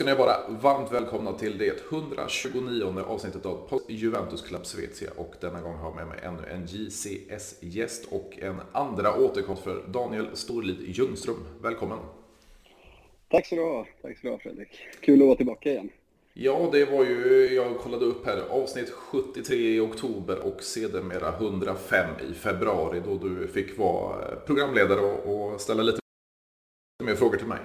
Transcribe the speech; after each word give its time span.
Ska 0.00 0.06
ni 0.06 0.14
vara 0.14 0.36
varmt 0.48 0.92
välkomna 0.92 1.32
till 1.32 1.58
det 1.58 1.90
129 1.92 3.04
avsnittet 3.06 3.46
av 3.46 3.80
Juventus 3.88 4.42
Club 4.42 4.66
Svezia 4.66 5.10
och 5.16 5.34
denna 5.40 5.60
gång 5.60 5.74
har 5.74 5.88
jag 5.88 5.96
med 5.96 6.06
mig 6.06 6.20
ännu 6.22 6.42
en 6.48 6.66
JCS-gäst 6.66 8.08
och 8.10 8.38
en 8.38 8.60
andra 8.72 9.16
återkomst 9.16 9.62
för 9.62 9.84
Daniel 9.88 10.36
Storlid 10.36 10.76
Ljungström. 10.80 11.36
Välkommen! 11.62 11.98
Tack 13.28 13.46
så 13.46 13.54
du 13.54 13.62
ha, 13.62 13.86
tack 14.02 14.18
så 14.18 14.26
du 14.26 14.30
ha 14.30 14.38
Fredrik. 14.38 14.68
Kul 15.00 15.20
att 15.22 15.26
vara 15.26 15.36
tillbaka 15.36 15.70
igen. 15.70 15.90
Ja, 16.34 16.68
det 16.72 16.84
var 16.84 17.04
ju, 17.04 17.48
jag 17.54 17.78
kollade 17.78 18.04
upp 18.04 18.26
här, 18.26 18.42
avsnitt 18.50 18.90
73 18.90 19.56
i 19.56 19.80
oktober 19.80 20.38
och 20.38 20.62
sedermera 20.62 21.28
105 21.28 22.10
i 22.30 22.34
februari 22.34 23.02
då 23.04 23.28
du 23.28 23.48
fick 23.48 23.78
vara 23.78 24.36
programledare 24.36 25.00
och 25.00 25.60
ställa 25.60 25.82
lite 25.82 26.00
mer 27.04 27.14
frågor 27.14 27.36
till 27.36 27.46
mig. 27.46 27.60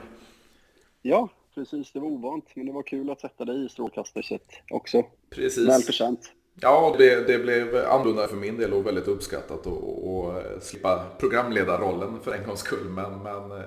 Ja, 1.01 1.29
precis. 1.55 1.91
Det 1.91 1.99
var 1.99 2.07
ovant, 2.07 2.45
men 2.55 2.65
det 2.65 2.71
var 2.71 2.83
kul 2.83 3.09
att 3.09 3.21
sätta 3.21 3.45
dig 3.45 3.65
i 3.65 3.69
strålkastarljuset 3.69 4.41
också. 4.69 5.03
Precis. 5.29 5.67
Välförtjänt. 5.67 6.31
Ja, 6.61 6.95
det, 6.97 7.27
det, 7.27 7.39
blev 7.39 7.75
annorlunda 7.75 8.27
för 8.27 8.35
min 8.35 8.57
del 8.57 8.73
och 8.73 8.85
väldigt 8.85 9.07
uppskattat 9.07 9.67
att 9.67 10.63
slippa 10.63 11.05
programledarrollen 11.19 12.19
för 12.23 12.31
en 12.31 12.47
gångs 12.47 12.59
skull. 12.59 12.89
Men, 12.89 13.23
men 13.23 13.51
eh, 13.51 13.57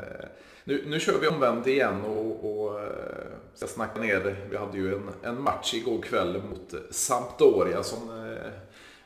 nu, 0.65 0.85
nu 0.87 1.01
kör 1.01 1.19
vi 1.21 1.29
omvänt 1.29 1.67
igen 1.67 2.05
och, 2.05 2.51
och 2.51 2.81
eh, 2.81 2.89
ska 3.55 3.67
snacka 3.67 4.01
ner. 4.01 4.47
Vi 4.51 4.57
hade 4.57 4.79
ju 4.79 4.95
en, 4.95 5.11
en 5.23 5.43
match 5.43 5.75
igår 5.75 6.03
kväll 6.03 6.43
mot 6.51 6.95
Sampdoria 6.95 7.83
som 7.83 8.09
eh, 8.09 8.51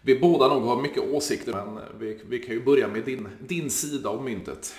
vi 0.02 0.18
båda 0.18 0.48
nog 0.48 0.62
har 0.62 0.82
mycket 0.82 1.12
åsikter 1.12 1.52
men 1.52 1.78
vi, 1.98 2.20
vi 2.28 2.38
kan 2.38 2.54
ju 2.54 2.64
börja 2.64 2.88
med 2.88 3.04
din, 3.04 3.28
din 3.40 3.70
sida 3.70 4.08
av 4.08 4.24
myntet. 4.24 4.74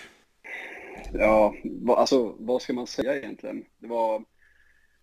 Ja, 1.14 1.56
alltså 1.88 2.36
vad 2.40 2.62
ska 2.62 2.74
man 2.74 2.88
säga 2.88 3.18
egentligen? 3.18 3.66
Det 3.80 3.88
var... 3.88 4.24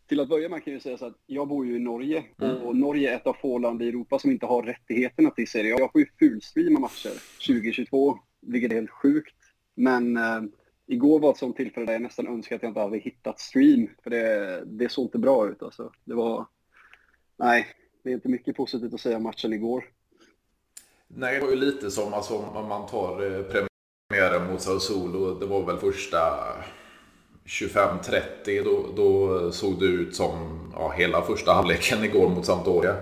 Till 0.07 0.21
att 0.21 0.29
börja 0.29 0.49
med 0.49 0.65
kan 0.65 0.73
jag 0.73 0.83
säga 0.83 0.99
så 0.99 1.07
att 1.07 1.19
jag 1.27 1.49
bor 1.49 1.67
ju 1.67 1.77
i 1.77 1.79
Norge 1.79 2.25
mm. 2.43 2.57
och 2.57 2.77
Norge 2.77 3.13
är 3.13 3.17
ett 3.17 3.27
av 3.27 3.37
få 3.43 3.59
länder 3.59 3.87
i 3.87 3.89
Europa 3.89 4.19
som 4.19 4.31
inte 4.31 4.47
har 4.47 4.63
rättigheterna 4.63 5.31
till 5.31 5.49
Serie 5.49 5.79
Jag 5.79 5.93
får 5.93 6.01
ju 6.01 6.07
fulstreama 6.19 6.81
matcher 6.81 7.13
2022, 7.47 8.19
vilket 8.41 8.71
är 8.71 8.75
helt 8.75 8.91
sjukt. 8.91 9.35
Men 9.75 10.17
eh, 10.17 10.43
igår 10.87 11.21
var 11.21 11.31
ett 11.31 11.37
sånt 11.37 11.57
tillfälle 11.57 11.87
där 11.87 11.93
jag 11.93 12.03
nästan 12.03 12.27
önskar 12.27 12.57
att 12.57 12.63
jag 12.63 12.71
inte 12.71 12.81
hade 12.81 12.99
hittat 12.99 13.41
stream, 13.41 13.89
för 14.03 14.11
det, 14.11 14.63
det 14.67 14.89
såg 14.89 15.05
inte 15.05 15.19
bra 15.19 15.49
ut 15.49 15.63
alltså. 15.63 15.93
Det 16.05 16.15
var... 16.15 16.47
Nej, 17.37 17.67
det 18.03 18.11
är 18.11 18.15
inte 18.15 18.29
mycket 18.29 18.57
positivt 18.57 18.95
att 18.95 19.01
säga 19.01 19.17
om 19.17 19.23
matchen 19.23 19.53
igår. 19.53 19.85
Nej, 21.09 21.35
det 21.35 21.41
var 21.41 21.51
ju 21.51 21.57
lite 21.57 21.91
som 21.91 22.15
alltså, 22.15 22.35
om 22.35 22.69
man 22.69 22.87
tar 22.87 23.37
eh, 23.37 23.67
premiären 24.11 24.47
mot 24.53 24.61
Sao 24.61 24.81
Solo. 24.81 25.35
Det 25.35 25.47
var 25.47 25.67
väl 25.67 25.77
första 25.77 26.19
25-30. 27.47 28.65
Då, 28.65 28.87
då 28.97 29.53
såg 29.53 29.81
det 29.81 29.87
ut 29.87 30.15
som 30.15 30.61
ja, 30.75 30.95
hela 30.97 31.23
första 31.23 31.53
halvleken 31.53 32.05
igår 32.05 32.29
mot 32.29 32.47
Sampdoria. 32.47 32.97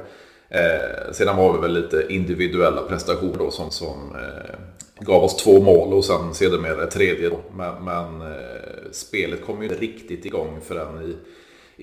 Eh, 0.48 1.12
sedan 1.12 1.36
var 1.36 1.52
det 1.54 1.60
väl 1.60 1.72
lite 1.72 2.06
individuella 2.08 2.82
prestationer 2.82 3.38
då 3.38 3.50
som, 3.50 3.70
som 3.70 4.14
eh, 4.14 4.54
gav 5.00 5.24
oss 5.24 5.36
två 5.36 5.60
mål 5.60 5.92
och 5.92 6.04
sen 6.04 6.34
sedermera 6.34 6.82
ett 6.82 6.90
tredje. 6.90 7.28
Då. 7.28 7.40
Men, 7.56 7.84
men 7.84 8.32
eh, 8.32 8.90
spelet 8.92 9.46
kom 9.46 9.62
ju 9.62 9.68
inte 9.68 9.80
riktigt 9.80 10.26
igång 10.26 10.60
förrän 10.64 11.02
i, 11.02 11.16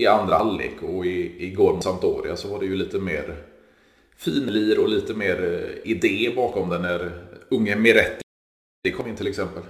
i 0.03 0.07
andra 0.07 0.37
halvlek 0.37 0.75
och 0.81 1.05
i, 1.05 1.45
igår 1.45 1.73
mot 1.73 1.83
Sampdoria 1.83 2.35
så 2.35 2.47
var 2.47 2.59
det 2.59 2.65
ju 2.65 2.75
lite 2.75 2.99
mer 2.99 3.35
finlir 4.17 4.79
och 4.79 4.89
lite 4.89 5.13
mer 5.13 5.43
eh, 5.43 5.91
idé 5.91 6.31
bakom 6.35 6.69
den 6.69 6.81
när 6.81 7.11
unge 7.49 7.75
Miretti 7.75 8.24
kom 8.91 9.07
in 9.07 9.15
till 9.15 9.27
exempel. 9.27 9.63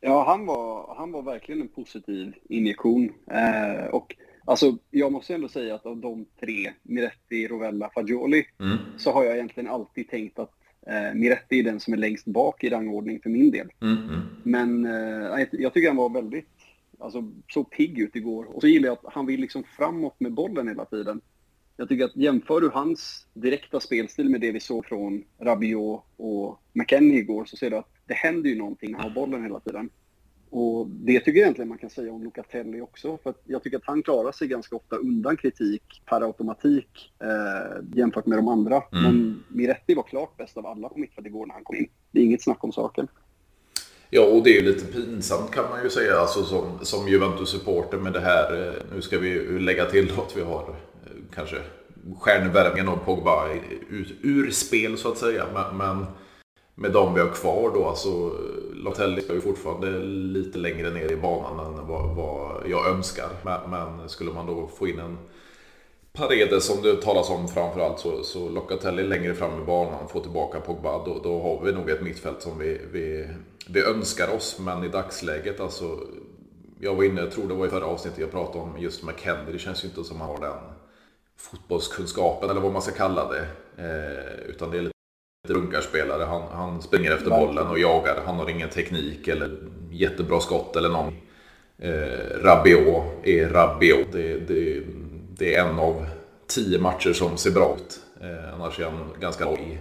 Ja, 0.00 0.24
han 0.26 0.46
var, 0.46 0.94
han 0.96 1.12
var 1.12 1.22
verkligen 1.22 1.60
en 1.60 1.68
positiv 1.68 2.34
injektion. 2.48 3.12
Eh, 3.26 3.84
och 3.84 4.16
alltså, 4.44 4.76
jag 4.90 5.12
måste 5.12 5.34
ändå 5.34 5.48
säga 5.48 5.74
att 5.74 5.86
av 5.86 5.96
de 5.96 6.26
tre, 6.40 6.72
Miretti, 6.82 7.48
Rovella, 7.48 7.90
Fagioli, 7.94 8.46
mm. 8.60 8.78
så 8.96 9.12
har 9.12 9.24
jag 9.24 9.34
egentligen 9.34 9.70
alltid 9.70 10.10
tänkt 10.10 10.38
att 10.38 10.52
eh, 10.86 11.14
Miretti 11.14 11.58
är 11.58 11.64
den 11.64 11.80
som 11.80 11.92
är 11.92 11.98
längst 11.98 12.26
bak 12.26 12.64
i 12.64 12.70
rangordning 12.70 13.20
för 13.22 13.30
min 13.30 13.50
del. 13.50 13.68
Mm, 13.82 13.98
mm. 13.98 14.20
Men 14.42 14.86
eh, 14.86 15.46
jag 15.52 15.74
tycker 15.74 15.88
han 15.88 15.96
var 15.96 16.10
väldigt, 16.10 16.48
alltså 16.98 17.32
så 17.48 17.64
pigg 17.64 17.98
ut 17.98 18.16
igår. 18.16 18.44
Och 18.54 18.60
så 18.60 18.68
gillar 18.68 18.88
jag 18.88 18.98
att 19.02 19.14
han 19.14 19.26
vill 19.26 19.40
liksom 19.40 19.64
framåt 19.76 20.20
med 20.20 20.32
bollen 20.32 20.68
hela 20.68 20.84
tiden. 20.84 21.20
Jag 21.80 21.88
tycker 21.88 22.04
att 22.04 22.16
jämför 22.16 22.60
du 22.60 22.68
hans 22.68 23.26
direkta 23.34 23.80
spelstil 23.80 24.28
med 24.28 24.40
det 24.40 24.52
vi 24.52 24.60
såg 24.60 24.86
från 24.86 25.24
Rabiot 25.38 26.04
och 26.16 26.60
McKennie 26.72 27.18
igår 27.18 27.44
så 27.44 27.56
ser 27.56 27.70
du 27.70 27.76
att 27.76 27.88
det 28.06 28.14
händer 28.14 28.50
ju 28.50 28.56
någonting 28.58 28.94
har 28.94 29.10
bollen 29.10 29.42
hela 29.42 29.60
tiden. 29.60 29.90
Och 30.50 30.86
det 30.88 31.20
tycker 31.20 31.30
jag 31.30 31.38
egentligen 31.38 31.68
man 31.68 31.78
kan 31.78 31.90
säga 31.90 32.12
om 32.12 32.24
Locatelli 32.24 32.80
också. 32.80 33.18
För 33.22 33.34
jag 33.44 33.62
tycker 33.62 33.76
att 33.76 33.86
han 33.86 34.02
klarar 34.02 34.32
sig 34.32 34.48
ganska 34.48 34.76
ofta 34.76 34.96
undan 34.96 35.36
kritik 35.36 36.02
per 36.06 36.20
automatik 36.20 37.12
eh, 37.22 37.84
jämfört 37.94 38.26
med 38.26 38.38
de 38.38 38.48
andra. 38.48 38.82
Mm. 38.92 39.02
Men 39.02 39.44
Miretti 39.48 39.94
var 39.94 40.02
klart 40.02 40.36
bäst 40.36 40.56
av 40.56 40.66
alla 40.66 40.88
på 40.88 40.98
mittfält 40.98 41.26
igår 41.26 41.46
när 41.46 41.54
han 41.54 41.64
kom 41.64 41.76
in. 41.76 41.88
Det 42.10 42.20
är 42.20 42.24
inget 42.24 42.42
snack 42.42 42.64
om 42.64 42.72
saken. 42.72 43.08
Ja, 44.10 44.22
och 44.22 44.42
det 44.42 44.50
är 44.50 44.62
ju 44.62 44.72
lite 44.72 44.92
pinsamt 44.92 45.50
kan 45.50 45.70
man 45.70 45.82
ju 45.82 45.90
säga 45.90 46.16
alltså, 46.16 46.44
som, 46.44 46.78
som 46.82 47.08
Juventus-supporter 47.08 47.98
med 47.98 48.12
det 48.12 48.20
här. 48.20 48.68
Eh, 48.68 48.74
nu 48.94 49.02
ska 49.02 49.18
vi 49.18 49.58
lägga 49.58 49.84
till 49.84 50.10
att 50.10 50.36
vi 50.36 50.42
har 50.42 50.76
kanske 51.34 51.56
stjärnvärvningen 52.20 52.88
av 52.88 52.96
Pogba 52.96 53.48
ur, 53.88 54.16
ur 54.22 54.50
spel 54.50 54.98
så 54.98 55.08
att 55.12 55.18
säga. 55.18 55.46
Men, 55.54 55.76
men 55.76 56.06
med 56.74 56.92
de 56.92 57.14
vi 57.14 57.20
har 57.20 57.28
kvar 57.28 57.70
då, 57.74 57.88
alltså 57.88 58.32
Lottelli 58.72 59.22
är 59.28 59.34
ju 59.34 59.40
fortfarande 59.40 59.98
lite 60.04 60.58
längre 60.58 60.90
ner 60.90 61.12
i 61.12 61.16
banan 61.16 61.66
än 61.66 61.86
vad, 61.86 62.16
vad 62.16 62.62
jag 62.66 62.88
önskar. 62.88 63.28
Men, 63.42 63.70
men, 63.70 64.08
skulle 64.08 64.32
man 64.32 64.46
då 64.46 64.70
få 64.78 64.88
in 64.88 64.98
en 64.98 65.18
Paredes 66.12 66.64
som 66.64 66.82
det 66.82 67.02
talas 67.02 67.30
om 67.30 67.48
framförallt 67.48 67.98
så, 67.98 68.22
så 68.22 68.48
Locatelli 68.48 69.02
längre 69.02 69.34
fram 69.34 69.62
i 69.62 69.64
banan, 69.64 70.08
få 70.08 70.20
tillbaka 70.20 70.60
Pogba, 70.60 71.04
då, 71.04 71.20
då 71.22 71.42
har 71.42 71.64
vi 71.64 71.72
nog 71.72 71.90
ett 71.90 72.02
mittfält 72.02 72.42
som 72.42 72.58
vi, 72.58 72.80
vi, 72.92 73.28
vi 73.68 73.82
önskar 73.82 74.34
oss. 74.36 74.58
Men 74.60 74.84
i 74.84 74.88
dagsläget 74.88 75.60
alltså, 75.60 75.98
jag 76.80 76.94
var 76.94 77.04
inne, 77.04 77.20
jag 77.20 77.30
tror 77.30 77.48
det 77.48 77.54
var 77.54 77.66
i 77.66 77.70
förra 77.70 77.86
avsnittet 77.86 78.20
jag 78.20 78.30
pratade 78.30 78.58
om 78.58 78.78
just 78.78 79.04
McKendry, 79.04 79.52
det 79.52 79.58
känns 79.58 79.84
ju 79.84 79.88
inte 79.88 80.04
som 80.04 80.20
han 80.20 80.30
har 80.30 80.40
den 80.40 80.79
fotbollskunskapen 81.40 82.50
eller 82.50 82.60
vad 82.60 82.72
man 82.72 82.82
ska 82.82 82.92
kalla 82.92 83.32
det. 83.32 83.46
Eh, 83.76 84.48
utan 84.48 84.70
det 84.70 84.78
är 84.78 84.82
lite 84.82 84.94
runkarspelare. 85.48 86.24
Han, 86.24 86.42
han 86.52 86.82
springer 86.82 87.12
efter 87.12 87.30
bollen 87.30 87.66
och 87.66 87.78
jagar. 87.78 88.22
Han 88.26 88.36
har 88.36 88.50
ingen 88.50 88.68
teknik 88.68 89.28
eller 89.28 89.58
jättebra 89.90 90.40
skott 90.40 90.76
eller 90.76 90.88
någon. 90.88 91.12
Eh, 91.78 92.42
Rabiot 92.42 93.04
är 93.22 93.48
Rabiot. 93.48 94.12
Det, 94.12 94.38
det, 94.38 94.82
det, 95.38 95.54
är 95.54 95.68
en 95.68 95.78
av 95.78 96.06
tio 96.46 96.78
matcher 96.78 97.12
som 97.12 97.36
ser 97.36 97.50
bra 97.50 97.76
ut. 97.76 98.00
Eh, 98.20 98.54
annars 98.54 98.80
är 98.80 98.84
han 98.84 99.08
ganska 99.20 99.44
låg. 99.44 99.78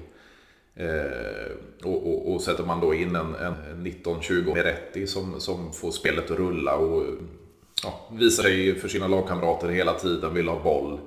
Eh, 0.75 1.51
och, 1.83 2.07
och, 2.07 2.33
och, 2.33 2.41
sätter 2.41 2.63
man 2.63 2.79
då 2.79 2.93
in 2.93 3.15
en, 3.15 3.35
en 3.35 3.53
19-20 3.85 4.53
Meretti 4.53 5.07
som, 5.07 5.39
som 5.39 5.73
får 5.73 5.91
spelet 5.91 6.31
att 6.31 6.37
rulla 6.37 6.75
och 6.75 7.03
ja, 7.83 8.09
visar 8.11 8.43
sig 8.43 8.75
för 8.79 8.87
sina 8.87 9.07
lagkamrater 9.07 9.69
hela 9.69 9.93
tiden, 9.93 10.33
vill 10.33 10.47
ha 10.47 10.63
boll. 10.63 10.99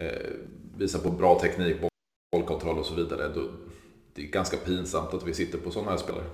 Eh, 0.00 0.30
visar 0.78 0.98
på 0.98 1.10
bra 1.10 1.38
teknik, 1.40 1.76
bollkontroll 2.32 2.78
och 2.78 2.86
så 2.86 2.94
vidare. 2.94 3.28
Då, 3.34 3.50
det 4.14 4.22
är 4.22 4.26
ganska 4.26 4.56
pinsamt 4.56 5.14
att 5.14 5.26
vi 5.26 5.34
sitter 5.34 5.58
på 5.58 5.70
sådana 5.70 5.90
här 5.90 5.98
spelare. 5.98 6.24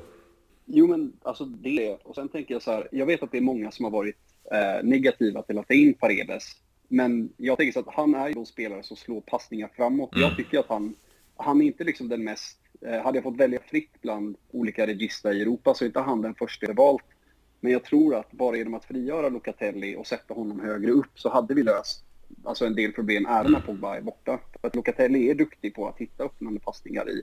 Jo, 0.65 0.87
men 0.87 1.13
alltså 1.23 1.45
det. 1.45 1.99
Och 2.03 2.15
sen 2.15 2.29
tänker 2.29 2.55
jag 2.55 2.63
så 2.63 2.71
här, 2.71 2.89
jag 2.93 3.07
vet 3.07 3.23
att 3.23 3.33
det 3.33 3.39
är 3.39 3.43
många 3.43 3.71
som 3.71 3.85
har 3.85 3.93
varit 3.93 4.17
eh, 4.53 4.85
negativa 4.85 5.43
till 5.43 5.59
att 5.59 5.69
ta 5.69 5.75
in 5.75 5.95
Paredes. 5.95 6.45
Men 6.89 7.33
jag 7.37 7.59
tänker 7.59 7.73
så 7.73 7.81
att 7.89 7.95
han 7.95 8.15
är 8.15 8.29
ju 8.29 8.39
en 8.39 8.47
spelare 8.47 8.83
som 8.83 8.97
slår 8.97 9.21
passningar 9.21 9.71
framåt. 9.77 10.15
Mm. 10.15 10.29
Jag 10.29 10.37
tycker 10.37 10.59
att 10.59 10.69
han, 10.69 10.95
han 11.37 11.61
är 11.61 11.67
inte 11.67 11.85
liksom 11.85 12.09
den 12.09 12.25
mest, 12.25 12.59
eh, 12.81 13.01
hade 13.01 13.17
jag 13.17 13.25
fått 13.25 13.37
välja 13.37 13.61
fritt 13.71 14.01
bland 14.01 14.37
olika 14.51 14.87
register 14.87 15.33
i 15.33 15.43
Europa 15.43 15.75
så 15.75 15.85
är 15.85 15.87
inte 15.87 16.01
han 16.01 16.23
den 16.23 16.35
första 16.35 16.67
jag 16.67 16.75
valt. 16.75 17.05
Men 17.61 17.73
jag 17.73 17.85
tror 17.85 18.15
att 18.15 18.33
bara 18.33 18.57
genom 18.57 18.75
att 18.75 18.85
frigöra 18.85 19.29
Locatelli 19.29 19.97
och 19.97 20.07
sätta 20.07 20.35
honom 20.35 20.61
högre 20.61 20.91
upp 20.91 21.11
så 21.15 21.29
hade 21.29 21.55
vi 21.55 21.63
löst 21.63 22.06
alltså 22.45 22.67
en 22.67 22.75
del 22.75 22.93
problem 22.93 23.27
även 23.27 23.53
när 23.53 23.61
Pogba 23.61 23.97
är 23.97 24.01
borta. 24.01 24.41
För 24.61 24.69
att 24.69 24.77
Locatelli 24.77 25.31
är 25.31 25.35
duktig 25.35 25.75
på 25.75 25.89
att 25.89 25.99
hitta 25.99 26.25
öppnande 26.25 26.61
passningar 26.61 27.11
i 27.11 27.23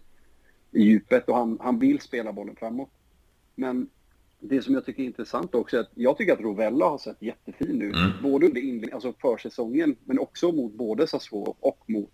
i 0.74 0.84
djupet 0.84 1.30
och 1.30 1.36
han, 1.36 1.58
han 1.62 1.80
vill 1.80 2.00
spela 2.00 2.34
bollen 2.34 2.56
framåt. 2.56 2.90
Men 3.56 3.90
det 4.40 4.62
som 4.62 4.74
jag 4.74 4.86
tycker 4.86 5.04
är 5.04 5.08
intressant 5.08 5.56
också 5.56 5.78
är 5.78 5.82
att 5.82 5.92
jag 5.96 6.18
tycker 6.18 6.34
att 6.34 6.40
Rovella 6.40 6.90
har 6.90 6.98
sett 6.98 7.22
jättefin 7.22 7.82
ut. 7.82 7.96
Mm. 7.96 8.12
Både 8.24 8.46
under 8.46 8.62
inledningen, 8.62 8.94
alltså 8.94 9.14
försäsongen, 9.22 9.96
men 10.06 10.20
också 10.20 10.52
mot 10.52 10.74
både 10.74 11.08
Sassuolo 11.08 11.56
och 11.60 11.84
mot 11.86 12.12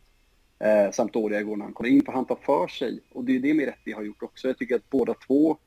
eh, 0.60 0.92
Sampdoria 0.92 1.40
igår 1.40 1.56
när 1.56 1.66
han 1.66 1.74
kommer 1.74 1.90
in. 1.90 2.06
För 2.06 2.12
han 2.12 2.26
tar 2.26 2.40
för 2.46 2.68
sig. 2.68 3.00
Och 3.12 3.24
det 3.24 3.36
är 3.36 3.40
det 3.40 3.54
Miretti 3.54 3.92
har 3.92 4.04
gjort 4.04 4.24
också. 4.24 4.48
Jag 4.48 4.58
tycker 4.58 4.76
att 4.76 4.90
båda 4.90 5.14
två, 5.14 5.58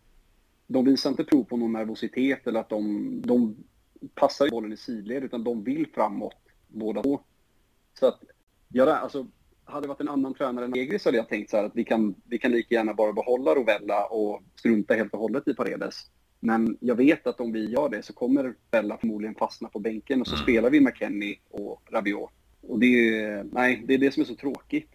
de 0.66 0.84
visar 0.84 1.10
inte 1.10 1.24
prov 1.24 1.44
på 1.44 1.56
någon 1.56 1.72
nervositet 1.72 2.46
eller 2.46 2.60
att 2.60 2.68
de, 2.68 3.22
de 3.24 3.56
passar 4.14 4.50
bollen 4.50 4.72
i 4.72 4.76
sidled, 4.76 5.24
utan 5.24 5.44
de 5.44 5.64
vill 5.64 5.86
framåt 5.94 6.36
båda 6.72 7.02
två. 7.02 7.20
Så 7.98 8.06
att, 8.06 8.20
ja, 8.68 8.96
alltså 8.96 9.26
hade 9.64 9.84
det 9.84 9.88
varit 9.88 10.00
en 10.00 10.08
annan 10.08 10.34
tränare 10.34 10.64
än 10.64 10.76
Egris 10.76 11.04
hade 11.04 11.16
jag 11.16 11.28
tänkt 11.28 11.50
så 11.50 11.56
att 11.56 11.72
vi 11.74 11.84
kan, 11.84 12.14
vi 12.24 12.38
kan 12.38 12.50
lika 12.50 12.74
gärna 12.74 12.94
bara 12.94 13.12
behålla 13.12 13.54
Rovella 13.54 14.04
och 14.06 14.42
strunta 14.54 14.94
helt 14.94 15.12
och 15.12 15.20
hållet 15.20 15.48
i 15.48 15.54
Paredes. 15.54 15.94
Men 16.40 16.76
jag 16.80 16.94
vet 16.94 17.26
att 17.26 17.40
om 17.40 17.52
vi 17.52 17.70
gör 17.70 17.88
det 17.88 18.02
så 18.02 18.12
kommer 18.12 18.54
Bella 18.70 18.98
förmodligen 18.98 19.34
fastna 19.34 19.68
på 19.68 19.78
bänken 19.78 20.20
och 20.20 20.26
så 20.26 20.34
Mm. 20.34 20.42
spelar 20.42 20.70
vi 20.70 20.80
McKennie 20.80 21.38
och 21.50 21.82
Rabiot. 21.90 22.30
Och 22.60 22.78
det 22.78 23.18
är, 23.20 23.44
nej, 23.52 23.82
det 23.86 23.94
är 23.94 23.98
det 23.98 24.10
som 24.14 24.20
är 24.20 24.24
så 24.24 24.34
tråkigt. 24.34 24.92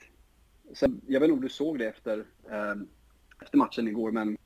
Sen, 0.74 1.02
jag 1.08 1.20
vet 1.20 1.28
inte 1.28 1.36
om 1.36 1.42
du 1.42 1.50
såg 1.50 1.80
det 1.80 1.88
efter, 1.88 2.18
eh, 2.52 2.76
efter 3.42 3.58
matchen 3.58 3.88
igår, 3.88 4.12
men 4.12 4.38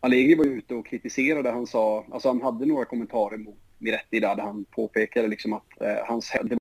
Allegri 0.00 0.34
var 0.34 0.44
ute 0.44 0.74
och 0.74 0.86
kritiserade. 0.86 1.50
Han 1.50 1.66
sa, 1.66 2.06
alltså 2.10 2.28
han 2.28 2.42
hade 2.42 2.66
några 2.66 2.84
kommentarer 2.84 3.36
mot 3.38 3.58
Miretti 3.78 4.20
där, 4.20 4.36
där 4.36 4.42
han 4.42 4.64
påpekade 4.64 5.28
liksom 5.28 5.52
att 5.52 5.80
eh, 5.80 5.96
hans, 6.06 6.32
det 6.44 6.58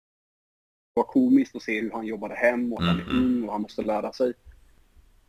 var 0.95 1.03
komiskt 1.03 1.56
att 1.56 1.62
se 1.62 1.81
hur 1.81 1.92
han 1.92 2.06
jobbade 2.06 2.36
hem 2.36 2.74
och 2.74 2.81
att 2.81 2.88
han 2.88 3.00
är 3.00 3.03
Mm, 3.03 3.18
mm. 3.18 3.25
ung 3.25 3.44
och 3.44 3.51
han 3.51 3.62
måste 3.62 3.81
lära 3.81 4.13
sig. 4.13 4.33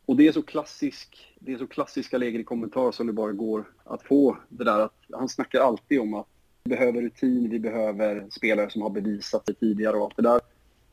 Och 0.06 0.16
det 0.16 0.28
är 0.28 0.32
så 0.32 0.42
klassisk, 0.42 1.34
det 1.40 1.52
är 1.52 1.58
så 1.58 1.66
klassiska 1.66 2.18
lägen 2.18 2.40
i 2.40 2.44
kommentar 2.44 2.92
som 2.92 3.06
det 3.06 3.12
bara 3.12 3.32
går 3.32 3.64
att 3.84 4.02
få. 4.02 4.38
Det 4.48 4.64
där 4.64 4.80
att 4.80 4.94
han 5.12 5.28
snackar 5.28 5.60
alltid 5.60 6.00
om 6.00 6.14
att 6.14 6.26
vi 6.64 6.68
behöver 6.70 7.02
rutin, 7.02 7.50
vi 7.50 7.58
behöver 7.58 8.26
spelare 8.30 8.70
som 8.70 8.82
har 8.82 8.90
bevisat 8.90 9.46
sig 9.46 9.54
tidigare 9.54 9.96
och 9.96 10.04
allt 10.04 10.16
det 10.16 10.22
där. 10.22 10.40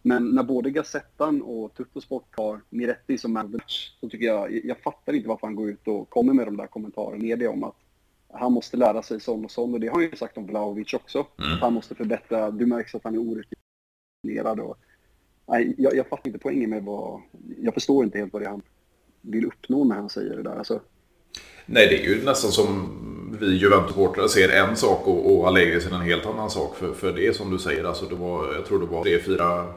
Men 0.01 0.29
när 0.29 0.43
både 0.43 0.69
Gazettan 0.69 1.41
och 1.41 1.73
Tuttosport 1.73 2.37
har 2.37 2.61
Miretti 2.69 3.17
som 3.17 3.33
man 3.33 3.45
of 3.45 3.51
the 3.51 3.57
match, 3.57 3.91
så 3.99 4.09
tycker 4.09 4.25
jag, 4.25 4.65
jag 4.65 4.79
fattar 4.79 5.13
inte 5.13 5.29
varför 5.29 5.47
han 5.47 5.55
går 5.55 5.69
ut 5.69 5.87
och 5.87 6.09
kommer 6.09 6.33
med 6.33 6.47
de 6.47 6.57
där 6.57 6.67
kommentarerna 6.67 7.17
i 7.17 7.19
media 7.19 7.51
om 7.51 7.63
att 7.63 7.75
han 8.33 8.53
måste 8.53 8.77
lära 8.77 9.01
sig 9.01 9.19
sån 9.19 9.45
och 9.45 9.51
sån. 9.51 9.73
Och 9.73 9.79
det 9.79 9.87
har 9.87 9.95
han 9.95 10.03
ju 10.03 10.15
sagt 10.15 10.37
om 10.37 10.47
Vlahovic 10.47 10.93
också. 10.93 11.27
Mm. 11.39 11.53
Att 11.53 11.59
han 11.59 11.73
måste 11.73 11.95
förbättra, 11.95 12.51
du 12.51 12.65
märks 12.65 12.95
att 12.95 13.03
han 13.03 13.13
är 13.13 13.19
orutinerad 13.19 13.52
och... 14.59 14.77
Nej, 15.47 15.75
jag, 15.77 15.95
jag 15.95 16.07
fattar 16.07 16.27
inte 16.27 16.39
poängen 16.39 16.69
med 16.69 16.83
vad... 16.83 17.21
Jag 17.57 17.73
förstår 17.73 18.03
inte 18.03 18.17
helt 18.17 18.33
vad 18.33 18.41
det 18.41 18.45
är 18.45 18.49
han 18.49 18.61
vill 19.21 19.45
uppnå 19.45 19.83
när 19.83 19.95
han 19.95 20.09
säger 20.09 20.35
det 20.35 20.43
där. 20.43 20.55
Alltså, 20.55 20.79
Nej, 21.65 21.87
det 21.87 22.03
är 22.03 22.03
ju 22.03 22.25
nästan 22.25 22.51
som 22.51 22.89
vi 23.39 23.57
Juventus-supportrar 23.57 24.27
ser 24.27 24.49
en 24.49 24.75
sak 24.75 25.07
och, 25.07 25.33
och 25.33 25.47
Allegri 25.47 25.81
ser 25.81 25.95
en 25.95 26.01
helt 26.01 26.25
annan 26.25 26.49
sak. 26.49 26.75
För, 26.75 26.93
för 26.93 27.13
det 27.13 27.27
är 27.27 27.33
som 27.33 27.51
du 27.51 27.59
säger, 27.59 27.83
alltså 27.83 28.05
det 28.05 28.15
var, 28.15 28.53
jag 28.53 28.65
tror 28.65 28.79
det 28.79 28.85
var 28.85 29.03
tre, 29.03 29.19
fyra 29.19 29.73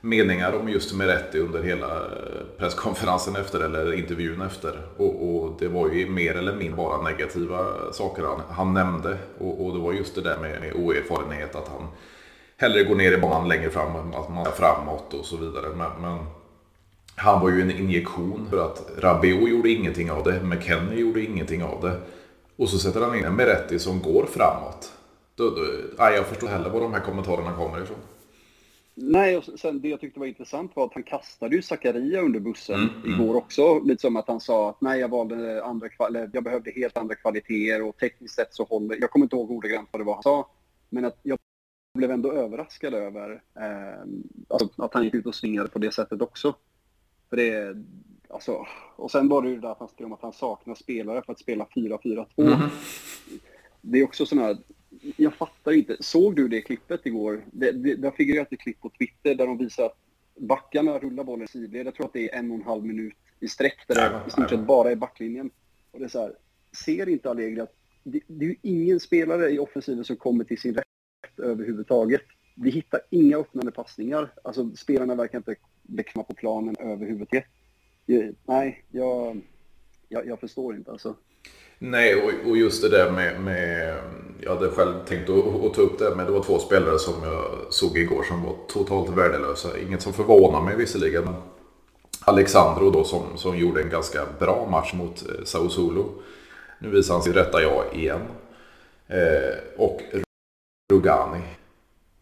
meningar 0.00 0.52
om 0.52 0.68
just 0.68 0.94
Meretti 0.94 1.38
under 1.38 1.62
hela 1.62 1.96
eh, 1.96 2.42
presskonferensen 2.58 3.36
efter 3.36 3.60
eller 3.60 3.92
intervjun 3.92 4.40
efter. 4.40 4.80
Och, 4.96 5.34
och 5.36 5.56
det 5.58 5.68
var 5.68 5.90
ju 5.90 6.10
mer 6.10 6.34
eller 6.34 6.56
mindre 6.56 6.76
bara 6.76 7.02
negativa 7.02 7.92
saker 7.92 8.22
han, 8.22 8.40
han 8.50 8.74
nämnde. 8.74 9.18
Och, 9.38 9.66
och 9.66 9.72
det 9.72 9.78
var 9.78 9.92
just 9.92 10.14
det 10.14 10.20
där 10.20 10.38
med, 10.38 10.60
med 10.60 10.72
oerfarenhet, 10.74 11.54
att 11.54 11.68
han 11.68 11.88
hellre 12.62 12.84
går 12.84 12.94
ner 12.94 13.12
i 13.12 13.16
banan 13.16 13.48
längre 13.48 13.70
fram 13.70 13.96
än 13.96 14.14
att 14.14 14.30
man 14.30 14.46
är 14.46 14.50
framåt 14.50 15.14
och 15.14 15.24
så 15.24 15.36
vidare. 15.36 15.68
Men, 15.76 15.90
men 16.00 16.18
han 17.16 17.42
var 17.42 17.50
ju 17.50 17.60
en 17.62 17.70
injektion 17.70 18.46
för 18.50 18.66
att 18.66 18.90
Rabiot 18.98 19.50
gjorde 19.50 19.70
ingenting 19.70 20.10
av 20.10 20.24
det, 20.24 20.42
McKennie 20.42 21.00
gjorde 21.00 21.20
ingenting 21.20 21.62
av 21.62 21.80
det. 21.82 22.00
Och 22.56 22.68
så 22.68 22.78
sätter 22.78 23.00
han 23.00 23.18
in 23.18 23.24
en 23.24 23.36
Meretti 23.36 23.78
som 23.78 24.02
går 24.02 24.26
framåt. 24.26 24.92
Då, 25.34 25.50
då, 25.50 25.62
nej, 25.98 26.14
jag 26.14 26.26
förstår 26.26 26.48
heller 26.48 26.70
var 26.70 26.80
de 26.80 26.92
här 26.92 27.00
kommentarerna 27.00 27.52
kommer 27.52 27.82
ifrån. 27.82 27.96
Nej, 28.94 29.36
och 29.36 29.44
sen 29.44 29.80
det 29.80 29.88
jag 29.88 30.00
tyckte 30.00 30.20
var 30.20 30.26
intressant 30.26 30.72
var 30.74 30.84
att 30.84 30.94
han 30.94 31.02
kastade 31.02 31.56
ju 31.56 31.62
Zakaria 31.62 32.20
under 32.20 32.40
bussen 32.40 32.74
Mm, 32.74 32.90
mm. 33.04 33.20
igår 33.20 33.36
också. 33.36 33.78
Lite 33.78 34.00
som 34.00 34.16
att 34.16 34.28
han 34.28 34.40
sa 34.40 34.70
att 34.70 34.80
nej, 34.80 35.00
jag 35.00 35.08
valde 35.08 35.64
andra 35.64 35.88
jag 36.32 36.44
behövde 36.44 36.70
helt 36.70 36.96
andra 36.96 37.14
kvaliteter 37.14 37.82
och 37.82 37.96
tekniskt 37.96 38.34
sett 38.34 38.54
så 38.54 38.64
håller... 38.64 38.96
Jag 39.00 39.10
kommer 39.10 39.26
inte 39.26 39.36
ihåg 39.36 39.50
ordagrant 39.50 39.88
vad 39.92 40.00
det 40.00 40.04
var 40.04 40.14
han 40.14 40.22
sa, 40.22 40.48
men 40.90 41.04
att 41.04 41.18
jag 41.22 41.38
blev 41.94 42.10
ändå 42.10 42.32
överraskad 42.32 42.94
över 42.94 43.42
eh, 43.56 44.02
alltså, 44.48 44.82
att 44.82 44.94
han 44.94 45.04
gick 45.04 45.14
ut 45.14 45.26
och 45.26 45.34
svingade 45.34 45.68
på 45.68 45.78
det 45.78 45.94
sättet 45.94 46.22
också. 46.22 46.54
För 47.30 47.36
det, 47.36 47.76
alltså, 48.28 48.66
och 48.96 49.10
sen 49.10 49.28
var 49.28 49.42
det 49.42 49.48
ju 49.48 49.54
det 49.54 49.60
där 49.60 49.72
att 49.72 49.78
han 49.78 49.88
skrev 49.88 50.06
om 50.06 50.12
att 50.12 50.22
han 50.22 50.32
saknar 50.32 50.74
spelare 50.74 51.22
för 51.22 51.32
att 51.32 51.40
spela 51.40 51.64
4-4-2. 51.64 52.26
Mhm. 52.36 52.68
Det 53.80 53.98
är 53.98 54.04
också 54.04 54.26
sådana 54.26 54.46
här, 54.46 54.56
jag 55.16 55.34
fattar 55.34 55.72
inte. 55.72 55.96
Såg 56.00 56.36
du 56.36 56.48
det 56.48 56.62
klippet 56.62 57.06
igår? 57.06 57.44
Det, 57.52 57.72
det, 57.72 57.94
det 57.94 58.06
har 58.06 58.16
figurerat 58.16 58.52
ett 58.52 58.60
klipp 58.60 58.80
på 58.80 58.90
Twitter 58.90 59.34
där 59.34 59.46
de 59.46 59.58
visar 59.58 59.86
att 59.86 59.96
backarna 60.36 60.98
rullar 60.98 61.24
bollen 61.24 61.48
sidled. 61.48 61.86
Jag 61.86 61.94
tror 61.94 62.06
att 62.06 62.12
det 62.12 62.30
är 62.30 62.38
en 62.38 62.50
och 62.50 62.56
en 62.56 62.64
halv 62.64 62.84
minut 62.84 63.14
i 63.40 63.48
sträck 63.48 63.84
där 63.88 63.94
det 63.94 64.20
i 64.28 64.30
stort 64.30 64.50
sett 64.50 64.66
bara 64.66 64.90
är 64.90 64.96
backlinjen. 64.96 65.50
Och 65.90 65.98
det 65.98 66.04
är 66.04 66.08
så 66.08 66.20
här, 66.20 66.32
ser 66.84 67.08
inte 67.08 67.30
Allegri 67.30 67.60
att 67.60 67.74
det, 68.02 68.20
det 68.26 68.44
är 68.44 68.48
ju 68.48 68.56
ingen 68.62 69.00
spelare 69.00 69.50
i 69.50 69.58
offensiven 69.58 70.04
som 70.04 70.16
kommer 70.16 70.44
till 70.44 70.58
sin 70.58 70.74
rätt 70.74 70.84
överhuvudtaget. 71.38 72.22
Vi 72.54 72.70
hittar 72.70 73.00
inga 73.10 73.36
öppnande 73.36 73.72
passningar. 73.72 74.32
Alltså 74.44 74.70
spelarna 74.76 75.14
verkar 75.14 75.38
inte 75.38 75.50
liksom 75.50 75.68
bekväma 75.82 76.24
på 76.24 76.34
planen 76.34 76.76
överhuvudtaget. 76.78 77.44
Nej, 78.46 78.84
jag, 78.90 79.40
jag, 80.08 80.26
jag 80.26 80.40
förstår 80.40 80.74
inte 80.74 80.90
alltså. 80.90 81.16
Nej, 81.78 82.14
och, 82.14 82.50
och 82.50 82.56
just 82.56 82.82
det 82.82 82.88
där 82.88 83.12
med, 83.12 83.40
med... 83.40 83.96
Jag 84.40 84.54
hade 84.54 84.70
själv 84.70 85.04
tänkt 85.04 85.30
att, 85.30 85.64
att 85.64 85.74
ta 85.74 85.82
upp 85.82 85.98
det, 85.98 86.14
men 86.16 86.26
det 86.26 86.32
var 86.32 86.42
två 86.42 86.58
spelare 86.58 86.98
som 86.98 87.14
jag 87.22 87.72
såg 87.72 87.98
igår 87.98 88.22
som 88.22 88.42
var 88.42 88.56
totalt 88.68 89.16
värdelösa. 89.16 89.78
Inget 89.78 90.02
som 90.02 90.12
förvånar 90.12 90.60
mig 90.60 90.76
visserligen. 90.76 91.24
men 91.24 91.34
Alexandro 92.24 92.90
då 92.90 93.04
som, 93.04 93.22
som 93.36 93.58
gjorde 93.58 93.82
en 93.82 93.90
ganska 93.90 94.26
bra 94.38 94.68
match 94.70 94.92
mot 94.94 95.22
eh, 95.28 95.44
Sao 95.44 95.68
Solo. 95.68 96.22
Nu 96.78 96.90
visar 96.90 97.14
han 97.14 97.22
sitt 97.22 97.36
rätta 97.36 97.62
jag 97.62 97.84
igen. 97.94 98.20
Eh, 99.08 99.58
och 99.76 100.02
Rugani. 100.92 101.42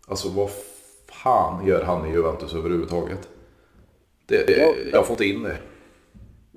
Alltså 0.06 0.28
vad 0.28 0.50
fan 1.08 1.66
gör 1.66 1.84
han 1.84 2.06
i 2.06 2.12
Juventus 2.12 2.54
överhuvudtaget? 2.54 3.28
Det, 4.26 4.46
det, 4.46 4.56
Ja. 4.56 4.74
jag 4.92 5.06
får 5.06 5.14
inte 5.14 5.24
in 5.24 5.42
det. 5.42 5.58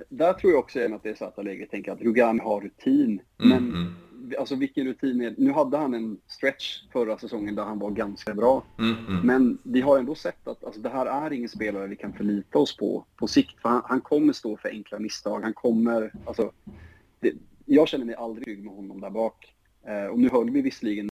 Där 0.10 0.34
tror 0.34 0.54
jag 0.54 0.60
också 0.60 0.80
att 0.80 1.04
det 1.04 1.10
är 1.10 1.16
så 1.16 1.26
att 1.26 1.40
Allegri 1.40 1.68
tänker 1.68 1.92
att 1.92 2.02
Rugani 2.02 2.40
har 2.40 2.62
rutin. 2.62 3.22
Mm, 3.44 3.50
Men 3.50 3.58
mm. 3.58 3.94
alltså 4.40 4.56
vilken 4.56 4.86
rutin 4.86 5.22
är 5.22 5.36
Nu 5.38 5.52
hade 5.52 5.78
han 5.78 5.94
en 5.94 6.18
stretch 6.28 6.82
förra 6.92 7.18
säsongen 7.18 7.56
där 7.56 7.64
han 7.64 7.80
var 7.80 7.92
ganska 7.92 8.34
bra. 8.34 8.64
Mm, 8.80 8.96
mm. 9.08 9.28
Men 9.28 9.58
vi 9.64 9.82
har 9.82 10.00
ändå 10.00 10.16
sett 10.16 10.48
att 10.48 10.64
alltså, 10.64 10.82
det 10.82 10.90
här 10.90 11.06
är 11.06 11.34
ingen 11.34 11.50
spelare 11.50 11.88
vi 11.88 11.96
kan 11.96 12.14
förlita 12.14 12.60
oss 12.60 12.78
på 12.78 13.06
på 13.16 13.28
sikt. 13.28 13.62
För 13.62 13.70
han, 13.70 13.82
han 13.86 14.02
kommer 14.02 14.34
stå 14.34 14.58
för 14.58 14.70
enkla 14.70 15.00
misstag. 15.00 15.42
Han 15.42 15.54
kommer, 15.54 16.14
alltså, 16.26 16.52
det, 17.20 17.34
jag 17.66 17.88
känner 17.88 18.06
mig 18.06 18.16
aldrig 18.16 18.46
trygg 18.46 18.64
med 18.64 18.74
honom 18.74 19.02
där 19.02 19.10
bak. 19.10 19.56
Eh, 19.88 20.06
och 20.06 20.20
nu 20.20 20.30
höll 20.30 20.50
vi 20.50 20.62
visserligen 20.62 21.10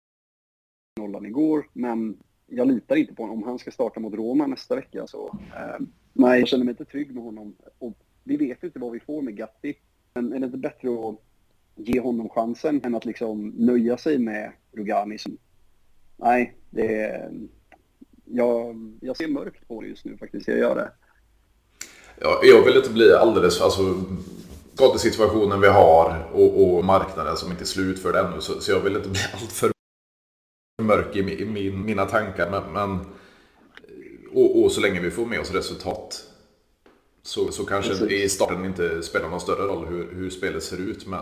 bollen 1.11 1.25
igår, 1.25 1.67
men 1.73 2.17
jag 2.47 2.67
litar 2.67 2.95
inte 2.95 3.13
på 3.13 3.23
honom. 3.23 3.37
Om 3.37 3.43
han 3.43 3.59
ska 3.59 3.71
starta 3.71 3.99
mot 3.99 4.13
Roma 4.13 4.47
nästa 4.47 4.75
vecka 4.75 5.07
så, 5.07 5.39
eh, 5.55 5.85
nej, 6.13 6.39
jag 6.39 6.47
känner 6.47 6.65
mig 6.65 6.71
inte 6.71 6.85
trygg 6.85 7.15
med 7.15 7.23
honom. 7.23 7.55
Och 7.79 7.97
vi 8.23 8.37
vet 8.37 8.63
inte 8.63 8.79
vad 8.79 8.91
vi 8.91 8.99
får 8.99 9.21
med 9.21 9.37
Gatti. 9.37 9.73
Men 10.13 10.33
är 10.33 10.39
det 10.39 10.45
inte 10.45 10.57
bättre 10.57 10.89
att 10.89 11.15
ge 11.75 11.99
honom 11.99 12.29
chansen 12.29 12.81
än 12.83 12.95
att 12.95 13.05
liksom 13.05 13.47
nöja 13.47 13.97
sig 13.97 14.17
med 14.17 14.51
Rugani 14.71 15.17
som, 15.17 15.37
nej, 16.17 16.57
det 16.69 17.01
är, 17.01 17.31
jag, 18.25 18.75
jag 19.01 19.17
ser 19.17 19.27
mörkt 19.27 19.67
på 19.67 19.81
det 19.81 19.87
just 19.87 20.05
nu 20.05 20.17
faktiskt, 20.17 20.47
jag 20.47 20.57
gör 20.57 20.75
det. 20.75 20.91
Ja, 22.19 22.39
jag 22.43 22.65
vill 22.65 22.77
inte 22.77 22.93
bli 22.93 23.13
alldeles... 23.13 23.61
Alltså, 23.61 23.95
situationen 24.97 25.61
vi 25.61 25.67
har 25.67 26.29
och, 26.33 26.75
och 26.75 26.85
marknaden 26.85 27.37
som 27.37 27.51
inte 27.51 27.63
är 27.63 27.65
slutförd 27.65 28.15
ännu. 28.15 28.41
Så, 28.41 28.61
så 28.61 28.71
jag 28.71 28.79
vill 28.79 28.95
inte 28.95 29.09
bli 29.09 29.19
alltför 29.41 29.71
mörk 30.85 31.15
i, 31.15 31.21
mi- 31.23 31.41
i 31.41 31.45
min, 31.45 31.85
mina 31.85 32.05
tankar. 32.05 32.49
Men, 32.51 32.73
men, 32.73 33.05
och, 34.33 34.63
och 34.63 34.71
så 34.71 34.81
länge 34.81 34.99
vi 34.99 35.11
får 35.11 35.25
med 35.25 35.39
oss 35.39 35.51
resultat 35.53 36.27
så, 37.23 37.51
så 37.51 37.65
kanske 37.65 37.91
Precis. 37.91 38.11
i 38.11 38.29
starten 38.29 38.65
inte 38.65 39.03
spelar 39.03 39.29
någon 39.29 39.39
större 39.39 39.67
roll 39.67 39.85
hur, 39.85 40.13
hur 40.13 40.29
spelet 40.29 40.63
ser 40.63 40.77
ut. 40.77 41.07
Men 41.07 41.21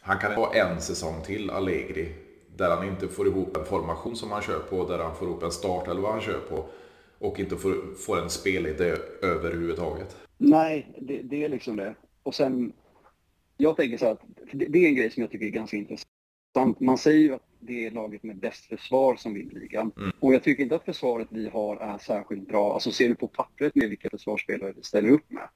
han 0.00 0.18
kan 0.18 0.32
ha 0.32 0.54
en 0.54 0.80
säsong 0.80 1.22
till, 1.26 1.50
Allegri, 1.50 2.14
där 2.56 2.70
han 2.70 2.88
inte 2.88 3.08
får 3.08 3.26
ihop 3.26 3.56
en 3.56 3.64
formation 3.64 4.16
som 4.16 4.30
han 4.30 4.42
kör 4.42 4.58
på, 4.58 4.88
där 4.88 4.98
han 4.98 5.16
får 5.16 5.28
ihop 5.28 5.42
en 5.42 5.52
start 5.52 5.88
eller 5.88 6.00
vad 6.00 6.12
han 6.12 6.20
kör 6.20 6.40
på 6.48 6.64
och 7.18 7.40
inte 7.40 7.56
får, 7.56 7.94
får 7.98 8.20
en 8.20 8.30
spelidé 8.30 8.94
överhuvudtaget. 9.22 10.16
Nej, 10.38 10.96
det, 11.00 11.22
det 11.22 11.44
är 11.44 11.48
liksom 11.48 11.76
det. 11.76 11.94
Och 12.22 12.34
sen, 12.34 12.72
jag 13.56 13.76
tänker 13.76 13.98
så 13.98 14.04
här 14.06 14.16
det, 14.52 14.64
det 14.64 14.78
är 14.78 14.88
en 14.88 14.96
grej 14.96 15.10
som 15.10 15.20
jag 15.20 15.30
tycker 15.30 15.46
är 15.46 15.50
ganska 15.50 15.76
intressant. 15.76 16.80
Man 16.80 16.98
säger 16.98 17.18
ju 17.18 17.34
att 17.34 17.42
det 17.62 17.86
är 17.86 17.90
laget 17.90 18.22
med 18.22 18.36
bäst 18.36 18.64
försvar 18.64 19.16
som 19.16 19.34
vinner 19.34 19.60
ligan. 19.60 19.92
Mm. 19.96 20.12
Och 20.20 20.34
jag 20.34 20.42
tycker 20.42 20.62
inte 20.62 20.76
att 20.76 20.84
försvaret 20.84 21.28
vi 21.30 21.48
har 21.48 21.76
är 21.76 21.98
särskilt 21.98 22.48
bra. 22.48 22.74
Alltså 22.74 22.90
ser 22.92 23.08
du 23.08 23.14
på 23.14 23.28
pappret 23.28 23.74
med 23.74 23.88
vilka 23.88 24.10
försvarsspelare 24.10 24.72
vi 24.76 24.82
ställer 24.82 25.08
upp 25.08 25.30
med 25.30 25.48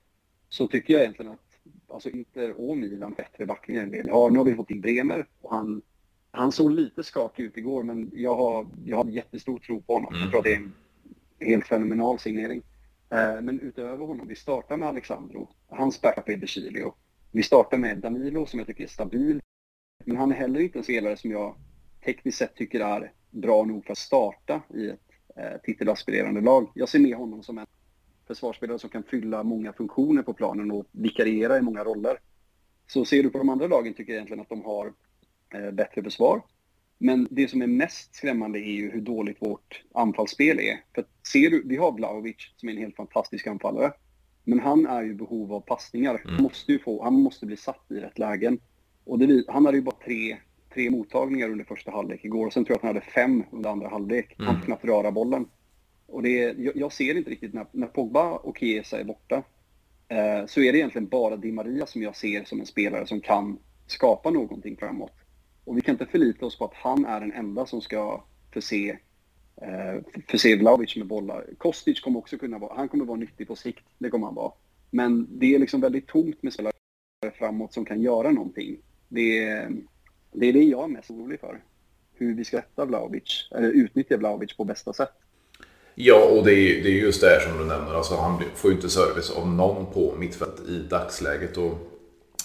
så 0.48 0.68
tycker 0.68 0.94
jag 0.94 1.02
egentligen 1.02 1.32
att 1.32 1.40
alltså 1.88 2.10
Inter 2.10 2.60
och 2.60 2.76
Milan 2.76 3.14
bättre 3.16 3.46
backlingar 3.46 3.82
än 3.82 3.90
det 3.90 4.02
vi 4.02 4.10
har. 4.10 4.30
Nu 4.30 4.38
har 4.38 4.44
vi 4.44 4.54
fått 4.54 4.70
in 4.70 4.80
Bremer 4.80 5.26
och 5.40 5.50
han, 5.50 5.82
han 6.30 6.52
såg 6.52 6.70
lite 6.70 7.02
skakig 7.04 7.42
ut 7.42 7.56
igår 7.56 7.82
men 7.82 8.10
jag 8.14 8.36
har, 8.36 8.66
jag 8.84 8.96
har 8.96 9.10
jättestor 9.10 9.58
tro 9.58 9.82
på 9.82 9.94
honom. 9.94 10.14
Mm. 10.14 10.22
Jag 10.22 10.30
tror 10.30 10.38
att 10.38 10.44
det 10.44 10.54
är 10.54 10.56
en 10.56 10.72
helt 11.40 11.66
fenomenal 11.66 12.18
signering. 12.18 12.62
Eh, 13.10 13.40
Men 13.42 13.60
utöver 13.60 14.06
honom, 14.06 14.28
vi 14.28 14.36
startar 14.36 14.76
med 14.76 14.88
Alexandro. 14.88 15.48
Hans 15.68 16.00
backup 16.00 16.28
är 16.28 16.36
De 16.36 16.46
Chilio. 16.46 16.94
Vi 17.30 17.42
startar 17.42 17.78
med 17.78 17.98
Danilo 17.98 18.46
som 18.46 18.58
jag 18.58 18.66
tycker 18.66 18.84
är 18.84 18.88
stabil. 18.88 19.40
Men 20.04 20.16
han 20.16 20.32
är 20.32 20.36
heller 20.36 20.60
inte 20.60 20.78
en 20.78 20.84
spelare 20.84 21.16
som 21.16 21.30
jag 21.30 21.54
tekniskt 22.06 22.38
sett 22.38 22.54
tycker 22.54 22.80
är 22.80 23.12
bra 23.30 23.64
nog 23.64 23.84
för 23.84 23.92
att 23.92 23.98
starta 23.98 24.62
i 24.75 24.88
ett 24.88 25.00
eh, 25.36 25.60
titelaspirerande 25.62 26.40
lag. 26.40 26.70
Jag 26.75 26.88
ser 26.88 26.98
med 26.98 27.16
honom 27.16 27.42
som 27.42 27.58
en 27.58 27.66
försvarsspelare 28.26 28.78
som 28.78 28.90
kan 28.90 29.02
fylla 29.02 29.42
många 29.42 29.72
funktioner 29.72 30.22
på 30.22 30.32
planen 30.32 30.70
och 30.70 30.86
vikariera 30.92 31.58
i 31.58 31.62
många 31.62 31.84
roller. 31.84 32.18
Så 32.86 33.04
ser 33.04 33.22
du 33.22 33.30
på 33.30 33.38
de 33.38 33.48
andra 33.48 33.66
lagen 33.66 33.94
tycker 33.94 34.12
jag 34.12 34.16
egentligen 34.16 34.40
att 34.40 34.48
de 34.48 34.64
har 34.64 34.92
eh, 35.54 35.70
bättre 35.70 36.02
försvar. 36.02 36.42
Men 36.98 37.28
det 37.30 37.48
som 37.48 37.62
är 37.62 37.66
mest 37.66 38.14
skrämmande 38.14 38.58
är 38.58 38.72
ju 38.72 38.90
hur 38.90 39.00
dåligt 39.00 39.42
vårt 39.42 39.84
anfallsspel 39.94 40.58
är. 40.58 40.80
För 40.94 41.04
ser 41.32 41.50
du, 41.50 41.62
vi 41.66 41.76
har 41.76 41.92
Vlahovic 41.92 42.36
som 42.56 42.68
är 42.68 42.72
en 42.72 42.78
helt 42.78 42.96
fantastisk 42.96 43.46
anfallare. 43.46 43.92
Men 44.44 44.60
han 44.60 44.86
är 44.86 45.02
ju 45.02 45.10
i 45.10 45.14
behov 45.14 45.52
av 45.52 45.60
passningar. 45.60 46.22
Han, 46.25 46.42
måste 46.42 46.72
ju 46.72 46.78
få, 46.78 47.02
han 47.02 47.14
måste 47.14 47.46
bli 47.46 47.56
satt 47.56 47.90
i 47.90 47.94
rätt 47.94 48.18
lägen. 48.18 48.58
Och 49.04 49.18
det, 49.18 49.44
han 49.48 49.66
hade 49.66 49.78
ju 49.78 49.82
bara 49.82 49.96
tre, 50.04 50.36
tre 50.76 50.90
mottagningar 50.90 51.50
under 51.50 51.64
första 51.64 51.90
halvlek 51.90 52.25
igår. 52.25 52.47
Och 52.47 52.52
sen 52.52 52.64
tror 52.64 52.75
jag 52.75 52.76
att 52.76 52.83
han 52.83 52.95
hade 52.95 53.06
fem 53.06 53.45
under 53.50 53.71
andra 53.71 53.88
halvlek. 53.88 54.35
Han 54.38 54.56
fick 54.56 54.64
knappt 54.64 54.85
röra 54.85 55.12
bollen. 55.12 55.49
Och 56.06 56.23
det, 56.23 56.59
jag, 56.59 56.76
jag 56.76 56.92
ser 56.92 57.16
inte 57.16 57.30
riktigt 57.30 57.54
när, 57.54 57.66
när 57.73 57.87
Pogba 57.87 58.30
och 58.30 58.59
Chiesa 58.59 59.00
är 59.00 59.04
borta. 59.04 59.42
Eh, 60.09 60.47
så 60.47 60.61
är 60.61 60.73
det 60.73 60.78
egentligen 60.78 61.09
bara 61.09 61.37
Di 61.37 61.52
Maria 61.52 61.87
som 61.87 62.02
jag 62.02 62.16
ser 62.16 62.45
som 62.45 62.61
en 62.61 62.66
spelare 62.66 63.06
som 63.06 63.21
kan 63.21 63.59
skapa 63.87 64.30
någonting 64.30 64.76
framåt. 64.76 65.12
Och 65.64 65.76
vi 65.76 65.80
kan 65.80 65.95
inte 65.95 66.06
förlita 66.06 66.47
oss 66.47 66.59
på 66.59 66.64
att 66.64 66.75
han 66.75 67.04
är 67.04 67.21
den 67.21 67.33
enda 67.33 67.66
som 67.66 67.80
ska 67.80 68.25
förse, 68.52 68.99
eh, 69.62 70.23
förse 70.28 70.56
Vlahovic 70.56 70.97
med 70.97 71.06
bollar. 71.06 71.47
Kostic 71.59 72.00
kommer 72.00 72.18
också 72.18 72.38
kunna 72.38 72.59
vara, 72.59 72.75
han 72.76 72.88
kommer 72.88 73.04
vara 73.04 73.18
nyttig 73.18 73.49
på 73.49 73.56
sikt, 73.56 73.85
det 73.99 74.11
kommer 74.11 74.26
han 74.26 74.35
vara. 74.35 74.52
Men 74.90 75.26
det 75.30 75.54
är 75.54 75.59
liksom 75.59 75.80
väldigt 75.80 76.06
tomt 76.06 76.42
med 76.42 76.52
spelare 76.52 76.73
framåt 77.38 77.73
som 77.73 77.85
kan 77.85 78.02
göra 78.02 78.30
någonting. 78.30 78.78
Det 79.09 79.38
är, 79.38 79.73
det 80.40 80.46
är 80.46 80.52
det 80.52 80.62
jag 80.62 80.84
är 80.84 80.88
mest 80.88 81.10
orolig 81.10 81.40
för. 81.40 81.62
Hur 82.14 82.34
vi 82.34 82.44
ska 82.44 82.56
rätta 82.56 82.84
Vlahovic, 82.84 83.48
eller 83.50 83.68
utnyttja 83.68 84.16
Vlahovic 84.16 84.56
på 84.56 84.64
bästa 84.64 84.92
sätt. 84.92 85.12
Ja, 85.94 86.24
och 86.24 86.44
det 86.44 86.52
är, 86.52 86.82
det 86.82 86.88
är 86.88 86.92
just 86.92 87.20
det 87.20 87.28
här 87.28 87.40
som 87.40 87.58
du 87.58 87.64
nämner. 87.64 87.94
Alltså, 87.94 88.14
han 88.14 88.42
får 88.54 88.70
ju 88.70 88.76
inte 88.76 88.88
service 88.88 89.30
av 89.30 89.48
någon 89.48 89.92
på 89.92 90.14
mittfältet 90.18 90.68
i 90.68 90.78
dagsläget. 90.78 91.56
Och 91.56 91.78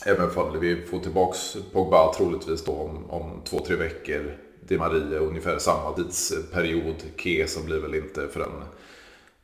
även 0.05 0.29
om 0.35 0.59
vi 0.59 0.81
får 0.81 0.99
tillbaks 0.99 1.57
Pogba 1.73 2.13
troligtvis 2.13 2.63
då 2.63 2.71
om, 2.71 3.09
om 3.09 3.41
två, 3.45 3.59
tre 3.59 3.75
veckor. 3.75 4.37
Di 4.67 4.77
Maria 4.77 5.19
ungefär 5.19 5.57
samma 5.57 5.93
tidsperiod. 5.93 6.95
Kesa 7.17 7.59
blir 7.65 7.79
väl 7.79 7.95
inte 7.95 8.27
förrän, 8.27 8.63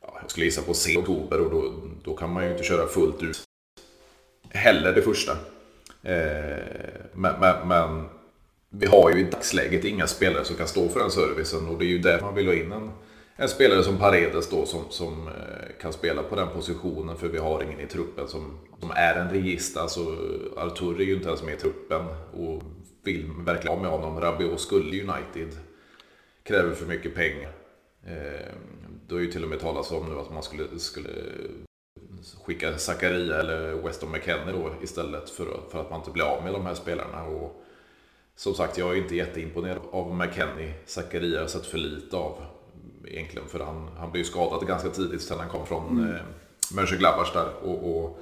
ja, 0.00 0.18
jag 0.22 0.30
skulle 0.30 0.46
gissa 0.46 0.62
på 0.62 0.74
sen 0.74 0.98
oktober 0.98 1.40
och 1.40 1.50
då, 1.50 1.72
då 2.04 2.16
kan 2.16 2.32
man 2.32 2.44
ju 2.44 2.50
inte 2.50 2.64
köra 2.64 2.86
fullt 2.86 3.22
ut 3.22 3.48
heller 4.50 4.92
det 4.92 5.02
första. 5.02 5.32
Eh, 6.02 6.58
men, 7.12 7.40
men, 7.40 7.68
men, 7.68 8.04
vi 8.70 8.86
har 8.86 9.10
ju 9.10 9.20
i 9.20 9.30
dagsläget 9.30 9.84
inga 9.84 10.06
spelare 10.06 10.44
som 10.44 10.56
kan 10.56 10.68
stå 10.68 10.88
för 10.88 11.00
den 11.00 11.10
servicen 11.10 11.68
och 11.68 11.78
det 11.78 11.84
är 11.84 11.88
ju 11.88 11.98
där 11.98 12.20
man 12.20 12.34
vill 12.34 12.46
ha 12.46 12.54
in 12.54 12.72
en 12.72 12.90
en 13.40 13.48
spelare 13.48 13.82
som 13.82 13.98
Paredes 13.98 14.50
då 14.50 14.66
som, 14.66 14.84
som 14.90 15.28
eh, 15.28 15.80
kan 15.80 15.92
spela 15.92 16.22
på 16.22 16.36
den 16.36 16.48
positionen 16.48 17.16
för 17.16 17.28
vi 17.28 17.38
har 17.38 17.62
ingen 17.62 17.80
i 17.80 17.86
truppen 17.86 18.28
som, 18.28 18.58
som 18.80 18.90
är 18.90 19.14
en 19.14 19.30
register. 19.30 19.80
Alltså 19.80 20.16
Artur 20.56 21.00
är 21.00 21.04
ju 21.04 21.14
inte 21.14 21.28
ens 21.28 21.42
med 21.42 21.54
i 21.54 21.56
truppen 21.56 22.06
och 22.32 22.62
vill 23.02 23.30
verkligen 23.46 23.76
ha 23.76 23.82
med 23.82 23.90
honom. 23.90 24.20
Rabiot 24.20 24.60
skulle 24.60 25.02
United. 25.02 25.58
Kräver 26.42 26.74
för 26.74 26.86
mycket 26.86 27.14
pengar. 27.14 27.52
Eh, 28.06 28.52
det 29.06 29.14
har 29.14 29.20
ju 29.20 29.32
till 29.32 29.42
och 29.42 29.50
med 29.50 29.60
talats 29.60 29.90
om 29.90 30.06
nu 30.06 30.18
att 30.18 30.32
man 30.32 30.42
skulle, 30.42 30.78
skulle 30.78 31.10
skicka 32.44 32.78
Zakaria 32.78 33.40
eller 33.40 33.72
Weston 33.72 34.12
McKennie 34.12 34.52
då 34.52 34.72
istället 34.82 35.30
för, 35.30 35.60
för 35.70 35.80
att 35.80 35.90
man 35.90 36.00
inte 36.00 36.10
blir 36.10 36.24
av 36.24 36.44
med 36.44 36.52
de 36.52 36.66
här 36.66 36.74
spelarna. 36.74 37.24
Och 37.24 37.64
som 38.38 38.54
sagt, 38.54 38.78
jag 38.78 38.90
är 38.90 38.96
inte 38.96 39.16
jätteimponerad 39.16 39.82
av 39.90 40.14
McKennie. 40.14 40.74
Zakaria 40.86 41.40
har 41.40 41.46
sett 41.46 41.66
för 41.66 41.78
lite 41.78 42.16
av 42.16 42.44
egentligen. 43.04 43.48
För 43.48 43.60
han, 43.60 43.88
han 43.96 44.12
blev 44.12 44.24
ju 44.24 44.30
skadad 44.30 44.68
ganska 44.68 44.88
tidigt 44.88 45.22
sen 45.22 45.38
han 45.38 45.48
kom 45.48 45.66
från 45.66 45.98
mm. 45.98 46.14
eh, 46.14 46.20
Mönchengladbach 46.74 47.32
där. 47.32 47.54
Och, 47.62 47.96
och, 47.96 48.20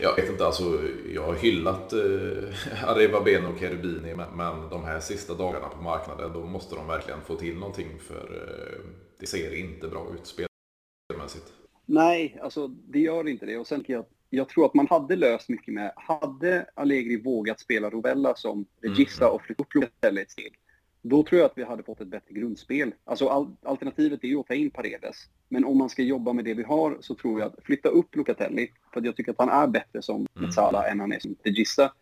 jag 0.00 0.16
vet 0.16 0.30
inte, 0.30 0.46
alltså 0.46 0.80
jag 1.14 1.22
har 1.22 1.34
hyllat 1.34 1.92
eh, 1.92 2.84
Areva 2.90 3.20
Ben 3.20 3.46
och 3.46 3.58
Cherubini 3.58 4.14
men, 4.14 4.36
men 4.36 4.68
de 4.70 4.84
här 4.84 5.00
sista 5.00 5.34
dagarna 5.34 5.68
på 5.68 5.82
marknaden 5.82 6.32
då 6.32 6.46
måste 6.46 6.74
de 6.74 6.86
verkligen 6.86 7.20
få 7.20 7.36
till 7.36 7.58
någonting 7.58 7.98
för 7.98 8.24
eh, 8.34 8.80
det 9.20 9.26
ser 9.26 9.54
inte 9.54 9.88
bra 9.88 10.06
ut 10.14 10.34
spelmässigt. 11.06 11.52
Nej, 11.86 12.38
alltså 12.42 12.68
det 12.68 12.98
gör 12.98 13.28
inte 13.28 13.46
det. 13.46 13.58
Och 13.58 13.66
sen 13.66 13.84
jag, 13.86 14.04
jag 14.34 14.48
tror 14.48 14.66
att 14.66 14.74
man 14.74 14.86
hade 14.86 15.16
löst 15.16 15.48
mycket 15.48 15.74
med, 15.74 15.92
hade 15.96 16.66
Allegri 16.74 17.22
vågat 17.22 17.60
spela 17.60 17.90
Rovella 17.90 18.34
som 18.34 18.66
regista 18.80 19.24
mm. 19.24 19.34
och 19.34 19.42
flytta 19.42 19.62
upp 19.62 19.74
Locatelli 19.74 20.22
ett 20.22 20.30
steg, 20.30 20.58
då 21.02 21.22
tror 21.22 21.40
jag 21.40 21.46
att 21.46 21.58
vi 21.58 21.64
hade 21.64 21.82
fått 21.82 22.00
ett 22.00 22.08
bättre 22.08 22.34
grundspel. 22.34 22.94
Alltså 23.04 23.28
all, 23.28 23.56
alternativet 23.62 24.24
är 24.24 24.28
ju 24.28 24.40
att 24.40 24.46
ta 24.46 24.54
in 24.54 24.70
Paredes. 24.70 25.16
Men 25.48 25.64
om 25.64 25.78
man 25.78 25.88
ska 25.88 26.02
jobba 26.02 26.32
med 26.32 26.44
det 26.44 26.54
vi 26.54 26.62
har 26.62 26.96
så 27.00 27.14
tror 27.14 27.40
jag 27.40 27.46
att 27.46 27.64
flytta 27.64 27.88
upp 27.88 28.16
Locatelli. 28.16 28.70
För 28.94 29.04
jag 29.04 29.16
tycker 29.16 29.30
att 29.30 29.38
han 29.38 29.48
är 29.48 29.66
bättre 29.66 30.02
som 30.02 30.26
mm. 30.36 30.52
Sala 30.52 30.88
än 30.88 31.00
han 31.00 31.12
är 31.12 31.18
som 31.18 31.34
Tegissa. 31.34 31.92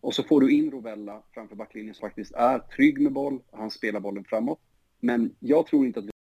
Och 0.00 0.14
så 0.14 0.22
får 0.22 0.40
du 0.40 0.52
in 0.52 0.70
Rovella 0.70 1.22
framför 1.34 1.56
backlinjen 1.56 1.94
som 1.94 2.08
faktiskt 2.08 2.32
är 2.32 2.58
trygg 2.58 3.00
med 3.00 3.12
boll. 3.12 3.40
Han 3.52 3.70
spelar 3.70 4.00
bollen 4.00 4.24
framåt. 4.24 4.60
Men 5.00 5.34
jag 5.40 5.66
tror 5.66 5.86
inte 5.86 6.00
att 6.00 6.11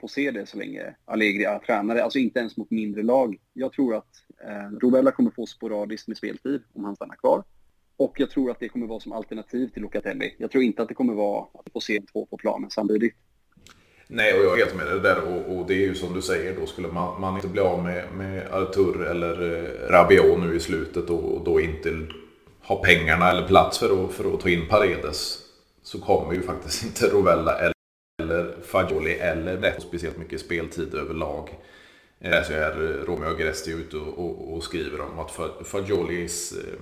får 0.00 0.08
se 0.08 0.30
det 0.30 0.46
så 0.46 0.56
länge 0.56 0.94
Allegri 1.04 1.44
är 1.44 1.58
tränare. 1.58 2.04
Alltså 2.04 2.18
inte 2.18 2.38
ens 2.38 2.56
mot 2.56 2.70
mindre 2.70 3.02
lag. 3.02 3.36
Jag 3.52 3.72
tror 3.72 3.94
att 3.96 4.08
eh, 4.44 4.78
Rovella 4.80 5.10
kommer 5.10 5.30
få 5.30 5.46
sporadiskt 5.46 6.08
med 6.08 6.16
speltid 6.16 6.62
om 6.72 6.84
han 6.84 6.96
stannar 6.96 7.16
kvar. 7.16 7.44
Och 7.96 8.20
jag 8.20 8.30
tror 8.30 8.50
att 8.50 8.60
det 8.60 8.68
kommer 8.68 8.86
vara 8.86 9.00
som 9.00 9.12
alternativ 9.12 9.68
till 9.68 9.82
Locatelli. 9.82 10.34
Jag 10.38 10.50
tror 10.50 10.64
inte 10.64 10.82
att 10.82 10.88
det 10.88 10.94
kommer 10.94 11.14
vara 11.14 11.42
att 11.42 11.60
vi 11.64 11.70
får 11.70 11.80
se 11.80 12.00
två 12.12 12.26
på 12.26 12.36
planen 12.36 12.70
samtidigt. 12.70 13.14
Nej, 14.06 14.38
och 14.38 14.44
jag 14.44 14.52
är 14.52 14.64
helt 14.64 14.76
med 14.76 14.86
det 14.86 15.00
där. 15.00 15.22
Och, 15.22 15.56
och, 15.56 15.66
det 15.66 15.74
är 15.74 15.86
ju 15.86 15.94
som 15.94 16.14
du 16.14 16.22
säger, 16.22 16.60
då 16.60 16.66
skulle 16.66 16.88
man, 16.88 17.20
man 17.20 17.34
inte 17.34 17.48
bli 17.48 17.60
av 17.60 17.82
med, 17.82 18.12
med 18.12 18.52
Artur 18.52 19.04
eller 19.04 19.54
eh, 19.54 19.90
Rabiot 19.90 20.40
nu 20.40 20.56
i 20.56 20.60
slutet 20.60 21.10
och, 21.10 21.24
och, 21.36 21.44
då 21.44 21.60
inte 21.60 22.06
ha 22.62 22.82
pengarna 22.84 23.30
eller 23.30 23.48
plats 23.48 23.78
för 23.78 24.04
att, 24.04 24.12
för 24.12 24.34
att 24.34 24.40
ta 24.40 24.48
in 24.48 24.68
Paredes 24.68 25.38
så 25.82 26.00
kommer 26.00 26.34
ju 26.34 26.42
faktiskt 26.42 26.84
inte 27.02 27.06
Rovella 27.06 27.58
eller, 27.58 27.72
eller 28.30 28.54
Fagioli 28.62 29.14
eller 29.14 29.56
det 29.56 29.80
speciellt 29.80 30.18
mycket 30.18 30.40
speltid 30.40 30.94
överlag. 30.94 31.50
Jag 32.18 32.36
eh, 32.36 32.42
så 32.42 32.52
är 32.52 33.04
Romeo 33.06 33.28
Agresti 33.28 33.72
ute 33.72 33.96
och, 33.96 34.18
och, 34.18 34.54
och, 34.54 34.62
skriver 34.62 35.00
om 35.00 35.18
att 35.18 35.30
Fagiolis 35.66 36.52
eh, 36.52 36.80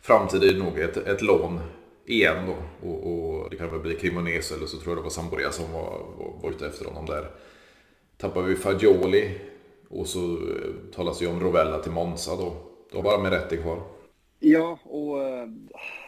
framtid 0.00 0.44
är 0.44 0.58
nog 0.58 0.78
ett, 0.78 0.96
ett 0.96 1.22
lån 1.22 1.60
igen 2.06 2.46
då. 2.46 2.88
Och, 2.88 3.12
och 3.12 3.50
det 3.50 3.56
kan 3.56 3.70
väl 3.70 3.80
bli 3.80 3.94
Cremonese 3.94 4.54
eller 4.54 4.66
så 4.66 4.76
tror 4.76 4.90
jag 4.90 4.98
det 4.98 5.02
var 5.02 5.10
Sampdoria 5.10 5.50
som 5.50 5.72
var, 5.72 5.90
var, 6.18 6.42
var 6.42 6.50
ute 6.50 6.66
efter 6.66 6.84
honom 6.84 7.06
där. 7.06 7.30
Tappar 8.16 8.42
vi 8.42 8.56
Fagioli 8.56 9.38
och 9.88 10.06
så 10.06 10.32
eh, 10.32 10.92
talas 10.94 11.18
det 11.18 11.24
ju 11.24 11.30
om 11.30 11.40
Rovella 11.40 11.78
till 11.78 11.92
Monza 11.92 12.36
då. 12.36 12.56
Då 12.90 12.98
har 12.98 13.02
bara 13.02 13.18
med 13.18 13.32
rätt 13.32 13.62
kvar. 13.62 13.82
Ja, 14.38 14.78
och 14.84 15.22
eh, 15.22 15.48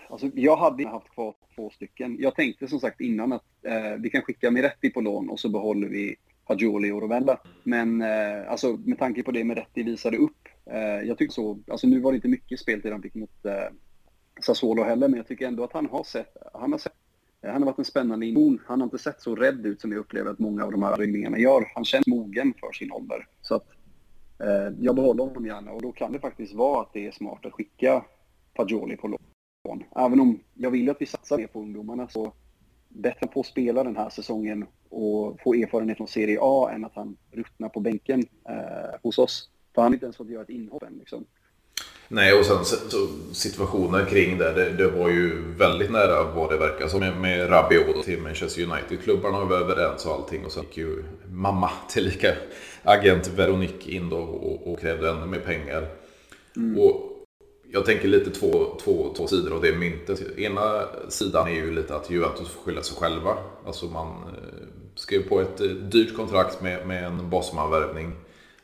alltså, 0.08 0.26
jag 0.34 0.56
hade 0.56 0.88
haft 0.88 1.10
kvar 1.10 1.34
två 1.60 1.70
stycken. 1.70 2.16
Jag 2.20 2.34
tänkte 2.34 2.68
som 2.68 2.80
sagt 2.80 3.00
innan 3.00 3.32
att 3.32 3.44
eh, 3.62 3.94
vi 3.98 4.10
kan 4.10 4.22
skicka 4.22 4.50
Miretti 4.50 4.90
på 4.90 5.00
lån 5.00 5.30
och 5.30 5.40
så 5.40 5.48
behåller 5.48 5.88
vi 5.88 6.16
Fagioli 6.48 6.90
och 6.90 7.00
Rovella. 7.00 7.40
Men 7.62 8.02
eh, 8.02 8.50
alltså, 8.50 8.78
med 8.84 8.98
tanke 8.98 9.22
på 9.22 9.30
det 9.30 9.44
Miretti 9.44 9.82
visade 9.82 10.16
upp. 10.16 10.48
Eh, 10.66 11.08
jag 11.08 11.18
tycker 11.18 11.32
så, 11.32 11.58
alltså 11.70 11.86
nu 11.86 12.00
var 12.00 12.12
det 12.12 12.16
inte 12.16 12.28
mycket 12.28 12.60
speltid 12.60 12.92
han 12.92 13.02
fick 13.02 13.14
mot 13.14 13.44
eh, 13.44 13.52
Sassuolo 14.40 14.82
heller, 14.82 15.08
men 15.08 15.16
jag 15.16 15.26
tycker 15.26 15.46
ändå 15.46 15.64
att 15.64 15.72
han 15.72 15.86
har 15.86 16.04
sett, 16.04 16.36
han 16.52 16.72
har 16.72 16.78
sett 16.78 16.92
eh, 17.42 17.52
han 17.52 17.62
har 17.62 17.66
varit 17.66 17.78
en 17.78 17.84
spännande 17.84 18.26
injektion. 18.26 18.60
Han 18.66 18.80
har 18.80 18.84
inte 18.86 18.98
sett 18.98 19.20
så 19.22 19.34
rädd 19.34 19.66
ut 19.66 19.80
som 19.80 19.92
jag 19.92 19.98
upplever 19.98 20.30
att 20.30 20.38
många 20.38 20.64
av 20.64 20.72
de 20.72 20.82
här 20.82 21.02
ynglingarna 21.02 21.38
gör. 21.38 21.72
Han 21.74 21.84
känns 21.84 22.06
mogen 22.06 22.54
för 22.60 22.72
sin 22.72 22.92
ålder. 22.92 23.26
Så 23.42 23.54
att, 23.54 23.66
eh, 24.38 24.76
jag 24.80 24.94
behåller 24.94 25.24
honom 25.24 25.46
gärna 25.46 25.72
och 25.72 25.82
då 25.82 25.92
kan 25.92 26.12
det 26.12 26.18
faktiskt 26.18 26.54
vara 26.54 26.82
att 26.82 26.92
det 26.92 27.06
är 27.06 27.12
smart 27.12 27.46
att 27.46 27.52
skicka 27.52 28.04
Fagioli 28.56 28.96
på 28.96 29.08
lån. 29.08 29.29
Även 29.96 30.20
om 30.20 30.40
jag 30.54 30.70
vill 30.70 30.90
att 30.90 30.96
vi 31.00 31.06
satsar 31.06 31.38
mer 31.38 31.46
på 31.46 31.60
ungdomarna 31.60 32.08
så 32.08 32.32
bättre 32.88 33.26
på 33.26 33.40
att 33.40 33.46
spela 33.46 33.84
den 33.84 33.96
här 33.96 34.10
säsongen 34.10 34.66
och 34.88 35.40
få 35.40 35.54
erfarenhet 35.54 35.96
från 35.96 36.08
Serie 36.08 36.38
A 36.40 36.70
än 36.74 36.84
att 36.84 36.94
han 36.94 37.16
ruttnar 37.32 37.68
på 37.68 37.80
bänken 37.80 38.24
eh, 38.48 39.00
hos 39.02 39.18
oss. 39.18 39.50
För 39.74 39.82
han 39.82 39.90
har 39.90 39.94
inte 39.94 40.06
ens 40.06 40.16
fått 40.16 40.28
göra 40.28 40.42
ett 40.42 40.50
inhopp 40.50 40.82
än. 40.82 40.98
Liksom. 40.98 41.24
Nej, 42.08 42.34
och 42.34 42.46
sen 42.46 42.64
situationen 43.32 44.06
kring 44.06 44.38
det, 44.38 44.52
det, 44.52 44.70
det, 44.70 44.90
var 44.90 45.08
ju 45.08 45.54
väldigt 45.54 45.92
nära 45.92 46.34
vad 46.34 46.50
det 46.50 46.56
verkar 46.56 46.88
som 46.88 47.00
med, 47.00 47.20
med 47.20 47.50
Rabiot 47.50 48.04
till 48.04 48.22
Manchester 48.22 48.62
United-klubbarna 48.62 49.44
var 49.44 49.56
överens 49.56 50.06
och 50.06 50.12
allting. 50.12 50.44
Och 50.44 50.52
så 50.52 50.60
gick 50.60 50.76
ju 50.76 51.04
mamma 51.28 51.70
tillika 51.88 52.34
agent 52.82 53.28
Veronique 53.28 53.90
in 53.90 54.08
då 54.08 54.18
och, 54.18 54.72
och 54.72 54.80
krävde 54.80 55.10
ännu 55.10 55.26
mer 55.26 55.40
pengar. 55.40 55.86
Mm. 56.56 56.78
Och 56.78 57.09
jag 57.72 57.86
tänker 57.86 58.08
lite 58.08 58.30
två, 58.30 58.78
två, 58.84 59.14
två 59.16 59.26
sidor 59.26 59.54
av 59.54 59.62
det 59.62 59.72
myntet. 59.72 60.38
Ena 60.38 60.82
sidan 61.08 61.48
är 61.48 61.54
ju 61.54 61.74
lite 61.74 61.94
att 61.96 62.10
Juventus 62.10 62.48
får 62.48 62.62
skylla 62.62 62.82
sig 62.82 62.96
själva. 62.96 63.36
Alltså 63.66 63.86
man 63.86 64.08
eh, 64.08 64.66
skrev 64.94 65.28
på 65.28 65.40
ett 65.40 65.60
eh, 65.60 65.66
dyrt 65.66 66.16
kontrakt 66.16 66.62
med, 66.62 66.86
med 66.86 67.04
en 67.04 67.30
Bosman-värvning. 67.30 68.12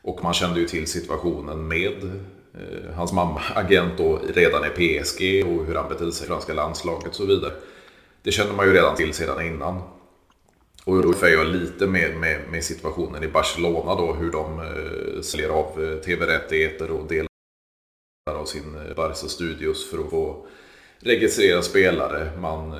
Och 0.02 0.22
man 0.22 0.34
kände 0.34 0.60
ju 0.60 0.68
till 0.68 0.86
situationen 0.86 1.68
med 1.68 2.10
Eh, 2.56 2.94
hans 2.94 3.12
mamma 3.12 3.40
agent 3.54 3.92
då 3.98 4.20
redan 4.34 4.64
i 4.64 4.68
PSG 4.68 5.46
och 5.46 5.66
hur 5.66 5.74
han 5.74 5.88
betedde 5.88 6.12
sig 6.12 6.24
i 6.24 6.28
franska 6.28 6.54
landslaget 6.54 7.08
och 7.08 7.14
så 7.14 7.26
vidare. 7.26 7.52
Det 8.22 8.32
kände 8.32 8.52
man 8.52 8.66
ju 8.66 8.72
redan 8.72 8.96
till 8.96 9.14
sedan 9.14 9.46
innan. 9.46 9.80
Och 10.84 11.02
då 11.02 11.26
är 11.26 11.28
jag 11.28 11.46
lite 11.46 11.86
med, 11.86 12.16
med, 12.16 12.40
med, 12.50 12.64
situationen 12.64 13.22
i 13.22 13.28
Barcelona 13.28 13.94
då, 13.94 14.12
hur 14.12 14.32
de 14.32 14.60
eh, 14.60 15.20
säljer 15.22 15.48
av 15.48 15.84
eh, 15.84 15.98
tv-rättigheter 15.98 16.90
och 16.90 17.06
delar 17.08 17.28
av 18.34 18.44
sin 18.44 18.74
eh, 18.74 18.94
Barca 18.96 19.14
Studios 19.14 19.90
för 19.90 19.98
att 19.98 20.10
få 20.10 20.46
registrera 20.98 21.62
spelare, 21.62 22.30
man 22.38 22.72
eh, 22.72 22.78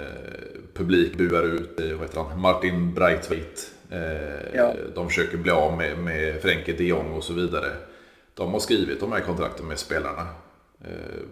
publik 0.75 1.17
buar 1.17 1.43
ut 1.43 1.81
eh, 1.81 1.93
vad 1.93 2.01
heter 2.01 2.21
han, 2.21 2.41
Martin 2.41 2.95
Breitweit. 2.95 3.71
Eh, 3.91 4.55
ja. 4.55 4.75
De 4.95 5.09
försöker 5.09 5.39
bli 5.39 5.51
av 5.51 5.77
med, 5.77 5.99
med 5.99 6.43
Frenkie 6.43 6.75
de 6.77 6.85
Jong 6.85 7.13
och 7.13 7.25
så 7.25 7.33
vidare. 7.33 7.73
De 8.35 8.53
har 8.53 8.61
skrivit 8.61 9.01
de 9.01 9.13
här 9.13 9.21
kontrakten 9.21 9.67
med 9.67 9.79
spelarna. 9.79 10.27
Eh, 10.85 11.23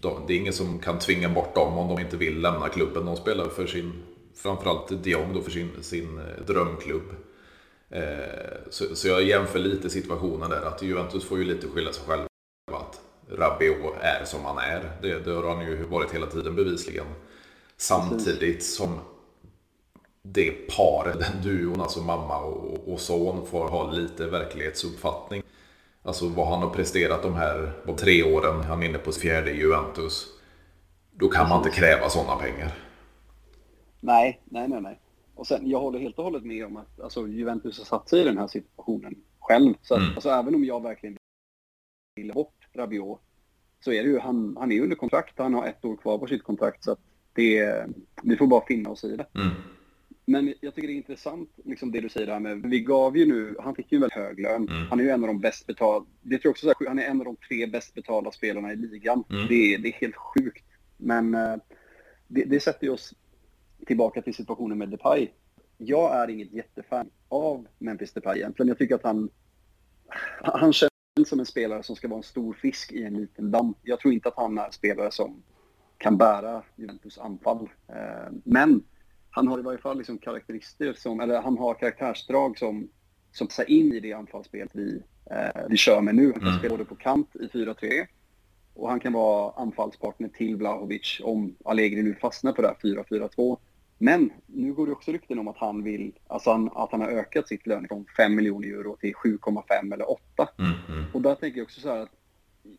de, 0.00 0.24
det 0.26 0.32
är 0.32 0.36
ingen 0.36 0.52
som 0.52 0.78
kan 0.78 0.98
tvinga 0.98 1.28
bort 1.28 1.54
dem 1.54 1.78
om 1.78 1.88
de 1.88 2.02
inte 2.02 2.16
vill 2.16 2.40
lämna 2.40 2.68
klubben. 2.68 3.06
De 3.06 3.16
spelar 3.16 3.48
för 3.48 3.66
sin, 3.66 3.92
framförallt 4.36 5.04
de 5.04 5.10
Jong 5.10 5.34
då 5.34 5.42
för 5.42 5.50
sin, 5.50 5.70
sin 5.80 6.20
drömklubb. 6.46 7.14
Så, 8.70 8.96
så, 8.96 9.08
jag 9.08 9.22
jämför 9.22 9.58
lite 9.58 9.90
situationen 9.90 10.50
där, 10.50 10.62
att 10.62 10.82
Juventus 10.82 11.24
får 11.24 11.38
ju 11.38 11.44
lite 11.44 11.66
skylla 11.66 11.92
sig 11.92 12.04
själva. 12.06 12.29
Rabiot 13.38 13.94
är 14.00 14.24
som 14.24 14.44
han 14.44 14.58
är. 14.58 14.90
Det, 15.02 15.24
det 15.24 15.30
har 15.30 15.54
han 15.54 15.66
ju 15.66 15.84
varit 15.84 16.14
hela 16.14 16.26
tiden 16.26 16.56
bevisligen. 16.56 17.06
Samtidigt 17.76 18.64
som 18.64 18.98
det 20.22 20.50
paret, 20.76 21.18
den 21.18 21.42
duon, 21.42 21.80
alltså 21.80 22.00
mamma 22.00 22.38
och, 22.38 22.92
och 22.92 23.00
son, 23.00 23.46
får 23.46 23.68
ha 23.68 23.90
lite 23.90 24.26
verklighetsuppfattning. 24.26 25.42
Alltså 26.02 26.28
vad 26.28 26.48
han 26.48 26.62
har 26.62 26.70
presterat 26.70 27.22
de 27.22 27.34
här 27.34 27.72
de 27.86 27.96
tre 27.96 28.22
åren, 28.22 28.60
han 28.60 28.82
är 28.82 28.86
inne 28.86 28.98
på 28.98 29.12
fjärde 29.12 29.50
Juventus. 29.50 30.26
Då 31.10 31.28
kan 31.28 31.48
man 31.48 31.58
inte 31.58 31.70
kräva 31.70 32.08
sådana 32.08 32.36
pengar. 32.36 32.72
Nej, 34.00 34.40
nej, 34.44 34.68
nej, 34.68 34.80
nej. 34.80 35.00
Och 35.34 35.46
sen, 35.46 35.70
jag 35.70 35.80
håller 35.80 35.98
helt 35.98 36.18
och 36.18 36.24
hållet 36.24 36.44
med 36.44 36.66
om 36.66 36.76
att 36.76 37.00
alltså, 37.00 37.28
Juventus 37.28 37.78
har 37.78 37.84
satt 37.84 38.08
sig 38.08 38.20
i 38.20 38.24
den 38.24 38.38
här 38.38 38.46
situationen 38.46 39.14
själv. 39.40 39.74
Så 39.82 39.94
att, 39.94 40.00
mm. 40.00 40.14
alltså, 40.14 40.28
även 40.28 40.54
om 40.54 40.64
jag 40.64 40.82
verkligen 40.82 41.16
vill 42.16 42.32
bort 42.32 42.59
Rabiot 42.74 43.20
så 43.80 43.92
är 43.92 44.02
det 44.02 44.08
ju, 44.08 44.18
han, 44.18 44.56
han 44.60 44.72
är 44.72 44.80
under 44.80 44.96
kontrakt, 44.96 45.38
han 45.38 45.54
har 45.54 45.66
ett 45.66 45.84
år 45.84 45.96
kvar 45.96 46.18
på 46.18 46.26
sitt 46.26 46.42
kontrakt. 46.42 46.84
Så 46.84 46.92
att 46.92 47.00
det, 47.32 47.86
vi 48.22 48.36
får 48.36 48.46
bara 48.46 48.66
finna 48.66 48.90
oss 48.90 49.04
i 49.04 49.16
det. 49.16 49.26
Mm. 49.34 49.50
Men 50.24 50.54
jag 50.60 50.74
tycker 50.74 50.88
det 50.88 50.94
är 50.94 50.96
intressant, 50.96 51.50
liksom 51.64 51.92
det 51.92 52.00
du 52.00 52.08
säger 52.08 52.26
där 52.26 52.40
med, 52.40 52.62
vi 52.62 52.80
gav 52.80 53.16
ju 53.16 53.26
nu, 53.26 53.56
han 53.60 53.74
fick 53.74 53.92
ju 53.92 53.96
en 53.96 54.00
väldigt 54.00 54.18
hög 54.18 54.40
lön. 54.40 54.68
Mm. 54.68 54.86
Han 54.86 55.00
är 55.00 55.04
ju 55.04 55.10
en 55.10 55.20
av 55.20 55.26
de 55.26 55.40
bäst 55.40 55.66
betalda, 55.66 56.06
det 56.22 56.38
tror 56.38 56.40
jag 56.48 56.50
också, 56.50 56.66
så 56.66 56.74
här, 56.78 56.88
han 56.88 56.98
är 56.98 57.04
en 57.04 57.20
av 57.20 57.24
de 57.24 57.36
tre 57.36 57.66
bäst 57.66 57.94
betalda 57.94 58.30
spelarna 58.30 58.72
i 58.72 58.76
ligan. 58.76 59.24
Mm. 59.30 59.46
Det, 59.48 59.76
det, 59.76 59.88
är 59.88 59.92
helt 59.92 60.16
sjukt. 60.16 60.64
Men 60.96 61.34
eh, 61.34 61.56
det, 62.28 62.44
det 62.44 62.60
sätter 62.60 62.86
ju 62.86 62.92
oss 62.92 63.14
tillbaka 63.86 64.22
till 64.22 64.34
situationen 64.34 64.78
med 64.78 64.88
Depay. 64.88 65.28
Jag 65.78 66.16
är 66.16 66.30
inget 66.30 66.52
jättefan 66.52 67.10
av 67.28 67.66
Memphis 67.78 68.12
Depay 68.12 68.38
egentligen. 68.38 68.68
Jag 68.68 68.78
tycker 68.78 68.94
att 68.94 69.04
han, 69.04 69.30
han 70.42 70.72
känns 70.72 70.89
som 71.24 71.40
en 71.40 71.46
spelare 71.46 71.82
som 71.82 71.96
ska 71.96 72.08
vara 72.08 72.16
en 72.16 72.22
stor 72.22 72.52
fisk 72.52 72.92
i 72.92 73.04
en 73.04 73.14
liten 73.14 73.50
damm. 73.50 73.74
Jag 73.82 74.00
tror 74.00 74.14
inte 74.14 74.28
att 74.28 74.36
han 74.36 74.58
är 74.58 74.66
en 74.66 74.72
spelare 74.72 75.10
som 75.10 75.42
kan 75.98 76.16
bära 76.16 76.62
Juventus 76.76 77.18
anfall. 77.18 77.68
Eh, 77.88 78.32
men 78.44 78.82
han 79.30 79.48
har 79.48 79.58
i 79.58 79.62
varje 79.62 79.78
fall 79.78 79.98
liksom 79.98 80.18
karaktärister 80.18 80.92
som, 80.92 81.20
eller 81.20 81.42
han 81.42 81.58
har 81.58 81.74
karaktärsdrag 81.74 82.58
som, 82.58 82.88
som 83.32 83.46
passar 83.46 83.70
in 83.70 83.92
i 83.92 84.00
det 84.00 84.12
anfallsspel 84.12 84.68
vi, 84.72 85.02
eh, 85.30 85.62
vi 85.68 85.76
kör 85.76 86.00
med 86.00 86.14
nu. 86.14 86.32
Han 86.32 86.40
kan 86.40 86.48
mm. 86.48 86.58
spela 86.58 86.76
både 86.76 86.84
på 86.84 86.94
kant 86.94 87.36
i 87.36 87.46
4-3 87.46 88.06
och 88.74 88.88
han 88.88 89.00
kan 89.00 89.12
vara 89.12 89.52
anfallspartner 89.56 90.28
till 90.28 90.56
Vlahovic 90.56 91.20
om 91.22 91.56
Allegri 91.64 92.02
nu 92.02 92.14
fastnar 92.14 92.52
på 92.52 92.62
det 92.62 92.68
här 92.68 92.76
4-4-2. 92.82 93.58
Men 94.02 94.30
nu 94.46 94.72
går 94.72 94.86
det 94.86 94.92
också 94.92 95.12
rykten 95.12 95.38
om 95.38 95.48
att 95.48 95.56
han 95.56 95.82
vill, 95.82 96.12
alltså 96.26 96.50
han, 96.50 96.70
att 96.74 96.92
han 96.92 97.00
har 97.00 97.08
ökat 97.08 97.48
sitt 97.48 97.66
lön 97.66 97.86
från 97.88 98.06
5 98.16 98.34
miljoner 98.34 98.68
euro 98.68 98.96
till 98.96 99.14
7,5 99.14 99.94
eller 99.94 100.10
8. 100.10 100.48
Mm, 100.58 100.72
mm. 100.88 101.04
Och 101.12 101.22
där 101.22 101.34
tänker 101.34 101.58
jag 101.58 101.64
också 101.64 101.80
så 101.80 101.88
här 101.88 102.00
att 102.00 102.10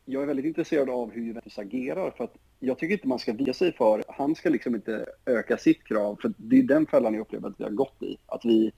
jag 0.06 0.24
är 0.24 0.28
väldigt 0.28 0.46
intresserad 0.46 0.90
av 0.90 1.12
hur 1.12 1.22
Juventus 1.22 1.58
agerar 1.58 2.12
för 2.12 2.24
att 2.24 2.34
jag 2.60 2.80
tycker 2.80 2.94
inte 2.94 3.08
man 3.08 3.20
ska 3.20 3.34
via 3.34 3.54
sig 3.54 3.74
för, 3.74 4.04
han 4.08 4.36
ska 4.36 4.50
liksom 4.50 4.76
inte 4.76 5.06
öka 5.26 5.58
sitt 5.58 5.84
krav 5.84 6.18
för 6.22 6.34
det 6.38 6.60
är 6.60 6.64
den 6.64 6.86
fällan 6.86 7.14
jag 7.14 7.22
upplever 7.22 7.50
att 7.50 7.60
vi 7.60 7.64
har 7.64 7.72
gått 7.72 8.04
i. 8.04 8.18
Att 8.26 8.46
vi, 8.46 8.72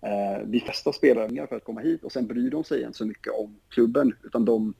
eh, 0.00 0.44
vi 0.44 0.60
festar 0.60 0.92
spelare 0.92 1.46
för 1.46 1.56
att 1.56 1.64
komma 1.64 1.80
hit 1.80 2.04
och 2.04 2.12
sen 2.12 2.26
bryr 2.26 2.50
de 2.50 2.64
sig 2.64 2.82
inte 2.82 2.98
så 2.98 3.06
mycket 3.06 3.32
om 3.32 3.56
klubben 3.68 4.12
utan 4.22 4.44
de, 4.44 4.74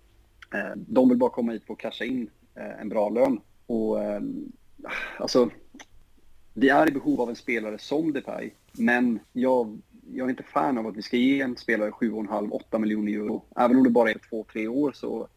eh, 0.55 0.77
de 0.77 1.09
vill 1.09 1.19
bara 1.19 1.31
komma 1.31 1.53
hit 1.53 1.65
för 1.67 1.73
att 1.73 1.79
casha 1.79 2.05
in 2.05 2.31
eh, 2.55 2.81
en 2.81 2.89
bra 2.89 3.09
lön. 3.09 3.41
Och 3.67 4.03
eh, 4.03 4.21
alltså, 5.19 5.51
vi 6.61 6.69
är 6.69 6.89
i 6.89 6.93
behov 6.93 7.21
av 7.21 7.29
en 7.29 7.37
spelare 7.37 7.79
som 7.79 8.13
Depay, 8.13 8.51
men 8.73 9.19
jag, 9.33 9.79
jag 10.15 10.27
är 10.27 10.31
inte 10.31 10.43
fan 10.43 10.79
av 10.79 10.87
att 10.87 10.97
vi 10.97 11.03
ska 11.03 11.17
ge 11.17 11.41
en 11.41 11.57
spelare 11.57 11.91
7,5-8 11.91 12.79
miljoner 12.79 13.13
euro. 13.13 13.45
Även 13.57 13.77
om 13.77 13.85
det 13.85 13.91
bara 13.91 14.11
är 14.11 14.21
två, 14.31 14.47
tre 14.53 14.69
år 14.69 14.93
så 14.93 15.29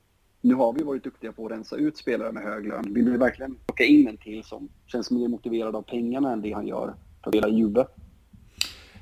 nu 0.41 0.53
har 0.53 0.73
vi 0.73 0.83
varit 0.83 1.03
duktiga 1.03 1.31
på 1.31 1.45
att 1.45 1.51
rensa 1.51 1.75
ut 1.75 1.97
spelare 1.97 2.31
med 2.31 2.43
hög 2.43 2.67
lön. 2.67 2.93
Vill 2.93 3.09
vi 3.09 3.17
verkligen 3.17 3.55
plocka 3.65 3.83
in 3.83 4.07
en 4.07 4.17
till 4.17 4.43
som 4.43 4.69
känns 4.85 5.11
mer 5.11 5.27
motiverad 5.27 5.75
av 5.75 5.81
pengarna 5.81 6.33
än 6.33 6.41
det 6.41 6.51
han 6.51 6.67
gör 6.67 6.93
för 7.23 7.31
hela 7.31 7.49
Juve? 7.49 7.85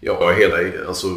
Ja, 0.01 0.33
hela, 0.39 0.87
alltså, 0.87 1.07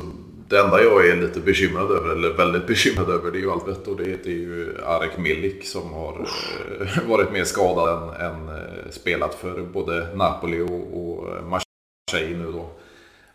det 0.54 0.60
enda 0.60 0.82
jag 0.82 1.08
är 1.08 1.16
lite 1.16 1.40
bekymrad 1.40 1.90
över, 1.90 2.10
eller 2.10 2.30
väldigt 2.30 2.66
bekymrad 2.66 3.10
över, 3.10 3.30
det 3.30 3.38
är 3.38 3.40
ju 3.40 3.50
Albert 3.50 3.86
och 3.86 3.96
det 3.96 4.26
är 4.26 4.30
ju 4.30 4.76
Arek 4.84 5.18
Milik 5.18 5.66
som 5.66 5.92
har 5.92 6.12
oh. 6.12 7.08
varit 7.08 7.32
mer 7.32 7.44
skadad 7.44 7.88
än, 7.88 8.26
än, 8.26 8.48
eh, 8.48 8.90
spelat 8.90 9.34
för 9.34 9.62
både 9.62 10.16
Napoli 10.16 10.60
och, 10.60 10.98
och 11.00 11.44
Marseille 11.44 12.36
nu 12.36 12.52
då. 12.52 12.70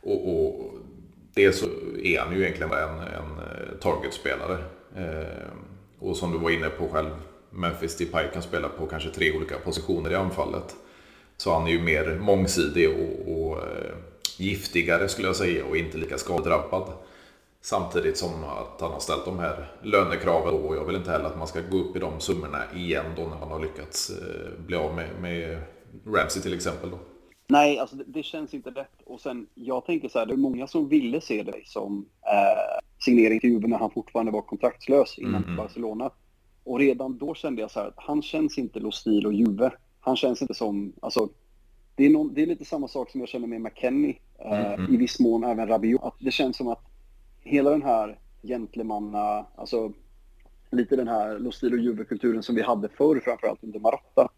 Och, 0.02 0.36
och 0.36 0.72
dels 1.34 1.60
så 1.60 1.66
är 2.04 2.20
han 2.20 2.36
ju 2.36 2.42
egentligen 2.42 2.72
en, 2.72 3.00
en 3.00 3.40
eh, 3.40 3.80
targetspelare. 3.82 4.58
Och 6.00 6.18
som 6.18 6.32
du 6.32 6.38
var 6.38 6.50
inne 6.50 6.70
på 6.70 6.88
själv, 6.88 7.10
Memphis 7.50 7.98
Depay 7.98 8.26
kan 8.34 8.42
spela 8.42 8.70
på 8.70 8.86
kanske 8.86 9.10
tre 9.10 9.32
olika 9.32 9.58
positioner 9.58 10.12
i 10.12 10.16
anfallet. 10.16 10.76
Så 11.38 11.54
han 11.54 11.68
är 11.68 11.72
ju 11.72 11.82
mer 11.82 12.18
mångsidig 12.22 12.90
och, 12.90 13.34
och 13.36 13.64
giftigare 14.38 15.08
skulle 15.08 15.28
jag 15.28 15.36
säga 15.36 15.66
och 15.66 15.78
inte 15.78 15.98
lika 15.98 16.18
skadedrabbad. 16.18 16.94
Samtidigt 17.62 18.18
som 18.18 18.44
att 18.44 18.82
han 18.82 18.92
har 18.92 19.00
ställt 19.00 19.26
de 19.26 19.40
här 19.40 19.72
lönekraven 19.82 20.54
och 20.54 20.76
jag 20.76 20.86
vill 20.86 20.96
inte 20.96 21.12
heller 21.12 21.26
att 21.26 21.38
man 21.38 21.48
ska 21.48 21.62
gå 21.62 21.78
upp 21.78 21.96
i 21.96 22.00
de 22.00 22.20
summorna 22.20 22.58
igen 22.76 23.06
då 23.16 23.22
när 23.22 23.40
man 23.40 23.52
har 23.52 23.60
lyckats 23.60 24.10
eh, 24.10 24.60
bli 24.66 24.78
av 24.78 24.96
med, 24.96 25.10
med 25.22 25.62
Ramsey 26.06 26.42
till 26.42 26.54
exempel. 26.54 26.90
Då. 26.90 26.98
Nej, 27.48 27.80
alltså 27.80 27.96
det, 27.96 28.04
det, 28.08 28.24
känns 28.24 28.54
inte 28.54 28.70
rätt. 28.70 29.02
Och 29.06 29.22
sen, 29.22 29.48
jag 29.54 29.86
tänker 29.86 30.10
så 30.10 30.20
här, 30.20 30.26
det 30.26 30.34
är 30.34 30.38
många 30.38 30.68
som 30.68 30.90
ville 30.90 31.22
se 31.22 31.44
dig 31.44 31.64
som 31.66 32.06
eh, 32.22 32.80
signering 33.06 33.40
till 33.40 33.50
Juve 33.50 33.68
när 33.68 33.78
han 33.78 33.92
fortfarande 33.92 34.32
var 34.32 34.42
kontraktslös 34.42 35.18
innan 35.18 35.44
mm. 35.44 35.56
Barcelona. 35.56 36.12
Och 36.64 36.80
redan 36.80 37.18
då 37.18 37.36
kände 37.36 37.62
jag 37.62 37.72
så 37.72 37.80
här, 37.80 37.88
att 37.88 37.94
han 37.98 38.22
känns 38.22 38.58
inte 38.58 38.80
Lostil 38.80 39.26
och 39.26 39.34
Juve. 39.34 39.72
Han 40.00 40.16
känns 40.16 40.42
inte 40.42 40.54
som, 40.54 40.94
alltså, 41.00 41.30
det 41.96 42.06
är, 42.06 42.10
någon, 42.10 42.34
det 42.34 42.42
är 42.42 42.48
lite 42.48 42.66
samma 42.66 42.88
sak 42.88 43.10
som 43.10 43.20
jag 43.20 43.30
känner 43.30 43.48
med 43.48 43.62
McKennie, 43.62 44.18
eh, 44.40 44.74
mm. 44.74 44.94
i 44.94 44.98
viss 44.98 45.20
mån 45.20 45.44
även 45.44 45.68
Rabiot. 45.68 46.04
Att 46.04 46.16
det 46.20 46.32
känns 46.32 46.58
som 46.58 46.68
att 46.68 46.84
hela 47.42 47.70
den 47.70 47.82
här 47.82 48.20
gentlemanna, 48.44 49.46
alltså 49.56 49.94
lite 50.72 50.96
den 50.96 51.08
här 51.08 51.40
Los 51.40 51.64
och 51.64 51.70
Juve-kulturen 51.70 52.44
som 52.44 52.56
vi 52.56 52.62
hade 52.62 52.90
förr, 52.90 53.22
framförallt 53.24 53.64
under 53.64 53.80
Maratta. 53.80 54.30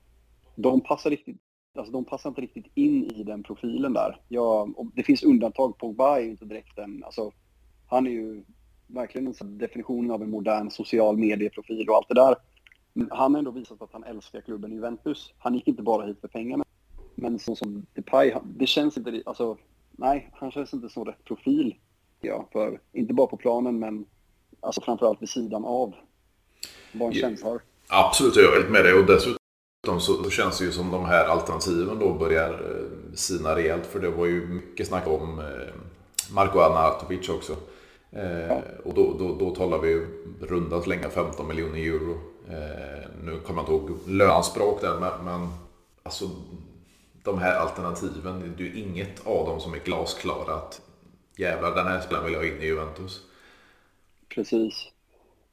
De 0.55 0.81
passar 0.81 1.09
riktigt 1.09 1.37
Alltså 1.77 1.93
de 1.93 2.05
passar 2.05 2.29
inte 2.29 2.41
riktigt 2.41 2.65
in 2.73 3.11
i 3.11 3.23
den 3.23 3.43
profilen 3.43 3.93
där. 3.93 4.21
Ja, 4.27 4.67
det 4.95 5.03
finns 5.03 5.23
undantag. 5.23 5.77
Pogba 5.77 6.17
är 6.17 6.21
ju 6.21 6.29
inte 6.29 6.45
direkt 6.45 6.77
en, 6.77 7.03
alltså 7.03 7.31
han 7.87 8.07
är 8.07 8.11
ju 8.11 8.43
verkligen 8.87 9.27
en 9.27 9.57
definition 9.57 10.11
av 10.11 10.23
en 10.23 10.29
modern 10.29 10.69
social 10.69 11.17
medieprofil 11.17 11.89
och 11.89 11.95
allt 11.95 12.07
det 12.07 12.15
där. 12.15 12.35
Men 12.93 13.07
han 13.11 13.33
har 13.33 13.39
ändå 13.39 13.51
visat 13.51 13.81
att 13.81 13.93
han 13.93 14.03
älskar 14.03 14.41
klubben 14.41 14.71
Juventus. 14.71 15.33
Han 15.37 15.55
gick 15.55 15.67
inte 15.67 15.83
bara 15.83 16.05
hit 16.05 16.21
för 16.21 16.27
pengarna. 16.27 16.63
Men 17.15 17.39
så 17.39 17.55
som 17.55 17.85
Depay, 17.93 18.33
det 18.43 18.67
känns 18.67 18.97
inte, 18.97 19.23
alltså 19.25 19.57
nej, 19.91 20.29
han 20.33 20.51
känns 20.51 20.73
inte 20.73 20.89
som 20.89 21.05
rätt 21.05 21.25
profil. 21.25 21.75
Ja, 22.21 22.47
för, 22.51 22.79
inte 22.93 23.13
bara 23.13 23.27
på 23.27 23.37
planen 23.37 23.79
men 23.79 24.05
alltså 24.59 24.81
framförallt 24.81 25.21
vid 25.21 25.29
sidan 25.29 25.65
av 25.65 25.93
vad 26.91 27.07
en 27.07 27.13
känsla 27.13 27.49
har. 27.49 27.61
Absolut, 27.87 28.35
jag 28.35 28.53
är 28.53 28.57
helt 28.57 28.71
med 28.71 28.85
dig. 28.85 28.93
Och 28.93 29.05
dessutom 29.05 29.99
så 29.99 30.29
känns 30.29 30.59
det 30.59 30.65
ju 30.65 30.71
som 30.71 30.91
de 30.91 31.05
här 31.05 31.25
alternativen 31.25 31.99
då 31.99 32.13
börjar 32.13 32.49
eh, 32.49 33.15
sina 33.15 33.55
rejält. 33.55 33.85
För 33.85 33.99
det 33.99 34.09
var 34.09 34.25
ju 34.25 34.47
mycket 34.47 34.87
snack 34.87 35.07
om 35.07 35.39
eh, 35.39 35.45
Marko 36.33 36.59
Arnautovic 36.59 37.29
också. 37.29 37.55
Eh, 38.11 38.57
och 38.83 38.93
då, 38.93 39.15
då, 39.19 39.35
då 39.35 39.55
talar 39.55 39.79
vi 39.79 40.07
runda 40.41 40.81
slänga 40.81 41.09
15 41.09 41.47
miljoner 41.47 41.79
euro. 41.79 42.11
Eh, 42.49 43.09
nu 43.23 43.39
kommer 43.39 43.61
jag 43.61 43.73
inte 43.73 43.91
ihåg 43.93 43.99
lönspråk 44.07 44.81
där, 44.81 44.99
men, 44.99 45.25
men 45.25 45.49
alltså 46.03 46.29
de 47.23 47.37
här 47.37 47.55
alternativen, 47.55 48.53
det 48.57 48.63
är 48.63 48.67
ju 48.67 48.79
inget 48.79 49.27
av 49.27 49.45
dem 49.45 49.59
som 49.59 49.73
är 49.73 49.79
glasklara 49.79 50.55
att 50.55 50.81
jävlar 51.37 51.75
den 51.75 51.87
här 51.87 52.01
spelaren 52.01 52.25
vill 52.25 52.33
jag 52.33 52.41
ha 52.41 52.47
in 52.47 52.61
i 52.61 52.65
Juventus. 52.65 53.21
Precis. 54.27 54.91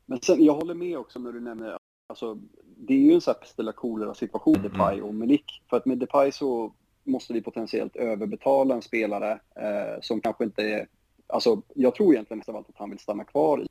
Men 0.06 0.20
sen, 0.20 0.44
jag 0.44 0.54
håller 0.54 0.74
med 0.74 0.98
också 0.98 1.18
när 1.18 1.32
du 1.32 1.40
nämner, 1.40 1.78
alltså 2.06 2.38
det 2.76 2.94
är 2.94 2.98
ju 2.98 3.12
en 3.12 3.20
sån 3.20 3.34
här 3.34 3.40
pest 3.40 3.58
eller 3.58 4.14
situation 4.14 4.60
med 4.62 4.70
Depay 4.70 4.94
mm. 4.94 5.08
och 5.08 5.14
Milik. 5.14 5.62
För 5.70 5.76
att 5.76 5.86
med 5.86 5.98
Depay 5.98 6.32
så 6.32 6.72
måste 7.04 7.32
vi 7.32 7.42
potentiellt 7.42 7.96
överbetala 7.96 8.74
en 8.74 8.82
spelare 8.82 9.32
eh, 9.54 10.00
som 10.00 10.20
kanske 10.20 10.44
inte 10.44 10.62
är 10.62 10.88
Alltså, 11.28 11.62
jag 11.74 11.94
tror 11.94 12.14
egentligen 12.14 12.42
allt 12.46 12.68
att 12.68 12.78
han 12.78 12.90
vill 12.90 12.98
stanna 12.98 13.24
kvar 13.24 13.62
i 13.62 13.68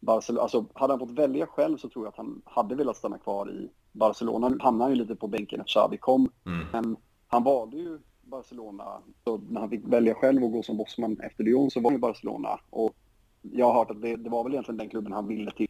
Barcelona, 0.00 0.42
alltså 0.42 0.64
hade 0.74 0.92
han 0.92 0.98
fått 0.98 1.18
välja 1.18 1.46
själv 1.46 1.76
så 1.76 1.88
tror 1.88 2.04
jag 2.04 2.10
att 2.10 2.16
han 2.16 2.42
hade 2.44 2.74
velat 2.74 2.96
stanna 2.96 3.18
kvar 3.18 3.50
i 3.50 3.68
Barcelona. 3.92 4.48
Nu 4.48 4.58
hamnade 4.60 4.84
han 4.84 4.96
ju 4.98 5.02
lite 5.02 5.16
på 5.16 5.26
bänken 5.26 5.58
när 5.58 5.66
Xavi 5.66 5.96
kom, 5.96 6.30
mm. 6.46 6.66
men 6.72 6.96
han 7.26 7.44
valde 7.44 7.76
ju 7.76 7.98
Barcelona. 8.26 8.84
Så 9.24 9.40
när 9.50 9.60
han 9.60 9.70
fick 9.70 9.84
välja 9.84 10.14
själv 10.14 10.44
och 10.44 10.52
gå 10.52 10.62
som 10.62 10.76
bossman 10.76 11.20
efter 11.20 11.44
Lyon 11.44 11.70
så 11.70 11.80
var 11.80 11.90
det 11.90 11.98
Barcelona. 11.98 12.60
Och 12.70 12.94
jag 13.42 13.66
har 13.66 13.74
hört 13.74 13.90
att 13.90 14.02
det, 14.02 14.16
det, 14.16 14.30
var 14.30 14.44
väl 14.44 14.52
egentligen 14.52 14.78
den 14.78 14.88
klubben 14.88 15.12
han 15.12 15.28
ville 15.28 15.50
till 15.50 15.68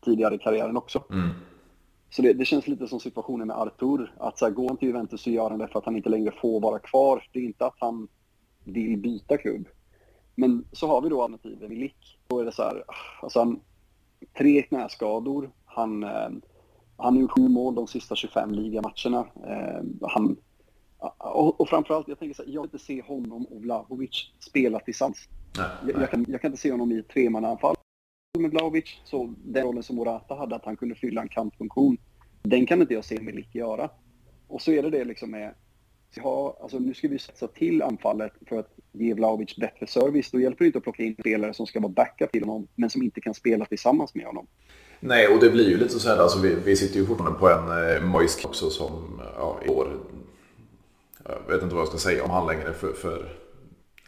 tidigare 0.00 0.34
i 0.34 0.38
karriären 0.38 0.76
också. 0.76 1.04
Mm. 1.10 1.28
Så 2.10 2.22
det, 2.22 2.32
det, 2.32 2.44
känns 2.44 2.68
lite 2.68 2.88
som 2.88 3.00
situationen 3.00 3.48
med 3.48 3.56
Artur. 3.56 4.14
Att 4.18 4.38
så 4.38 4.44
här, 4.44 4.52
går 4.52 4.68
han 4.68 4.76
till 4.76 4.88
Juventus 4.88 5.22
så 5.22 5.30
gör 5.30 5.50
han 5.50 5.58
det 5.58 5.68
för 5.68 5.78
att 5.78 5.84
han 5.84 5.96
inte 5.96 6.08
längre 6.08 6.32
får 6.40 6.60
vara 6.60 6.78
kvar. 6.78 7.28
Det 7.32 7.38
är 7.38 7.44
inte 7.44 7.66
att 7.66 7.76
han 7.78 8.08
vill 8.64 8.98
byta 8.98 9.36
klubb. 9.36 9.68
Men 10.34 10.64
så 10.72 10.86
har 10.86 11.02
vi 11.02 11.08
då 11.08 11.22
alternativet 11.22 11.70
Milik. 11.70 12.18
Då 12.26 12.40
är 12.40 12.44
det 12.44 12.52
så 12.52 12.62
här, 12.62 12.84
alltså 13.22 13.38
han, 13.38 13.60
tre 14.38 14.62
knäskador. 14.62 15.50
Han, 15.64 16.02
eh, 16.02 16.30
han 16.96 17.14
har 17.14 17.20
gjort 17.20 17.38
sju 17.38 17.48
mål 17.48 17.74
de 17.74 17.86
sista 17.86 18.14
25 18.14 18.50
ligamatcherna. 18.50 19.26
Eh, 19.46 19.82
han, 20.00 20.36
och, 21.18 21.60
och 21.60 21.68
framförallt, 21.68 22.08
jag 22.08 22.18
tänker 22.18 22.34
så 22.34 22.42
här, 22.42 22.50
jag 22.50 22.62
vill 22.62 22.68
inte 22.72 22.84
se 22.84 23.02
honom 23.02 23.46
och 23.46 23.62
Vlahovic 23.62 24.30
spela 24.38 24.80
tillsammans. 24.80 25.28
Nej, 25.58 25.66
nej. 25.82 25.92
Jag, 25.92 26.02
jag, 26.02 26.10
kan, 26.10 26.26
jag 26.28 26.40
kan 26.40 26.48
inte 26.48 26.60
se 26.60 26.70
honom 26.70 26.92
i 26.92 27.02
tremannaanfall 27.02 27.76
med 28.38 28.50
Vlahovic. 28.50 29.00
Så 29.04 29.34
den 29.44 29.64
rollen 29.64 29.82
som 29.82 29.96
Morata 29.96 30.34
hade, 30.34 30.56
att 30.56 30.64
han 30.64 30.76
kunde 30.76 30.94
fylla 30.94 31.22
en 31.22 31.28
kantfunktion, 31.28 31.96
den 32.42 32.66
kan 32.66 32.80
inte 32.80 32.94
jag 32.94 33.04
se 33.04 33.20
Milik 33.20 33.54
göra. 33.54 33.90
Och 34.48 34.62
så 34.62 34.72
är 34.72 34.82
det 34.82 34.90
det 34.90 35.04
liksom 35.04 35.30
med, 35.30 35.54
ja, 36.14 36.58
alltså 36.62 36.78
nu 36.78 36.94
ska 36.94 37.08
vi 37.08 37.18
satsa 37.18 37.48
till 37.48 37.82
anfallet 37.82 38.32
för 38.48 38.58
att 38.58 38.74
ge 38.92 39.14
Vlahovic 39.14 39.56
bättre 39.56 39.86
service. 39.86 40.30
Då 40.30 40.40
hjälper 40.40 40.64
det 40.64 40.66
inte 40.66 40.78
att 40.78 40.84
plocka 40.84 41.02
in 41.02 41.16
spelare 41.20 41.54
som 41.54 41.66
ska 41.66 41.80
vara 41.80 41.92
backup 41.92 42.32
till 42.32 42.44
honom, 42.44 42.68
men 42.74 42.90
som 42.90 43.02
inte 43.02 43.20
kan 43.20 43.34
spela 43.34 43.64
tillsammans 43.64 44.14
med 44.14 44.26
honom. 44.26 44.46
Nej, 45.00 45.28
och 45.28 45.40
det 45.40 45.50
blir 45.50 45.68
ju 45.68 45.76
lite 45.76 45.98
så 45.98 46.08
här, 46.08 46.16
alltså 46.16 46.40
vi, 46.40 46.54
vi 46.64 46.76
sitter 46.76 47.00
ju 47.00 47.06
fortfarande 47.06 47.38
på 47.38 47.48
en 47.48 47.96
eh, 47.96 48.02
Moisk 48.02 48.44
också 48.44 48.70
som 48.70 49.20
ja, 49.36 49.60
i 49.66 49.68
år, 49.68 49.98
jag 51.24 51.54
vet 51.54 51.62
inte 51.62 51.74
vad 51.74 51.82
jag 51.82 51.88
ska 51.88 51.98
säga 51.98 52.24
om 52.24 52.30
han 52.30 52.46
längre 52.46 52.72
för, 52.72 52.92
för 52.92 53.32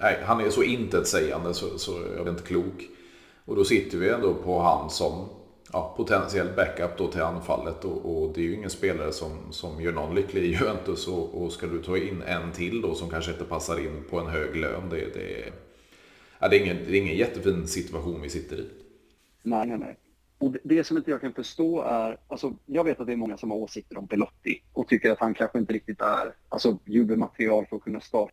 nej, 0.00 0.18
han 0.24 0.40
är 0.40 0.50
så 0.50 0.62
intetsägande 0.62 1.54
så, 1.54 1.78
så 1.78 1.92
jag 2.16 2.26
är 2.26 2.30
inte 2.30 2.42
klok. 2.42 2.88
Och 3.44 3.56
då 3.56 3.64
sitter 3.64 3.98
vi 3.98 4.08
ändå 4.08 4.34
på 4.34 4.60
han 4.60 4.90
som 4.90 5.28
ja, 5.72 5.94
potentiell 5.96 6.48
backup 6.56 6.98
då 6.98 7.08
till 7.08 7.22
anfallet 7.22 7.84
och, 7.84 8.22
och, 8.22 8.32
det 8.34 8.40
är 8.40 8.44
ju 8.44 8.54
ingen 8.54 8.70
spelare 8.70 9.12
som, 9.12 9.30
som 9.50 9.82
gör 9.82 9.92
någon 9.92 10.14
lycklig 10.14 10.42
i 10.42 10.52
Juventus 10.52 11.08
och, 11.08 11.42
och 11.42 11.52
ska 11.52 11.66
du 11.66 11.82
ta 11.82 11.96
in 11.96 12.22
en 12.22 12.52
till 12.52 12.80
då 12.80 12.94
som 12.94 13.10
kanske 13.10 13.32
inte 13.32 13.44
passar 13.44 13.78
in 13.78 14.04
på 14.10 14.20
en 14.20 14.26
hög 14.26 14.56
lön 14.56 14.88
det, 14.90 15.14
det, 15.14 15.52
ja, 16.38 16.48
det, 16.48 16.56
är, 16.56 16.60
ingen, 16.60 16.76
det 16.76 16.96
är 16.96 17.00
ingen 17.00 17.16
jättefin 17.16 17.68
situation 17.68 18.22
vi 18.22 18.30
sitter 18.30 18.56
i. 18.56 18.66
Nej, 19.42 19.66
nej, 19.66 19.78
nej. 19.78 19.96
Och 20.44 20.56
det, 20.62 20.84
som 20.84 20.96
inte 20.96 21.10
jag 21.10 21.20
kan 21.20 21.32
förstå 21.32 21.82
är, 21.82 22.16
alltså 22.28 22.54
jag 22.66 22.84
vet 22.84 23.00
att 23.00 23.06
det 23.06 23.12
är 23.12 23.16
många 23.16 23.36
som 23.36 23.50
har 23.50 23.58
åsikter 23.58 23.98
om 23.98 24.06
Belotti 24.06 24.62
och 24.72 24.88
tycker 24.88 25.10
att 25.10 25.18
han 25.18 25.34
kanske 25.34 25.58
inte 25.58 25.72
riktigt 25.72 26.00
är, 26.00 26.34
alltså 26.48 26.78
jubelmaterial 26.84 27.66
för 27.66 27.76
att 27.76 27.82
kunna 27.82 28.00
starta 28.00 28.32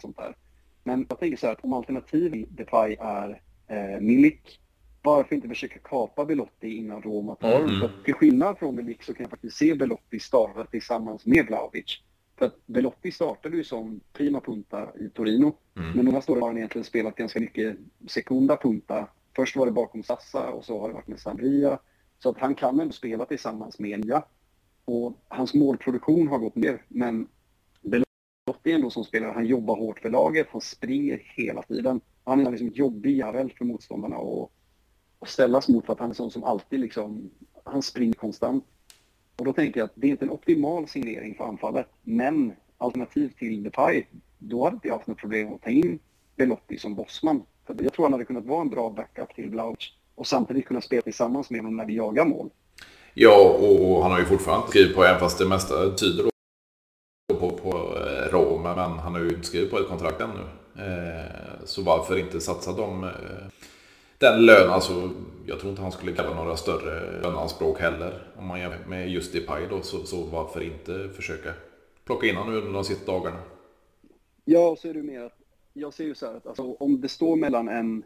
sånt 0.00 0.16
där. 0.16 0.36
Men 0.84 1.06
jag 1.08 1.18
tänker 1.18 1.36
så 1.36 1.46
här 1.46 1.52
att 1.52 1.64
om 1.64 1.72
alternativ 1.72 2.46
Depay 2.50 2.96
är 3.00 3.40
eh, 3.68 4.00
Milik 4.00 4.60
varför 5.02 5.34
inte 5.34 5.48
försöka 5.48 5.78
kapa 5.78 6.24
Belotti 6.24 6.76
innan 6.76 7.02
Roma 7.02 7.34
tar 7.34 7.60
mm. 7.60 7.80
För 7.80 7.90
till 8.04 8.14
skillnad 8.14 8.58
från 8.58 8.76
Milik 8.76 9.02
så 9.02 9.14
kan 9.14 9.24
jag 9.24 9.30
faktiskt 9.30 9.56
se 9.56 9.74
Belotti 9.74 10.18
starta 10.18 10.64
tillsammans 10.64 11.26
med 11.26 11.46
Vlahovic. 11.46 12.02
För 12.38 12.46
att 12.46 12.66
Belotti 12.66 13.12
startade 13.12 13.56
ju 13.56 13.64
som 13.64 14.00
prima 14.12 14.40
punta 14.40 14.88
i 15.00 15.08
Torino. 15.08 15.56
Mm. 15.76 15.92
Men 15.92 16.14
här 16.14 16.30
åren 16.30 16.42
har 16.42 16.48
han 16.48 16.56
egentligen 16.56 16.84
spelat 16.84 17.16
ganska 17.16 17.40
mycket 17.40 17.76
sekunda 18.06 18.56
punta. 18.56 19.08
Först 19.36 19.56
var 19.56 19.66
det 19.66 19.72
bakom 19.72 20.02
Sassa 20.02 20.50
och 20.50 20.64
så 20.64 20.80
har 20.80 20.88
det 20.88 20.94
varit 20.94 21.08
med 21.08 21.20
Sandria. 21.20 21.78
Så 22.18 22.30
att 22.30 22.38
han 22.38 22.54
kan 22.54 22.80
ändå 22.80 22.92
spela 22.92 23.24
tillsammans 23.24 23.78
med 23.78 23.90
Enya. 23.90 24.24
Och 24.84 25.12
hans 25.28 25.54
målproduktion 25.54 26.28
har 26.28 26.38
gått 26.38 26.56
ner. 26.56 26.84
Men 26.88 27.28
Belotti 27.80 28.70
är 28.70 28.74
ändå 28.74 28.90
som 28.90 29.04
spelare, 29.04 29.32
han 29.32 29.46
jobbar 29.46 29.76
hårt 29.76 29.98
för 29.98 30.10
laget, 30.10 30.46
han 30.50 30.60
springer 30.60 31.22
hela 31.24 31.62
tiden. 31.62 32.00
Han 32.24 32.46
är 32.46 32.50
liksom 32.50 32.68
jobbig 32.68 33.16
jävel 33.16 33.52
för 33.58 33.64
motståndarna. 33.64 34.16
Och 34.16 34.52
och 35.22 35.28
ställas 35.28 35.68
mot 35.68 35.86
för 35.86 35.92
att 35.92 35.98
han 35.98 36.10
är 36.10 36.14
sån 36.14 36.30
som 36.30 36.44
alltid 36.44 36.80
liksom, 36.80 37.30
han 37.64 37.82
springer 37.82 38.14
konstant. 38.14 38.64
Och 39.38 39.44
då 39.44 39.52
tänker 39.52 39.80
jag 39.80 39.84
att 39.84 39.92
det 39.94 40.06
är 40.06 40.10
inte 40.10 40.24
en 40.24 40.30
optimal 40.30 40.88
signering 40.88 41.34
för 41.34 41.44
anfallet, 41.44 41.86
men 42.02 42.52
alternativ 42.78 43.32
till 43.38 43.62
Depay, 43.62 44.04
då 44.38 44.64
hade 44.64 44.74
inte 44.74 44.88
jag 44.88 44.94
haft 44.94 45.06
något 45.06 45.18
problem 45.18 45.54
att 45.54 45.62
ta 45.62 45.70
in 45.70 45.98
Belotti 46.36 46.78
som 46.78 46.94
bossman. 46.94 47.42
Jag 47.78 47.92
tror 47.92 48.04
han 48.04 48.12
hade 48.12 48.24
kunnat 48.24 48.46
vara 48.46 48.60
en 48.60 48.70
bra 48.70 48.90
backup 48.90 49.34
till 49.34 49.50
Blauch 49.50 49.94
och 50.14 50.26
samtidigt 50.26 50.66
kunna 50.66 50.80
spela 50.80 51.02
tillsammans 51.02 51.50
med 51.50 51.60
honom 51.60 51.76
när 51.76 51.86
vi 51.86 51.96
jagar 51.96 52.24
mål. 52.24 52.50
Ja, 53.14 53.56
och 53.60 54.02
han 54.02 54.12
har 54.12 54.18
ju 54.18 54.24
fortfarande 54.24 54.68
skrivit 54.68 54.96
på, 54.96 55.04
även 55.04 55.20
fast 55.20 55.38
det 55.38 55.46
mesta 55.46 55.90
tyder 55.90 56.30
på, 57.40 57.50
på 57.50 57.98
eh, 57.98 58.32
Roma, 58.32 58.76
men 58.76 58.98
han 58.98 59.14
har 59.14 59.20
ju 59.20 59.28
inte 59.28 59.46
skrivit 59.46 59.70
på 59.70 59.78
ett 59.78 59.88
kontrakt 59.88 60.20
ännu. 60.20 60.42
Eh, 60.86 61.64
så 61.64 61.82
varför 61.82 62.18
inte 62.18 62.40
satsa 62.40 62.72
dem? 62.72 63.04
Eh, 63.04 63.10
den 64.18 64.46
lön, 64.46 64.70
alltså 64.70 65.10
jag 65.46 65.60
tror 65.60 65.70
inte 65.70 65.82
han 65.82 65.92
skulle 65.92 66.12
kalla 66.12 66.34
några 66.34 66.56
större 66.56 67.20
löneanspråk 67.22 67.80
heller. 67.80 68.26
Om 68.36 68.46
man 68.46 68.60
jämför 68.60 68.88
med 68.88 69.10
just 69.10 69.32
Depay 69.32 69.66
då, 69.70 69.82
så, 69.82 70.06
så 70.06 70.22
varför 70.22 70.60
inte 70.60 71.08
försöka 71.16 71.52
plocka 72.04 72.26
in 72.26 72.36
honom 72.36 72.54
under 72.54 72.72
de 72.72 72.84
sista 72.84 73.12
dagarna? 73.12 73.38
Ja, 74.44 74.76
så 74.78 74.88
är 74.88 74.94
det 74.94 75.02
mer 75.02 75.20
att 75.20 75.41
jag 75.72 75.94
ser 75.94 76.04
ju 76.04 76.14
så 76.14 76.26
här 76.26 76.34
att 76.34 76.46
alltså, 76.46 76.72
om 76.72 77.00
det 77.00 77.08
står 77.08 77.36
mellan 77.36 77.68
en 77.68 78.04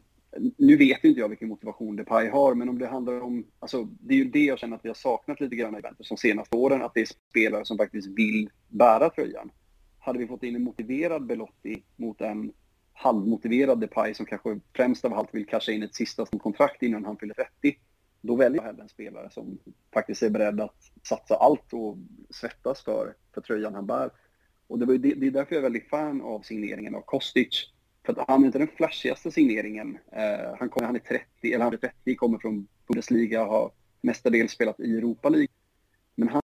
nu 0.59 0.77
vet 0.77 1.05
inte 1.05 1.21
jag 1.21 1.29
vilken 1.29 1.49
motivation 1.49 1.97
Depay 1.97 2.29
har, 2.29 2.55
men 2.55 2.69
om 2.69 2.79
det 2.79 2.87
handlar 2.87 3.21
om... 3.21 3.47
Alltså, 3.59 3.89
det 4.01 4.15
är 4.15 4.19
ju 4.19 4.25
det 4.25 4.45
jag 4.45 4.59
känner 4.59 4.77
att 4.77 4.85
vi 4.85 4.89
har 4.89 4.95
saknat 4.95 5.41
lite 5.41 5.57
grann 5.57 5.75
i 5.75 5.77
Juventus 5.77 6.09
de 6.09 6.17
senaste 6.17 6.57
åren, 6.57 6.83
att 6.83 6.95
det 6.95 7.01
är 7.01 7.09
spelare 7.31 7.65
som 7.65 7.77
faktiskt 7.77 8.09
vill 8.09 8.51
bära 8.69 9.11
tröjan. 9.11 9.51
Hade 9.99 10.19
vi 10.19 10.27
fått 10.27 10.43
in 10.43 10.57
en 10.57 10.63
motiverad 10.63 11.27
Belotti 11.27 11.83
mot 11.97 12.21
en 12.21 12.53
halvmotiverad 12.93 13.81
Depay 13.81 14.15
som 14.15 14.27
kanske 14.27 14.61
främst 14.77 15.05
av 15.05 15.15
allt 15.15 15.35
vill 15.35 15.47
casha 15.47 15.73
in 15.73 15.83
ett 15.83 15.95
sista 15.95 16.27
kontrakt 16.27 16.83
innan 16.83 17.05
han 17.05 17.17
fyller 17.17 17.35
30. 17.35 17.79
Då 18.21 18.37
väljer 18.37 18.59
jag 18.59 18.67
hellre 18.67 18.83
en 18.83 18.89
spelare 18.89 19.31
som 19.31 19.59
faktiskt 19.95 20.23
är 20.23 20.31
beredd 20.31 20.61
att 20.61 20.77
satsa 21.09 21.37
allt 21.37 21.73
och 21.73 21.97
svettas 22.31 22.85
för, 22.85 23.15
för 23.35 23.41
tröjan 23.41 23.75
han 23.75 23.87
bär. 23.87 24.11
Och 24.67 24.79
det, 24.79 24.87
var 24.87 24.95
det, 24.95 25.15
det 25.15 25.27
är 25.27 25.31
därför 25.31 25.55
jag 25.55 25.61
är 25.61 25.71
väldigt 25.71 25.89
fan 25.89 26.23
av 26.23 26.41
signeringen 26.41 26.95
av 26.95 27.01
Kostic. 27.01 27.73
För 28.07 28.13
att 28.13 28.29
han 28.29 28.43
är 28.43 28.47
inte 28.47 28.59
den 28.59 28.69
flashigaste 28.77 29.31
signeringen. 29.31 29.99
Eh, 30.13 30.57
han, 30.59 30.69
kom, 30.69 30.87
han 30.87 30.97
är 30.97 31.01
30, 31.01 31.53
eller 31.53 31.65
han 31.65 31.73
är 31.73 31.77
30, 31.77 32.15
kommer 32.17 32.39
från 32.39 32.69
Bundesliga, 32.87 33.43
och 33.43 33.49
har 33.49 33.73
mestadels 34.01 34.53
spelat 34.53 34.81
i 34.81 34.97
Europa 34.97 35.29
League. 35.29 35.49
Men 36.15 36.29
han, 36.29 36.43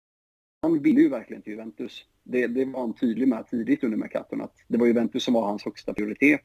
han 0.63 0.83
vill 0.83 0.99
ju 0.99 1.09
verkligen 1.09 1.43
till 1.43 1.53
Juventus 1.53 2.07
det, 2.23 2.47
det 2.47 2.65
var 2.65 2.81
han 2.81 2.95
tydlig 2.95 3.29
med 3.29 3.47
tidigt 3.47 3.85
under 3.85 3.99
Mercaton 3.99 4.41
att 4.41 4.55
det 4.69 4.79
var 4.79 4.87
Juventus 4.87 5.25
som 5.25 5.35
var 5.35 5.47
hans 5.47 5.65
högsta 5.65 5.95
prioritet. 5.95 6.41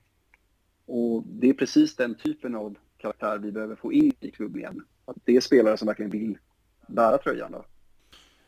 Och 0.85 1.23
det 1.27 1.49
är 1.49 1.53
precis 1.53 1.95
den 1.95 2.15
typen 2.15 2.55
av 2.55 2.77
karaktär 2.97 3.37
vi 3.37 3.51
behöver 3.51 3.75
få 3.75 3.93
in 3.93 4.13
i 4.19 4.31
klubben 4.31 4.61
igen. 4.61 4.85
Att 5.05 5.17
det 5.23 5.35
är 5.35 5.41
spelare 5.41 5.77
som 5.77 5.85
verkligen 5.85 6.11
vill 6.11 6.37
bära 6.87 7.17
tröjan 7.17 7.51
då. 7.51 7.65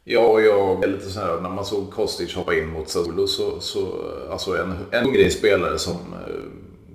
Ja, 0.09 0.19
och 0.19 0.41
jag 0.41 0.83
är 0.83 0.87
lite 0.87 1.09
sådär, 1.09 1.41
när 1.41 1.49
man 1.49 1.65
såg 1.65 1.91
Kostic 1.91 2.35
hoppa 2.35 2.55
in 2.55 2.67
mot 2.67 2.89
Sassuolo 2.89 3.27
så, 3.27 3.59
så 3.59 3.79
eh, 3.79 4.31
alltså 4.31 4.57
en, 4.57 4.73
en 4.91 5.03
hungrig 5.03 5.31
spelare 5.31 5.79
som 5.79 5.95
eh, 5.95 6.43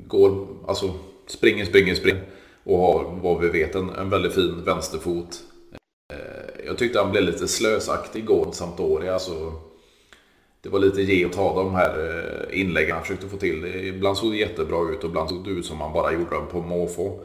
går, 0.07 0.47
alltså 0.67 0.95
springer, 1.27 1.65
springer, 1.65 1.95
springer 1.95 2.23
och 2.65 2.79
har 2.79 3.19
vad 3.23 3.41
vi 3.41 3.49
vet 3.49 3.75
en, 3.75 3.91
en 3.91 4.11
väldigt 4.11 4.35
fin 4.35 4.65
vänsterfot. 4.65 5.41
Eh, 6.13 6.67
jag 6.67 6.79
tyckte 6.79 6.99
han 6.99 7.11
blev 7.11 7.25
lite 7.25 7.49
slösaktig 7.49 8.23
igår 8.23 8.45
mot 8.45 8.55
Sampdoria. 8.55 9.15
Alltså, 9.15 9.53
det 10.63 10.69
var 10.69 10.79
lite 10.79 11.03
ge 11.03 11.27
och 11.27 11.33
ta 11.33 11.63
de 11.63 11.75
här 11.75 11.99
eh, 12.51 12.61
inläggen 12.61 12.93
han 12.93 13.03
försökte 13.03 13.29
få 13.29 13.37
till. 13.37 13.65
Ibland 13.65 14.17
såg 14.17 14.33
det 14.33 14.39
jättebra 14.39 14.91
ut 14.93 15.05
och 15.05 15.11
ibland 15.11 15.29
såg 15.29 15.45
det 15.45 15.51
ut 15.51 15.67
som 15.67 15.81
han 15.81 15.93
bara 15.93 16.13
gjorde 16.13 16.35
dem 16.35 16.47
på 16.51 16.61
måfå. 16.61 17.21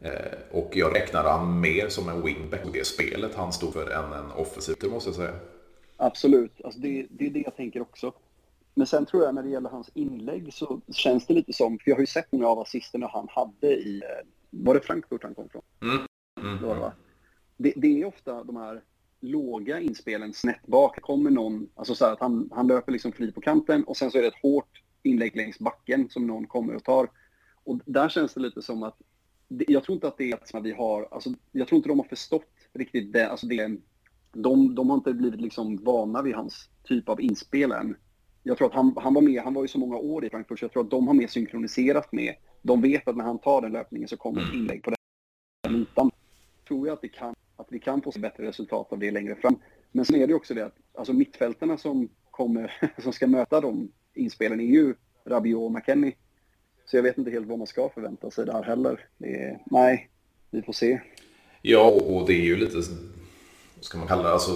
Eh, 0.00 0.38
och 0.50 0.70
jag 0.76 0.96
räknade 0.96 1.28
han 1.28 1.60
mer 1.60 1.88
som 1.88 2.08
en 2.08 2.22
wingback 2.22 2.64
och 2.64 2.72
det 2.72 2.86
spelet 2.86 3.34
han 3.34 3.52
stod 3.52 3.72
för 3.72 3.90
än 3.90 4.12
en 4.12 4.30
offensiv, 4.30 4.76
det 4.80 4.88
måste 4.88 5.08
jag 5.08 5.16
säga. 5.16 5.34
Absolut, 5.96 6.60
alltså 6.64 6.80
det, 6.80 7.06
det 7.10 7.26
är 7.26 7.30
det 7.30 7.40
jag 7.40 7.56
tänker 7.56 7.80
också. 7.80 8.12
Men 8.74 8.86
sen 8.86 9.06
tror 9.06 9.22
jag 9.24 9.34
när 9.34 9.42
det 9.42 9.48
gäller 9.48 9.70
hans 9.70 9.90
inlägg 9.94 10.52
så 10.52 10.80
känns 10.92 11.26
det 11.26 11.34
lite 11.34 11.52
som, 11.52 11.78
för 11.78 11.90
jag 11.90 11.96
har 11.96 12.00
ju 12.00 12.06
sett 12.06 12.32
många 12.32 12.46
av 12.46 12.58
assisterna 12.58 13.10
han 13.12 13.28
hade 13.30 13.66
i, 13.66 13.96
eh, 13.96 14.26
var 14.50 14.74
det 14.74 14.80
Frankfurt 14.80 15.22
han 15.22 15.34
kom 15.34 15.48
från? 15.48 15.62
Mm. 15.82 16.06
Mm. 16.40 16.60
Det, 16.60 16.66
var 16.66 16.76
det, 16.76 16.92
det, 17.56 17.72
det 17.76 18.00
är 18.00 18.04
ofta 18.04 18.44
de 18.44 18.56
här 18.56 18.82
låga 19.20 19.80
inspelen 19.80 20.32
snett 20.32 20.66
bak. 20.66 21.00
kommer 21.00 21.30
någon, 21.30 21.68
alltså 21.74 21.94
så 21.94 22.04
att 22.04 22.20
han, 22.20 22.50
han 22.52 22.66
löper 22.66 22.92
liksom 22.92 23.12
fri 23.12 23.32
på 23.32 23.40
kanten 23.40 23.84
och 23.84 23.96
sen 23.96 24.10
så 24.10 24.18
är 24.18 24.22
det 24.22 24.28
ett 24.28 24.42
hårt 24.42 24.82
inlägg 25.02 25.36
längs 25.36 25.58
backen 25.58 26.08
som 26.10 26.26
någon 26.26 26.46
kommer 26.46 26.74
och 26.74 26.84
tar. 26.84 27.10
Och 27.64 27.80
där 27.84 28.08
känns 28.08 28.34
det 28.34 28.40
lite 28.40 28.62
som 28.62 28.82
att, 28.82 28.98
jag 29.50 29.84
tror 29.84 29.94
inte 29.94 30.08
att 30.08 30.18
det 30.18 30.30
är 30.30 30.56
att 30.56 30.64
vi 30.64 30.72
har, 30.72 31.08
alltså 31.10 31.30
jag 31.52 31.68
tror 31.68 31.76
inte 31.76 31.88
de 31.88 31.98
har 31.98 32.06
förstått 32.06 32.46
riktigt 32.72 33.12
det, 33.12 33.30
alltså 33.30 33.46
det, 33.46 33.76
de, 34.32 34.74
de 34.74 34.90
har 34.90 34.96
inte 34.96 35.12
blivit 35.12 35.40
liksom 35.40 35.76
vana 35.76 36.22
vid 36.22 36.34
hans 36.34 36.68
typ 36.84 37.08
av 37.08 37.20
inspel 37.20 37.72
än. 37.72 37.96
Jag 38.42 38.58
tror 38.58 38.68
att 38.68 38.74
han, 38.74 38.94
han 38.96 39.14
var 39.14 39.22
med, 39.22 39.42
han 39.42 39.54
var 39.54 39.62
ju 39.62 39.68
så 39.68 39.78
många 39.78 39.96
år 39.96 40.24
i 40.24 40.30
Frankfurt, 40.30 40.58
så 40.58 40.64
jag 40.64 40.72
tror 40.72 40.84
att 40.84 40.90
de 40.90 41.06
har 41.06 41.14
mer 41.14 41.26
synkroniserat 41.26 42.12
med, 42.12 42.34
de 42.62 42.80
vet 42.80 43.08
att 43.08 43.16
när 43.16 43.24
han 43.24 43.38
tar 43.38 43.62
den 43.62 43.72
löpningen 43.72 44.08
så 44.08 44.16
kommer 44.16 44.40
ett 44.40 44.48
mm. 44.48 44.60
inlägg 44.60 44.82
på 44.82 44.90
den 44.90 45.76
ytan. 45.76 46.10
tror 46.68 46.86
jag 46.86 46.94
att, 46.94 47.02
det 47.02 47.08
kan, 47.08 47.34
att 47.56 47.66
vi 47.70 47.78
kan 47.78 48.02
få 48.02 48.12
se 48.12 48.20
bättre 48.20 48.46
resultat 48.46 48.92
av 48.92 48.98
det 48.98 49.10
längre 49.10 49.34
fram. 49.34 49.56
Men 49.92 50.04
sen 50.04 50.16
är 50.16 50.26
det 50.26 50.34
också 50.34 50.54
det 50.54 50.66
att 50.66 50.76
alltså 50.94 51.12
mittfältarna 51.12 51.76
som, 51.76 52.08
kommer, 52.30 52.72
som 53.02 53.12
ska 53.12 53.26
möta 53.26 53.60
de 53.60 53.92
inspelen 54.14 54.60
är 54.60 54.64
ju 54.64 54.94
Rabiot 55.24 55.62
och 55.62 55.72
McKennie. 55.72 56.12
Så 56.90 56.96
jag 56.96 57.02
vet 57.02 57.18
inte 57.18 57.30
helt 57.30 57.46
vad 57.46 57.58
man 57.58 57.66
ska 57.66 57.88
förvänta 57.88 58.30
sig 58.30 58.46
där 58.46 58.62
heller. 58.62 59.06
Är, 59.18 59.58
nej, 59.64 60.08
vi 60.50 60.62
får 60.62 60.72
se. 60.72 61.00
Ja, 61.62 61.90
och 61.90 62.26
det 62.26 62.32
är 62.32 62.44
ju 62.44 62.56
lite, 62.56 62.82
ska 63.80 63.98
man 63.98 64.06
kalla 64.06 64.22
det, 64.22 64.32
alltså 64.32 64.52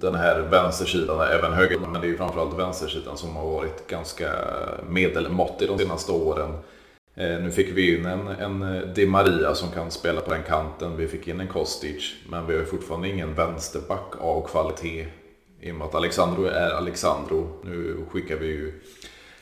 den 0.00 0.14
här 0.14 0.40
vänstersidan, 0.40 1.20
även 1.20 1.52
höger, 1.52 1.78
men 1.78 1.92
det 1.92 2.06
är 2.06 2.10
ju 2.10 2.16
framförallt 2.16 2.58
vänstersidan 2.58 3.16
som 3.16 3.36
har 3.36 3.50
varit 3.50 3.86
ganska 3.86 4.32
medelmåttig 4.88 5.68
de 5.68 5.78
senaste 5.78 6.12
åren. 6.12 6.50
Eh, 7.14 7.40
nu 7.40 7.50
fick 7.50 7.76
vi 7.76 7.96
in 7.96 8.06
en, 8.06 8.28
en 8.28 8.62
eh, 8.62 8.82
Di 8.82 9.06
Maria 9.06 9.54
som 9.54 9.70
kan 9.70 9.90
spela 9.90 10.20
på 10.20 10.30
den 10.30 10.42
kanten. 10.42 10.96
Vi 10.96 11.08
fick 11.08 11.28
in 11.28 11.40
en 11.40 11.48
Kostic. 11.48 12.14
Men 12.28 12.46
vi 12.46 12.56
har 12.56 12.64
fortfarande 12.64 13.08
ingen 13.08 13.34
vänsterback 13.34 14.12
av 14.20 14.46
kvalitet. 14.46 15.06
I 15.60 15.70
och 15.70 15.74
med 15.74 15.86
att 15.86 15.94
Alexandro 15.94 16.44
är 16.44 16.70
Alexandro. 16.70 17.48
Nu 17.64 17.96
skickar 18.10 18.36
vi 18.36 18.46
ju 18.46 18.72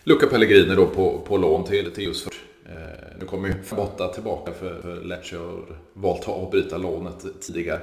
Luca 0.08 0.26
Pellegrini 0.26 0.74
då 0.74 0.86
på, 0.86 1.20
på 1.20 1.36
lån 1.36 1.64
till, 1.64 1.90
till 1.90 2.04
just 2.04 2.24
för. 2.24 2.32
Eh, 2.64 3.18
nu 3.20 3.26
kommer 3.26 3.48
ju 3.48 3.54
Botta 3.76 4.08
tillbaka 4.08 4.52
för, 4.52 4.82
för 4.82 5.04
Lecce 5.04 5.36
har 5.36 5.78
valt 5.92 6.20
att 6.20 6.28
avbryta 6.28 6.78
lånet 6.78 7.26
tidigare. 7.40 7.80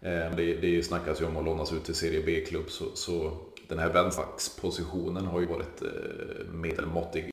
Eh, 0.00 0.36
det, 0.36 0.54
det 0.54 0.82
snackas 0.82 1.20
ju 1.20 1.24
om 1.24 1.36
att 1.36 1.44
lånas 1.44 1.72
ut 1.72 1.84
till 1.84 1.94
Serie 1.94 2.22
B-klubb. 2.26 2.70
Så, 2.70 2.84
så 2.94 3.36
den 3.68 3.78
här 3.78 3.92
vänsterbackspositionen 3.92 5.26
har 5.26 5.40
ju 5.40 5.46
varit 5.46 5.82
eh, 5.82 6.52
medelmåttig 6.52 7.30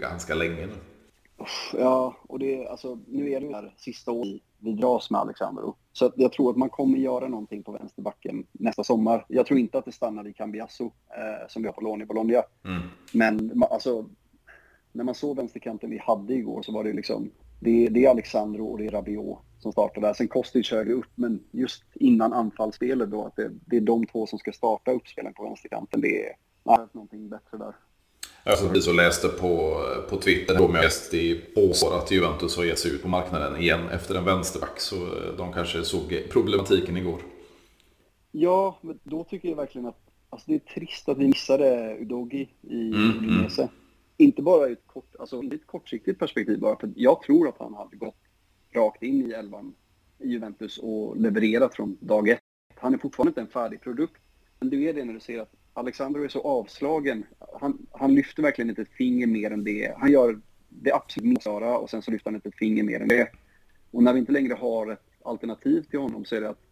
ganska 0.00 0.34
länge 0.34 0.66
nu. 0.66 0.72
Ja, 1.72 2.16
och 2.22 2.38
det, 2.38 2.68
alltså, 2.68 2.98
nu 3.06 3.30
är 3.30 3.40
det 3.40 3.46
ju 3.46 3.52
här 3.52 3.74
sista 3.76 4.12
året 4.12 4.42
vi 4.58 4.72
dras 4.72 5.10
med 5.10 5.20
Alexandro. 5.20 5.76
Så 5.92 6.06
att 6.06 6.12
jag 6.16 6.32
tror 6.32 6.50
att 6.50 6.56
man 6.56 6.70
kommer 6.70 6.98
göra 6.98 7.28
någonting 7.28 7.62
på 7.62 7.72
vänsterbacken 7.72 8.46
nästa 8.52 8.84
sommar. 8.84 9.24
Jag 9.28 9.46
tror 9.46 9.58
inte 9.60 9.78
att 9.78 9.84
det 9.84 9.92
stannar 9.92 10.28
i 10.28 10.32
Cambiasso 10.32 10.84
eh, 10.84 11.48
som 11.48 11.62
vi 11.62 11.68
har 11.68 11.72
på 11.72 11.80
lån 11.80 12.02
i 12.02 12.06
Bologna. 12.06 12.42
Mm. 12.64 12.82
Men 13.12 13.62
alltså, 13.70 14.08
när 14.92 15.04
man 15.04 15.14
såg 15.14 15.36
vänsterkanten 15.36 15.90
vi 15.90 15.98
hade 15.98 16.34
igår 16.34 16.62
så 16.62 16.72
var 16.72 16.84
det 16.84 16.92
liksom, 16.92 17.30
det, 17.60 17.88
det 17.88 18.04
är 18.04 18.10
Alexandro 18.10 18.66
och 18.66 18.78
det 18.78 18.86
är 18.86 18.90
Rabiot 18.90 19.38
som 19.58 19.72
startar 19.72 20.00
där. 20.00 20.14
Sen 20.14 20.28
Kostic 20.28 20.70
högre 20.70 20.92
upp, 20.92 21.10
men 21.14 21.44
just 21.50 21.84
innan 21.94 22.32
anfallsspelet 22.32 23.10
då, 23.10 23.24
att 23.24 23.36
det, 23.36 23.50
det 23.66 23.76
är 23.76 23.80
de 23.80 24.06
två 24.06 24.26
som 24.26 24.38
ska 24.38 24.52
starta 24.52 24.92
uppspelen 24.92 25.34
på 25.34 25.44
vänsterkanten. 25.44 26.00
Det 26.00 26.26
är 26.26 26.36
nej, 26.62 26.78
någonting 26.92 27.28
bättre 27.28 27.58
där. 27.58 27.74
Alltså, 28.44 28.68
vi 28.68 28.80
så 28.80 28.92
läste 28.92 29.28
på, 29.28 29.82
på 30.08 30.16
Twitter 30.16 30.58
då 30.58 30.68
med 30.68 30.82
gäst 30.82 31.14
i 31.14 31.40
år 31.56 31.98
att 31.98 32.10
Juventus 32.10 32.56
har 32.56 32.64
gett 32.64 32.78
sig 32.78 32.90
ut 32.90 33.02
på 33.02 33.08
marknaden 33.08 33.60
igen 33.60 33.88
efter 33.88 34.14
en 34.14 34.24
vänsterback. 34.24 34.80
Så 34.80 34.96
eh, 34.96 35.36
de 35.36 35.52
kanske 35.52 35.84
såg 35.84 36.22
problematiken 36.30 36.96
igår. 36.96 37.20
Ja, 38.32 38.78
men 38.80 38.98
då 39.02 39.24
tycker 39.24 39.48
jag 39.48 39.56
verkligen 39.56 39.86
att 39.86 40.00
alltså, 40.30 40.50
det 40.50 40.54
är 40.54 40.74
trist 40.74 41.08
att 41.08 41.18
vi 41.18 41.28
missade 41.28 41.96
Udogi 42.00 42.48
i 42.62 42.88
mm, 42.88 43.10
Udinese. 43.10 43.62
Mm. 43.62 43.74
Inte 44.16 44.42
bara 44.42 44.68
i 44.68 44.72
ett, 44.72 44.86
kort, 44.86 45.16
alltså, 45.18 45.42
ett 45.52 45.66
kortsiktigt 45.66 46.18
perspektiv 46.18 46.60
bara, 46.60 46.78
för 46.78 46.92
jag 46.96 47.22
tror 47.22 47.48
att 47.48 47.58
han 47.58 47.74
hade 47.74 47.96
gått 47.96 48.16
rakt 48.74 49.02
in 49.02 49.30
i 49.30 49.32
elvan 49.32 49.74
i 50.18 50.28
Juventus 50.28 50.78
och 50.78 51.16
levererat 51.16 51.74
från 51.74 51.96
dag 52.00 52.28
ett. 52.28 52.40
Han 52.74 52.94
är 52.94 52.98
fortfarande 52.98 53.28
inte 53.28 53.40
en 53.40 53.46
färdig 53.46 53.80
produkt. 53.80 54.16
Men 54.60 54.70
du 54.70 54.88
är 54.88 54.94
det 54.94 55.04
när 55.04 55.14
du 55.14 55.20
ser 55.20 55.40
att 55.40 55.52
Alexander 55.74 56.20
är 56.20 56.28
så 56.28 56.40
avslagen. 56.40 57.26
Han, 57.60 57.86
han 57.92 58.14
lyfter 58.14 58.42
verkligen 58.42 58.70
inte 58.70 58.82
ett 58.82 58.92
finger 58.92 59.26
mer 59.26 59.50
än 59.50 59.64
det. 59.64 59.94
Han 59.98 60.12
gör 60.12 60.40
det 60.68 60.92
absolut 60.92 61.28
minsta 61.28 61.78
och 61.78 61.90
sen 61.90 62.02
så 62.02 62.10
lyfter 62.10 62.30
han 62.30 62.34
inte 62.34 62.48
ett 62.48 62.58
finger 62.58 62.82
mer 62.82 63.00
än 63.00 63.08
det. 63.08 63.28
Och 63.90 64.02
när 64.02 64.12
vi 64.12 64.20
inte 64.20 64.32
längre 64.32 64.54
har 64.54 64.92
ett 64.92 65.06
alternativ 65.24 65.82
till 65.82 65.98
honom 65.98 66.24
så 66.24 66.36
är 66.36 66.40
det 66.40 66.48
att 66.48 66.62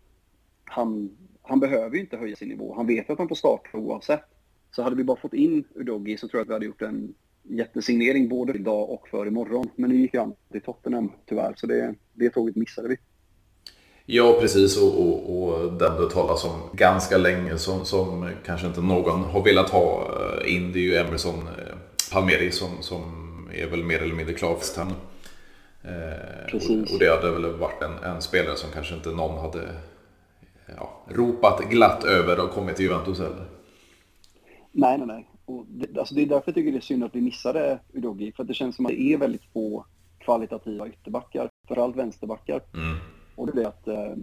han, 0.64 1.16
han 1.42 1.60
behöver 1.60 1.94
ju 1.94 2.00
inte 2.00 2.16
höja 2.16 2.36
sin 2.36 2.48
nivå. 2.48 2.74
Han 2.74 2.86
vet 2.86 3.10
att 3.10 3.18
han 3.18 3.28
får 3.28 3.36
starta 3.36 3.78
oavsett. 3.78 4.24
Så 4.70 4.82
hade 4.82 4.96
vi 4.96 5.04
bara 5.04 5.20
fått 5.20 5.34
in 5.34 5.64
Udogi 5.74 6.16
så 6.16 6.28
tror 6.28 6.38
jag 6.38 6.42
att 6.42 6.48
vi 6.48 6.52
hade 6.52 6.66
gjort 6.66 6.82
en 6.82 7.14
jättesignering 7.42 8.28
både 8.28 8.52
idag 8.52 8.90
och 8.90 9.08
för 9.08 9.26
imorgon. 9.26 9.70
Men 9.76 9.90
nu 9.90 9.96
gick 9.96 10.14
han 10.14 10.34
till 10.52 10.60
Tottenham 10.60 11.12
tyvärr, 11.26 11.54
så 11.56 11.66
det, 11.66 11.94
det 12.14 12.30
tåget 12.30 12.56
missade 12.56 12.88
vi. 12.88 12.96
Ja, 14.10 14.36
precis. 14.40 14.82
Och, 14.82 15.00
och, 15.00 15.42
och 15.42 15.72
den 15.72 16.00
det 16.00 16.10
talas 16.10 16.44
om 16.44 16.60
ganska 16.72 17.18
länge 17.18 17.58
som, 17.58 17.84
som 17.84 18.30
kanske 18.46 18.66
inte 18.66 18.80
någon 18.80 19.24
har 19.24 19.44
velat 19.44 19.70
ha 19.70 20.02
eh, 20.02 20.54
in. 20.54 20.72
Det 20.72 20.78
är 20.78 20.82
ju 20.82 20.96
Emerson 20.96 21.34
eh, 21.34 21.74
Palmeri 22.12 22.52
som, 22.52 22.68
som 22.80 23.02
är 23.54 23.66
väl 23.66 23.84
mer 23.84 24.02
eller 24.02 24.14
mindre 24.14 24.34
klar 24.34 24.56
för 24.56 24.80
henne. 24.80 24.94
Eh, 25.82 26.54
och, 26.54 26.92
och, 26.92 26.98
det 26.98 27.08
hade 27.08 27.30
väl 27.30 27.52
varit 27.52 27.82
en, 27.82 28.10
en, 28.10 28.22
spelare 28.22 28.56
som 28.56 28.70
kanske 28.70 28.94
inte 28.94 29.08
någon 29.08 29.38
hade 29.38 29.68
ja, 30.76 31.04
ropat 31.08 31.70
glatt 31.70 32.04
över 32.04 32.40
och 32.40 32.50
kommit 32.50 32.76
till 32.76 32.84
Juventus 32.84 33.18
heller. 33.18 33.44
Nej, 34.72 34.98
nej, 34.98 35.06
nej. 35.06 35.28
Och 35.44 35.66
det, 35.68 35.98
alltså 35.98 36.14
det 36.14 36.22
är 36.22 36.26
därför 36.26 36.42
jag 36.46 36.54
tycker 36.54 36.72
det 36.72 36.78
är 36.78 36.80
synd 36.80 37.04
att 37.04 37.14
vi 37.14 37.20
missade 37.20 37.78
Udogi. 37.92 38.32
För 38.32 38.42
att 38.42 38.48
det 38.48 38.54
känns 38.54 38.76
som 38.76 38.86
att 38.86 38.92
det 38.92 39.00
är 39.00 39.18
väldigt 39.18 39.52
få 39.52 39.84
kvalitativa 40.18 40.88
ytterbackar. 40.88 41.50
Framförallt 41.66 41.96
vänsterbackar. 41.96 42.62
Mm. 42.74 42.96
Och 43.38 43.46
det 43.46 43.52
blir 43.52 43.66
att, 43.66 43.88
eh, 43.88 44.14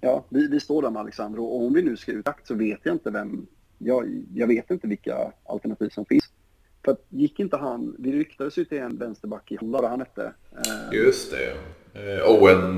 ja, 0.00 0.24
vi, 0.28 0.48
vi 0.48 0.60
står 0.60 0.82
där 0.82 0.90
med 0.90 1.00
Alexandro 1.00 1.44
och 1.44 1.66
om 1.66 1.72
vi 1.72 1.82
nu 1.82 1.96
ska 1.96 2.12
ut 2.12 2.26
så 2.44 2.54
vet 2.54 2.80
jag 2.82 2.94
inte 2.94 3.10
vem, 3.10 3.46
jag, 3.78 4.24
jag 4.34 4.46
vet 4.46 4.70
inte 4.70 4.86
vilka 4.86 5.32
alternativ 5.44 5.88
som 5.88 6.04
finns. 6.04 6.24
För 6.84 6.92
att 6.92 7.04
gick 7.08 7.40
inte 7.40 7.56
han, 7.56 7.96
vi 7.98 8.12
ryktades 8.12 8.58
ju 8.58 8.64
till 8.64 8.78
en 8.78 8.96
vänsterback 8.96 9.52
i 9.52 9.56
Holland, 9.56 9.86
han 9.86 10.00
hette? 10.00 10.32
Eh, 10.52 10.98
Just 10.98 11.30
det. 11.30 11.50
Eh, 11.94 12.30
Owen, 12.30 12.76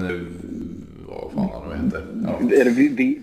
vad 1.07 1.33
fan 1.33 1.51
han 1.53 1.69
nu 1.69 1.85
heter. 1.85 2.07
Ja. 2.25 2.57
Är 2.57 2.65
det 2.65 2.71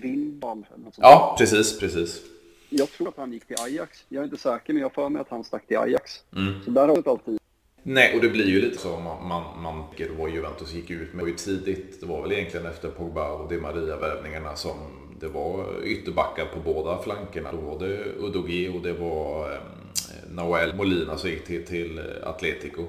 Vindal? 0.02 0.64
Ja, 0.96 1.36
precis, 1.38 1.80
precis. 1.80 2.22
Jag 2.70 2.88
tror 2.88 3.08
att 3.08 3.16
han 3.16 3.32
gick 3.32 3.46
till 3.46 3.56
Ajax. 3.60 4.04
Jag 4.08 4.20
är 4.20 4.24
inte 4.24 4.36
säker, 4.36 4.72
men 4.72 4.80
jag 4.80 4.88
har 4.88 4.94
för 4.94 5.08
mig 5.08 5.20
att 5.20 5.28
han 5.28 5.44
stack 5.44 5.66
till 5.66 5.78
Ajax. 5.78 6.24
Mm. 6.36 6.62
Så 6.64 6.70
där 6.70 6.88
har 6.88 6.96
vi 6.96 7.02
alltid 7.06 7.41
Nej, 7.82 8.14
och 8.14 8.20
det 8.20 8.28
blir 8.28 8.46
ju 8.46 8.60
lite 8.60 8.78
så 8.78 8.98
man, 8.98 9.28
man, 9.28 9.62
man 9.62 9.84
vad 10.18 10.30
Juventus 10.30 10.72
gick 10.72 10.90
ut 10.90 11.12
med. 11.14 11.18
Det 11.18 11.22
var 11.22 11.28
ju 11.28 11.34
tidigt, 11.34 12.00
det 12.00 12.06
var 12.06 12.22
väl 12.22 12.32
egentligen 12.32 12.66
efter 12.66 12.88
Pogba 12.88 13.32
och 13.32 13.48
Di 13.48 13.60
Maria-värvningarna 13.60 14.56
som 14.56 14.76
det 15.20 15.28
var 15.28 15.66
ytterbackar 15.84 16.46
på 16.46 16.60
båda 16.60 17.02
flankerna. 17.02 17.52
Då 17.52 17.58
var 17.58 17.78
det 17.78 18.04
Udogi 18.04 18.68
och 18.68 18.82
det 18.82 18.92
var 18.92 19.52
eh, 19.52 19.58
Noel 20.30 20.74
Molina 20.74 21.16
som 21.16 21.30
gick 21.30 21.44
till, 21.44 21.66
till 21.66 22.00
Atletico. 22.22 22.82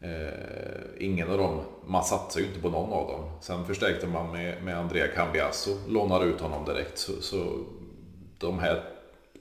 Eh, 0.00 1.06
ingen 1.06 1.30
av 1.30 1.38
dem, 1.38 1.60
man 1.86 2.04
satsade 2.04 2.42
ju 2.42 2.48
inte 2.48 2.60
på 2.60 2.68
någon 2.68 2.92
av 2.92 3.06
dem. 3.08 3.30
Sen 3.40 3.64
förstärkte 3.64 4.06
man 4.06 4.32
med, 4.32 4.62
med 4.62 4.78
Andrea 4.78 5.06
Cambiasso, 5.06 5.70
lånade 5.88 6.24
ut 6.24 6.40
honom 6.40 6.64
direkt. 6.64 6.98
Så, 6.98 7.12
så 7.22 7.64
de 8.38 8.58
här 8.58 8.82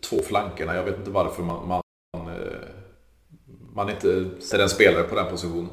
två 0.09 0.17
flankerna, 0.17 0.75
jag 0.75 0.83
vet 0.83 0.97
inte 0.97 1.11
varför 1.11 1.43
man, 1.43 1.67
man 1.67 1.81
man 3.79 3.89
inte 3.89 4.41
ser 4.41 4.59
en 4.59 4.69
spelare 4.69 5.03
på 5.03 5.15
den 5.15 5.29
positionen. 5.29 5.69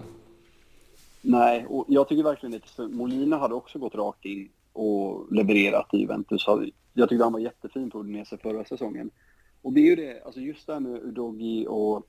Nej, 1.23 1.67
och 1.69 1.85
jag 1.89 2.09
tycker 2.09 2.23
verkligen 2.23 2.55
att 2.55 2.91
Molina 2.91 3.39
hade 3.39 3.55
också 3.55 3.79
gått 3.79 3.95
rakt 3.95 4.25
in 4.25 4.49
och 4.73 5.33
levererat 5.33 5.95
i 5.95 5.97
Juventus. 5.97 6.47
Jag 6.95 7.09
tyckte 7.09 7.25
han 7.25 7.33
var 7.33 7.41
jättefin 7.41 7.91
på 7.91 8.01
Udinese 8.01 8.39
förra 8.43 8.65
säsongen. 8.65 9.11
Och 9.63 9.73
det 9.73 9.81
är 9.81 9.85
ju 9.85 9.97
det, 9.97 10.23
alltså 10.25 10.41
just 10.41 10.67
det 10.67 10.73
här 10.73 10.81
med 10.81 11.03
Udogi 11.03 11.67
och 11.69 12.07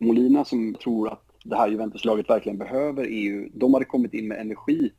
Molina 0.00 0.44
som 0.44 0.74
tror 0.74 1.08
att 1.08 1.24
det 1.44 1.56
här 1.56 1.68
Juventus-laget 1.68 2.30
verkligen 2.30 2.58
behöver 2.58 3.06
EU. 3.08 3.48
de 3.54 3.74
hade 3.74 3.86
kommit 3.86 4.14
in 4.14 4.28
med 4.28 4.40
energi. 4.40 4.92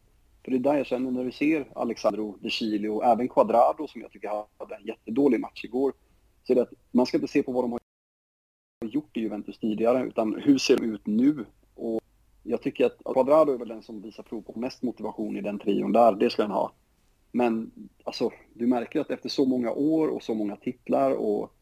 För 0.43 0.51
det 0.51 0.57
är 0.57 0.59
där 0.59 0.77
jag 0.77 0.85
känner 0.85 1.11
när 1.11 1.23
vi 1.23 1.31
ser 1.31 1.67
Alexandro 1.75 2.37
De 2.41 2.49
Chile 2.49 2.89
och 2.89 3.05
även 3.05 3.27
Quadrado 3.27 3.87
som 3.87 4.01
jag 4.01 4.11
tycker 4.11 4.29
hade 4.29 4.75
en 4.75 4.85
jättedålig 4.85 5.39
match 5.39 5.63
igår. 5.65 5.93
Så 6.43 6.53
det 6.53 6.61
att 6.61 6.73
man 6.91 7.05
ska 7.05 7.17
inte 7.17 7.27
se 7.27 7.43
på 7.43 7.51
vad 7.51 7.63
de 7.63 7.71
har 7.71 7.81
gjort 8.87 9.17
i 9.17 9.19
Juventus 9.19 9.59
tidigare, 9.59 10.07
utan 10.07 10.41
hur 10.43 10.57
ser 10.57 10.77
de 10.77 10.93
ut 10.93 11.07
nu? 11.07 11.45
Och 11.75 12.01
jag 12.43 12.61
tycker 12.61 12.85
att 12.85 12.97
Quadrado 13.13 13.53
är 13.53 13.57
väl 13.57 13.67
den 13.67 13.83
som 13.83 14.01
visar 14.01 14.23
prov 14.23 14.41
på 14.41 14.59
mest 14.59 14.81
motivation 14.81 15.37
i 15.37 15.41
den 15.41 15.59
trion 15.59 15.91
där, 15.91 16.11
det 16.11 16.29
ska 16.29 16.41
han 16.41 16.51
ha. 16.51 16.73
Men 17.31 17.71
alltså, 18.03 18.31
du 18.53 18.67
märker 18.67 18.99
att 18.99 19.11
efter 19.11 19.29
så 19.29 19.45
många 19.45 19.71
år 19.71 20.07
och 20.07 20.23
så 20.23 20.33
många 20.33 20.55
titlar 20.55 21.11
och 21.11 21.53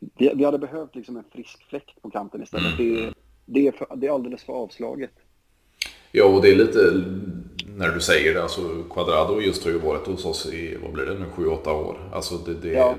vi, 0.00 0.32
vi 0.34 0.44
hade 0.44 0.58
behövt 0.58 0.94
liksom 0.94 1.16
en 1.16 1.24
frisk 1.32 1.68
fläkt 1.68 2.02
på 2.02 2.10
kanten 2.10 2.42
istället. 2.42 2.78
Mm. 2.78 2.96
Det, 2.96 3.14
det, 3.46 3.66
är 3.66 3.72
för, 3.72 3.96
det 3.96 4.06
är 4.06 4.10
alldeles 4.10 4.42
för 4.42 4.52
avslaget. 4.52 5.12
Ja, 6.12 6.24
och 6.24 6.42
det 6.42 6.52
är 6.52 6.56
lite 6.56 6.78
när 7.76 7.88
du 7.88 8.00
säger 8.00 8.34
det, 8.34 8.42
alltså 8.42 8.82
Quadrado 8.90 9.40
just 9.40 9.64
har 9.64 9.70
ju 9.70 9.78
varit 9.78 10.06
hos 10.06 10.24
oss 10.24 10.52
i, 10.52 10.76
vad 10.82 10.92
blir 10.92 11.04
det 11.04 11.18
nu, 11.18 11.26
7-8 11.36 11.68
år. 11.68 12.10
Alltså 12.12 12.36
det, 12.36 12.54
det, 12.54 12.68
ja 12.68 12.96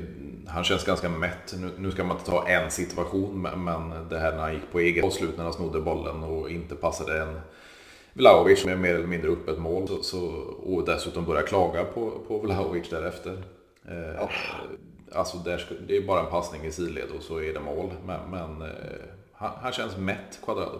han 0.48 0.64
känns 0.64 0.84
ganska 0.84 1.10
mätt. 1.10 1.54
Nu, 1.60 1.72
nu, 1.78 1.92
ska 1.92 2.04
man 2.04 2.18
inte 2.18 2.32
ta 2.32 2.48
en 2.48 2.72
situation, 2.72 3.42
men 3.42 4.10
det 4.10 4.20
här 4.20 4.32
när 4.32 4.42
han 4.42 4.54
gick 4.54 4.72
på 4.72 4.80
eget 4.80 5.06
avslut 5.06 5.38
när 5.38 5.44
han 5.44 5.54
snodde 5.54 5.82
bollen 5.82 6.24
och 6.24 6.50
inte 6.50 6.76
passade 6.76 7.22
en 7.22 7.40
Vlahovic 8.14 8.66
med 8.66 8.80
mer 8.80 8.96
eller 8.96 9.08
mindre 9.08 9.32
öppet 9.32 9.60
mål. 9.60 9.88
Så, 9.88 10.04
så, 10.04 10.28
och 10.64 10.86
dessutom 10.86 11.26
börja 11.26 11.42
klaga 11.42 11.84
på, 11.84 12.12
på 12.28 12.38
Vlahovic 12.38 12.90
därefter. 12.90 13.44
Eh, 13.88 14.24
oh. 14.24 14.30
Alltså 15.12 15.38
där, 15.38 15.70
det 15.88 15.98
är 15.98 16.08
bara 16.08 16.20
en 16.20 16.30
passning 16.30 16.66
i 16.66 16.72
sidled 16.72 17.12
och 17.18 17.24
så 17.24 17.38
är 17.38 17.54
det 17.54 17.60
mål. 17.60 17.94
Men, 18.06 18.20
men 18.32 18.62
eh, 18.62 18.78
han, 19.34 19.52
han, 19.62 19.72
känns 19.72 19.98
mätt, 19.98 20.40
Quadrado. 20.46 20.80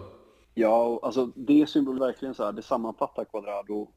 Ja, 0.54 1.00
alltså 1.02 1.30
det 1.34 1.68
symbol 1.68 1.98
verkligen 1.98 2.34
så 2.34 2.44
här, 2.44 2.52
det 2.52 2.62
sammanfattar 2.62 3.24
Quadrado 3.24 3.88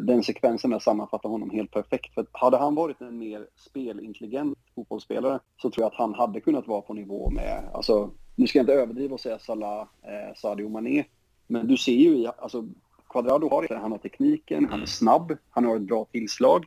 den 0.00 0.22
sekvensen 0.22 0.70
där 0.70 0.78
sammanfattar 0.78 1.28
honom 1.28 1.50
helt 1.50 1.70
perfekt. 1.70 2.14
För 2.14 2.26
hade 2.32 2.56
han 2.56 2.74
varit 2.74 3.00
en 3.00 3.18
mer 3.18 3.46
spelintelligent 3.56 4.58
fotbollsspelare 4.74 5.40
så 5.56 5.70
tror 5.70 5.82
jag 5.82 5.92
att 5.92 5.98
han 5.98 6.14
hade 6.14 6.40
kunnat 6.40 6.66
vara 6.66 6.80
på 6.80 6.94
nivå 6.94 7.30
med, 7.30 7.62
alltså, 7.72 8.10
nu 8.36 8.46
ska 8.46 8.58
jag 8.58 8.62
inte 8.62 8.72
överdriva 8.72 9.14
och 9.14 9.20
säga 9.20 9.38
Salah, 9.38 9.80
eh, 9.80 10.34
Sadio 10.36 10.68
Mané, 10.68 11.04
men 11.46 11.66
du 11.66 11.76
ser 11.76 11.92
ju 11.92 12.16
i, 12.16 12.26
alltså 12.38 12.68
Quadrado 13.08 13.48
har 13.48 13.66
det, 13.68 13.78
han 13.78 13.92
har 13.92 13.98
tekniken, 13.98 14.68
han 14.70 14.82
är 14.82 14.86
snabb, 14.86 15.36
han 15.50 15.64
har 15.64 15.76
ett 15.76 15.82
bra 15.82 16.04
tillslag. 16.04 16.66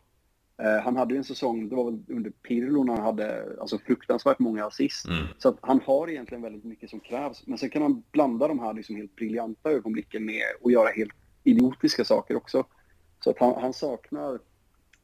Eh, 0.58 0.84
han 0.84 0.97
hade 0.97 1.13
ju 1.13 1.17
en 1.17 1.23
säsong, 1.23 1.69
det 1.69 1.76
var 1.76 1.86
väl 1.86 1.99
under 2.08 2.30
Pirlo 2.30 2.84
när 2.84 2.93
han 2.93 3.04
hade 3.04 3.56
alltså, 3.62 3.78
fruktansvärt 3.78 4.39
många 4.39 4.65
assist. 4.65 5.08
Mm. 5.08 5.26
Så 5.38 5.49
att 5.49 5.58
han 5.62 5.80
har 5.86 6.10
egentligen 6.10 6.41
väldigt 6.41 6.63
mycket 6.63 6.89
som 6.89 6.99
krävs. 6.99 7.47
Men 7.47 7.58
sen 7.58 7.69
kan 7.69 7.82
han 7.82 8.04
blanda 8.12 8.47
de 8.47 8.60
här 8.60 8.73
liksom 8.73 8.95
helt 8.95 9.15
briljanta 9.15 9.71
ögonblicken 9.71 10.26
med 10.26 10.43
och 10.62 10.71
göra 10.71 10.89
helt 10.89 11.13
idiotiska 11.43 12.06
saker 12.06 12.36
också. 12.36 12.65
Så 13.23 13.29
att 13.29 13.39
han, 13.39 13.62
han 13.62 13.73
saknar 13.73 14.39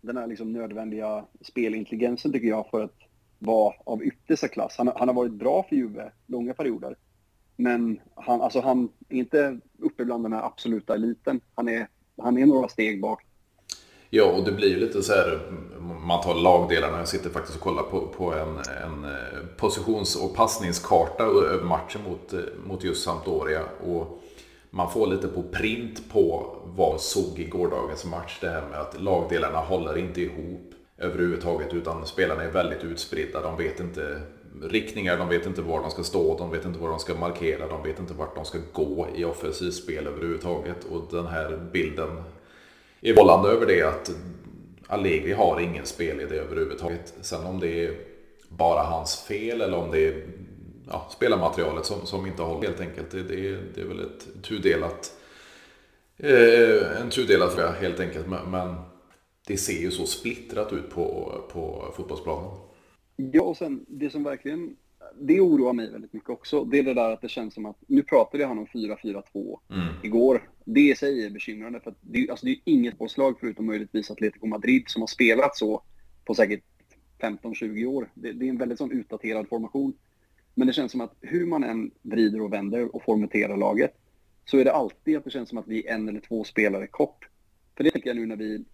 den 0.01 0.17
här 0.17 0.27
liksom 0.27 0.53
nödvändiga 0.53 1.25
spelintelligensen 1.41 2.31
tycker 2.31 2.47
jag 2.47 2.69
för 2.69 2.83
att 2.83 2.97
vara 3.39 3.73
av 3.85 4.03
yttersta 4.03 4.47
klass. 4.47 4.75
Han, 4.77 4.91
han 4.95 5.07
har 5.07 5.15
varit 5.15 5.33
bra 5.33 5.65
för 5.69 5.75
Juve 5.75 6.11
långa 6.27 6.53
perioder. 6.53 6.95
Men 7.55 7.99
han, 8.15 8.41
alltså 8.41 8.61
han 8.61 8.89
är 9.09 9.17
inte 9.17 9.59
uppe 9.79 10.05
bland 10.05 10.25
den 10.25 10.33
här 10.33 10.43
absoluta 10.43 10.93
eliten. 10.93 11.41
Han 11.55 11.69
är, 11.69 11.87
han 12.21 12.37
är 12.37 12.45
några 12.45 12.67
steg 12.67 13.01
bak. 13.01 13.25
Ja, 14.09 14.31
och 14.31 14.45
det 14.45 14.51
blir 14.51 14.69
ju 14.69 14.79
lite 14.79 15.03
så 15.03 15.13
här, 15.13 15.51
man 16.05 16.21
tar 16.21 16.35
lagdelarna, 16.35 16.97
jag 16.97 17.07
sitter 17.07 17.29
faktiskt 17.29 17.57
och 17.57 17.63
kollar 17.63 17.83
på, 17.83 18.07
på 18.07 18.33
en, 18.33 18.57
en 18.57 19.03
eh, 19.03 19.45
positions 19.57 20.15
och 20.15 20.35
passningskarta 20.35 21.23
över 21.23 21.63
matchen 21.63 22.01
mot, 22.03 22.33
eh, 22.33 22.39
mot 22.65 22.83
just 22.83 23.03
Sampdoria. 23.03 23.61
Och 23.87 24.21
man 24.69 24.91
får 24.91 25.07
lite 25.07 25.27
på 25.27 25.43
print 25.43 26.11
på 26.11 26.55
vad 26.65 27.01
såg 27.01 27.39
i 27.39 27.43
gårdagens 27.43 28.05
match. 28.05 28.37
Det 28.41 28.49
här 28.49 28.67
med 28.69 28.79
att 28.79 29.01
lagdelarna 29.01 29.57
håller 29.57 29.97
inte 29.97 30.21
ihop 30.21 30.73
överhuvudtaget 30.97 31.73
utan 31.73 32.05
spelarna 32.05 32.43
är 32.43 32.51
väldigt 32.51 32.83
utspridda. 32.83 33.41
De 33.41 33.57
vet 33.57 33.79
inte 33.79 34.21
riktningar, 34.61 35.17
de 35.17 35.29
vet 35.29 35.45
inte 35.45 35.61
var 35.61 35.81
de 35.81 35.91
ska 35.91 36.03
stå, 36.03 36.37
de 36.37 36.51
vet 36.51 36.65
inte 36.65 36.79
var 36.79 36.89
de 36.89 36.99
ska 36.99 37.15
markera, 37.15 37.67
de 37.67 37.83
vet 37.83 37.99
inte 37.99 38.13
vart 38.13 38.35
de 38.35 38.45
ska 38.45 38.57
gå 38.73 39.07
i 39.15 39.23
offensivspel 39.25 40.07
överhuvudtaget. 40.07 40.85
Och 40.91 41.01
den 41.11 41.27
här 41.27 41.69
bilden 41.73 42.23
är 43.01 43.15
vållande 43.15 43.49
över 43.49 43.65
det 43.65 43.81
att 43.81 44.11
Allegri 44.87 45.33
har 45.33 45.59
ingen 45.59 45.85
spelidé 45.85 46.35
överhuvudtaget. 46.35 47.13
Sen 47.21 47.45
om 47.45 47.59
det 47.59 47.85
är 47.85 47.93
bara 48.49 48.83
hans 48.83 49.15
fel 49.15 49.61
eller 49.61 49.77
om 49.77 49.91
det 49.91 50.07
är 50.07 50.23
ja, 50.89 51.07
spelarmaterialet 51.11 51.85
som, 51.85 52.05
som 52.05 52.25
inte 52.25 52.41
håller 52.41 52.67
helt 52.67 52.81
enkelt. 52.81 53.11
Det, 53.11 53.23
det, 53.23 53.57
det 53.75 53.81
är 53.81 53.85
väl 53.85 53.99
ett 53.99 54.43
tudelat, 54.43 55.13
eh, 56.17 57.01
en 57.01 57.09
tudelad 57.09 57.51
fråga 57.51 57.71
helt 57.71 57.99
enkelt. 57.99 58.27
Men, 58.27 58.51
men, 58.51 58.75
det 59.47 59.57
ser 59.57 59.81
ju 59.81 59.91
så 59.91 60.05
splittrat 60.05 60.73
ut 60.73 60.89
på, 60.89 61.33
på 61.51 61.93
fotbollsplanen. 61.95 62.51
Ja, 63.15 63.41
och 63.41 63.57
sen 63.57 63.85
det 63.87 64.09
som 64.09 64.23
verkligen 64.23 64.75
det 65.19 65.39
oroar 65.39 65.73
mig 65.73 65.91
väldigt 65.91 66.13
mycket 66.13 66.29
också. 66.29 66.63
Det 66.63 66.79
är 66.79 66.83
det 66.83 66.93
där 66.93 67.11
att 67.11 67.21
det 67.21 67.29
känns 67.29 67.53
som 67.53 67.65
att, 67.65 67.77
nu 67.87 68.03
pratade 68.03 68.45
han 68.45 68.57
om 68.57 68.65
4-4-2 68.65 69.59
mm. 69.69 69.87
igår. 70.03 70.49
Det 70.65 70.81
i 70.81 70.95
sig 70.95 71.25
är 71.25 71.29
bekymrande 71.29 71.79
för 71.79 71.91
att 71.91 71.97
det, 72.01 72.29
alltså 72.29 72.45
det 72.45 72.51
är 72.51 72.59
inget 72.63 72.97
påslag 72.97 73.37
förutom 73.39 73.65
möjligtvis 73.65 74.11
Atletico 74.11 74.47
Madrid 74.47 74.83
som 74.87 75.01
har 75.01 75.07
spelat 75.07 75.57
så 75.57 75.83
på 76.25 76.35
säkert 76.35 76.63
15-20 77.21 77.85
år. 77.85 78.11
Det, 78.13 78.31
det, 78.31 78.45
är 78.45 78.49
en 78.49 78.57
väldigt 78.57 78.77
sån 78.77 78.91
utdaterad 78.91 79.49
formation. 79.49 79.93
Men 80.59 80.67
det 80.67 80.73
känns 80.73 80.91
som 80.91 81.01
att 81.01 81.15
hur 81.21 81.45
man 81.45 81.63
än 81.63 81.91
vrider 82.01 82.41
och 82.41 82.53
vänder 82.53 82.95
och 82.95 83.03
formaterar 83.03 83.57
laget 83.57 83.93
så 84.45 84.57
är 84.57 84.65
det 84.65 84.73
alltid 84.73 85.17
att 85.17 85.23
det 85.23 85.29
känns 85.29 85.49
som 85.49 85.57
att 85.57 85.67
vi 85.67 85.87
är 85.87 85.93
en 85.93 86.09
eller 86.09 86.19
två 86.19 86.43
spelare 86.43 86.87
kort. 86.87 87.29
För 87.77 87.83
det 87.83 87.91
tänker 87.91 88.09
jag 88.09 88.17
nu 88.17 88.25
när 88.25 88.35
vi, 88.35 88.65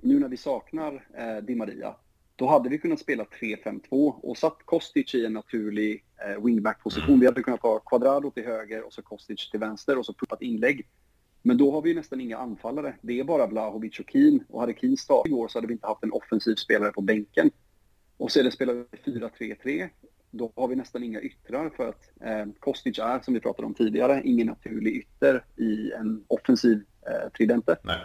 nu 0.00 0.18
när 0.18 0.28
vi 0.28 0.36
saknar 0.36 1.06
eh, 1.18 1.44
Di 1.44 1.54
Maria 1.54 1.94
då 2.36 2.46
hade 2.46 2.68
vi 2.68 2.78
kunnat 2.78 3.00
spela 3.00 3.24
3-5-2 3.24 3.80
och 4.22 4.38
satt 4.38 4.58
Kostic 4.64 5.14
i 5.14 5.26
en 5.26 5.32
naturlig 5.32 6.04
eh, 6.26 6.44
wingback-position. 6.44 7.20
Vi 7.20 7.26
hade 7.26 7.42
kunnat 7.42 7.62
ha 7.62 7.78
Quadrado 7.78 8.30
till 8.30 8.44
höger 8.44 8.82
och 8.86 8.92
så 8.92 9.02
Kostic 9.02 9.50
till 9.50 9.60
vänster 9.60 9.98
och 9.98 10.06
så 10.06 10.14
puppat 10.14 10.42
inlägg. 10.42 10.86
Men 11.42 11.56
då 11.56 11.72
har 11.72 11.82
vi 11.82 11.94
nästan 11.94 12.20
inga 12.20 12.38
anfallare. 12.38 12.94
Det 13.00 13.20
är 13.20 13.24
bara 13.24 13.46
Vlahovic 13.46 14.00
och 14.00 14.10
Keen. 14.12 14.44
Och 14.48 14.60
hade 14.60 14.74
Keen 14.74 14.96
startat 14.96 15.26
igår 15.26 15.48
så 15.48 15.58
hade 15.58 15.66
vi 15.66 15.72
inte 15.72 15.86
haft 15.86 16.04
en 16.04 16.12
offensiv 16.12 16.54
spelare 16.54 16.92
på 16.92 17.00
bänken. 17.00 17.50
Och 18.16 18.32
sedan 18.32 18.52
spelar 18.52 18.74
vi 18.74 18.84
4-3-3. 19.12 19.88
Då 20.30 20.52
har 20.56 20.68
vi 20.68 20.76
nästan 20.76 21.02
inga 21.02 21.20
yttrar 21.20 21.70
för 21.76 21.88
att 21.88 22.10
eh, 22.20 22.46
Kostic 22.58 22.98
är, 22.98 23.20
som 23.20 23.34
vi 23.34 23.40
pratade 23.40 23.66
om 23.66 23.74
tidigare, 23.74 24.22
ingen 24.24 24.46
naturlig 24.46 24.96
ytter 24.96 25.44
i 25.56 25.92
en 25.92 26.24
offensiv 26.28 26.84
eh, 27.06 27.30
tridente. 27.36 27.76
Nej. 27.82 27.98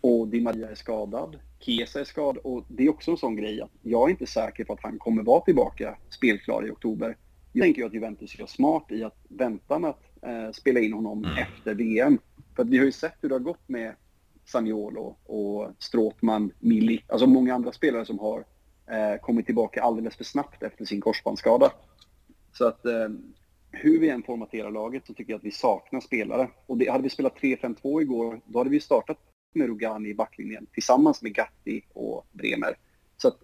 Och 0.00 0.28
Di 0.28 0.40
Maria 0.40 0.70
är 0.70 0.74
skadad. 0.74 1.38
Kesa 1.58 2.00
är 2.00 2.04
skadad. 2.04 2.36
Och 2.36 2.64
det 2.68 2.84
är 2.84 2.90
också 2.90 3.10
en 3.10 3.16
sån 3.16 3.36
grej 3.36 3.60
att 3.60 3.70
jag 3.82 4.08
är 4.08 4.10
inte 4.10 4.26
säker 4.26 4.64
på 4.64 4.72
att 4.72 4.82
han 4.82 4.98
kommer 4.98 5.22
vara 5.22 5.40
tillbaka 5.40 5.96
spelklar 6.08 6.66
i 6.66 6.70
oktober. 6.70 7.16
Jag 7.52 7.64
tänker 7.64 7.84
att 7.84 7.94
Juventus 7.94 8.38
gör 8.38 8.46
smart 8.46 8.92
i 8.92 9.04
att 9.04 9.16
vänta 9.28 9.78
med 9.78 9.90
att 9.90 10.22
eh, 10.22 10.50
spela 10.52 10.80
in 10.80 10.92
honom 10.92 11.24
mm. 11.24 11.38
efter 11.38 11.74
VM. 11.74 12.18
För 12.56 12.64
vi 12.64 12.78
har 12.78 12.84
ju 12.84 12.92
sett 12.92 13.14
hur 13.20 13.28
det 13.28 13.34
har 13.34 13.40
gått 13.40 13.68
med 13.68 13.94
Saniolo 14.44 15.16
och 15.24 15.70
Stråtman, 15.78 16.52
Milli, 16.58 17.04
alltså 17.08 17.26
många 17.26 17.54
andra 17.54 17.72
spelare 17.72 18.04
som 18.04 18.18
har 18.18 18.44
eh, 18.90 19.20
kommit 19.20 19.46
tillbaka 19.46 19.82
alldeles 19.82 20.16
för 20.16 20.24
snabbt 20.24 20.62
efter 20.62 20.84
sin 20.84 21.00
korsbandsskada. 21.00 21.72
Så 22.52 22.68
att 22.68 22.86
eh, 22.86 23.08
hur 23.70 24.00
vi 24.00 24.10
än 24.10 24.22
formaterar 24.22 24.70
laget 24.70 25.06
så 25.06 25.14
tycker 25.14 25.32
jag 25.32 25.38
att 25.38 25.44
vi 25.44 25.50
saknar 25.50 26.00
spelare. 26.00 26.50
Och 26.66 26.78
det, 26.78 26.90
hade 26.90 27.02
vi 27.02 27.10
spelat 27.10 27.38
3-5-2 27.38 28.02
igår, 28.02 28.40
då 28.46 28.58
hade 28.58 28.70
vi 28.70 28.80
startat 28.80 29.18
med 29.54 29.68
Rogani 29.68 30.08
i 30.08 30.14
backlinjen 30.14 30.66
tillsammans 30.72 31.22
med 31.22 31.34
Gatti 31.34 31.82
och 31.92 32.26
Bremer. 32.32 32.76
Så 33.16 33.28
att 33.28 33.38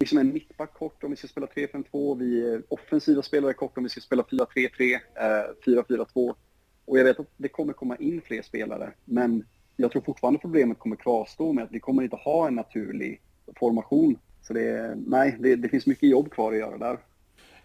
liksom 0.00 0.18
en 0.18 0.32
mittback 0.32 0.74
kort 0.74 1.04
om 1.04 1.10
vi 1.10 1.16
ska 1.16 1.28
spela 1.28 1.46
3-5-2, 1.46 2.18
vi 2.18 2.52
är 2.52 2.62
offensiva 2.68 3.22
spelare 3.22 3.52
kort 3.54 3.78
om 3.78 3.84
vi 3.84 3.90
ska 3.90 4.00
spela 4.00 4.22
4-3-3, 4.22 4.94
eh, 4.94 5.00
4-4-2. 5.64 6.34
Och 6.84 6.98
jag 6.98 7.04
vet 7.04 7.20
att 7.20 7.30
det 7.36 7.48
kommer 7.48 7.72
komma 7.72 7.96
in 7.96 8.20
fler 8.20 8.42
spelare, 8.42 8.92
men 9.04 9.44
jag 9.76 9.92
tror 9.92 10.02
fortfarande 10.02 10.40
problemet 10.40 10.78
kommer 10.78 10.96
kvarstå 10.96 11.52
med 11.52 11.64
att 11.64 11.72
vi 11.72 11.80
kommer 11.80 12.02
inte 12.02 12.16
ha 12.16 12.48
en 12.48 12.54
naturlig 12.54 13.22
formation. 13.56 14.18
Så 14.42 14.52
det, 14.52 14.94
nej, 15.06 15.36
det, 15.40 15.56
det 15.56 15.68
finns 15.68 15.86
mycket 15.86 16.10
jobb 16.10 16.30
kvar 16.30 16.52
att 16.52 16.58
göra 16.58 16.78
där. 16.78 16.98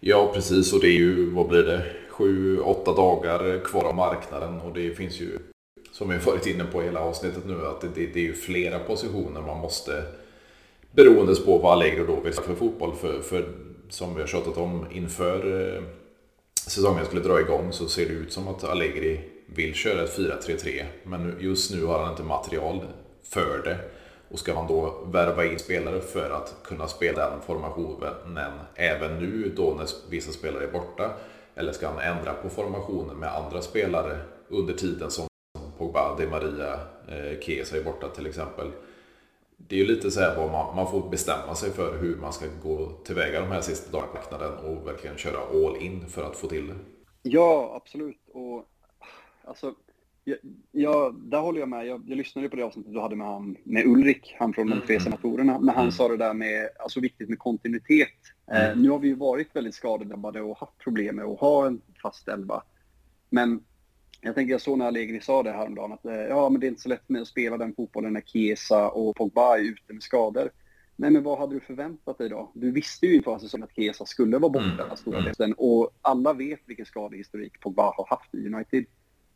Ja, 0.00 0.30
precis. 0.34 0.72
Och 0.72 0.80
det 0.80 0.86
är 0.88 0.98
ju, 0.98 1.30
vad 1.30 1.48
blir 1.48 1.62
det, 1.62 1.82
sju, 2.10 2.58
åtta 2.60 2.94
dagar 2.94 3.64
kvar 3.64 3.84
av 3.84 3.94
marknaden. 3.94 4.60
Och 4.60 4.74
det 4.74 4.90
finns 4.90 5.20
ju 5.20 5.38
som 5.92 6.08
vi 6.08 6.18
varit 6.18 6.46
inne 6.46 6.64
på 6.64 6.82
i 6.82 6.84
hela 6.84 7.00
avsnittet 7.00 7.46
nu, 7.46 7.66
att 7.66 7.80
det, 7.80 7.88
det, 7.94 8.06
det 8.06 8.20
är 8.20 8.24
ju 8.24 8.34
flera 8.34 8.78
positioner 8.78 9.40
man 9.40 9.60
måste 9.60 10.04
beroende 10.92 11.34
på 11.34 11.58
vad 11.58 11.72
Allegro 11.72 12.06
då 12.06 12.20
vill 12.20 12.32
för 12.32 12.54
fotboll. 12.54 12.94
För, 12.94 13.20
för 13.20 13.48
som 13.88 14.14
vi 14.14 14.20
har 14.20 14.28
tjatat 14.28 14.56
om 14.56 14.86
inför 14.92 15.74
eh, 15.76 15.82
säsongen 16.66 17.04
skulle 17.04 17.22
dra 17.22 17.40
igång 17.40 17.72
så 17.72 17.88
ser 17.88 18.06
det 18.06 18.12
ut 18.12 18.32
som 18.32 18.48
att 18.48 18.64
Allegri 18.64 19.20
vill 19.46 19.74
köra 19.74 20.04
ett 20.04 20.18
4-3-3. 20.18 20.84
Men 21.02 21.36
just 21.40 21.74
nu 21.74 21.84
har 21.84 21.98
han 21.98 22.10
inte 22.10 22.22
material 22.22 22.80
för 23.22 23.62
det. 23.64 23.78
Och 24.34 24.40
ska 24.40 24.54
man 24.54 24.66
då 24.66 25.04
värva 25.06 25.44
in 25.44 25.58
spelare 25.58 26.00
för 26.00 26.30
att 26.30 26.56
kunna 26.64 26.88
spela 26.88 27.30
den 27.30 27.40
formationen 27.40 28.50
även 28.74 29.18
nu 29.18 29.52
då 29.56 29.74
när 29.74 29.86
vissa 30.10 30.32
spelare 30.32 30.64
är 30.64 30.72
borta? 30.72 31.10
Eller 31.54 31.72
ska 31.72 31.88
han 31.88 31.98
ändra 31.98 32.32
på 32.32 32.48
formationen 32.48 33.16
med 33.16 33.34
andra 33.34 33.62
spelare 33.62 34.18
under 34.48 34.74
tiden 34.74 35.10
som 35.10 35.26
Pogba, 35.78 36.16
De 36.18 36.26
Maria, 36.26 36.72
eh, 37.08 37.40
Kesa 37.40 37.76
är 37.76 37.84
borta 37.84 38.08
till 38.08 38.26
exempel. 38.26 38.70
Det 39.56 39.76
är 39.76 39.80
ju 39.80 39.86
lite 39.86 40.10
så 40.10 40.20
här 40.20 40.36
vad 40.36 40.50
man, 40.50 40.76
man 40.76 40.90
får 40.90 41.10
bestämma 41.10 41.54
sig 41.54 41.70
för 41.70 41.98
hur 41.98 42.16
man 42.16 42.32
ska 42.32 42.46
gå 42.62 42.90
tillväga 43.04 43.40
de 43.40 43.48
här 43.48 43.60
sista 43.60 43.90
dagarna 43.90 44.58
och 44.58 44.86
verkligen 44.86 45.16
köra 45.16 45.38
all 45.38 45.76
in 45.76 46.08
för 46.08 46.22
att 46.24 46.36
få 46.36 46.46
till 46.46 46.66
det. 46.68 46.76
Ja, 47.22 47.72
absolut. 47.76 48.20
Och 48.32 48.64
alltså, 49.44 49.74
ja, 50.72 51.14
där 51.16 51.40
håller 51.40 51.60
jag 51.60 51.68
med. 51.68 51.86
Jag, 51.86 52.02
jag 52.06 52.16
lyssnade 52.16 52.48
på 52.48 52.56
det 52.56 52.62
avsnittet 52.62 52.92
du 52.92 53.00
hade 53.00 53.16
med, 53.16 53.26
han, 53.26 53.56
med 53.64 53.86
Ulrik, 53.86 54.36
han 54.38 54.52
från 54.52 54.70
de 54.70 54.80
tre 54.80 54.94
mm. 54.94 55.04
senatorerna, 55.04 55.58
när 55.58 55.72
han 55.72 55.82
mm. 55.82 55.92
sa 55.92 56.08
det 56.08 56.16
där 56.16 56.34
med, 56.34 56.68
alltså 56.78 57.00
viktigt 57.00 57.28
med 57.28 57.38
kontinuitet. 57.38 58.08
Eh, 58.50 58.64
mm. 58.64 58.82
nu 58.82 58.90
har 58.90 58.98
vi 58.98 59.08
ju 59.08 59.14
varit 59.14 59.56
väldigt 59.56 59.74
skadedrabbade 59.74 60.40
och 60.40 60.58
haft 60.58 60.78
problem 60.78 61.16
med 61.16 61.24
att 61.24 61.40
ha 61.40 61.66
en 61.66 61.80
fast 62.02 62.28
elva. 62.28 62.62
Men 63.30 63.64
jag 64.20 64.34
tänker 64.34 64.52
jag 64.52 64.60
såg 64.60 64.78
när 64.78 64.86
Allegri 64.86 65.20
sa 65.20 65.42
det 65.42 65.52
häromdagen 65.52 65.92
att 65.92 66.04
eh, 66.04 66.14
ja, 66.14 66.48
men 66.48 66.60
det 66.60 66.66
är 66.66 66.68
inte 66.68 66.82
så 66.82 66.88
lätt 66.88 67.08
med 67.08 67.22
att 67.22 67.28
spela 67.28 67.56
den 67.56 67.74
fotbollen 67.74 68.12
när 68.12 68.20
Chiesa 68.20 68.90
och 68.90 69.16
Pogba 69.16 69.58
är 69.58 69.62
ute 69.62 69.92
med 69.92 70.02
skador. 70.02 70.50
Nej, 70.96 71.10
men 71.10 71.22
vad 71.22 71.38
hade 71.38 71.54
du 71.54 71.60
förväntat 71.60 72.18
dig 72.18 72.28
då? 72.28 72.50
Du 72.54 72.70
visste 72.70 73.06
ju 73.06 73.14
inför 73.14 73.38
säsongen 73.38 73.64
att 73.64 73.74
Chiesa 73.74 74.06
skulle 74.06 74.38
vara 74.38 74.52
borta 74.52 74.84
mm. 74.84 74.96
stora 74.96 75.20
delen 75.20 75.54
och 75.58 75.90
alla 76.02 76.32
vet 76.32 76.60
vilken 76.66 76.86
skadehistorik 76.86 77.60
Pogba 77.60 77.82
har 77.82 78.06
haft 78.10 78.34
i 78.34 78.46
United. 78.46 78.84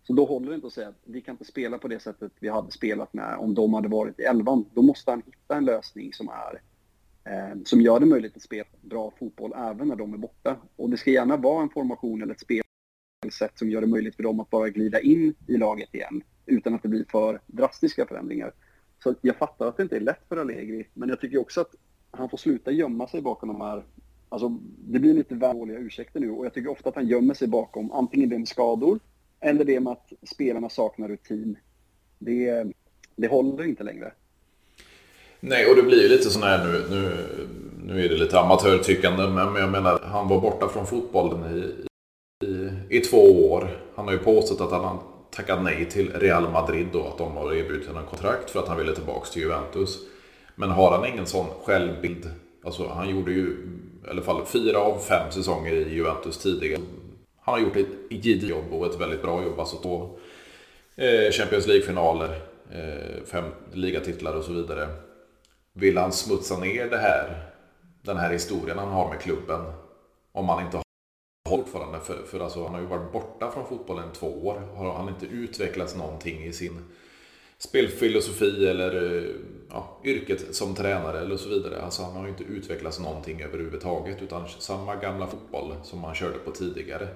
Så 0.09 0.15
då 0.15 0.25
håller 0.25 0.49
det 0.49 0.55
inte 0.55 0.67
att 0.67 0.73
säga 0.73 0.89
att 0.89 1.01
vi 1.05 1.21
kan 1.21 1.35
inte 1.35 1.45
spela 1.45 1.79
på 1.79 1.89
det 1.89 2.01
sättet 2.01 2.33
vi 2.41 2.49
hade 2.49 2.71
spelat 2.71 3.15
med 3.15 3.37
om 3.39 3.55
de 3.55 3.75
hade 3.75 3.89
varit 3.89 4.21
i 4.21 4.23
elvan. 4.23 4.65
Då 4.75 4.83
måste 4.83 5.11
han 5.11 5.23
hitta 5.27 5.57
en 5.57 5.65
lösning 5.65 6.13
som 6.13 6.29
är 6.29 6.61
eh, 7.25 7.57
som 7.65 7.81
gör 7.81 8.01
det 8.01 8.07
möjligt 8.07 8.37
att 8.37 8.43
spela 8.43 8.69
bra 8.81 9.13
fotboll 9.19 9.53
även 9.57 9.89
när 9.89 9.97
de 9.97 10.15
är 10.15 10.19
borta. 10.19 10.57
Och 10.77 10.91
det 10.91 10.97
ska 10.97 11.11
gärna 11.11 11.37
vara 11.37 11.63
en 11.63 11.69
formation 11.69 12.23
eller 12.23 12.35
ett 12.35 12.41
spelsätt 12.41 13.59
som 13.59 13.71
gör 13.71 13.81
det 13.81 13.87
möjligt 13.87 14.17
för 14.17 14.23
dem 14.23 14.41
att 14.41 14.51
bara 14.51 14.69
glida 14.69 15.01
in 15.01 15.35
i 15.47 15.57
laget 15.57 15.95
igen 15.95 16.23
utan 16.47 16.75
att 16.75 16.83
det 16.83 16.89
blir 16.89 17.05
för 17.11 17.41
drastiska 17.47 18.07
förändringar. 18.07 18.53
Så 19.03 19.15
jag 19.21 19.37
fattar 19.37 19.67
att 19.67 19.77
det 19.77 19.83
inte 19.83 19.97
är 19.97 20.01
lätt 20.01 20.29
för 20.29 20.37
Allegri, 20.37 20.89
men 20.95 21.09
jag 21.09 21.21
tycker 21.21 21.39
också 21.39 21.61
att 21.61 21.75
han 22.11 22.29
får 22.29 22.39
sluta 22.39 22.71
gömma 22.71 23.09
sig 23.09 23.23
bakom 23.23 23.49
de 23.49 23.61
här 23.61 23.85
Alltså, 24.29 24.49
det 24.79 24.99
blir 24.99 25.15
lite 25.15 25.35
dåliga 25.35 25.79
ursäkter 25.79 26.21
nu 26.21 26.31
och 26.31 26.47
jag 26.47 26.55
tycker 26.55 26.71
ofta 26.71 26.89
att 26.89 26.95
han 26.95 27.07
gömmer 27.07 27.35
sig 27.35 27.49
bakom 27.49 27.93
antingen 27.93 28.29
det 28.29 28.39
med 28.39 28.49
skador 28.49 28.99
eller 29.41 29.65
det 29.65 29.81
med 29.81 29.93
att 29.93 30.13
spelarna 30.23 30.69
saknar 30.69 31.09
rutin. 31.09 31.59
Det, 32.19 32.67
det 33.17 33.29
håller 33.29 33.65
inte 33.65 33.85
längre. 33.85 34.13
Nej, 35.41 35.67
och 35.67 35.77
det 35.77 35.83
blir 35.83 36.03
ju 36.03 36.09
lite 36.09 36.31
sån 36.31 36.43
här 36.43 36.65
nu, 36.65 36.85
nu, 36.91 37.27
nu 37.85 38.05
är 38.05 38.09
det 38.09 38.17
lite 38.17 38.41
amatörtyckande, 38.41 39.29
men 39.29 39.55
jag 39.55 39.71
menar, 39.71 40.01
han 40.03 40.29
var 40.29 40.41
borta 40.41 40.69
från 40.69 40.87
fotbollen 40.87 41.57
i, 41.57 41.87
i, 42.47 42.71
i 42.99 43.01
två 43.01 43.53
år. 43.53 43.69
Han 43.95 44.05
har 44.05 44.13
ju 44.13 44.19
påstått 44.19 44.61
att 44.61 44.83
han 44.83 44.99
tackat 45.31 45.63
nej 45.63 45.85
till 45.91 46.13
Real 46.13 46.51
Madrid 46.51 46.95
och 46.95 47.09
att 47.09 47.19
de 47.19 47.37
har 47.37 47.55
erbjudit 47.55 47.89
honom 47.89 48.07
kontrakt 48.07 48.51
för 48.51 48.61
att 48.61 48.69
han 48.69 48.79
ville 48.79 48.95
tillbaka 48.95 49.27
till 49.27 49.43
Juventus. 49.43 49.99
Men 50.55 50.71
har 50.71 50.91
han 50.91 51.07
ingen 51.07 51.27
sån 51.27 51.47
självbild? 51.65 52.31
Alltså 52.65 52.89
han 52.89 53.09
gjorde 53.09 53.33
ju 53.33 53.57
i 54.07 54.11
alla 54.11 54.23
fall 54.23 54.47
fyra 54.47 54.79
av 54.79 54.99
fem 54.99 55.31
säsonger 55.31 55.73
i 55.73 55.95
Juventus 55.95 56.39
tidigare. 56.39 56.83
Han 57.49 57.61
har 57.61 57.67
gjort 57.67 57.77
ett 57.77 58.11
gediget 58.11 58.49
jobb 58.49 58.73
och 58.73 58.87
ett 58.87 59.01
väldigt 59.01 59.23
bra 59.23 59.43
jobb. 59.43 59.61
Alltså 59.61 59.77
då, 59.83 60.19
eh, 61.05 61.31
Champions 61.31 61.67
League-finaler, 61.67 62.41
eh, 62.73 63.25
fem 63.25 63.45
ligatitlar 63.73 64.35
och 64.35 64.45
så 64.45 64.53
vidare. 64.53 64.89
Vill 65.73 65.99
han 65.99 66.13
smutsa 66.13 66.59
ner 66.59 66.91
det 66.91 66.99
här, 66.99 67.51
den 68.03 68.17
här 68.17 68.33
historien 68.33 68.79
han 68.79 68.89
har 68.89 69.09
med 69.09 69.21
klubben? 69.21 69.61
Om 70.33 70.49
han 70.49 70.65
inte 70.65 70.77
har 70.77 70.85
fortfarande, 71.49 72.01
för, 72.01 72.23
för 72.27 72.41
alltså, 72.41 72.65
han 72.65 72.75
har 72.75 72.81
ju 72.81 72.87
varit 72.87 73.13
borta 73.13 73.51
från 73.51 73.67
fotbollen 73.67 74.11
i 74.13 74.15
två 74.15 74.47
år. 74.47 74.63
Har 74.75 74.93
han 74.93 75.09
inte 75.09 75.27
utvecklats 75.27 75.97
någonting 75.97 76.45
i 76.45 76.53
sin 76.53 76.85
spelfilosofi 77.59 78.69
eller 78.69 79.17
eh, 79.17 79.35
ja, 79.71 80.01
yrket 80.05 80.55
som 80.55 80.75
tränare 80.75 81.21
eller 81.21 81.37
så 81.37 81.49
vidare. 81.49 81.83
Alltså 81.83 82.03
han 82.03 82.13
har 82.13 82.23
ju 82.23 82.29
inte 82.29 82.45
utvecklats 82.45 83.01
någonting 83.01 83.43
överhuvudtaget 83.43 84.23
utan 84.23 84.49
samma 84.59 84.97
gamla 84.97 85.27
fotboll 85.27 85.75
som 85.83 86.05
han 86.05 86.15
körde 86.15 86.39
på 86.39 86.51
tidigare. 86.51 87.09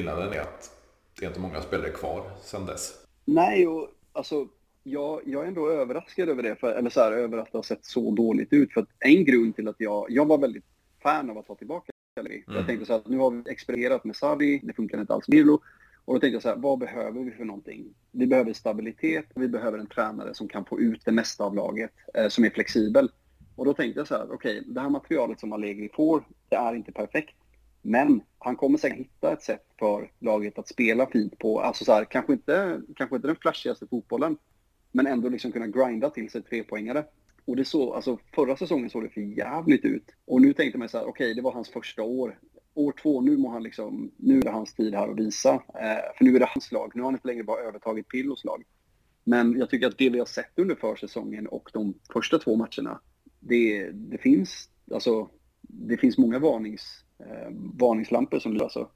Skillnaden 0.00 0.32
är 0.32 0.40
att 0.40 0.70
det 1.18 1.24
är 1.24 1.28
inte 1.28 1.40
många 1.40 1.60
spelare 1.60 1.90
kvar 1.90 2.30
sedan 2.42 2.66
dess. 2.66 2.92
Nej, 3.24 3.66
och 3.66 3.88
alltså 4.12 4.48
jag, 4.82 5.20
jag 5.26 5.42
är 5.42 5.48
ändå 5.48 5.70
överraskad 5.70 6.28
över 6.28 6.42
det, 6.42 6.56
för, 6.56 6.72
eller 6.72 6.90
så 6.90 7.00
här, 7.00 7.12
över 7.12 7.38
att 7.38 7.52
det 7.52 7.58
har 7.58 7.62
sett 7.62 7.84
så 7.84 8.10
dåligt 8.10 8.52
ut. 8.52 8.72
För 8.72 8.80
att 8.80 8.88
en 8.98 9.24
grund 9.24 9.56
till 9.56 9.68
att 9.68 9.76
jag, 9.78 10.06
jag 10.08 10.26
var 10.26 10.38
väldigt 10.38 10.64
fan 11.02 11.30
av 11.30 11.38
att 11.38 11.46
ta 11.46 11.54
tillbaka 11.54 11.92
Mm. 12.20 12.42
Jag 12.46 12.66
tänkte 12.66 12.86
så 12.86 12.92
här, 12.92 13.02
nu 13.06 13.18
har 13.18 13.30
vi 13.30 13.50
experimenterat 13.50 14.04
med 14.04 14.16
Sarri, 14.16 14.60
det 14.62 14.72
funkar 14.72 15.00
inte 15.00 15.14
alls 15.14 15.28
med 15.28 15.38
Pirlo. 15.38 15.60
Och 16.04 16.14
då 16.14 16.20
tänkte 16.20 16.34
jag 16.34 16.42
så 16.42 16.48
här, 16.48 16.56
vad 16.56 16.78
behöver 16.78 17.20
vi 17.20 17.30
för 17.30 17.44
någonting? 17.44 17.94
Vi 18.10 18.26
behöver 18.26 18.52
stabilitet, 18.52 19.26
vi 19.34 19.48
behöver 19.48 19.78
en 19.78 19.86
tränare 19.86 20.34
som 20.34 20.48
kan 20.48 20.64
få 20.64 20.80
ut 20.80 21.04
det 21.04 21.12
mesta 21.12 21.44
av 21.44 21.54
laget, 21.54 21.90
eh, 22.14 22.28
som 22.28 22.44
är 22.44 22.50
flexibel. 22.50 23.10
Och 23.56 23.64
då 23.64 23.74
tänkte 23.74 24.00
jag 24.00 24.08
så 24.08 24.14
här, 24.14 24.24
okej, 24.32 24.58
okay, 24.58 24.72
det 24.72 24.80
här 24.80 24.88
materialet 24.88 25.40
som 25.40 25.52
Allegri 25.52 25.90
får, 25.94 26.24
det 26.48 26.56
är 26.56 26.74
inte 26.74 26.92
perfekt. 26.92 27.34
Men 27.82 28.22
han 28.38 28.56
kommer 28.56 28.78
säkert 28.78 28.98
hitta 28.98 29.32
ett 29.32 29.42
sätt 29.42 29.66
för 29.78 30.10
laget 30.18 30.58
att 30.58 30.68
spela 30.68 31.06
fint 31.06 31.38
på, 31.38 31.60
alltså 31.60 31.84
så 31.84 31.92
här, 31.92 32.04
kanske 32.04 32.32
inte, 32.32 32.80
kanske 32.96 33.16
inte 33.16 33.28
den 33.28 33.36
flashigaste 33.36 33.86
fotbollen, 33.86 34.36
men 34.92 35.06
ändå 35.06 35.28
liksom 35.28 35.52
kunna 35.52 35.66
grinda 35.66 36.10
till 36.10 36.30
sig 36.30 36.42
trepoängare. 36.42 37.04
Och 37.44 37.56
det 37.56 37.64
så, 37.64 37.94
alltså 37.94 38.18
förra 38.34 38.56
säsongen 38.56 38.90
såg 38.90 39.02
det 39.02 39.10
för 39.10 39.20
jävligt 39.20 39.84
ut. 39.84 40.04
Och 40.24 40.40
nu 40.40 40.52
tänkte 40.52 40.78
man 40.78 40.88
så 40.88 40.98
här, 40.98 41.04
okej, 41.04 41.24
okay, 41.24 41.34
det 41.34 41.42
var 41.42 41.52
hans 41.52 41.68
första 41.68 42.02
år 42.02 42.38
år 42.74 42.92
två, 43.02 43.20
nu 43.20 43.36
må 43.36 43.50
han 43.50 43.62
liksom, 43.62 44.10
nu 44.16 44.38
är 44.38 44.42
det 44.42 44.50
hans 44.50 44.74
tid 44.74 44.94
här 44.94 45.08
att 45.08 45.18
visa. 45.18 45.54
Eh, 45.54 46.16
för 46.16 46.24
nu 46.24 46.36
är 46.36 46.40
det 46.40 46.46
hans 46.46 46.72
lag, 46.72 46.92
nu 46.94 47.02
har 47.02 47.06
han 47.06 47.14
inte 47.14 47.28
längre 47.28 47.44
bara 47.44 47.60
övertagit 47.60 48.08
Pillos 48.08 48.44
lag. 48.44 48.64
Men 49.24 49.58
jag 49.58 49.70
tycker 49.70 49.86
att 49.86 49.98
det 49.98 50.10
vi 50.10 50.18
har 50.18 50.26
sett 50.26 50.58
under 50.58 50.74
försäsongen 50.74 51.46
och 51.46 51.70
de 51.72 51.94
första 52.12 52.38
två 52.38 52.56
matcherna, 52.56 53.00
det, 53.40 53.90
det 53.90 54.18
finns, 54.18 54.68
alltså, 54.92 55.30
det 55.60 55.96
finns 55.96 56.18
många 56.18 56.38
varnings, 56.38 57.04
eh, 57.26 57.50
varningslampor 57.78 58.38
som 58.38 58.52
lyser. 58.52 58.86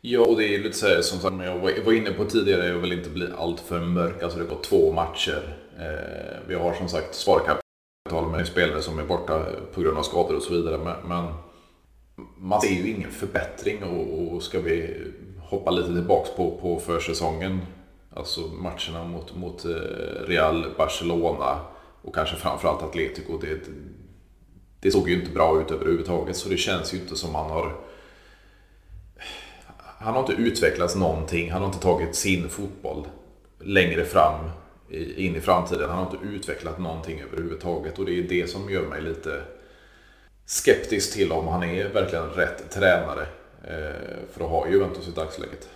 Ja, 0.00 0.20
och 0.20 0.36
det 0.36 0.54
är 0.54 0.58
lite 0.58 0.76
så 0.76 0.86
här, 0.86 1.00
som 1.00 1.18
sagt, 1.18 1.44
jag 1.44 1.84
var 1.84 1.92
inne 1.92 2.12
på 2.12 2.24
tidigare, 2.24 2.66
jag 2.66 2.78
vill 2.78 2.92
inte 2.92 3.10
bli 3.10 3.28
alltför 3.38 3.80
mörk. 3.80 4.22
Alltså 4.22 4.38
det 4.38 4.44
går 4.44 4.62
två 4.62 4.92
matcher. 4.92 5.56
Eh, 5.78 6.36
vi 6.48 6.54
har 6.54 6.72
som 6.72 6.88
sagt 6.88 7.14
sparkapital 7.14 8.30
med 8.30 8.46
spelare 8.46 8.82
som 8.82 8.98
är 8.98 9.04
borta 9.04 9.46
på 9.74 9.80
grund 9.80 9.98
av 9.98 10.02
skador 10.02 10.36
och 10.36 10.42
så 10.42 10.54
vidare. 10.54 10.78
Men, 10.78 11.08
men 11.08 11.34
man 12.38 12.60
ser 12.60 12.74
ju 12.74 12.90
ingen 12.90 13.10
förbättring 13.10 13.82
och, 13.82 14.34
och 14.34 14.42
ska 14.42 14.60
vi 14.60 14.96
hoppa 15.40 15.70
lite 15.70 15.94
tillbaks 15.94 16.30
på, 16.30 16.58
på 16.60 16.80
försäsongen. 16.80 17.60
Alltså 18.14 18.40
matcherna 18.40 19.04
mot, 19.04 19.36
mot 19.36 19.64
eh, 19.64 19.70
Real, 20.26 20.66
Barcelona 20.76 21.60
och 22.02 22.14
kanske 22.14 22.36
framförallt 22.36 22.82
Atletico. 22.82 23.38
Det, 23.38 23.60
det 24.86 24.92
såg 24.92 25.08
ju 25.08 25.14
inte 25.14 25.30
bra 25.30 25.60
ut 25.60 25.70
överhuvudtaget 25.70 26.36
så 26.36 26.48
det 26.48 26.56
känns 26.56 26.94
ju 26.94 26.98
inte 26.98 27.16
som 27.16 27.34
han 27.34 27.50
har 27.50 27.76
han 29.98 30.14
har 30.14 30.20
inte 30.20 30.32
utvecklats 30.32 30.96
någonting. 30.96 31.50
Han 31.50 31.62
har 31.62 31.68
inte 31.68 31.80
tagit 31.80 32.14
sin 32.14 32.48
fotboll 32.48 33.06
längre 33.60 34.04
fram 34.04 34.50
in 35.16 35.36
i 35.36 35.40
framtiden. 35.40 35.90
Han 35.90 35.98
har 35.98 36.12
inte 36.12 36.26
utvecklat 36.26 36.78
någonting 36.78 37.20
överhuvudtaget 37.20 37.98
och 37.98 38.04
det 38.04 38.18
är 38.18 38.22
det 38.22 38.50
som 38.50 38.70
gör 38.70 38.86
mig 38.86 39.02
lite 39.02 39.42
skeptisk 40.44 41.12
till 41.12 41.32
om 41.32 41.48
han 41.48 41.62
är 41.62 41.88
verkligen 41.88 42.30
rätt 42.30 42.70
tränare 42.70 43.26
eh, 43.64 44.16
för 44.32 44.44
att 44.44 44.50
ha 44.50 44.68
Juventus 44.68 45.08
i 45.08 45.10
dagsläget. 45.10 45.68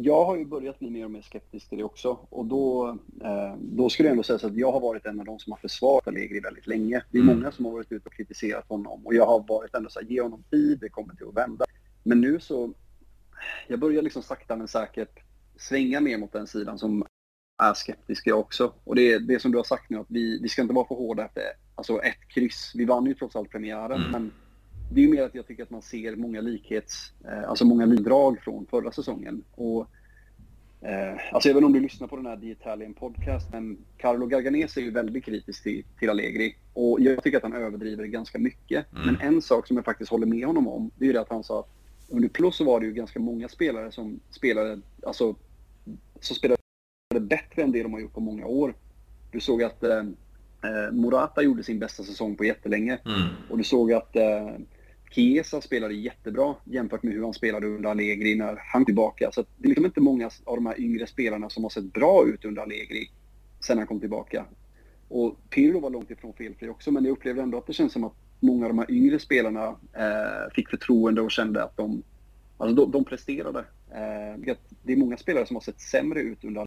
Jag 0.00 0.24
har 0.24 0.36
ju 0.36 0.44
börjat 0.44 0.78
bli 0.78 0.90
mer 0.90 1.04
och 1.04 1.10
mer 1.10 1.22
skeptisk 1.22 1.68
till 1.68 1.78
det 1.78 1.84
också. 1.84 2.18
Och 2.30 2.46
då, 2.46 2.88
eh, 3.24 3.56
då 3.60 3.88
skulle 3.88 4.08
jag 4.08 4.12
ändå 4.12 4.22
säga 4.22 4.38
så 4.38 4.46
att 4.46 4.56
jag 4.56 4.72
har 4.72 4.80
varit 4.80 5.06
en 5.06 5.20
av 5.20 5.26
de 5.26 5.38
som 5.38 5.52
har 5.52 5.58
försvarat 5.58 6.08
Allegri 6.08 6.40
väldigt 6.40 6.66
länge. 6.66 7.02
Det 7.10 7.18
är 7.18 7.22
mm. 7.22 7.36
många 7.36 7.52
som 7.52 7.64
har 7.64 7.72
varit 7.72 7.92
ute 7.92 8.08
och 8.08 8.14
kritiserat 8.14 8.68
honom. 8.68 9.06
Och 9.06 9.14
jag 9.14 9.26
har 9.26 9.44
varit 9.48 9.74
ändå 9.74 9.90
så 9.90 10.00
här, 10.00 10.06
ge 10.06 10.20
honom 10.20 10.44
tid, 10.50 10.78
det 10.80 10.88
kommer 10.88 11.14
till 11.14 11.28
att 11.28 11.36
vända. 11.36 11.64
Men 12.02 12.20
nu 12.20 12.40
så, 12.40 12.74
jag 13.68 13.80
börjar 13.80 14.02
liksom 14.02 14.22
sakta 14.22 14.56
men 14.56 14.68
säkert 14.68 15.18
svänga 15.56 16.00
mer 16.00 16.18
mot 16.18 16.32
den 16.32 16.46
sidan 16.46 16.78
som 16.78 17.04
är 17.62 17.74
skeptisk 17.74 18.26
jag 18.26 18.38
också. 18.38 18.72
Och 18.84 18.94
det 18.94 19.12
är 19.12 19.20
det 19.20 19.40
som 19.42 19.52
du 19.52 19.58
har 19.58 19.64
sagt 19.64 19.90
nu, 19.90 19.98
att 19.98 20.10
vi, 20.10 20.38
vi 20.42 20.48
ska 20.48 20.62
inte 20.62 20.74
vara 20.74 20.88
för 20.88 20.94
hårda 20.94 21.24
efter 21.24 21.42
alltså 21.74 22.02
ett 22.02 22.28
kryss. 22.28 22.72
Vi 22.74 22.84
vann 22.84 23.06
ju 23.06 23.14
trots 23.14 23.36
allt 23.36 23.50
premiären, 23.50 24.00
mm. 24.00 24.10
men 24.10 24.32
det 24.90 25.00
är 25.00 25.04
ju 25.04 25.10
mer 25.10 25.22
att 25.22 25.34
jag 25.34 25.46
tycker 25.46 25.62
att 25.62 25.70
man 25.70 25.82
ser 25.82 26.16
många 26.16 26.40
likhets, 26.40 27.12
eh, 27.24 27.48
alltså 27.48 27.64
många 27.64 27.86
drag 27.86 28.40
från 28.40 28.66
förra 28.66 28.92
säsongen. 28.92 29.42
Och, 29.54 29.86
eh, 30.80 31.16
alltså 31.32 31.48
även 31.48 31.64
om 31.64 31.72
du 31.72 31.80
lyssnar 31.80 32.08
på 32.08 32.16
den 32.16 32.26
här 32.26 32.36
The 32.36 32.50
Italian 32.50 32.94
podcast, 32.94 33.52
men 33.52 33.78
Carlo 33.96 34.26
Garganese 34.26 34.80
är 34.80 34.84
ju 34.84 34.90
väldigt 34.90 35.24
kritisk 35.24 35.62
till, 35.62 35.84
till 35.98 36.10
Allegri. 36.10 36.56
Och 36.72 37.00
jag 37.00 37.22
tycker 37.22 37.36
att 37.36 37.42
han 37.42 37.52
överdriver 37.52 38.04
ganska 38.04 38.38
mycket. 38.38 38.92
Mm. 38.92 39.06
Men 39.06 39.20
en 39.20 39.42
sak 39.42 39.66
som 39.66 39.76
jag 39.76 39.84
faktiskt 39.84 40.10
håller 40.10 40.26
med 40.26 40.46
honom 40.46 40.68
om, 40.68 40.90
det 40.96 41.04
är 41.04 41.06
ju 41.06 41.12
det 41.12 41.20
att 41.20 41.30
han 41.30 41.44
sa 41.44 41.60
att 41.60 41.68
under 42.08 42.28
Plus 42.28 42.56
så 42.56 42.64
var 42.64 42.80
det 42.80 42.86
ju 42.86 42.92
ganska 42.92 43.20
många 43.20 43.48
spelare 43.48 43.92
som 43.92 44.20
spelade, 44.30 44.80
alltså, 45.06 45.34
som 46.20 46.36
spelade 46.36 46.58
bättre 47.20 47.62
än 47.62 47.72
det 47.72 47.82
de 47.82 47.92
har 47.92 48.00
gjort 48.00 48.14
på 48.14 48.20
många 48.20 48.46
år. 48.46 48.74
Du 49.30 49.40
såg 49.40 49.62
att 49.62 49.82
eh, 49.82 49.98
eh, 49.98 50.92
Morata 50.92 51.42
gjorde 51.42 51.62
sin 51.62 51.78
bästa 51.78 52.02
säsong 52.02 52.36
på 52.36 52.44
jättelänge. 52.44 52.98
Mm. 53.04 53.28
Och 53.50 53.58
du 53.58 53.64
såg 53.64 53.92
att 53.92 54.16
eh, 54.16 54.48
Chiesa 55.10 55.60
spelade 55.60 55.94
jättebra 55.94 56.54
jämfört 56.64 57.02
med 57.02 57.14
hur 57.14 57.22
han 57.22 57.34
spelade 57.34 57.66
under 57.66 57.90
Allegri 57.90 58.34
när 58.34 58.46
han 58.46 58.56
kom 58.72 58.84
tillbaka. 58.84 59.30
Så 59.32 59.44
det 59.56 59.66
är 59.66 59.68
liksom 59.68 59.84
inte 59.84 60.00
många 60.00 60.30
av 60.44 60.56
de 60.56 60.66
här 60.66 60.80
yngre 60.80 61.06
spelarna 61.06 61.50
som 61.50 61.62
har 61.62 61.70
sett 61.70 61.92
bra 61.92 62.26
ut 62.26 62.44
under 62.44 62.62
Allegri 62.62 63.10
sen 63.60 63.78
han 63.78 63.86
kom 63.86 64.00
tillbaka. 64.00 64.46
Och 65.08 65.36
Pirlo 65.50 65.80
var 65.80 65.90
långt 65.90 66.10
ifrån 66.10 66.32
felfri 66.32 66.68
också, 66.68 66.90
men 66.90 67.04
jag 67.04 67.12
upplevde 67.12 67.42
ändå 67.42 67.58
att 67.58 67.66
det 67.66 67.72
känns 67.72 67.92
som 67.92 68.04
att 68.04 68.14
många 68.40 68.66
av 68.66 68.70
de 68.70 68.78
här 68.78 68.90
yngre 68.90 69.18
spelarna 69.18 69.66
eh, 69.92 70.52
fick 70.54 70.68
förtroende 70.68 71.20
och 71.20 71.30
kände 71.30 71.64
att 71.64 71.76
de, 71.76 72.02
alltså 72.58 72.74
de, 72.76 72.90
de 72.90 73.04
presterade. 73.04 73.58
Eh, 73.90 74.54
det 74.82 74.92
är 74.92 74.96
många 74.96 75.16
spelare 75.16 75.46
som 75.46 75.56
har 75.56 75.60
sett 75.60 75.80
sämre 75.80 76.20
ut 76.20 76.44
under 76.44 76.66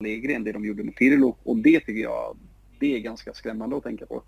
Allegri 0.00 0.34
än 0.34 0.44
det 0.44 0.52
de 0.52 0.64
gjorde 0.64 0.84
med 0.84 0.96
Pirlo 0.96 1.36
och 1.42 1.56
det 1.56 1.80
tycker 1.80 2.02
jag 2.02 2.36
det 2.80 2.96
är 2.96 3.00
ganska 3.00 3.34
skrämmande 3.34 3.76
att 3.76 3.82
tänka 3.82 4.06
på. 4.06 4.22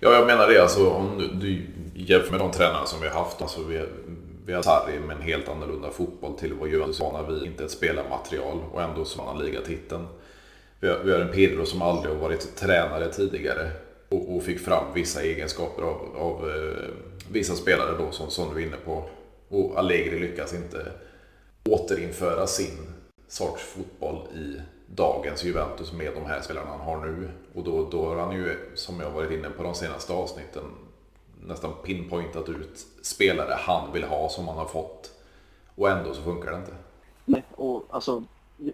Ja, 0.00 0.12
jag 0.12 0.26
menar 0.26 0.48
det. 0.48 0.62
Alltså, 0.62 0.90
om 0.90 1.38
du, 1.40 1.66
jämför 1.94 2.30
med 2.30 2.40
de 2.40 2.50
tränare 2.50 2.86
som 2.86 3.00
vi 3.00 3.08
har 3.08 3.14
haft. 3.14 3.42
Alltså, 3.42 3.62
vi, 3.62 3.84
vi 4.46 4.52
har 4.52 4.62
Sarri 4.62 5.00
med 5.00 5.16
en 5.16 5.22
helt 5.22 5.48
annorlunda 5.48 5.90
fotboll 5.90 6.38
till 6.38 6.54
vad 6.54 6.68
Juventus 6.68 7.00
vana 7.00 7.22
vid. 7.22 7.42
Inte 7.42 7.64
ett 7.64 7.70
spelarmaterial 7.70 8.58
och 8.72 8.82
ändå 8.82 9.04
så 9.04 9.22
vann 9.22 9.38
ligatiteln. 9.38 10.06
Vi 10.80 10.88
har, 10.88 10.98
vi 10.98 11.12
har 11.12 11.20
en 11.20 11.32
Pirro 11.32 11.66
som 11.66 11.82
aldrig 11.82 12.14
har 12.14 12.20
varit 12.20 12.56
tränare 12.56 13.12
tidigare 13.12 13.70
och, 14.08 14.36
och 14.36 14.42
fick 14.42 14.60
fram 14.60 14.84
vissa 14.94 15.22
egenskaper 15.22 15.82
av, 15.82 16.16
av 16.16 16.50
eh, 16.50 16.88
vissa 17.30 17.54
spelare 17.54 17.96
då 17.98 18.10
som, 18.10 18.30
som 18.30 18.54
du 18.54 18.62
är 18.62 18.66
inne 18.66 18.76
på. 18.84 19.04
Och 19.48 19.78
Allegri 19.78 20.18
lyckas 20.18 20.54
inte 20.54 20.86
återinföra 21.64 22.46
sin 22.46 22.78
sorts 23.28 23.62
fotboll 23.62 24.18
i 24.34 24.60
dagens 24.94 25.44
Juventus 25.44 25.92
med 25.92 26.14
de 26.14 26.26
här 26.26 26.40
spelarna 26.40 26.70
han 26.70 26.80
har 26.80 27.06
nu. 27.06 27.30
Och 27.54 27.64
då, 27.64 27.88
då 27.90 28.06
har 28.06 28.16
han 28.16 28.36
ju, 28.36 28.72
som 28.74 29.00
jag 29.00 29.10
varit 29.10 29.30
inne 29.30 29.50
på 29.50 29.62
de 29.62 29.74
senaste 29.74 30.12
avsnitten, 30.12 30.64
nästan 31.46 31.72
pinpointat 31.84 32.48
ut 32.48 32.86
spelare 33.02 33.54
han 33.58 33.92
vill 33.92 34.04
ha 34.04 34.28
som 34.28 34.48
han 34.48 34.56
har 34.56 34.66
fått. 34.66 35.10
Och 35.74 35.90
ändå 35.90 36.14
så 36.14 36.22
funkar 36.22 36.50
det 36.50 36.56
inte. 36.56 36.72
Nej, 37.24 37.44
och 37.54 37.86
alltså 37.90 38.22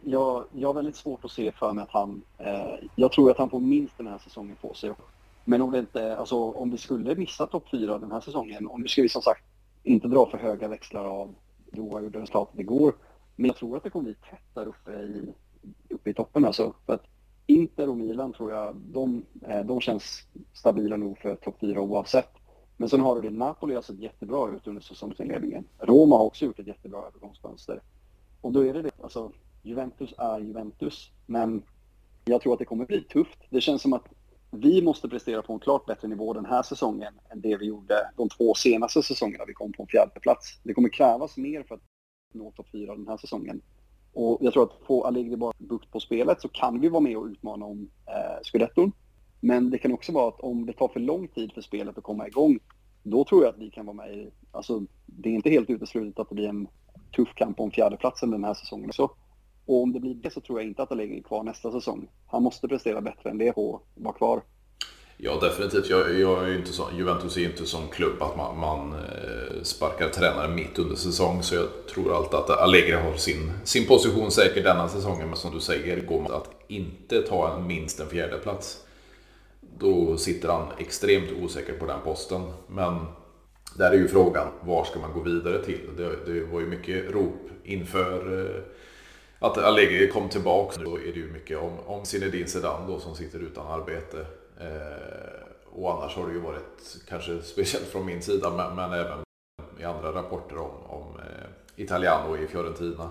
jag, 0.02 0.44
jag 0.52 0.68
har 0.68 0.74
väldigt 0.74 0.96
svårt 0.96 1.24
att 1.24 1.30
se 1.30 1.52
för 1.52 1.72
mig 1.72 1.82
att 1.82 1.90
han... 1.90 2.22
Eh, 2.38 2.74
jag 2.94 3.12
tror 3.12 3.30
att 3.30 3.38
han 3.38 3.50
får 3.50 3.60
minst 3.60 3.98
den 3.98 4.06
här 4.06 4.18
säsongen 4.18 4.56
på 4.60 4.74
sig. 4.74 4.92
Men 5.44 5.62
om, 5.62 5.70
det 5.70 5.78
inte, 5.78 6.16
alltså, 6.16 6.36
om 6.36 6.70
vi 6.70 6.78
skulle 6.78 7.14
missa 7.14 7.46
topp 7.46 7.64
fyra 7.70 7.98
den 7.98 8.12
här 8.12 8.20
säsongen, 8.20 8.66
och 8.66 8.80
nu 8.80 8.88
ska 8.88 9.02
vi 9.02 9.08
som 9.08 9.22
sagt 9.22 9.44
inte 9.82 10.08
dra 10.08 10.26
för 10.30 10.38
höga 10.38 10.68
växlar 10.68 11.04
av 11.04 11.34
Doha 11.72 12.00
gjorde 12.00 12.18
resultatet 12.18 12.60
igår, 12.60 12.94
men 13.36 13.46
jag 13.46 13.56
tror 13.56 13.76
att 13.76 13.82
det 13.82 13.90
kommer 13.90 14.04
bli 14.04 14.14
tätt 14.14 14.54
där 14.54 14.66
uppe 14.66 14.92
i, 14.92 15.34
uppe 15.88 16.10
i 16.10 16.14
toppen. 16.14 16.44
Alltså. 16.44 16.74
För 16.86 16.92
att 16.92 17.06
Inter 17.46 17.88
och 17.88 17.96
Milan 17.96 18.32
tror 18.32 18.52
jag, 18.52 18.76
de, 18.76 19.24
eh, 19.46 19.64
de 19.64 19.80
känns 19.80 20.22
stabila 20.52 20.96
nog 20.96 21.18
för 21.18 21.36
topp 21.36 21.56
fyra 21.60 21.80
oavsett. 21.80 22.30
Men 22.76 22.88
sen 22.88 23.00
har 23.00 23.14
du 23.14 23.28
det, 23.28 23.36
Napoli 23.36 23.74
har 23.74 23.82
sett 23.82 23.98
jättebra 23.98 24.56
ut 24.56 24.66
under 24.66 24.82
säsongsinledningen. 24.82 25.64
Roma 25.78 26.16
har 26.16 26.24
också 26.24 26.44
gjort 26.44 26.58
ett 26.58 26.66
jättebra 26.66 26.98
övergångsfönster. 26.98 27.80
Och 28.40 28.52
då 28.52 28.64
är 28.64 28.74
det 28.74 28.82
det, 28.82 28.90
alltså 29.02 29.32
Juventus 29.62 30.14
är 30.18 30.40
Juventus, 30.40 31.10
men 31.26 31.62
jag 32.24 32.40
tror 32.40 32.52
att 32.52 32.58
det 32.58 32.64
kommer 32.64 32.86
bli 32.86 33.00
tufft. 33.02 33.38
Det 33.50 33.60
känns 33.60 33.82
som 33.82 33.92
att 33.92 34.04
vi 34.50 34.82
måste 34.82 35.08
prestera 35.08 35.42
på 35.42 35.52
en 35.52 35.58
klart 35.58 35.86
bättre 35.86 36.08
nivå 36.08 36.32
den 36.32 36.46
här 36.46 36.62
säsongen 36.62 37.14
än 37.30 37.40
det 37.40 37.56
vi 37.56 37.66
gjorde 37.66 38.10
de 38.16 38.28
två 38.28 38.54
senaste 38.54 39.02
säsongerna 39.02 39.44
vi 39.46 39.54
kom 39.54 39.72
på 39.72 39.82
en 39.82 39.88
fjärde 39.88 40.20
plats. 40.20 40.60
Det 40.62 40.74
kommer 40.74 40.88
krävas 40.88 41.36
mer 41.36 41.62
för 41.62 41.74
att 41.74 41.80
nå 42.32 42.50
topp 42.50 42.66
fyra 42.72 42.96
den 42.96 43.08
här 43.08 43.16
säsongen. 43.16 43.60
Och 44.14 44.38
jag 44.40 44.52
tror 44.52 44.62
att 44.62 44.86
få 44.86 45.04
Allegri 45.04 45.36
bara 45.36 45.52
bukt 45.58 45.90
på 45.90 46.00
spelet 46.00 46.40
så 46.40 46.48
kan 46.48 46.80
vi 46.80 46.88
vara 46.88 47.00
med 47.00 47.16
och 47.16 47.24
utmana 47.24 47.66
om 47.66 47.88
eh, 48.06 48.42
scudetton. 48.42 48.92
Men 49.40 49.70
det 49.70 49.78
kan 49.78 49.92
också 49.92 50.12
vara 50.12 50.28
att 50.28 50.40
om 50.40 50.66
det 50.66 50.72
tar 50.72 50.88
för 50.88 51.00
lång 51.00 51.28
tid 51.28 51.52
för 51.52 51.60
spelet 51.60 51.98
att 51.98 52.04
komma 52.04 52.26
igång, 52.26 52.58
då 53.02 53.24
tror 53.24 53.44
jag 53.44 53.54
att 53.54 53.60
vi 53.60 53.70
kan 53.70 53.86
vara 53.86 53.96
med 53.96 54.14
i... 54.14 54.30
Alltså, 54.50 54.82
det 55.06 55.28
är 55.28 55.32
inte 55.32 55.50
helt 55.50 55.70
uteslutet 55.70 56.18
att 56.18 56.28
det 56.28 56.34
blir 56.34 56.48
en 56.48 56.68
tuff 57.16 57.34
kamp 57.34 57.60
om 57.60 57.70
fjärdeplatsen 57.70 58.30
den 58.30 58.44
här 58.44 58.54
säsongen 58.54 58.88
också. 58.88 59.10
Och 59.66 59.82
om 59.82 59.92
det 59.92 60.00
blir 60.00 60.14
det 60.14 60.30
så 60.30 60.40
tror 60.40 60.60
jag 60.60 60.68
inte 60.68 60.82
att 60.82 60.92
Allegri 60.92 61.18
är 61.18 61.22
kvar 61.22 61.42
nästa 61.42 61.72
säsong. 61.72 62.08
Han 62.26 62.42
måste 62.42 62.68
prestera 62.68 63.00
bättre 63.00 63.30
än 63.30 63.38
det 63.38 63.52
på 63.52 63.76
att 63.76 64.02
vara 64.02 64.14
kvar. 64.14 64.42
Ja, 65.16 65.38
definitivt. 65.40 65.90
Jag, 65.90 66.20
jag 66.20 66.48
är 66.48 66.54
inte 66.54 66.72
så, 66.72 66.88
Juventus 66.96 67.36
är 67.36 67.40
ju 67.40 67.46
inte 67.46 67.66
som 67.66 67.88
klubb 67.88 68.22
att 68.22 68.36
man, 68.36 68.58
man 68.58 68.94
sparkar 69.62 70.08
tränare 70.08 70.48
mitt 70.48 70.78
under 70.78 70.96
säsong. 70.96 71.42
Så 71.42 71.54
jag 71.54 71.66
tror 71.94 72.16
alltid 72.16 72.34
att 72.34 72.50
Allegri 72.50 72.92
har 72.92 73.16
sin, 73.16 73.52
sin 73.64 73.86
position 73.86 74.30
säker 74.30 74.62
denna 74.62 74.88
säsongen. 74.88 75.28
Men 75.28 75.36
som 75.36 75.54
du 75.54 75.60
säger, 75.60 76.00
går 76.00 76.20
man 76.20 76.32
att 76.32 76.50
inte 76.68 77.22
ta 77.22 77.54
en 77.54 77.66
minst 77.66 78.00
en 78.00 78.08
fjärde 78.08 78.38
plats 78.38 78.84
då 79.78 80.16
sitter 80.16 80.48
han 80.48 80.66
extremt 80.78 81.32
osäker 81.42 81.72
på 81.72 81.86
den 81.86 82.00
posten. 82.04 82.42
Men 82.66 83.06
där 83.76 83.90
är 83.90 83.96
ju 83.96 84.08
frågan, 84.08 84.48
var 84.60 84.84
ska 84.84 85.00
man 85.00 85.12
gå 85.12 85.20
vidare 85.20 85.64
till? 85.64 85.80
Det, 85.96 86.32
det 86.32 86.44
var 86.44 86.60
ju 86.60 86.66
mycket 86.66 87.10
rop 87.10 87.50
inför 87.64 88.40
eh, 88.40 88.62
att 89.38 89.58
Allegri 89.58 90.08
kom 90.08 90.28
tillbaka. 90.28 90.80
Då 90.84 90.96
är 90.96 91.12
det 91.12 91.18
ju 91.18 91.32
mycket 91.32 91.58
om, 91.58 91.72
om 91.86 92.04
Zinedine 92.04 92.46
Zidane 92.46 92.86
då 92.86 93.00
som 93.00 93.14
sitter 93.14 93.38
utan 93.38 93.66
arbete. 93.66 94.26
Eh, 94.64 95.44
och 95.72 95.92
annars 95.92 96.16
har 96.16 96.26
det 96.26 96.32
ju 96.32 96.40
varit, 96.40 97.02
kanske 97.08 97.42
speciellt 97.42 97.86
från 97.86 98.06
min 98.06 98.22
sida, 98.22 98.50
men, 98.50 98.76
men 98.76 98.92
även 98.92 99.18
i 99.80 99.84
andra 99.84 100.12
rapporter 100.12 100.58
om, 100.58 100.70
om 100.86 101.02
eh, 101.16 101.82
Italiano 101.82 102.36
i 102.36 102.46
Fiorentina. 102.46 103.10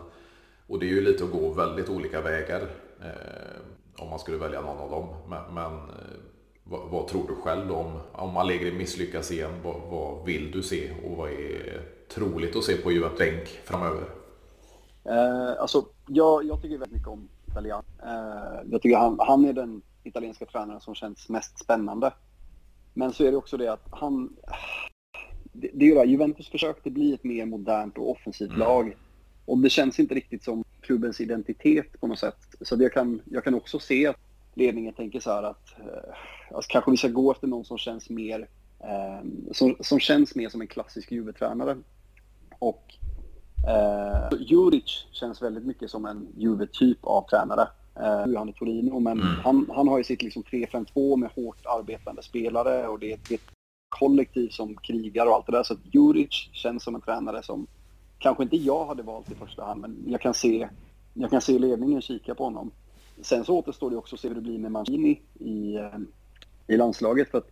Och 0.67 0.79
det 0.79 0.85
är 0.85 0.89
ju 0.89 1.01
lite 1.01 1.23
att 1.23 1.31
gå 1.31 1.49
väldigt 1.49 1.89
olika 1.89 2.21
vägar 2.21 2.61
eh, 3.01 3.61
om 3.97 4.09
man 4.09 4.19
skulle 4.19 4.37
välja 4.37 4.61
någon 4.61 4.77
av 4.77 4.89
dem. 4.89 5.07
Men, 5.29 5.53
men 5.53 5.73
eh, 5.73 6.19
vad, 6.63 6.89
vad, 6.89 7.07
tror 7.07 7.27
du 7.27 7.35
själv 7.35 7.71
om, 7.71 7.99
om 8.11 8.37
Allegri 8.37 8.71
misslyckas 8.71 9.31
igen? 9.31 9.51
Vad, 9.63 9.81
vad, 9.89 10.25
vill 10.25 10.51
du 10.51 10.63
se 10.63 10.91
och 11.05 11.17
vad 11.17 11.29
är 11.29 11.81
troligt 12.13 12.55
att 12.55 12.63
se 12.63 12.77
på 12.77 12.91
Juventus 12.91 13.49
framöver? 13.63 14.03
Eh, 15.03 15.61
alltså, 15.61 15.85
jag, 16.07 16.45
jag 16.45 16.61
tycker 16.61 16.77
väldigt 16.77 16.97
mycket 16.97 17.07
om 17.07 17.29
Italian. 17.47 17.83
Eh, 18.03 18.61
jag 18.71 18.81
tycker 18.81 18.97
han, 18.97 19.19
han 19.19 19.45
är 19.45 19.53
den 19.53 19.81
italienska 20.03 20.45
tränaren 20.45 20.81
som 20.81 20.95
känns 20.95 21.29
mest 21.29 21.59
spännande. 21.59 22.13
Men 22.93 23.13
så 23.13 23.23
är 23.23 23.31
det 23.31 23.37
också 23.37 23.57
det 23.57 23.67
att 23.67 23.87
han... 23.91 24.35
Det, 25.43 25.69
det 25.73 25.85
är 25.85 25.89
ju 25.89 25.95
det, 25.95 26.05
Juventus 26.05 26.49
försökte 26.49 26.89
bli 26.89 27.13
ett 27.13 27.23
mer 27.23 27.45
modernt 27.45 27.97
och 27.97 28.11
offensivt 28.11 28.49
mm. 28.49 28.59
lag. 28.59 28.97
Och 29.45 29.57
det 29.57 29.69
känns 29.69 29.99
inte 29.99 30.15
riktigt 30.15 30.43
som 30.43 30.63
klubbens 30.81 31.21
identitet 31.21 32.01
på 32.01 32.07
något 32.07 32.19
sätt. 32.19 32.37
Så 32.61 32.75
jag 32.79 32.93
kan, 32.93 33.21
jag 33.25 33.43
kan 33.43 33.53
också 33.53 33.79
se 33.79 34.07
att 34.07 34.19
ledningen 34.53 34.93
tänker 34.93 35.19
så 35.19 35.31
här 35.31 35.43
att 35.43 35.79
eh, 35.79 36.15
alltså 36.55 36.71
kanske 36.71 36.91
vi 36.91 36.97
ska 36.97 37.07
gå 37.07 37.31
efter 37.31 37.47
någon 37.47 37.65
som 37.65 37.77
känns 37.77 38.09
mer 38.09 38.47
eh, 38.79 39.27
som, 39.51 39.75
som 39.79 39.99
känns 39.99 40.35
mer 40.35 40.49
som 40.49 40.61
en 40.61 40.67
klassisk 40.67 41.11
Juve-tränare. 41.11 41.77
Och 42.59 42.93
eh, 43.67 44.39
Juric 44.39 45.05
känns 45.11 45.41
väldigt 45.41 45.65
mycket 45.65 45.89
som 45.89 46.05
en 46.05 46.27
Juve-typ 46.37 46.97
av 47.01 47.29
tränare. 47.29 47.67
Eh, 47.95 48.03
är 48.05 48.37
han 48.37 48.49
i 48.49 48.53
Torino, 48.53 48.99
men 48.99 49.21
mm. 49.21 49.39
han, 49.43 49.69
han 49.75 49.87
har 49.87 49.97
ju 49.97 50.03
sitt 50.03 50.21
liksom 50.21 50.43
3-5-2 50.43 51.17
med 51.17 51.29
hårt 51.35 51.65
arbetande 51.65 52.23
spelare 52.23 52.87
och 52.87 52.99
det 52.99 53.11
är, 53.11 53.19
är 53.29 53.35
ett 53.35 53.41
kollektiv 53.89 54.49
som 54.49 54.75
krigar 54.75 55.25
och 55.25 55.33
allt 55.33 55.45
det 55.45 55.51
där. 55.51 55.63
Så 55.63 55.75
Juric 55.91 56.49
känns 56.51 56.83
som 56.83 56.95
en 56.95 57.01
tränare 57.01 57.43
som 57.43 57.67
kanske 58.19 58.43
inte 58.43 58.57
jag 58.57 58.85
hade 58.85 59.03
valt 59.03 59.31
i 59.31 59.35
första 59.35 59.63
hand, 59.63 59.81
men 59.81 60.03
jag 60.07 60.21
kan 60.21 60.33
se, 60.33 60.69
jag 61.13 61.29
kan 61.29 61.41
se 61.41 61.59
ledningen 61.59 62.01
kika 62.01 62.35
på 62.35 62.43
honom. 62.43 62.71
Sen 63.21 63.45
så 63.45 63.57
återstår 63.57 63.89
det 63.89 63.97
också 63.97 64.15
att 64.15 64.19
se 64.19 64.27
hur 64.27 64.35
det 64.35 64.41
blir 64.41 64.59
med 64.59 64.71
Mancini 64.71 65.21
i, 65.39 65.75
eh, 65.75 65.97
i 66.67 66.77
landslaget. 66.77 67.31
För 67.31 67.37
att, 67.37 67.51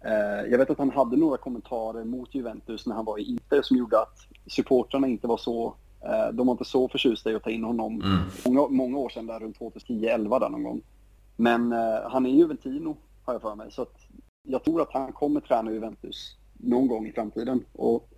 eh, 0.00 0.50
jag 0.50 0.58
vet 0.58 0.70
att 0.70 0.78
han 0.78 0.90
hade 0.90 1.16
några 1.16 1.36
kommentarer 1.36 2.04
mot 2.04 2.34
Juventus 2.34 2.86
när 2.86 2.94
han 2.94 3.04
var 3.04 3.18
i 3.18 3.22
Inter 3.22 3.62
som 3.62 3.76
gjorde 3.76 4.00
att 4.00 4.18
supportrarna 4.46 5.06
inte 5.06 5.26
var 5.26 5.36
så 5.36 5.74
de 6.32 6.46
var 6.46 6.52
inte 6.52 6.64
så 6.64 6.88
förtjusta 6.88 7.30
i 7.30 7.34
att 7.34 7.42
ta 7.42 7.50
in 7.50 7.64
honom 7.64 8.02
mm. 8.02 8.18
många, 8.46 8.68
många 8.68 8.98
år 8.98 9.08
sedan, 9.08 9.26
där 9.26 9.40
runt 9.40 9.58
2010-11 9.58 10.40
där 10.40 10.48
någon 10.48 10.62
gång. 10.62 10.82
Men 11.36 11.72
eh, 11.72 12.10
han 12.10 12.26
är 12.26 12.30
Juventino, 12.30 12.96
har 13.24 13.34
jag 13.34 13.42
för 13.42 13.54
mig. 13.54 13.70
Så 13.70 13.82
att 13.82 14.06
jag 14.42 14.64
tror 14.64 14.82
att 14.82 14.92
han 14.92 15.12
kommer 15.12 15.40
träna 15.40 15.72
Juventus 15.72 16.36
någon 16.52 16.88
gång 16.88 17.06
i 17.06 17.12
framtiden. 17.12 17.64
Och, 17.72 18.08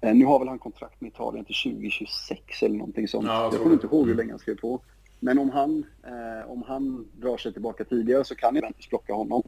eh, 0.00 0.14
nu 0.14 0.24
har 0.24 0.38
väl 0.38 0.48
han 0.48 0.58
kontrakt 0.58 1.00
med 1.00 1.08
Italien 1.08 1.44
till 1.44 1.72
2026 1.72 2.62
eller 2.62 2.76
någonting 2.76 3.08
sånt. 3.08 3.26
Ja, 3.26 3.42
jag 3.52 3.62
kommer 3.62 3.72
inte 3.74 3.86
ihåg 3.86 4.06
hur 4.06 4.12
mm. 4.12 4.16
länge 4.16 4.32
han 4.32 4.38
skrev 4.38 4.56
på. 4.56 4.80
Men 5.20 5.38
om 5.38 5.50
han, 5.50 5.84
eh, 6.04 6.50
om 6.50 6.62
han 6.62 7.08
drar 7.16 7.36
sig 7.36 7.52
tillbaka 7.52 7.84
tidigare 7.84 8.24
så 8.24 8.34
kan 8.34 8.54
Juventus 8.54 8.88
plocka 8.88 9.14
honom. 9.14 9.42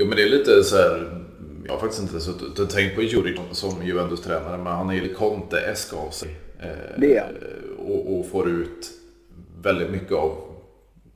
Jo 0.00 0.06
men 0.06 0.16
det 0.16 0.22
är 0.22 0.28
lite 0.28 0.64
så 0.64 0.76
här, 0.76 1.22
jag 1.66 1.72
har 1.72 1.80
faktiskt 1.80 2.02
inte 2.02 2.20
suttit 2.20 2.58
och 2.58 2.70
tänkt 2.70 2.94
på 2.94 3.02
Juri 3.02 3.38
som 3.52 3.86
Juventus-tränare, 3.86 4.56
men 4.56 4.72
han 4.72 4.90
är 4.90 4.94
ju 4.94 5.14
Conte-esk 5.14 5.94
av 5.94 6.10
sig. 6.10 6.36
Eh, 6.60 7.00
det 7.00 7.16
är 7.16 7.32
och, 7.78 8.18
och, 8.18 8.26
får 8.26 8.48
ut 8.48 8.90
väldigt 9.62 9.90
mycket 9.90 10.12
av, 10.12 10.38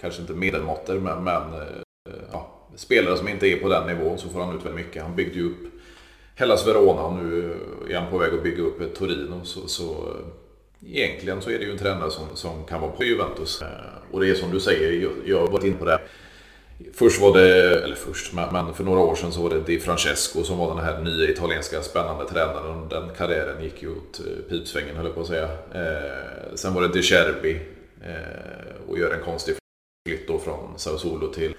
kanske 0.01 0.20
inte 0.20 0.32
medelmåttor, 0.32 0.95
men, 0.95 1.24
men 1.24 1.43
eh, 1.55 2.14
ja, 2.32 2.68
spelare 2.76 3.16
som 3.16 3.28
inte 3.28 3.47
är 3.47 3.57
på 3.57 3.68
den 3.68 3.87
nivån 3.87 4.18
så 4.18 4.28
får 4.28 4.41
han 4.41 4.57
ut 4.57 4.64
väldigt 4.64 4.87
mycket. 4.87 5.03
Han 5.03 5.16
byggde 5.16 5.39
ju 5.39 5.47
upp 5.47 5.72
Hellas 6.35 6.66
Verona, 6.66 7.22
nu 7.22 7.57
är 7.91 7.95
han 7.95 8.11
på 8.11 8.18
väg 8.18 8.35
att 8.35 8.43
bygga 8.43 8.62
upp 8.62 8.80
ett 8.80 8.95
Torino. 8.95 9.41
Så, 9.45 9.68
så 9.68 10.16
egentligen 10.87 11.43
så 11.43 11.51
är 11.51 11.59
det 11.59 11.64
ju 11.64 11.70
en 11.70 11.78
tränare 11.78 12.11
som, 12.11 12.24
som 12.35 12.64
kan 12.64 12.80
vara 12.80 12.93
på 12.93 13.05
Juventus. 13.05 13.62
Eh, 13.62 13.68
och 14.11 14.20
det 14.20 14.30
är 14.30 14.35
som 14.35 14.51
du 14.51 14.61
säger, 14.61 15.11
jag 15.24 15.41
har 15.41 15.49
varit 15.49 15.64
inne 15.64 15.76
på 15.76 15.85
det. 15.85 16.01
Först 16.93 17.20
var 17.20 17.39
det, 17.39 17.80
eller 17.82 17.95
först, 17.95 18.32
men 18.32 18.74
för 18.74 18.85
några 18.85 19.01
år 19.01 19.14
sedan 19.14 19.32
så 19.32 19.43
var 19.43 19.51
det 19.51 19.61
Di 19.61 19.80
Francesco 19.80 20.43
som 20.43 20.59
var 20.59 20.74
den 20.74 20.85
här 20.85 21.01
nya 21.01 21.30
italienska 21.30 21.82
spännande 21.82 22.28
tränaren. 22.28 22.89
Den 22.89 23.11
karriären 23.16 23.62
gick 23.62 23.82
ju 23.82 23.91
åt 23.91 24.20
eh, 24.20 24.49
pipsvängen 24.49 24.97
höll 24.97 25.07
jag 25.07 25.14
på 25.14 25.20
att 25.20 25.26
säga. 25.26 25.49
Eh, 25.74 26.55
sen 26.55 26.74
var 26.74 26.82
det 26.82 26.89
De 26.89 27.03
Cherbi 27.03 27.61
eh, 28.05 28.89
och 28.89 28.99
gör 28.99 29.14
en 29.14 29.24
konstig 29.24 29.55
flytt 30.09 30.28
då 30.28 30.39
från 30.39 30.78
Sassuolo 30.78 31.32
till 31.32 31.55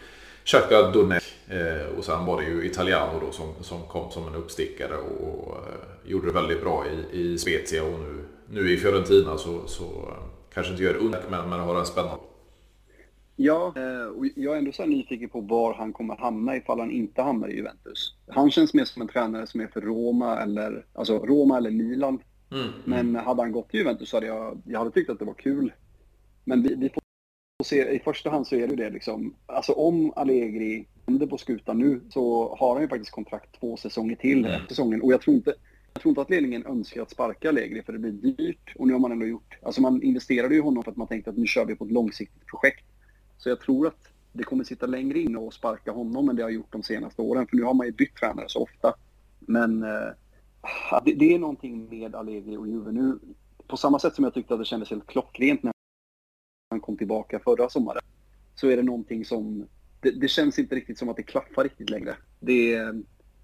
Chaka 0.45 0.82
Donec. 0.82 1.23
Eh, 1.47 1.97
och 1.97 2.05
sen 2.05 2.26
var 2.26 2.41
det 2.41 2.47
ju 2.47 2.65
Italiano 2.65 3.19
då 3.26 3.32
som, 3.32 3.53
som 3.61 3.84
kom 3.84 4.11
som 4.11 4.28
en 4.28 4.36
uppstickare 4.36 4.97
och 4.97 5.57
eh, 5.57 6.11
gjorde 6.11 6.28
det 6.28 6.34
väldigt 6.34 6.61
bra 6.61 6.86
i, 6.88 7.19
i 7.19 7.38
Spezia 7.38 7.84
och 7.84 7.99
nu 7.99 8.26
nu 8.49 8.71
i 8.71 8.78
Fiorentina 8.78 9.38
så, 9.38 9.67
så 9.67 9.84
eh, 9.84 10.23
kanske 10.53 10.71
inte 10.71 10.84
gör 10.84 10.95
under 10.95 11.21
men, 11.30 11.49
men 11.49 11.59
har 11.59 11.80
en 11.80 11.86
spännande. 11.86 12.23
Ja, 13.36 13.73
eh, 13.75 14.05
och 14.05 14.25
jag 14.36 14.53
är 14.53 14.57
ändå 14.57 14.71
så 14.71 14.86
nyfiken 14.86 15.29
på 15.29 15.41
var 15.41 15.73
han 15.73 15.93
kommer 15.93 16.15
hamna 16.15 16.55
ifall 16.55 16.79
han 16.79 16.91
inte 16.91 17.21
hamnar 17.21 17.47
i 17.47 17.55
Juventus. 17.55 18.15
Han 18.27 18.51
känns 18.51 18.73
mer 18.73 18.86
som 18.86 19.01
en 19.01 19.07
tränare 19.07 19.47
som 19.47 19.61
är 19.61 19.67
för 19.67 19.81
Roma 19.81 20.41
eller, 20.41 20.86
alltså 20.93 21.19
Roma 21.19 21.57
eller 21.57 21.71
Milan. 21.71 22.19
Mm, 22.51 22.67
men 22.86 23.15
hade 23.15 23.41
han 23.41 23.51
gått 23.51 23.69
till 23.69 23.79
Juventus 23.79 24.09
så 24.09 24.17
hade 24.17 24.27
jag, 24.27 24.61
jag 24.65 24.79
hade 24.79 24.91
tyckt 24.91 25.09
att 25.09 25.19
det 25.19 25.25
var 25.25 25.33
kul. 25.33 25.73
Men 26.43 26.63
vi, 26.63 26.75
vi 26.75 26.89
får 26.89 27.01
se, 27.63 27.95
i 27.95 27.99
första 27.99 28.29
hand 28.29 28.47
så 28.47 28.55
är 28.55 28.67
det 28.67 28.75
det 28.75 28.89
liksom, 28.89 29.36
alltså 29.45 29.71
om 29.71 30.13
Allegri 30.15 30.88
vänder 31.05 31.27
på 31.27 31.38
skutan 31.38 31.79
nu 31.79 32.01
så 32.09 32.55
har 32.59 32.73
han 32.73 32.81
ju 32.81 32.88
faktiskt 32.88 33.11
kontrakt 33.11 33.59
två 33.59 33.77
säsonger 33.77 34.15
till 34.15 34.45
mm. 34.45 34.61
säsongen. 34.69 35.01
Och 35.01 35.13
jag 35.13 35.21
tror 35.21 35.36
inte, 35.36 35.53
jag 35.93 36.01
tror 36.01 36.09
inte 36.09 36.21
att 36.21 36.29
ledningen 36.29 36.65
önskar 36.65 37.01
att 37.01 37.11
sparka 37.11 37.49
Allegri 37.49 37.83
för 37.83 37.93
det 37.93 37.99
blir 37.99 38.11
dyrt 38.11 38.73
och 38.75 38.88
nu 38.88 38.93
har 38.93 38.99
man 38.99 39.11
ändå 39.11 39.25
gjort, 39.25 39.57
alltså 39.63 39.81
man 39.81 40.03
investerade 40.03 40.55
ju 40.55 40.61
honom 40.61 40.83
för 40.83 40.91
att 40.91 40.97
man 40.97 41.07
tänkte 41.07 41.29
att 41.29 41.38
nu 41.38 41.45
kör 41.45 41.65
vi 41.65 41.75
på 41.75 41.86
ett 41.86 41.91
långsiktigt 41.91 42.45
projekt. 42.45 42.86
Så 43.38 43.49
jag 43.49 43.59
tror 43.59 43.88
att 43.88 44.07
det 44.33 44.43
kommer 44.43 44.63
sitta 44.63 44.86
längre 44.86 45.19
inne 45.19 45.38
och 45.38 45.53
sparka 45.53 45.91
honom 45.91 46.29
än 46.29 46.36
det 46.36 46.43
har 46.43 46.49
gjort 46.49 46.71
de 46.71 46.83
senaste 46.83 47.21
åren 47.21 47.47
för 47.47 47.55
nu 47.55 47.63
har 47.63 47.73
man 47.73 47.86
ju 47.86 47.91
bytt 47.91 48.15
tränare 48.15 48.45
så 48.49 48.63
ofta. 48.63 48.93
Men 49.39 49.83
äh, 49.83 50.09
det, 51.05 51.13
det, 51.13 51.36
är 51.36 51.39
någonting 51.39 51.89
med 51.89 52.15
Allegri 52.15 52.57
och 52.57 52.67
Juve 52.67 52.91
nu. 52.91 53.19
På 53.67 53.77
samma 53.77 53.99
sätt 53.99 54.15
som 54.15 54.23
jag 54.23 54.33
tyckte 54.33 54.53
att 54.53 54.59
det 54.59 54.65
kändes 54.65 54.89
helt 54.89 55.07
klockrent 55.07 55.63
när 55.63 55.73
han 56.69 56.81
kom 56.81 56.97
tillbaka 56.97 57.39
förra 57.39 57.69
sommaren. 57.69 58.01
Så 58.55 58.67
är 58.67 58.77
det 58.77 58.83
någonting 58.83 59.25
som, 59.25 59.67
det, 60.01 60.11
det 60.11 60.27
känns 60.27 60.59
inte 60.59 60.75
riktigt 60.75 60.97
som 60.97 61.09
att 61.09 61.17
det 61.17 61.23
klaffar 61.23 61.63
riktigt 61.63 61.89
längre. 61.89 62.15
Det 62.39 62.79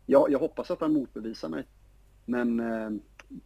ja, 0.05 0.27
jag 0.29 0.39
hoppas 0.39 0.71
att 0.71 0.81
han 0.81 0.93
motbevisar 0.93 1.49
mig. 1.49 1.63
Men 2.25 2.59
äh, 2.59 2.89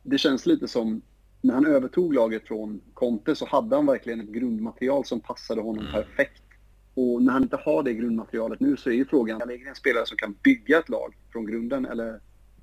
det 0.04 0.18
känns 0.18 0.46
lite 0.46 0.68
som, 0.68 1.02
när 1.46 1.54
han 1.54 1.66
övertog 1.66 2.14
laget 2.14 2.48
från 2.48 2.82
Conte 2.94 3.36
så 3.36 3.46
hade 3.46 3.76
han 3.76 3.86
verkligen 3.86 4.22
ett 4.22 4.30
grundmaterial 4.30 5.06
som 5.06 5.20
passade 5.20 5.62
honom 5.62 5.86
mm. 5.86 5.92
perfekt. 5.92 6.44
Och 6.94 7.24
när 7.24 7.34
han 7.34 7.44
inte 7.44 7.58
har 7.58 7.84
det 7.84 7.94
grundmaterialet 7.94 8.60
nu 8.60 8.78
så 8.78 8.90
är 8.90 8.94
ju 8.94 9.06
frågan, 9.06 9.42
är 9.42 9.46
det 9.46 9.68
en 9.70 9.76
spelare 9.76 10.06
som 10.06 10.18
kan 10.18 10.36
bygga 10.44 10.80
ett 10.80 10.90
lag 10.90 11.16
från 11.32 11.46
grunden 11.46 11.86
eller 11.86 12.20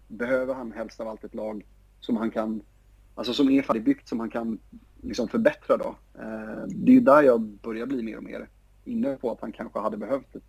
behöver 0.09 0.55
han 0.55 0.73
helst 0.73 1.01
av 1.01 1.09
allt 1.09 1.25
ett 1.25 1.35
lag 1.35 1.67
som 2.01 2.17
han 2.17 2.31
kan, 2.31 2.63
alltså 3.15 3.35
som 3.35 3.51
är 3.51 3.63
färdigbyggt 3.63 4.09
som 4.09 4.21
han 4.21 4.31
kan 4.31 4.59
liksom 5.03 5.29
förbättra 5.29 5.77
då? 5.77 5.97
Eh, 6.15 6.67
det 6.67 6.93
är 6.93 6.95
ju 6.95 7.01
där 7.01 7.23
jag 7.23 7.41
börjar 7.41 7.87
bli 7.87 8.03
mer 8.03 8.17
och 8.17 8.25
mer 8.25 8.49
inne 8.85 9.17
på 9.17 9.31
att 9.31 9.41
han 9.41 9.53
kanske 9.53 9.79
hade 9.79 9.97
behövt 9.97 10.35
ett, 10.35 10.43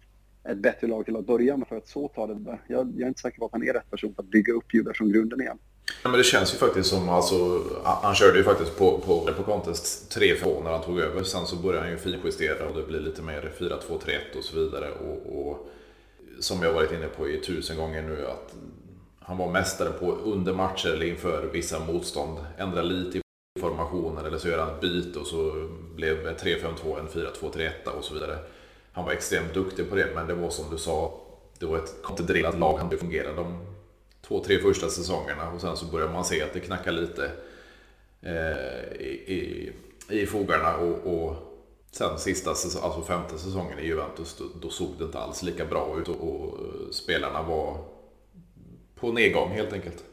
ett 0.44 0.58
bättre 0.58 0.88
lag 0.88 1.06
till 1.06 1.16
att 1.16 1.28
börja 1.28 1.58
med 1.58 1.68
för 1.68 1.78
att 1.78 1.88
så 1.88 2.08
ta 2.08 2.28
det 2.28 2.36
där. 2.36 2.62
Jag, 2.68 2.94
jag 2.96 3.02
är 3.02 3.08
inte 3.08 3.22
säker 3.22 3.40
på 3.40 3.46
att 3.46 3.52
han 3.52 3.64
är 3.64 3.74
rätt 3.74 3.92
person 3.92 4.14
för 4.16 4.24
att 4.24 4.30
bygga 4.30 4.54
upp 4.54 4.74
Juve 4.74 4.94
från 4.94 5.12
grunden 5.12 5.42
igen. 5.42 5.58
Ja, 5.86 6.10
men 6.10 6.18
det 6.18 6.24
känns 6.24 6.54
ju 6.54 6.58
faktiskt 6.58 6.90
som, 6.90 7.10
alltså, 7.10 7.62
han 7.84 8.16
körde 8.16 8.38
ju 8.38 8.44
faktiskt 8.44 8.78
på, 8.78 9.00
på, 9.00 9.30
på 9.38 9.44
Contest 9.44 10.12
3 10.12 10.36
när 10.64 10.72
han 10.72 10.84
tog 10.84 11.00
över. 11.00 11.24
Sen 11.24 11.46
så 11.46 11.56
började 11.56 11.82
han 11.82 11.92
ju 11.92 11.98
finjustera 11.98 12.70
och 12.70 12.78
det 12.78 12.84
blir 12.84 13.00
lite 13.00 13.22
mer 13.22 13.52
4-2-3-1 13.60 14.38
och 14.38 14.44
så 14.44 14.56
vidare. 14.56 14.92
Och, 14.92 15.40
och, 15.40 15.70
som 16.40 16.62
jag 16.62 16.74
varit 16.74 16.92
inne 16.92 17.08
på 17.08 17.30
i 17.30 17.42
tusen 17.42 17.78
gånger 17.78 18.02
nu 18.02 18.28
att 18.28 18.56
han 19.20 19.38
var 19.38 19.52
mästare 19.52 19.90
på 19.90 20.12
under 20.12 20.54
matcher 20.54 20.90
eller 20.90 21.06
inför 21.06 21.50
vissa 21.54 21.80
motstånd. 21.80 22.38
Ändra 22.58 22.82
lite 22.82 23.18
i 23.18 23.22
formationen 23.60 24.26
eller 24.26 24.38
så 24.38 24.48
gör 24.48 24.60
han 24.60 24.76
ett 24.76 24.82
byte 24.82 25.20
och 25.20 25.28
så 25.28 25.70
blev 25.96 26.38
3-5-2 26.38 27.00
en 27.00 27.08
4-2-3-1 27.08 27.88
och 27.98 28.04
så 28.04 28.14
vidare. 28.14 28.38
Han 28.92 29.06
var 29.06 29.12
extremt 29.12 29.54
duktig 29.54 29.90
på 29.90 29.96
det 29.96 30.08
men 30.16 30.28
det 30.28 30.34
var 30.34 30.50
som 30.50 30.66
du 30.72 30.78
sa, 30.78 31.22
det 31.60 31.66
var 31.66 31.78
ett 31.78 32.02
konterdrillat 32.04 32.60
lag 32.60 32.78
han 32.78 32.98
fungerade 32.98 33.36
de 33.36 33.73
två, 34.28 34.44
tre 34.44 34.60
första 34.60 34.90
säsongerna 34.90 35.52
och 35.52 35.62
sen 35.62 35.78
så 35.78 35.86
börjar 35.86 36.10
man 36.10 36.26
se 36.26 36.42
att 36.42 36.54
det 36.54 36.60
knackar 36.60 36.92
lite 36.92 37.32
eh, 38.22 39.02
i, 39.02 39.24
i, 39.28 39.72
i 40.10 40.26
fogarna 40.26 40.78
och, 40.78 41.14
och 41.14 41.36
sen 41.92 42.20
sista, 42.20 42.50
alltså 42.50 43.02
femte 43.02 43.38
säsongen 43.38 43.80
i 43.80 43.86
Juventus, 43.86 44.38
då, 44.38 44.46
då 44.62 44.70
såg 44.70 44.90
det 44.98 45.04
inte 45.04 45.20
alls 45.20 45.44
lika 45.44 45.66
bra 45.66 46.00
ut 46.02 46.08
och, 46.08 46.16
och 46.16 46.60
eh, 46.60 46.90
spelarna 46.92 47.42
var 47.42 47.78
på 48.96 49.12
nedgång 49.12 49.50
helt 49.50 49.74
enkelt. 49.74 50.04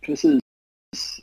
Precis. 0.00 0.40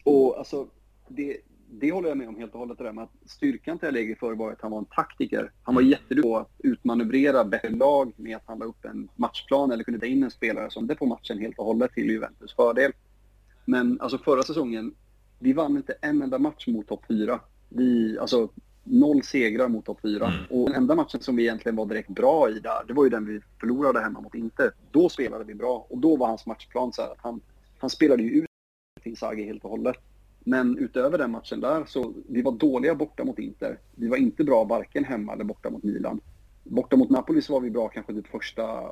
Och 0.03 0.37
alltså, 0.37 0.67
det, 1.07 1.37
det 1.69 1.91
håller 1.91 2.09
jag 2.09 2.17
med 2.17 2.27
om 2.27 2.35
helt 2.35 2.53
och 2.53 2.59
hållet. 2.59 2.77
Det 2.77 2.83
där 2.83 2.91
med 2.91 3.03
att 3.03 3.29
styrkan 3.29 3.79
till 3.79 3.87
Allegri 3.87 4.15
förr 4.15 4.35
var 4.35 4.51
att 4.51 4.61
han 4.61 4.71
var 4.71 4.79
en 4.79 4.85
taktiker. 4.85 5.51
Han 5.63 5.75
var 5.75 5.81
mm. 5.81 5.91
jätteduktig 5.91 6.23
på 6.23 6.37
att 6.37 6.51
utmanövrera 6.57 7.43
bättre 7.43 7.69
lag 7.69 8.13
med 8.15 8.35
att 8.35 8.47
handla 8.47 8.65
upp 8.65 8.85
en 8.85 9.09
matchplan 9.15 9.71
eller 9.71 9.83
kunde 9.83 9.99
ta 9.99 10.05
in 10.05 10.23
en 10.23 10.31
spelare 10.31 10.71
som 10.71 10.87
det 10.87 10.95
på 10.95 11.05
matchen 11.05 11.39
helt 11.39 11.59
och 11.59 11.65
hållet 11.65 11.93
till 11.93 12.09
Juventus 12.09 12.55
fördel. 12.55 12.91
Men 13.65 14.01
alltså 14.01 14.17
förra 14.17 14.43
säsongen, 14.43 14.93
vi 15.39 15.53
vann 15.53 15.77
inte 15.77 15.93
en 16.01 16.21
enda 16.21 16.39
match 16.39 16.67
mot 16.67 16.87
topp 16.87 17.03
4. 17.07 17.39
Vi, 17.69 18.19
alltså 18.19 18.49
noll 18.83 19.23
segrar 19.23 19.67
mot 19.67 19.85
topp 19.85 19.99
4. 20.01 20.25
Mm. 20.25 20.39
Och 20.49 20.69
den 20.69 20.75
enda 20.75 20.95
matchen 20.95 21.21
som 21.21 21.35
vi 21.35 21.43
egentligen 21.43 21.75
var 21.75 21.85
direkt 21.85 22.09
bra 22.09 22.49
i 22.49 22.59
där, 22.59 22.83
det 22.87 22.93
var 22.93 23.03
ju 23.03 23.09
den 23.09 23.25
vi 23.25 23.41
förlorade 23.59 23.99
hemma 23.99 24.21
mot 24.21 24.35
Inter. 24.35 24.71
Då 24.91 25.09
spelade 25.09 25.43
vi 25.43 25.55
bra 25.55 25.87
och 25.89 25.97
då 25.97 26.15
var 26.15 26.27
hans 26.27 26.45
matchplan 26.45 26.93
så 26.93 27.01
här 27.01 27.11
att 27.11 27.21
han, 27.21 27.41
han 27.77 27.89
spelade 27.89 28.23
ju 28.23 28.29
ut 28.29 28.47
Inzaghi 29.03 29.43
helt 29.43 29.63
och 29.63 29.69
hållet. 29.69 29.95
Men 30.47 30.77
utöver 30.77 31.17
den 31.17 31.31
matchen 31.31 31.59
där 31.59 31.85
så 31.85 32.13
vi 32.27 32.41
var 32.41 32.51
dåliga 32.51 32.95
borta 32.95 33.23
mot 33.23 33.39
Inter. 33.39 33.79
Vi 33.95 34.07
var 34.07 34.17
inte 34.17 34.43
bra 34.43 34.63
varken 34.63 35.03
hemma 35.03 35.33
eller 35.33 35.43
borta 35.43 35.69
mot 35.69 35.83
Milan. 35.83 36.19
Borta 36.63 36.95
mot 36.95 37.09
Napoli 37.09 37.41
så 37.41 37.53
var 37.53 37.59
vi 37.59 37.69
bra 37.69 37.87
kanske 37.87 38.13
typ 38.13 38.27
första 38.27 38.89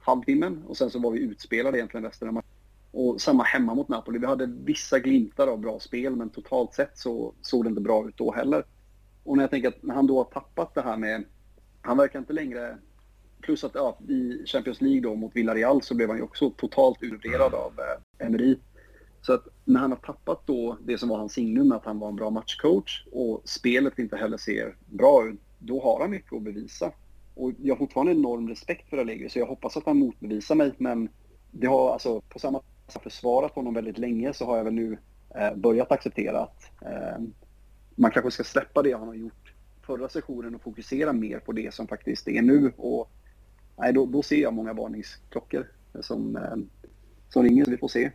halvtimmen 0.00 0.62
och 0.66 0.76
sen 0.76 0.90
så 0.90 0.98
var 0.98 1.10
vi 1.10 1.18
utspelade 1.18 1.78
egentligen 1.78 2.04
resten 2.04 2.28
av 2.28 2.34
matchen. 2.34 2.48
Och 2.90 3.20
samma 3.20 3.42
hemma 3.42 3.74
mot 3.74 3.88
Napoli. 3.88 4.18
Vi 4.18 4.26
hade 4.26 4.46
vissa 4.46 4.98
glimtar 4.98 5.46
av 5.46 5.58
bra 5.60 5.80
spel 5.80 6.16
men 6.16 6.30
totalt 6.30 6.74
sett 6.74 6.98
så 6.98 7.34
såg 7.42 7.64
det 7.64 7.68
inte 7.68 7.80
bra 7.80 8.08
ut 8.08 8.16
då 8.16 8.32
heller. 8.32 8.64
Och 9.24 9.36
när 9.36 9.42
jag 9.42 9.50
tänker 9.50 9.68
att 9.68 9.82
när 9.82 9.94
han 9.94 10.06
då 10.06 10.16
har 10.16 10.24
tappat 10.24 10.74
det 10.74 10.82
här 10.82 10.96
med, 10.96 11.24
han 11.80 11.96
verkar 11.96 12.18
inte 12.18 12.32
längre, 12.32 12.78
plus 13.40 13.64
att 13.64 13.74
ja, 13.74 13.98
i 14.08 14.46
Champions 14.46 14.80
League 14.80 15.00
då 15.00 15.14
mot 15.14 15.36
Villarreal 15.36 15.82
så 15.82 15.94
blev 15.94 16.08
han 16.08 16.18
ju 16.18 16.22
också 16.22 16.50
totalt 16.50 17.02
urvärderad 17.02 17.54
av 17.54 17.72
eh, 17.78 18.26
Emery. 18.26 18.56
Så 19.26 19.32
att 19.32 19.48
när 19.64 19.80
han 19.80 19.90
har 19.90 19.98
tappat 19.98 20.46
då 20.46 20.76
det 20.84 20.98
som 20.98 21.08
var 21.08 21.18
hans 21.18 21.32
signum, 21.32 21.72
att 21.72 21.84
han 21.84 21.98
var 21.98 22.08
en 22.08 22.16
bra 22.16 22.30
matchcoach 22.30 23.06
och 23.12 23.42
spelet 23.44 23.98
inte 23.98 24.16
heller 24.16 24.36
ser 24.36 24.76
bra 24.86 25.28
ut, 25.28 25.40
då 25.58 25.82
har 25.82 26.00
han 26.00 26.10
mycket 26.10 26.32
att 26.32 26.42
bevisa. 26.42 26.92
Och 27.34 27.52
jag 27.62 27.74
har 27.74 27.78
fortfarande 27.78 28.12
enorm 28.12 28.48
respekt 28.48 28.90
för 28.90 28.98
Allegri, 28.98 29.28
så 29.28 29.38
jag 29.38 29.46
hoppas 29.46 29.76
att 29.76 29.86
han 29.86 29.98
motbevisar 29.98 30.54
mig. 30.54 30.72
Men 30.78 31.08
det 31.50 31.66
har 31.66 31.92
alltså, 31.92 32.20
på 32.20 32.38
samma 32.38 32.60
sätt 32.88 33.02
försvarat 33.02 33.52
honom 33.52 33.74
väldigt 33.74 33.98
länge 33.98 34.32
så 34.32 34.44
har 34.44 34.56
jag 34.56 34.64
väl 34.64 34.74
nu 34.74 34.98
eh, 35.34 35.54
börjat 35.54 35.92
acceptera 35.92 36.40
att 36.40 36.70
eh, 36.82 37.22
man 37.94 38.10
kanske 38.10 38.30
ska 38.30 38.44
släppa 38.44 38.82
det 38.82 38.92
han 38.92 39.08
har 39.08 39.14
gjort 39.14 39.54
förra 39.86 40.08
sessionen 40.08 40.54
och 40.54 40.62
fokusera 40.62 41.12
mer 41.12 41.38
på 41.38 41.52
det 41.52 41.74
som 41.74 41.86
faktiskt 41.86 42.28
är 42.28 42.42
nu. 42.42 42.72
Och, 42.76 43.10
nej, 43.76 43.92
då, 43.92 44.06
då 44.06 44.22
ser 44.22 44.42
jag 44.42 44.54
många 44.54 44.72
varningsklockor 44.72 45.66
som, 46.00 46.36
eh, 46.36 46.56
som 47.28 47.42
ringer, 47.42 47.64
så 47.64 47.70
vi 47.70 47.76
får 47.76 47.88
se. 47.88 48.10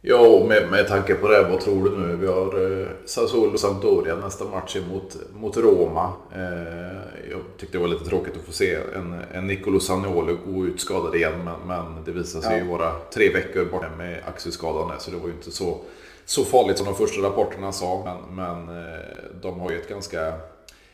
Ja, 0.00 0.44
med, 0.48 0.70
med 0.70 0.88
tanke 0.88 1.14
på 1.14 1.28
det, 1.28 1.42
vad 1.42 1.60
tror 1.60 1.90
du 1.90 1.98
nu? 1.98 2.16
Vi 2.16 2.26
har 2.26 2.80
eh, 2.80 2.88
Sassuolo 3.04 3.52
och 3.52 3.60
Sampdoria 3.60 4.16
nästa 4.16 4.44
match 4.44 4.76
mot, 4.90 5.16
mot 5.34 5.56
Roma. 5.56 6.12
Eh, 6.34 7.30
jag 7.30 7.40
tyckte 7.58 7.78
det 7.78 7.82
var 7.82 7.88
lite 7.88 8.04
tråkigt 8.04 8.36
att 8.36 8.42
få 8.42 8.52
se 8.52 8.78
en, 8.94 9.20
en 9.32 9.46
Nicolo 9.46 9.80
Saniolo 9.80 10.36
gå 10.46 10.66
ut 10.66 10.80
skadad 10.80 11.14
igen. 11.14 11.44
Men, 11.44 11.66
men 11.66 12.04
det 12.04 12.12
visade 12.12 12.44
sig 12.44 12.58
ja. 12.58 12.64
ju 12.64 12.70
vara 12.70 12.92
tre 13.14 13.32
veckor 13.32 13.64
borta 13.64 13.90
med 13.98 14.22
axelskadan 14.26 14.92
så 14.98 15.10
det 15.10 15.16
var 15.16 15.26
ju 15.26 15.32
inte 15.32 15.50
så, 15.50 15.80
så 16.24 16.44
farligt 16.44 16.78
som 16.78 16.86
de 16.86 16.94
första 16.94 17.22
rapporterna 17.22 17.72
sa. 17.72 18.02
Men, 18.04 18.36
men 18.36 18.78
eh, 18.78 19.00
de 19.42 19.60
har 19.60 19.70
ju 19.70 19.78
ett 19.78 19.88
ganska 19.88 20.32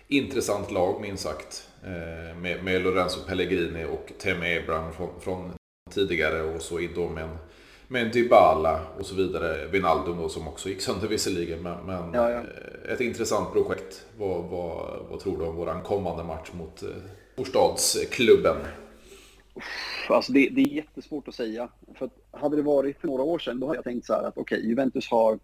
intressant 0.08 0.70
lag 0.70 1.00
minst 1.00 1.22
sagt. 1.22 1.68
Eh, 1.82 2.36
med, 2.36 2.64
med 2.64 2.82
Lorenzo 2.82 3.20
Pellegrini 3.28 3.84
och 3.84 4.12
Temi 4.18 4.58
Abraham 4.58 4.92
från, 4.92 5.08
från 5.20 5.52
tidigare 5.90 6.42
och 6.42 6.62
så 6.62 6.80
in 6.80 6.90
med 7.14 7.22
en 7.22 7.38
med 7.94 8.12
Dybala 8.12 8.80
och 8.98 9.06
så 9.06 9.14
vidare. 9.14 9.66
Wijnaldum 9.66 10.18
då 10.18 10.28
som 10.28 10.48
också 10.48 10.68
gick 10.68 10.80
sönder 10.80 11.08
visserligen. 11.08 11.62
Men, 11.62 11.86
men 11.86 12.14
ja, 12.14 12.30
ja. 12.30 12.38
Eh, 12.38 12.92
ett 12.92 13.00
intressant 13.00 13.52
projekt. 13.52 14.06
Vad, 14.18 14.44
vad, 14.44 15.06
vad 15.10 15.20
tror 15.20 15.38
du 15.38 15.44
om 15.44 15.56
våran 15.56 15.82
kommande 15.82 16.24
match 16.24 16.50
mot 16.52 16.82
eh, 16.82 16.88
storstadsklubben? 17.32 18.56
Alltså 20.08 20.32
det, 20.32 20.48
det, 20.52 20.60
är 20.60 20.68
jättesvårt 20.68 21.28
att 21.28 21.34
säga. 21.34 21.68
För 21.94 22.06
att 22.06 22.40
hade 22.40 22.56
det 22.56 22.62
varit 22.62 23.00
för 23.00 23.08
några 23.08 23.22
år 23.22 23.38
sedan 23.38 23.60
då 23.60 23.66
hade 23.66 23.76
jag 23.76 23.84
tänkt 23.84 24.06
så 24.06 24.12
här 24.12 24.22
att 24.22 24.38
okej, 24.38 24.58
okay, 24.58 24.68
Juventus 24.68 25.10
har, 25.10 25.38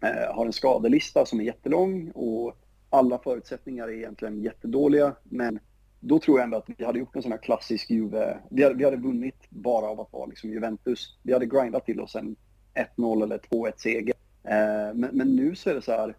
eh, 0.00 0.34
har 0.34 0.46
en 0.46 0.52
skadelista 0.52 1.26
som 1.26 1.40
är 1.40 1.44
jättelång 1.44 2.10
och 2.10 2.56
alla 2.90 3.18
förutsättningar 3.18 3.88
är 3.88 3.92
egentligen 3.92 4.42
jättedåliga. 4.42 5.12
Men 5.24 5.58
då 6.00 6.18
tror 6.18 6.38
jag 6.38 6.44
ändå 6.44 6.56
att 6.56 6.68
vi 6.76 6.84
hade 6.84 6.98
gjort 6.98 7.16
en 7.16 7.22
sån 7.22 7.32
här 7.32 7.38
klassisk 7.38 7.90
Juve. 7.90 8.38
Vi 8.50 8.62
hade, 8.62 8.74
vi 8.74 8.84
hade 8.84 8.96
vunnit 8.96 9.46
bara 9.48 9.86
av 9.86 10.00
att 10.00 10.12
vara 10.12 10.26
liksom 10.26 10.50
Juventus. 10.50 11.18
Vi 11.22 11.32
hade 11.32 11.46
grindat 11.46 11.86
till 11.86 12.00
oss 12.00 12.14
en 12.14 12.36
1-0 12.96 13.22
eller 13.22 13.38
2-1 13.38 13.72
seger. 13.76 14.14
Eh, 14.44 14.94
men, 14.94 15.10
men, 15.12 15.36
nu 15.36 15.54
så 15.54 15.70
är 15.70 15.74
det 15.74 15.82
så 15.82 15.92
här. 15.92 16.16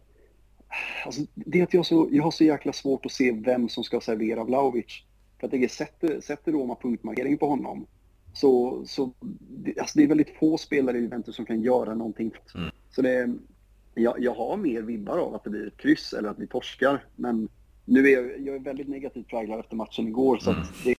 Alltså, 1.05 1.21
det 1.34 1.61
att 1.61 1.73
jag, 1.73 1.86
så, 1.86 2.09
jag 2.11 2.23
har 2.23 2.32
så 2.32 2.43
jäkla 2.43 2.73
svårt 2.73 3.05
att 3.05 3.11
se 3.11 3.32
vem 3.32 3.69
som 3.69 3.84
ska 3.84 4.01
servera 4.01 4.43
Vlahovic. 4.43 5.03
För 5.39 5.47
att 5.47 5.53
jag 5.53 5.71
sätter, 5.71 6.21
sätter 6.21 6.51
Roma 6.51 6.75
punktmarkering 6.75 7.38
på 7.38 7.47
honom 7.47 7.88
så, 8.38 8.84
så 8.86 9.13
det, 9.39 9.80
alltså 9.80 9.99
det 9.99 10.03
är 10.03 10.07
väldigt 10.07 10.38
få 10.39 10.57
spelare 10.57 10.97
i 10.97 11.01
Juventus 11.01 11.36
som 11.36 11.45
kan 11.45 11.61
göra 11.61 11.95
någonting. 11.95 12.32
Mm. 12.55 12.69
Så 12.91 13.01
det, 13.01 13.36
jag, 13.93 14.15
jag 14.19 14.34
har 14.34 14.57
mer 14.57 14.82
vibbar 14.82 15.17
av 15.17 15.36
att 15.36 15.43
det 15.43 15.49
blir 15.49 15.67
ett 15.67 15.78
kryss 15.78 16.13
eller 16.13 16.30
att 16.30 16.39
vi 16.39 16.47
torskar. 16.47 17.05
Men 17.15 17.49
nu 17.89 18.07
är 18.07 18.13
jag, 18.13 18.39
jag 18.39 18.55
är 18.55 18.59
väldigt 18.59 18.88
negativt 18.88 19.27
präglad 19.27 19.59
efter 19.59 19.75
matchen 19.75 20.07
igår 20.07 20.38
så 20.38 20.51
mm. 20.51 20.63
det, 20.83 20.95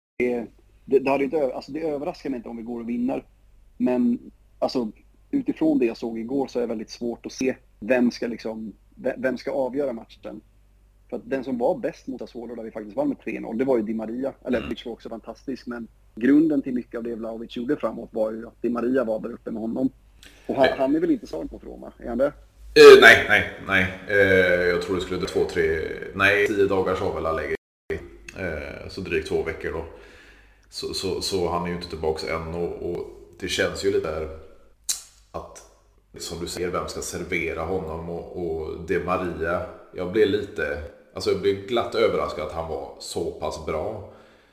det, 0.84 0.99
det, 0.99 1.11
hade 1.11 1.24
inte, 1.24 1.55
alltså 1.55 1.72
det 1.72 1.80
överraskar 1.80 2.30
mig 2.30 2.36
inte 2.36 2.49
om 2.49 2.57
vi 2.57 2.62
går 2.62 2.80
och 2.80 2.89
vinner. 2.89 3.24
Men 3.76 4.18
alltså, 4.59 4.93
utifrån 5.30 5.78
det 5.78 5.86
jag 5.86 5.97
såg 5.97 6.18
igår 6.18 6.47
så 6.47 6.59
är 6.59 6.61
det 6.61 6.66
väldigt 6.66 6.91
svårt 6.91 7.26
att 7.26 7.32
se 7.32 7.57
vem 7.80 8.11
ska, 8.11 8.26
liksom, 8.26 8.72
vem 9.16 9.39
ska 9.39 9.53
avgöra 9.53 9.93
matchen. 9.93 10.41
För 11.11 11.16
att 11.16 11.30
den 11.30 11.45
som 11.45 11.59
var 11.59 11.78
bäst 11.78 12.07
mot 12.07 12.22
Asolo, 12.22 12.55
där 12.55 12.62
vi 12.62 12.70
faktiskt 12.70 12.97
vann 12.97 13.09
med 13.09 13.16
3-0, 13.16 13.59
det 13.59 13.64
var 13.64 13.76
ju 13.76 13.82
Di 13.82 13.95
Maria. 13.95 14.32
Eller 14.45 14.59
mm. 14.59 14.74
var 14.84 14.93
också 14.93 15.09
fantastisk, 15.09 15.66
men 15.66 15.89
grunden 16.14 16.62
till 16.62 16.74
mycket 16.74 16.99
av 16.99 17.05
det 17.05 17.14
Vlahovic 17.14 17.57
gjorde 17.57 17.76
framåt 17.76 18.09
var 18.12 18.32
ju 18.32 18.47
att 18.47 18.62
Di 18.62 18.68
Maria 18.68 19.05
var 19.05 19.20
där 19.20 19.32
uppe 19.32 19.51
med 19.51 19.62
honom. 19.62 19.91
Och 20.47 20.55
han, 20.55 20.68
han 20.78 20.97
är 20.97 21.01
väl 21.01 21.11
inte 21.11 21.26
svag 21.26 21.53
mot 21.53 21.64
Roma? 21.64 21.93
Är 21.99 22.09
han 22.09 22.18
det? 22.18 22.32
Uh, 22.79 23.01
nej, 23.01 23.24
nej, 23.29 23.51
nej. 23.66 23.87
Uh, 24.11 24.68
jag 24.68 24.83
tror 24.83 24.97
det 24.97 25.03
skulle 25.03 25.26
två, 25.26 25.45
tre, 25.45 25.81
nej, 26.14 26.47
tio 26.47 26.66
dagar 26.66 26.97
sa 26.97 27.12
väl 27.12 27.26
Allegri. 27.26 27.57
Uh, 28.39 28.45
eh, 28.45 28.89
så 28.89 29.01
drygt 29.01 29.29
två 29.29 29.43
veckor 29.43 29.72
då. 29.72 29.85
Så, 30.70 30.95
så, 30.95 31.20
så, 31.20 31.51
han 31.51 31.64
är 31.64 31.68
ju 31.68 31.74
inte 31.74 31.89
tillbaka 31.89 32.35
än 32.35 32.55
och, 32.55 32.91
och 32.91 33.07
det 33.41 33.49
känns 33.49 33.85
ju 33.85 33.93
lite 33.93 34.11
där 34.11 34.29
att 35.33 35.62
som 36.18 36.41
du 36.41 36.47
säger, 36.47 36.68
vem 36.68 36.89
ska 36.89 37.01
servera 37.01 37.62
honom 37.62 38.11
och, 38.11 38.37
och 38.37 38.81
det 38.89 39.05
Maria. 39.05 39.62
Jag 39.95 40.12
blev 40.12 40.29
lite, 40.29 40.83
Alltså 41.14 41.31
jag 41.31 41.41
blev 41.41 41.66
glatt 41.66 41.95
överraskad 41.95 42.47
att 42.47 42.53
han 42.53 42.68
var 42.68 42.95
så 42.99 43.31
pass 43.31 43.66
bra. 43.66 44.12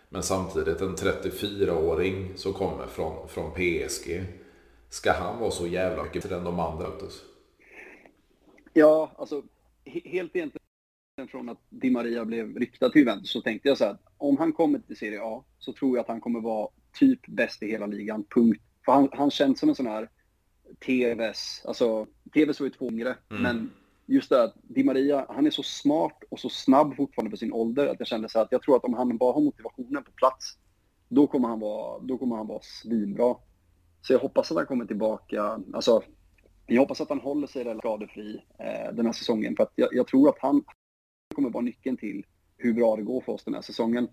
Men 0.09 0.23
samtidigt 0.23 0.81
en 0.81 0.95
34-åring 0.95 2.33
som 2.35 2.53
kommer 2.53 2.87
från, 2.87 3.27
från 3.27 3.51
PSG. 3.51 4.23
Ska 4.89 5.11
han 5.11 5.39
vara 5.39 5.51
så 5.51 5.67
jävla 5.67 6.03
mycket 6.03 6.23
bättre 6.23 6.35
än 6.35 6.43
de 6.43 6.59
andra? 6.59 6.87
Ja, 8.77 9.11
alltså 9.17 9.43
helt 9.85 10.35
egentligen 10.35 10.61
från 11.31 11.49
att 11.49 11.57
Di 11.69 11.89
Maria 11.89 12.25
blev 12.25 12.57
ryktad 12.57 12.89
till 12.89 12.99
Juventus 12.99 13.31
så 13.31 13.41
tänkte 13.41 13.67
jag 13.67 13.77
så 13.77 13.83
här 13.83 13.91
att 13.91 14.01
om 14.17 14.37
han 14.37 14.53
kommer 14.53 14.79
till 14.79 14.97
Serie 14.97 15.21
A 15.23 15.43
så 15.59 15.73
tror 15.73 15.97
jag 15.97 16.03
att 16.03 16.07
han 16.07 16.21
kommer 16.21 16.41
vara 16.41 16.69
typ 16.93 17.27
bäst 17.27 17.63
i 17.63 17.67
hela 17.67 17.85
ligan, 17.85 18.23
punkt. 18.23 18.61
För 18.85 18.91
han, 18.91 19.09
han 19.11 19.31
känns 19.31 19.59
som 19.59 19.69
en 19.69 19.75
sån 19.75 19.87
här 19.87 20.09
TVs, 20.85 21.61
alltså 21.65 22.07
TVs 22.33 22.59
var 22.59 22.67
ju 22.67 22.73
två 22.73 22.87
yngre, 22.87 23.17
mm. 23.29 23.43
men 23.43 23.71
just 24.05 24.29
det 24.29 24.43
att 24.43 24.55
Di 24.61 24.83
Maria, 24.83 25.25
han 25.29 25.45
är 25.45 25.51
så 25.51 25.63
smart 25.63 26.23
och 26.29 26.39
så 26.39 26.49
snabb 26.49 26.95
fortfarande 26.95 27.29
för 27.29 27.37
sin 27.37 27.53
ålder 27.53 27.87
att 27.87 27.99
jag 27.99 28.07
kände 28.07 28.29
så 28.29 28.39
att 28.39 28.51
jag 28.51 28.61
tror 28.61 28.75
att 28.75 28.83
om 28.83 28.93
han 28.93 29.17
bara 29.17 29.33
har 29.33 29.41
motivationen 29.41 30.03
på 30.03 30.11
plats, 30.11 30.57
då 31.09 31.27
kommer 31.27 31.47
han 31.47 31.59
vara, 31.59 31.99
då 31.99 32.17
kommer 32.17 32.35
han 32.35 32.47
vara 32.47 32.61
svinbra. 32.61 33.35
Så 34.01 34.13
jag 34.13 34.19
hoppas 34.19 34.51
att 34.51 34.57
han 34.57 34.65
kommer 34.65 34.85
tillbaka, 34.85 35.59
alltså 35.73 36.03
jag 36.67 36.81
hoppas 36.81 37.01
att 37.01 37.09
han 37.09 37.19
håller 37.19 37.47
sig 37.47 37.77
skadefri 37.79 38.41
eh, 38.59 38.93
den 38.93 39.05
här 39.05 39.13
säsongen 39.13 39.55
för 39.55 39.63
att 39.63 39.73
jag, 39.75 39.89
jag, 39.91 40.07
tror 40.07 40.29
att 40.29 40.39
han 40.39 40.63
kommer 41.35 41.49
vara 41.49 41.63
nyckeln 41.63 41.97
till 41.97 42.25
hur 42.57 42.73
bra 42.73 42.95
det 42.95 43.01
går 43.01 43.21
för 43.21 43.31
oss 43.31 43.43
den 43.43 43.53
här 43.53 43.61
säsongen. 43.61 44.07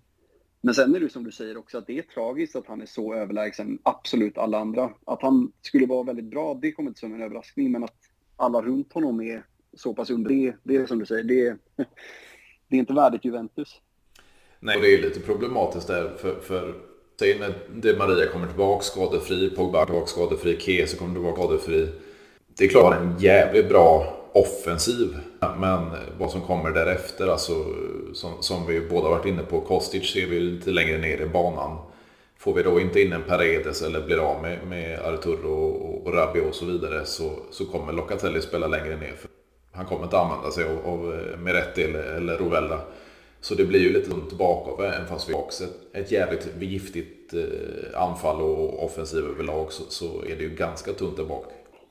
Men 0.61 0.75
sen 0.75 0.95
är 0.95 1.01
det 1.01 1.09
som 1.09 1.25
du 1.25 1.33
säger 1.33 1.57
också 1.57 1.79
att 1.79 1.87
det 1.87 1.99
är 1.99 2.03
tragiskt 2.03 2.57
att 2.57 2.67
han 2.67 2.83
är 2.83 2.87
så 2.87 3.15
överlägsen 3.15 3.79
absolut 3.83 4.39
alla 4.39 4.59
andra. 4.59 4.91
Att 5.05 5.23
han 5.23 5.53
skulle 5.63 5.87
vara 5.87 6.03
väldigt 6.03 6.31
bra, 6.31 6.55
det 6.55 6.73
kommer 6.73 6.91
inte 6.91 7.01
som 7.01 7.15
en 7.15 7.23
överraskning, 7.23 7.73
men 7.73 7.85
att 7.85 7.97
alla 8.37 8.63
runt 8.63 8.93
honom 8.93 9.21
är 9.21 9.45
så 9.75 9.95
pass 9.95 10.11
under, 10.11 10.31
det, 10.31 10.57
det 10.63 10.77
är 10.77 10.87
som 10.87 10.99
du 10.99 11.07
säger, 11.07 11.25
det, 11.25 11.57
det 12.69 12.77
är 12.77 12.81
inte 12.81 12.93
värdigt 12.93 13.25
Juventus. 13.25 13.81
Nej, 14.61 14.77
och 14.77 14.83
det 14.83 14.95
är 14.95 15.03
lite 15.03 15.21
problematiskt 15.21 15.87
där 15.87 16.17
för, 16.17 16.41
för 16.41 16.75
säg 17.19 17.39
när 17.39 17.55
det 17.75 17.99
Maria 17.99 18.33
kommer 18.33 18.47
tillbaka 18.47 18.83
skadefri, 18.83 19.51
Pogba 19.51 19.85
tillbaka 19.85 20.07
skadefri, 20.07 20.61
Kese 20.61 20.97
kommer 20.97 21.15
tillbaka 21.15 21.43
skadefri. 21.43 21.89
Det 22.57 22.65
är 22.65 22.69
klart 22.69 22.95
en 22.95 23.17
jävligt 23.19 23.69
bra 23.69 24.15
offensiv. 24.33 25.17
Men 25.41 25.91
vad 26.19 26.31
som 26.31 26.41
kommer 26.41 26.71
därefter, 26.71 27.27
alltså, 27.27 27.53
som, 28.15 28.43
som 28.43 28.67
vi 28.67 28.81
båda 28.81 29.09
varit 29.09 29.27
inne 29.27 29.43
på, 29.43 29.61
Kostic 29.61 30.13
ser 30.13 30.27
vi 30.27 30.41
lite 30.41 30.71
längre 30.71 30.99
ner 30.99 31.21
i 31.21 31.27
banan. 31.27 31.79
Får 32.39 32.55
vi 32.55 32.63
då 32.63 32.81
inte 32.81 33.01
in 33.01 33.13
en 33.13 33.23
Paredes 33.23 33.83
eller 33.83 34.01
blir 34.01 34.19
av 34.19 34.43
med, 34.43 34.67
med 34.67 35.01
Arturo 35.01 35.53
och, 35.53 36.07
och 36.07 36.15
Rabiot 36.15 36.49
och 36.49 36.55
så 36.55 36.65
vidare 36.65 37.05
så, 37.05 37.33
så 37.51 37.65
kommer 37.67 37.93
Locatelli 37.93 38.41
spela 38.41 38.67
längre 38.67 38.97
ner. 38.97 39.13
För 39.13 39.31
han 39.73 39.87
kommer 39.87 40.05
inte 40.05 40.19
använda 40.19 40.51
sig 40.51 40.65
av, 40.65 40.87
av 40.87 41.15
eh, 41.15 41.39
Meretti 41.39 41.83
eller, 41.83 42.03
eller 42.03 42.39
Rovella. 42.39 42.81
Så 43.41 43.55
det 43.55 43.65
blir 43.65 43.81
ju 43.81 43.93
lite 43.93 44.11
tunt 44.11 44.33
bakom 44.33 44.85
eh, 44.85 44.97
även 44.97 45.09
fast 45.09 45.29
vi 45.29 45.33
har 45.33 45.41
också 45.41 45.65
ett, 45.65 45.71
ett 45.93 46.11
jävligt 46.13 46.49
giftigt 46.61 47.35
eh, 47.35 48.03
anfall 48.03 48.41
och 48.41 48.85
offensiv 48.85 49.25
överlag 49.25 49.73
så, 49.73 49.83
så 49.89 50.23
är 50.23 50.37
det 50.37 50.43
ju 50.43 50.55
ganska 50.55 50.93
tunt 50.93 51.17
där 51.17 51.25
bak. 51.25 51.45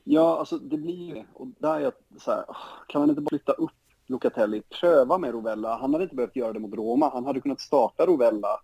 Ja, 0.04 0.38
alltså 0.38 0.58
det 0.58 0.76
blir 0.76 1.16
ju. 1.16 1.24
Och 1.32 1.46
där 1.58 1.74
är 1.74 1.80
jag 1.80 1.92
så 2.18 2.30
här, 2.30 2.44
kan 2.88 3.00
man 3.00 3.10
inte 3.10 3.22
bara 3.22 3.28
flytta 3.28 3.52
upp 3.52 3.70
Locatelli, 4.06 4.62
pröva 4.80 5.18
med 5.18 5.30
Rovella. 5.30 5.76
Han 5.76 5.92
hade 5.92 6.04
inte 6.04 6.16
behövt 6.16 6.36
göra 6.36 6.52
det 6.52 6.58
mot 6.58 6.74
Roma. 6.74 7.10
Han 7.12 7.24
hade 7.24 7.40
kunnat 7.40 7.60
starta 7.60 8.06
Rovella 8.06 8.60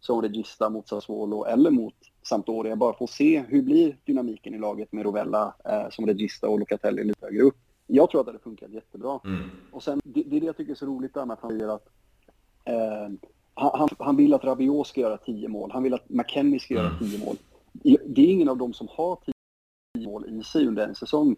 som 0.00 0.22
regista 0.22 0.70
mot 0.70 0.88
Sassuolo 0.88 1.44
eller 1.44 1.70
mot 1.70 1.94
Sampdoria. 2.22 2.76
Bara 2.76 2.92
få 2.92 3.06
se 3.06 3.44
hur 3.48 3.62
blir 3.62 3.96
dynamiken 4.04 4.54
i 4.54 4.58
laget 4.58 4.92
med 4.92 5.04
Rovella 5.04 5.54
eh, 5.64 5.90
som 5.90 6.06
regista 6.06 6.48
och 6.48 6.58
Locatelli 6.58 7.04
lite 7.04 7.26
högre 7.26 7.42
upp. 7.42 7.56
Jag 7.86 8.10
tror 8.10 8.20
att 8.20 8.26
det 8.26 8.32
hade 8.32 8.42
funkat 8.42 8.70
jättebra. 8.70 9.20
Mm. 9.24 9.50
Och 9.72 9.82
sen, 9.82 10.00
det, 10.04 10.22
det, 10.22 10.36
är 10.36 10.40
det 10.40 10.46
jag 10.46 10.56
tycker 10.56 10.72
är 10.72 10.76
så 10.76 10.86
roligt 10.86 11.14
där 11.14 11.24
med 11.24 11.34
att 11.34 11.40
han 11.42 11.50
säger 11.50 11.68
att 11.68 11.88
eh, 12.64 13.08
han, 13.54 13.88
han, 13.98 14.16
vill 14.16 14.34
att 14.34 14.44
Rabiot 14.44 14.86
ska 14.86 15.00
göra 15.00 15.16
tio 15.16 15.48
mål. 15.48 15.70
Han 15.72 15.82
vill 15.82 15.94
att 15.94 16.08
McKennie 16.08 16.60
ska 16.60 16.74
mm. 16.74 16.84
göra 16.84 16.98
tio 16.98 17.24
mål. 17.24 17.36
Det 18.06 18.22
är 18.22 18.30
ingen 18.30 18.48
av 18.48 18.56
dem 18.56 18.72
som 18.72 18.88
har 18.90 19.16
tio 19.16 19.34
mål 19.96 20.40
i 20.40 20.44
sig 20.44 20.66
under 20.66 20.88
en 20.88 20.94
säsong. 20.94 21.36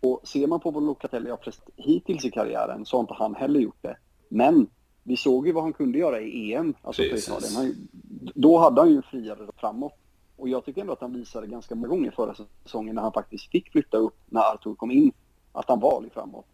Och 0.00 0.20
ser 0.28 0.46
man 0.46 0.60
på 0.60 0.70
vad 0.70 0.82
Locatelli 0.82 1.30
har 1.30 1.36
presterat 1.36 1.70
hittills 1.76 2.24
i 2.24 2.30
karriären 2.30 2.86
så 2.86 2.96
har 2.96 3.00
inte 3.00 3.14
han 3.14 3.34
heller 3.34 3.60
gjort 3.60 3.82
det. 3.82 3.96
Men 4.28 4.66
vi 5.02 5.16
såg 5.16 5.46
ju 5.46 5.52
vad 5.52 5.62
han 5.62 5.72
kunde 5.72 5.98
göra 5.98 6.20
i 6.20 6.54
EM, 6.54 6.74
alltså 6.82 7.02
för 7.02 7.16
Italien. 7.16 7.52
Han, 7.56 7.88
då 8.34 8.58
hade 8.58 8.80
han 8.80 8.90
ju 8.90 9.02
friare 9.02 9.46
framåt. 9.56 9.92
Och 10.36 10.48
jag 10.48 10.64
tycker 10.64 10.80
ändå 10.80 10.92
att 10.92 11.00
han 11.00 11.12
visade 11.12 11.46
ganska 11.46 11.74
många 11.74 11.88
gånger 11.88 12.10
förra 12.10 12.34
säsongen 12.64 12.94
när 12.94 13.02
han 13.02 13.12
faktiskt 13.12 13.50
fick 13.50 13.72
flytta 13.72 13.96
upp 13.96 14.16
när 14.26 14.40
Artur 14.40 14.74
kom 14.74 14.90
in, 14.90 15.12
att 15.52 15.68
han 15.68 15.80
var 15.80 16.08
framåt. 16.14 16.46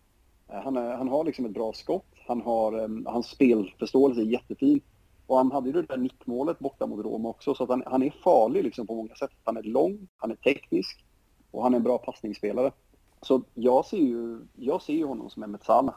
Eh, 0.49 0.61
han, 0.65 0.77
är, 0.77 0.97
han 0.97 1.09
har 1.09 1.25
liksom 1.25 1.45
ett 1.45 1.55
bra 1.55 1.73
skott, 1.73 2.15
han 2.27 2.41
har, 2.41 2.81
um, 2.85 3.07
hans 3.07 3.27
spelförståelse 3.27 4.21
är 4.21 4.25
jättefin. 4.25 4.81
Och 5.27 5.37
han 5.37 5.53
hade 5.53 5.69
ju 5.69 5.73
det 5.73 5.83
där 5.83 5.97
nickmålet 5.97 6.59
borta 6.59 6.87
mot 6.87 7.05
Roma 7.05 7.29
också, 7.29 7.55
så 7.55 7.63
att 7.63 7.71
han, 7.71 7.83
han 7.87 8.03
är 8.03 8.11
farlig 8.11 8.65
liksom 8.65 8.87
på 8.87 8.95
många 8.95 9.15
sätt. 9.15 9.31
Han 9.45 9.57
är 9.57 9.63
lång, 9.63 10.09
han 10.17 10.31
är 10.31 10.37
teknisk 10.37 11.05
och 11.51 11.63
han 11.63 11.75
är 11.75 11.77
en 11.77 11.83
bra 11.83 11.99
passningsspelare. 11.99 12.73
Så 13.23 13.43
jag 13.55 13.85
ser 13.85 13.97
ju, 13.97 14.39
jag 14.57 14.83
ser 14.83 14.93
ju 14.93 15.05
honom 15.05 15.31
som 15.31 15.43
en 15.43 15.51
Metsala. 15.51 15.95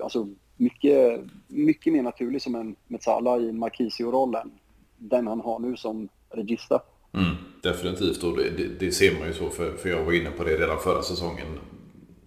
Alltså 0.00 0.28
mycket, 0.56 1.20
mycket 1.46 1.92
mer 1.92 2.02
naturlig 2.02 2.42
som 2.42 2.54
en 2.54 2.76
Metsala 2.86 3.38
i 3.38 3.52
Marquisio-rollen. 3.52 4.50
den 4.98 5.26
han 5.26 5.40
har 5.40 5.58
nu 5.58 5.76
som 5.76 6.08
regista. 6.30 6.82
Mm, 7.12 7.34
definitivt, 7.62 8.22
och 8.22 8.36
det, 8.36 8.80
det, 8.80 8.92
ser 8.92 9.18
man 9.18 9.28
ju 9.28 9.34
så, 9.34 9.48
för, 9.48 9.72
för 9.72 9.88
jag 9.88 10.04
var 10.04 10.12
inne 10.12 10.30
på 10.30 10.44
det 10.44 10.56
redan 10.56 10.78
förra 10.78 11.02
säsongen. 11.02 11.46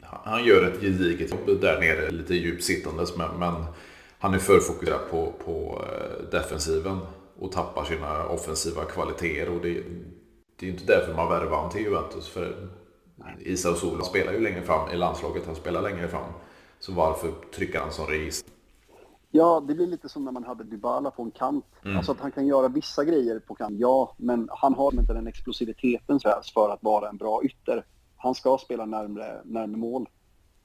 Han 0.02 0.46
gör 0.46 0.64
ett 0.64 0.82
gediget 0.82 1.32
jobb 1.32 1.62
där 1.62 1.80
nere, 1.80 2.12
lite 2.12 2.36
djupsittandes, 2.36 3.18
men, 3.18 3.40
men 3.40 3.66
han 4.20 4.34
är 4.34 4.40
för 4.40 4.60
fokuserad 4.60 5.10
på, 5.12 5.34
på 5.46 5.82
eh, 5.84 6.30
defensiven 6.32 7.00
och 7.40 7.52
tappar 7.52 7.84
sina 7.84 8.28
offensiva 8.28 8.86
kvaliteter. 8.86 9.50
Och 9.50 9.62
det, 9.62 9.84
det 10.60 10.66
är 10.66 10.70
inte 10.72 10.86
därför 10.86 11.14
man 11.14 11.30
värvar 11.30 11.56
honom 11.56 11.72
till 11.72 11.82
Juventus. 11.82 12.28
För 12.28 12.70
Isa 13.40 13.72
och 13.72 13.78
Sola 13.78 14.04
spelar 14.04 14.34
ju 14.34 14.40
längre 14.40 14.62
fram 14.62 14.90
i 14.92 14.96
landslaget. 14.96 15.46
Han 15.46 15.56
spelar 15.56 15.82
längre 15.82 16.08
fram. 16.08 16.32
Så 16.80 16.94
varför 16.94 17.32
trycker 17.56 17.80
han 17.80 17.92
som 17.92 18.06
register? 18.06 18.52
Ja, 19.32 19.64
det 19.68 19.76
blir 19.76 19.88
lite 19.88 20.10
som 20.10 20.26
när 20.26 20.32
man 20.32 20.44
hade 20.44 20.64
Dybala 20.64 21.12
på 21.12 21.24
en 21.24 21.32
kant. 21.32 21.66
Mm. 21.86 21.98
Alltså 21.98 22.12
att 22.12 22.20
han 22.20 22.32
kan 22.32 22.48
göra 22.48 22.68
vissa 22.68 23.06
grejer 23.06 23.40
på 23.40 23.56
kant, 23.56 23.80
ja. 23.80 24.16
Men 24.18 24.50
han 24.52 24.74
har 24.74 24.94
inte 24.94 25.14
den 25.14 25.28
explosiviteten 25.28 26.20
för 26.54 26.70
att 26.70 26.84
vara 26.84 27.10
en 27.10 27.18
bra 27.18 27.44
ytter. 27.44 27.86
Han 28.18 28.36
ska 28.36 28.58
spela 28.58 28.86
närmre, 28.86 29.42
närmre 29.46 29.78
mål. 29.78 30.10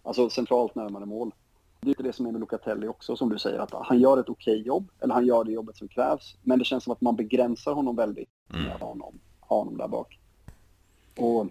Alltså 0.02 0.30
centralt 0.30 0.74
närmare 0.74 1.06
mål. 1.06 1.34
Det 1.80 1.86
är 1.86 1.88
inte 1.88 2.02
det 2.02 2.12
som 2.12 2.26
är 2.26 2.32
med 2.32 2.40
Locatelli 2.40 2.88
också, 2.88 3.16
som 3.16 3.28
du 3.28 3.38
säger, 3.38 3.58
att 3.58 3.72
han 3.72 4.00
gör 4.00 4.18
ett 4.18 4.28
okej 4.28 4.54
okay 4.54 4.66
jobb, 4.66 4.90
eller 5.00 5.14
han 5.14 5.26
gör 5.26 5.44
det 5.44 5.52
jobbet 5.52 5.76
som 5.76 5.88
krävs. 5.88 6.36
Men 6.42 6.58
det 6.58 6.64
känns 6.64 6.84
som 6.84 6.92
att 6.92 7.00
man 7.00 7.16
begränsar 7.16 7.72
honom 7.72 7.96
väldigt 7.96 8.28
mm. 8.54 8.64
med 8.64 8.80
honom 8.80 9.20
honom 9.56 9.78
där 9.78 9.88
bak. 9.88 10.18
Och 11.16 11.46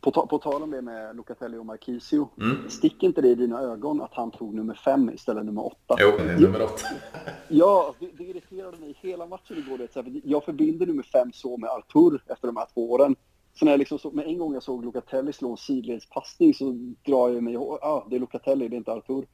på, 0.00 0.10
ta 0.10 0.26
på 0.26 0.38
tal 0.38 0.62
om 0.62 0.70
det 0.70 0.82
med 0.82 1.16
Locatelli 1.16 1.58
och 1.58 1.66
Marquisio, 1.66 2.28
mm. 2.40 2.70
sticker 2.70 3.06
inte 3.06 3.20
det 3.20 3.28
i 3.28 3.34
dina 3.34 3.60
ögon 3.60 4.02
att 4.02 4.14
han 4.14 4.30
tog 4.30 4.54
nummer 4.54 4.74
fem 4.74 5.10
istället 5.10 5.44
nummer 5.44 5.66
åtta? 5.66 5.96
Jo, 5.98 6.12
nummer 6.38 6.62
åtta. 6.62 6.86
ja, 7.48 7.94
det, 7.98 8.10
det 8.18 8.24
irriterade 8.24 8.76
mig 8.78 8.98
hela 9.00 9.26
matchen 9.26 9.58
igår. 9.58 9.78
Det, 9.78 10.20
jag 10.24 10.44
förbinder 10.44 10.86
nummer 10.86 11.02
fem 11.02 11.32
så 11.32 11.56
med 11.56 11.70
Artur 11.70 12.22
efter 12.26 12.46
de 12.46 12.56
här 12.56 12.66
två 12.74 12.90
åren. 12.90 13.16
Så 13.54 13.64
när 13.64 13.72
jag 13.72 13.78
liksom 13.78 13.98
såg, 13.98 14.14
med 14.14 14.26
en 14.26 14.38
gång 14.38 14.54
jag 14.54 14.62
såg 14.62 14.84
Locatelli 14.84 15.32
slå 15.32 15.50
en 15.50 15.56
sidledspassning 15.56 16.54
så 16.54 16.70
drar 17.06 17.28
jag 17.28 17.42
mig 17.42 17.52
ihåg, 17.52 17.78
ah, 17.82 18.06
det 18.10 18.16
är 18.16 18.20
Locatelli, 18.20 18.68
det 18.68 18.76
är 18.76 18.78
inte 18.78 18.92
Artur. 18.92 19.26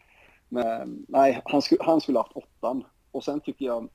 Men 0.48 1.04
nej, 1.08 1.42
han, 1.44 1.62
sku, 1.62 1.76
han 1.80 2.00
skulle 2.00 2.18
haft 2.18 2.32
åttan. 2.32 2.84
Och 3.10 3.24
sen 3.24 3.40
tycker 3.40 3.66
jag, 3.66 3.88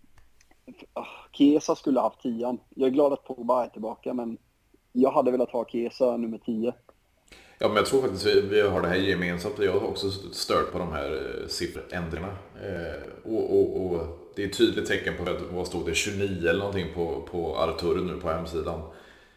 Kesa 1.32 1.76
skulle 1.76 2.00
ha 2.00 2.10
haft 2.10 2.22
tian. 2.22 2.60
Jag 2.76 2.88
är 2.88 2.92
glad 2.92 3.14
att 3.14 3.24
Pogba 3.24 3.66
är 3.66 3.70
tillbaka, 3.70 4.14
men 4.14 4.38
jag 4.92 5.12
hade 5.12 5.32
velat 5.32 5.52
ha 5.52 5.66
Kesa 5.66 6.18
nummer 6.18 6.38
tio. 6.38 6.74
Ja, 7.60 7.68
men 7.68 7.78
jag 7.78 7.86
tror 7.86 8.02
faktiskt 8.02 8.26
vi, 8.26 8.42
vi 8.42 8.62
har 8.62 8.82
det 8.82 8.88
här 8.88 8.96
gemensamt. 8.96 9.60
Jag 9.60 9.72
har 9.72 9.88
också 9.88 10.10
stört 10.32 10.72
på 10.72 10.80
de 10.80 10.92
här 10.92 11.12
eh, 11.12 11.48
sifferändringarna. 11.48 12.34
Eh, 12.64 13.32
och, 13.34 13.60
och, 13.60 13.86
och, 13.86 14.08
det 14.36 14.44
är 14.44 14.48
ett 14.48 14.58
tydligt 14.58 14.86
tecken 14.86 15.14
på, 15.18 15.32
att, 15.32 15.42
vad 15.52 15.68
stod 15.68 15.86
det, 15.86 15.96
29 15.96 16.50
eller 16.50 16.60
någonting 16.60 16.88
på, 16.96 17.22
på 17.32 17.58
Artur 17.58 17.96
nu 17.96 18.22
på 18.22 18.30
hemsidan. 18.30 18.82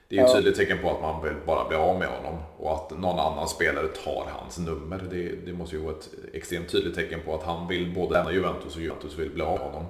Det 0.08 0.18
är 0.18 0.24
ett 0.24 0.30
ja. 0.30 0.36
tydligt 0.36 0.56
tecken 0.56 0.78
på 0.82 0.90
att 0.90 1.00
man 1.00 1.22
vill 1.22 1.34
bara 1.46 1.68
bli 1.68 1.76
av 1.76 1.98
med 1.98 2.08
honom 2.08 2.38
och 2.58 2.74
att 2.74 2.98
någon 2.98 3.18
annan 3.18 3.48
spelare 3.48 3.86
tar 3.86 4.26
hans 4.32 4.58
nummer. 4.58 5.04
Det, 5.10 5.46
det 5.46 5.52
måste 5.52 5.76
ju 5.76 5.82
vara 5.82 5.94
ett 5.94 6.10
extremt 6.32 6.72
tydligt 6.72 6.94
tecken 6.94 7.20
på 7.24 7.34
att 7.34 7.42
han 7.42 7.68
vill 7.68 7.94
både 7.94 8.12
lämna 8.12 8.32
Juventus 8.32 8.76
och 8.76 8.82
Juventus 8.82 9.18
vill 9.18 9.30
bli 9.30 9.42
av 9.42 9.58
med 9.58 9.66
honom. 9.72 9.84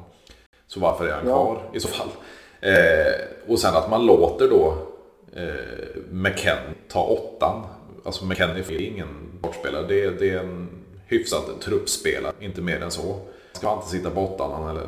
Så 0.69 0.81
varför 0.81 1.09
är 1.09 1.13
han 1.13 1.27
ja. 1.27 1.45
kvar 1.45 1.63
i 1.73 1.81
så 1.81 1.89
fall? 1.89 2.09
Eh, 2.61 3.51
och 3.53 3.59
sen 3.59 3.77
att 3.77 3.91
man 3.91 4.07
låter 4.07 4.49
då 4.49 4.75
eh, 5.33 6.03
McKennie 6.11 6.75
ta 6.89 7.05
åttan. 7.05 7.67
Alltså 8.05 8.25
McKennie 8.25 8.61
är 8.61 8.83
ingen 8.83 9.09
bortspelare. 9.43 9.87
Det 9.87 10.05
är, 10.05 10.11
det 10.11 10.31
är 10.31 10.39
en 10.39 10.69
hyfsad 11.07 11.61
truppspelare, 11.61 12.33
inte 12.41 12.63
mer 12.63 12.83
än 12.83 12.91
så. 12.91 13.21
Ska 13.53 13.69
han 13.69 13.79
inte 13.79 13.89
sitta 13.89 14.11
på 14.11 14.21
åttan 14.21 14.71
eller? 14.71 14.87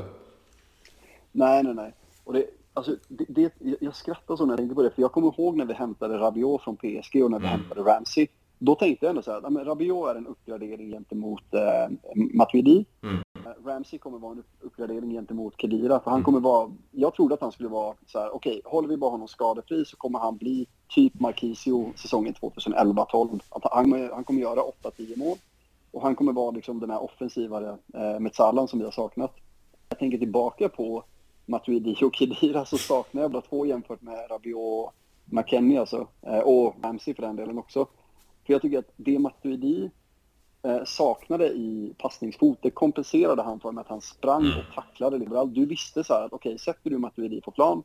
Nej, 1.33 1.63
nej, 1.63 1.75
nej. 1.75 1.93
Och 2.25 2.33
det, 2.33 2.45
alltså, 2.75 2.97
det, 3.09 3.25
det, 3.29 3.53
jag 3.81 3.97
skrattar 3.97 4.37
så 4.37 4.47
när 4.47 4.53
jag 4.53 4.59
tänker 4.59 4.75
på 4.75 4.83
det, 4.83 4.91
för 4.91 5.03
jag 5.03 5.13
kommer 5.13 5.35
ihåg 5.39 5.57
när 5.57 5.65
vi 5.65 5.75
hämtade 5.75 6.19
Rabiot 6.19 6.63
från 6.63 6.77
PSG 6.77 7.25
och 7.25 7.31
när 7.31 7.39
vi 7.39 7.47
mm. 7.47 7.61
hämtade 7.61 7.81
Ramsey. 7.81 8.27
Då 8.59 8.75
tänkte 8.75 9.07
jag 9.07 9.11
ändå 9.11 9.23
så 9.23 9.33
här, 9.33 9.51
men 9.51 9.65
Rabiot 9.65 10.09
är 10.09 10.15
en 10.15 10.27
uppgradering 10.27 10.91
gentemot 10.91 11.55
eh, 11.55 12.15
Matuidi. 12.15 12.85
Mm. 13.03 13.19
Eh, 13.47 13.67
Ramsey 13.67 13.99
kommer 13.99 14.19
vara 14.19 14.33
en 14.33 14.45
uppgradering 14.61 15.11
gentemot 15.11 15.61
Kedira. 15.61 16.01
För 16.01 16.11
han 16.11 16.23
kommer 16.23 16.41
vara, 16.41 16.71
jag 16.91 17.15
trodde 17.15 17.35
att 17.35 17.41
han 17.41 17.53
skulle 17.53 17.69
vara 17.69 17.95
så 18.07 18.19
här, 18.19 18.35
okej, 18.35 18.59
okay, 18.59 18.71
håller 18.71 18.89
vi 18.89 18.97
bara 18.97 19.11
honom 19.11 19.29
skadefri 19.29 19.85
så 19.85 19.97
kommer 19.97 20.19
han 20.19 20.37
bli 20.37 20.67
typ 20.89 21.21
Marquisio 21.21 21.93
säsongen 21.97 22.35
2011-12. 22.35 23.41
Han, 23.63 24.11
han 24.13 24.25
kommer 24.25 24.41
göra 24.41 24.61
8-10 24.83 25.19
mål. 25.19 25.37
Och 25.91 26.03
han 26.03 26.15
kommer 26.15 26.33
vara 26.33 26.51
liksom 26.51 26.81
den 26.81 26.91
här 26.91 27.03
offensivare 27.03 27.79
eh, 27.95 28.21
Metsalan 28.21 28.69
som 28.69 28.79
vi 28.79 28.85
har 28.85 28.93
saknat. 28.93 29.35
Jag 29.89 29.99
tänker 29.99 30.19
tillbaka 30.19 30.69
på 30.69 31.05
Matuidi 31.47 31.97
och 32.05 32.15
Kedira 32.15 32.65
så 32.65 32.79
saknar 32.79 33.23
jag 33.23 33.31
bara 33.31 33.43
två 33.43 33.67
jämfört 33.67 34.03
med 34.03 34.31
Rabiot 34.31 34.87
och 34.87 34.95
McKennie 35.25 35.81
alltså. 35.81 36.07
Eh, 36.23 36.39
och 36.39 36.75
Ramsey 36.83 37.15
för 37.15 37.23
den 37.23 37.37
delen 37.37 37.59
också. 37.59 37.87
För 38.47 38.53
jag 38.53 38.63
tycker 38.63 38.79
att 38.79 38.93
det 38.97 39.19
Matuidi 39.19 39.91
saknade 40.85 41.49
i 41.49 41.95
passningsfot, 41.99 42.59
det 42.63 42.71
kompenserade 42.71 43.43
han 43.43 43.61
för 43.61 43.73
med 43.73 43.83
att 43.83 43.89
han 43.89 44.01
sprang 44.01 44.45
mm. 44.45 44.59
och 44.59 44.75
tacklade 44.75 45.19
liberalt. 45.19 45.55
Du 45.55 45.67
visste 45.67 46.05
så 46.05 46.15
här 46.15 46.23
att 46.25 46.33
okej, 46.33 46.51
okay, 46.51 46.59
sätter 46.59 46.91
du 46.91 46.99
Matuidi 46.99 47.41
på 47.41 47.51
plan 47.51 47.83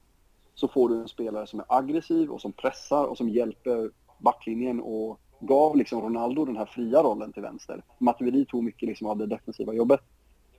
så 0.56 0.68
får 0.68 0.90
du 0.90 0.96
en 0.96 1.08
spelare 1.08 1.48
som 1.48 1.60
är 1.60 1.66
aggressiv 1.70 2.30
och 2.30 2.42
som 2.42 2.52
pressar 2.52 3.06
och 3.06 3.18
som 3.18 3.30
hjälper 3.30 3.92
backlinjen 4.18 4.82
och 4.82 5.20
gav 5.40 5.78
liksom 5.78 6.02
Ronaldo 6.02 6.46
den 6.46 6.58
här 6.58 6.66
fria 6.66 7.04
rollen 7.04 7.34
till 7.34 7.42
vänster. 7.42 7.84
Matuidi 7.98 8.46
tog 8.46 8.64
mycket 8.64 8.90
liksom 8.90 9.08
av 9.08 9.18
det 9.18 9.26
defensiva 9.26 9.74
jobbet. 9.74 10.00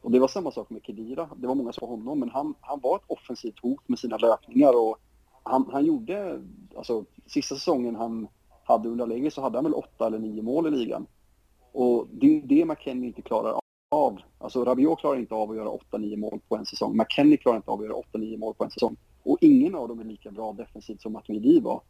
Och 0.02 0.10
det 0.10 0.18
var 0.18 0.28
samma 0.28 0.50
sak 0.50 0.70
med 0.70 0.82
Kedira. 0.84 1.28
Det 1.36 1.46
var 1.46 1.54
många 1.54 1.72
som 1.72 1.80
sa 1.80 1.86
honom, 1.86 2.20
men 2.20 2.30
han, 2.30 2.54
han 2.60 2.80
var 2.80 2.96
ett 2.96 3.04
offensivt 3.06 3.58
hot 3.58 3.88
med 3.88 3.98
sina 3.98 4.16
löpningar 4.16 4.76
och 4.76 4.98
han, 5.42 5.68
han 5.72 5.84
gjorde, 5.84 6.42
alltså 6.76 7.04
sista 7.26 7.54
säsongen 7.54 7.96
han 7.96 8.28
hade 8.64 8.88
under 8.88 9.04
Allegri 9.04 9.30
så 9.30 9.42
hade 9.42 9.58
han 9.58 9.64
väl 9.64 9.74
åtta 9.74 10.06
eller 10.06 10.18
nio 10.18 10.42
mål 10.42 10.66
i 10.66 10.70
ligan. 10.70 11.06
Och 11.76 12.08
det 12.10 12.26
är 12.26 12.30
ju 12.30 12.40
det 12.40 12.64
McKennie 12.64 13.06
inte 13.06 13.22
klarar 13.22 13.60
av. 13.90 14.18
Alltså 14.38 14.64
Rabiot 14.64 15.00
klarar 15.00 15.18
inte 15.18 15.34
av 15.34 15.50
att 15.50 15.56
göra 15.56 15.68
8-9 15.68 16.16
mål 16.16 16.40
på 16.48 16.56
en 16.56 16.66
säsong. 16.66 16.96
McKennie 16.96 17.36
klarar 17.36 17.56
inte 17.56 17.70
av 17.70 17.80
att 17.80 17.86
göra 17.86 18.02
8-9 18.12 18.38
mål 18.38 18.54
på 18.54 18.64
en 18.64 18.70
säsong. 18.70 18.96
Och 19.22 19.38
ingen 19.40 19.74
av 19.74 19.88
dem 19.88 20.00
är 20.00 20.04
lika 20.04 20.30
bra 20.30 20.52
defensivt 20.52 21.00
som 21.00 21.12
Matuidi 21.12 21.60
var. 21.60 21.80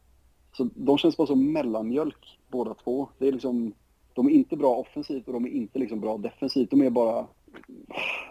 Så 0.56 0.68
de 0.74 0.98
känns 0.98 1.16
bara 1.16 1.26
som 1.26 1.52
mellanmjölk 1.52 2.38
båda 2.48 2.74
två. 2.74 3.08
Det 3.18 3.28
är 3.28 3.32
liksom, 3.32 3.72
de 4.14 4.26
är 4.26 4.30
inte 4.30 4.56
bra 4.56 4.76
offensivt 4.76 5.26
och 5.26 5.32
de 5.32 5.44
är 5.44 5.50
inte 5.50 5.78
liksom 5.78 6.00
bra 6.00 6.18
defensivt. 6.18 6.70
De 6.70 6.82
är 6.82 6.90
bara... 6.90 7.26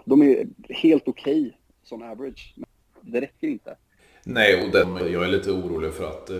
De 0.05 0.21
är 0.21 0.47
helt 0.69 1.07
okej 1.07 1.41
okay 1.41 1.53
som 1.83 2.01
average. 2.01 2.53
Men 2.55 2.67
det 3.11 3.21
räcker 3.21 3.47
inte. 3.47 3.77
Nej, 4.25 4.65
och 4.65 4.71
den, 4.71 5.11
jag 5.11 5.23
är 5.23 5.27
lite 5.27 5.51
orolig 5.51 5.93
för 5.93 6.03
att 6.03 6.29
eh, 6.29 6.37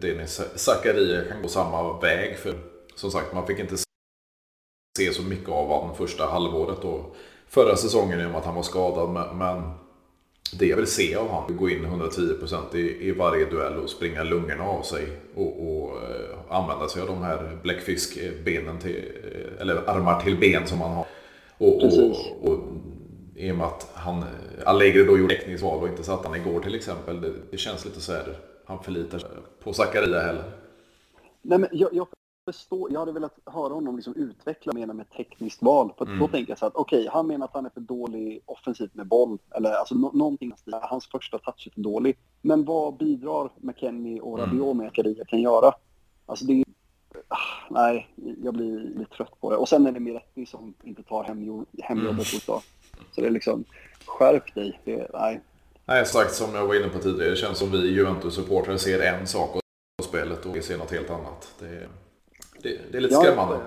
Denis 0.00 0.40
Zakaria 0.56 1.24
kan 1.24 1.42
gå 1.42 1.48
samma 1.48 2.00
väg. 2.00 2.38
För 2.38 2.54
som 2.94 3.10
sagt, 3.10 3.34
man 3.34 3.46
fick 3.46 3.58
inte 3.58 3.83
se 4.98 5.12
så 5.12 5.22
mycket 5.22 5.48
av 5.48 5.66
honom 5.66 5.96
första 5.96 6.26
halvåret 6.26 6.78
då. 6.82 7.04
Förra 7.48 7.76
säsongen 7.76 8.20
i 8.20 8.24
och 8.24 8.30
med 8.30 8.38
att 8.38 8.44
han 8.44 8.54
var 8.54 8.62
skadad. 8.62 9.34
Men, 9.34 9.62
det 10.58 10.66
jag 10.66 10.76
vill 10.76 10.86
se 10.86 11.14
av 11.14 11.28
honom, 11.28 11.56
gå 11.56 11.70
in 11.70 11.86
110% 11.86 12.76
i, 12.76 13.08
i 13.08 13.12
varje 13.12 13.44
duell 13.44 13.78
och 13.78 13.90
springa 13.90 14.22
lungorna 14.22 14.64
av 14.64 14.82
sig. 14.82 15.08
Och, 15.34 15.68
och 15.68 15.96
uh, 15.96 16.36
använda 16.48 16.88
sig 16.88 17.02
av 17.02 17.08
de 17.08 17.22
här 17.22 17.58
bläckfiskbenen 17.62 18.78
till, 18.78 19.12
eh, 19.24 19.60
eller 19.60 19.90
armar 19.90 20.20
till 20.20 20.36
ben 20.36 20.66
som 20.66 20.80
han 20.80 20.92
har. 20.92 21.06
Och, 21.58 21.84
och, 21.84 22.16
och, 22.42 22.58
i 23.36 23.52
och 23.52 23.56
med 23.56 23.66
att 23.66 23.90
han, 23.94 24.24
Allegri 24.64 25.04
då 25.04 25.18
gjorde 25.18 25.34
teckningsval 25.34 25.82
och 25.82 25.88
inte 25.88 26.02
satt 26.02 26.26
han 26.26 26.34
igår 26.34 26.60
till 26.60 26.74
exempel. 26.74 27.20
Det, 27.20 27.32
det 27.50 27.56
känns 27.56 27.84
lite 27.84 28.00
så 28.00 28.12
här, 28.12 28.38
han 28.64 28.82
förlitar 28.82 29.18
sig 29.18 29.30
på 29.62 29.72
Zakaria 29.72 30.20
heller. 30.20 30.44
Nej, 31.42 31.58
men 31.58 31.68
jag, 31.72 31.88
jag 31.92 32.06
förstår, 32.44 32.92
jag 32.92 33.00
hade 33.00 33.12
velat 33.12 33.38
höra 33.46 33.74
honom 33.74 33.96
liksom 33.96 34.14
utveckla 34.16 34.72
mer 34.72 34.86
med 34.86 35.10
tekniskt 35.10 35.62
val. 35.62 35.92
För 35.98 36.06
mm. 36.06 36.18
då 36.18 36.28
tänker 36.28 36.50
jag 36.50 36.58
så 36.58 36.66
att 36.66 36.74
okej, 36.74 36.98
okay, 36.98 37.10
han 37.12 37.26
menar 37.26 37.44
att 37.44 37.54
han 37.54 37.66
är 37.66 37.70
för 37.70 37.80
dålig 37.80 38.42
offensivt 38.46 38.94
med 38.94 39.06
boll. 39.06 39.38
Eller 39.54 39.72
alltså 39.72 39.94
no 39.94 40.10
någonting, 40.14 40.52
hans 40.82 41.06
första 41.06 41.38
touch 41.38 41.66
är 41.66 41.70
för 41.70 41.80
dålig. 41.80 42.18
Men 42.42 42.64
vad 42.64 42.96
bidrar 42.96 43.50
McKennie 43.56 44.20
och 44.20 44.38
mm. 44.38 44.50
Rabiot 44.50 44.76
med 44.76 44.86
att 44.86 44.92
Karia 44.92 45.24
kan 45.24 45.40
göra? 45.40 45.72
Alltså 46.26 46.44
det 46.44 46.52
är, 46.52 46.64
ah, 47.28 47.36
nej, 47.70 48.08
jag 48.42 48.54
blir 48.54 48.78
lite 48.78 49.16
trött 49.16 49.40
på 49.40 49.50
det. 49.50 49.56
Och 49.56 49.68
sen 49.68 49.86
är 49.86 49.92
det 49.92 50.00
Miretti 50.00 50.46
som 50.46 50.74
inte 50.82 51.02
tar 51.02 51.24
hemjobbet 51.82 52.48
mm. 52.48 52.60
Så 53.12 53.20
det 53.20 53.26
är 53.26 53.30
liksom, 53.30 53.64
skärp 54.06 54.54
dig. 54.54 54.80
Det, 54.84 55.10
nej. 55.12 55.40
Nej, 55.86 56.06
sagt 56.06 56.34
som 56.34 56.54
jag 56.54 56.66
var 56.66 56.74
inne 56.74 56.88
på 56.88 56.98
tidigare. 56.98 57.30
Det 57.30 57.36
känns 57.36 57.58
som 57.58 57.70
vi 57.70 57.78
Juventus-supportrar 57.78 58.76
ser 58.76 59.00
en 59.00 59.26
sak 59.26 59.52
på 59.96 60.04
spelet 60.04 60.46
och 60.46 60.56
vi 60.56 60.62
ser 60.62 60.78
något 60.78 60.90
helt 60.90 61.10
annat. 61.10 61.54
Det 61.58 61.88
det, 62.64 62.92
det 62.92 62.98
är 62.98 63.02
lite 63.02 63.14
skrämmande. 63.14 63.60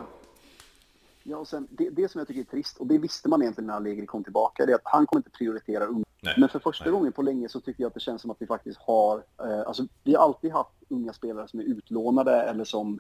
Ja, 1.24 1.38
och 1.38 1.48
sen, 1.48 1.68
det, 1.72 1.90
det 1.90 2.12
som 2.12 2.20
jag 2.20 2.28
tycker 2.28 2.42
är 2.42 2.46
trist, 2.46 2.78
och 2.78 2.88
det 2.88 2.98
visste 2.98 3.30
man 3.30 3.42
egentligen 3.42 3.68
när 3.68 3.74
Allegri 3.74 4.06
kom 4.06 4.24
tillbaka, 4.24 4.66
det 4.66 4.72
är 4.72 4.76
att 4.76 4.82
han 4.84 5.06
kommer 5.06 5.20
inte 5.20 5.30
prioritera 5.30 5.86
unga. 5.86 6.06
Men 6.38 6.50
för 6.50 6.60
första 6.60 6.86
Nej. 6.86 6.92
gången 6.92 7.12
på 7.12 7.22
länge 7.22 7.50
så 7.50 7.62
tycker 7.62 7.84
jag 7.84 7.88
att 7.88 7.94
det 7.94 8.00
känns 8.00 8.22
som 8.22 8.32
att 8.32 8.42
vi 8.42 8.48
faktiskt 8.48 8.80
har, 8.80 9.24
eh, 9.44 9.68
alltså 9.68 9.88
vi 10.04 10.16
har 10.16 10.24
alltid 10.24 10.52
haft 10.52 10.84
unga 10.90 11.14
spelare 11.14 11.48
som 11.48 11.60
är 11.60 11.64
utlånade 11.64 12.42
eller 12.42 12.64
som, 12.64 13.00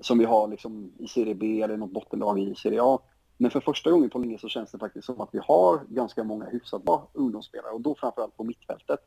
som 0.00 0.18
vi 0.18 0.24
har 0.24 0.48
liksom 0.48 0.92
i 0.98 1.06
Serie 1.06 1.34
B 1.34 1.62
eller 1.62 1.76
något 1.76 1.92
bottenlag 1.92 2.40
i 2.40 2.54
Serie 2.54 2.82
A. 2.82 2.98
Men 3.38 3.50
för 3.50 3.60
första 3.60 3.90
gången 3.90 4.10
på 4.10 4.18
länge 4.18 4.38
så 4.38 4.48
känns 4.48 4.72
det 4.72 4.78
faktiskt 4.78 5.06
som 5.06 5.20
att 5.20 5.28
vi 5.32 5.40
har 5.42 5.80
ganska 5.88 6.24
många 6.24 6.44
hyfsat 6.44 6.82
bra 6.82 7.10
ungdomsspelare 7.12 7.72
och 7.72 7.80
då 7.80 7.94
framförallt 7.94 8.36
på 8.36 8.44
mittfältet. 8.44 9.00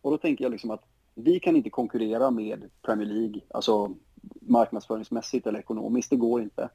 Och 0.00 0.10
då 0.10 0.18
tänker 0.18 0.44
jag 0.44 0.52
liksom 0.52 0.70
att 0.70 0.84
vi 1.14 1.40
kan 1.40 1.56
inte 1.56 1.70
konkurrera 1.70 2.30
med 2.30 2.70
Premier 2.82 3.08
League, 3.08 3.40
alltså 3.48 3.94
marknadsföringsmässigt 4.40 5.46
eller 5.46 5.58
ekonomiskt. 5.58 6.10
Det 6.10 6.16
går 6.16 6.42
inte. 6.42 6.68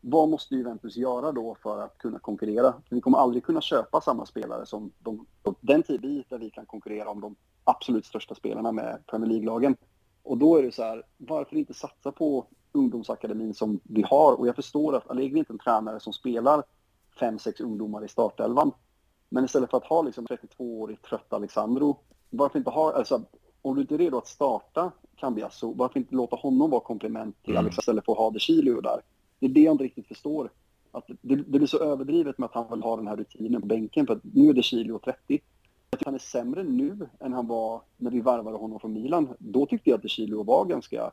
Vad 0.00 0.28
måste 0.28 0.54
Juventus 0.54 0.96
göra 0.96 1.32
då 1.32 1.56
för 1.62 1.78
att 1.78 1.98
kunna 1.98 2.18
konkurrera? 2.18 2.74
vi 2.90 3.00
kommer 3.00 3.18
aldrig 3.18 3.44
kunna 3.44 3.60
köpa 3.60 4.00
samma 4.00 4.26
spelare 4.26 4.66
som 4.66 4.92
de, 4.98 5.26
den 5.60 5.82
tid 5.82 6.24
där 6.28 6.38
vi 6.38 6.50
kan 6.50 6.66
konkurrera 6.66 7.10
om 7.10 7.20
de 7.20 7.36
absolut 7.64 8.06
största 8.06 8.34
spelarna 8.34 8.72
med 8.72 9.06
Premier 9.06 9.28
League-lagen. 9.28 9.76
Och 10.22 10.38
då 10.38 10.56
är 10.56 10.62
det 10.62 10.72
så 10.72 10.82
här, 10.82 11.02
varför 11.16 11.56
inte 11.56 11.74
satsa 11.74 12.12
på 12.12 12.46
ungdomsakademin 12.72 13.54
som 13.54 13.80
vi 13.82 14.02
har? 14.02 14.32
Och 14.32 14.46
jag 14.48 14.56
förstår 14.56 14.96
att 14.96 15.10
Allegri 15.10 15.34
är 15.34 15.38
inte 15.38 15.52
en 15.52 15.58
tränare 15.58 16.00
som 16.00 16.12
spelar 16.12 16.62
fem, 17.20 17.38
sex 17.38 17.60
ungdomar 17.60 18.04
i 18.04 18.08
startelvan. 18.08 18.72
Men 19.28 19.44
istället 19.44 19.70
för 19.70 19.76
att 19.76 19.84
ha 19.84 20.02
liksom 20.02 20.26
32-årig 20.26 21.02
trött 21.02 21.32
Alexandro, 21.32 21.98
varför 22.30 22.58
inte 22.58 22.70
ha, 22.70 22.92
alltså 22.92 23.22
om 23.62 23.74
du 23.74 23.80
inte 23.80 23.94
är 23.94 23.98
redo 23.98 24.18
att 24.18 24.26
starta 24.26 24.92
Cambiasso, 25.16 25.72
varför 25.72 25.98
inte 25.98 26.14
låta 26.14 26.36
honom 26.36 26.70
vara 26.70 26.80
komplement 26.80 27.42
till 27.42 27.52
mm. 27.52 27.60
Alex 27.60 27.78
istället 27.78 28.04
för 28.04 28.12
att 28.12 28.18
ha 28.18 28.30
De 28.30 28.38
Chilio 28.38 28.80
där? 28.80 29.00
Det 29.38 29.46
är 29.46 29.50
det 29.50 29.60
jag 29.60 29.74
inte 29.74 29.84
riktigt 29.84 30.06
förstår. 30.06 30.50
Att 30.90 31.06
det, 31.06 31.36
det 31.36 31.58
blir 31.58 31.66
så 31.66 31.78
överdrivet 31.78 32.38
med 32.38 32.46
att 32.46 32.54
han 32.54 32.70
vill 32.70 32.82
ha 32.82 32.96
den 32.96 33.06
här 33.06 33.16
rutinen 33.16 33.60
på 33.60 33.66
bänken 33.66 34.06
för 34.06 34.14
att 34.14 34.24
nu 34.34 34.48
är 34.48 34.52
De 34.54 34.62
Chilio 34.62 34.98
30. 34.98 35.18
Jag 35.28 35.40
tycker 35.90 36.04
han 36.04 36.14
är 36.14 36.18
sämre 36.18 36.62
nu 36.62 37.08
än 37.20 37.32
han 37.32 37.46
var 37.46 37.82
när 37.96 38.10
vi 38.10 38.20
varvade 38.20 38.56
honom 38.56 38.80
från 38.80 38.92
Milan. 38.92 39.28
Då 39.38 39.66
tyckte 39.66 39.90
jag 39.90 39.96
att 39.96 40.02
De 40.02 40.08
Chilio 40.08 40.42
var 40.42 40.64
ganska... 40.64 41.10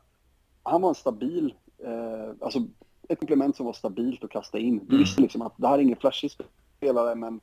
Han 0.62 0.82
var 0.82 0.88
en 0.88 0.94
stabil, 0.94 1.54
eh, 1.78 2.34
alltså 2.40 2.62
ett 3.08 3.18
komplement 3.18 3.56
som 3.56 3.66
var 3.66 3.72
stabilt 3.72 4.24
att 4.24 4.30
kasta 4.30 4.58
in. 4.58 4.78
Du 4.78 4.84
mm. 4.84 4.98
visste 4.98 5.22
liksom 5.22 5.42
att 5.42 5.52
det 5.56 5.68
här 5.68 5.78
är 5.78 5.82
ingen 5.82 5.96
flashig 5.96 6.30
spelare 6.76 7.14
men 7.14 7.40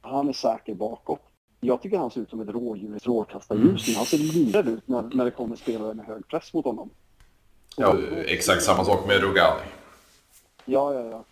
han 0.00 0.28
är 0.28 0.32
säker 0.32 0.74
bakåt. 0.74 1.22
Jag 1.66 1.82
tycker 1.82 1.98
han 1.98 2.10
ser 2.10 2.20
ut 2.20 2.30
som 2.30 2.40
ett 2.40 2.48
rådjur, 2.48 2.96
ett 2.96 3.02
strålkastarljus. 3.02 3.88
Mm. 3.88 3.96
Han 3.96 4.06
ser 4.06 4.18
livrädd 4.18 4.68
ut 4.68 4.88
när, 4.88 5.02
när 5.02 5.24
det 5.24 5.30
kommer 5.30 5.56
spelare 5.56 5.94
med 5.94 6.06
hög 6.06 6.28
press 6.28 6.54
mot 6.54 6.64
honom. 6.64 6.90
Ja, 7.76 7.96
exakt 8.26 8.62
samma 8.62 8.84
sak 8.84 9.06
med 9.06 9.22
Rogani. 9.22 9.62
Ja, 10.64 10.94
ja, 10.94 11.04
ja. 11.04 11.24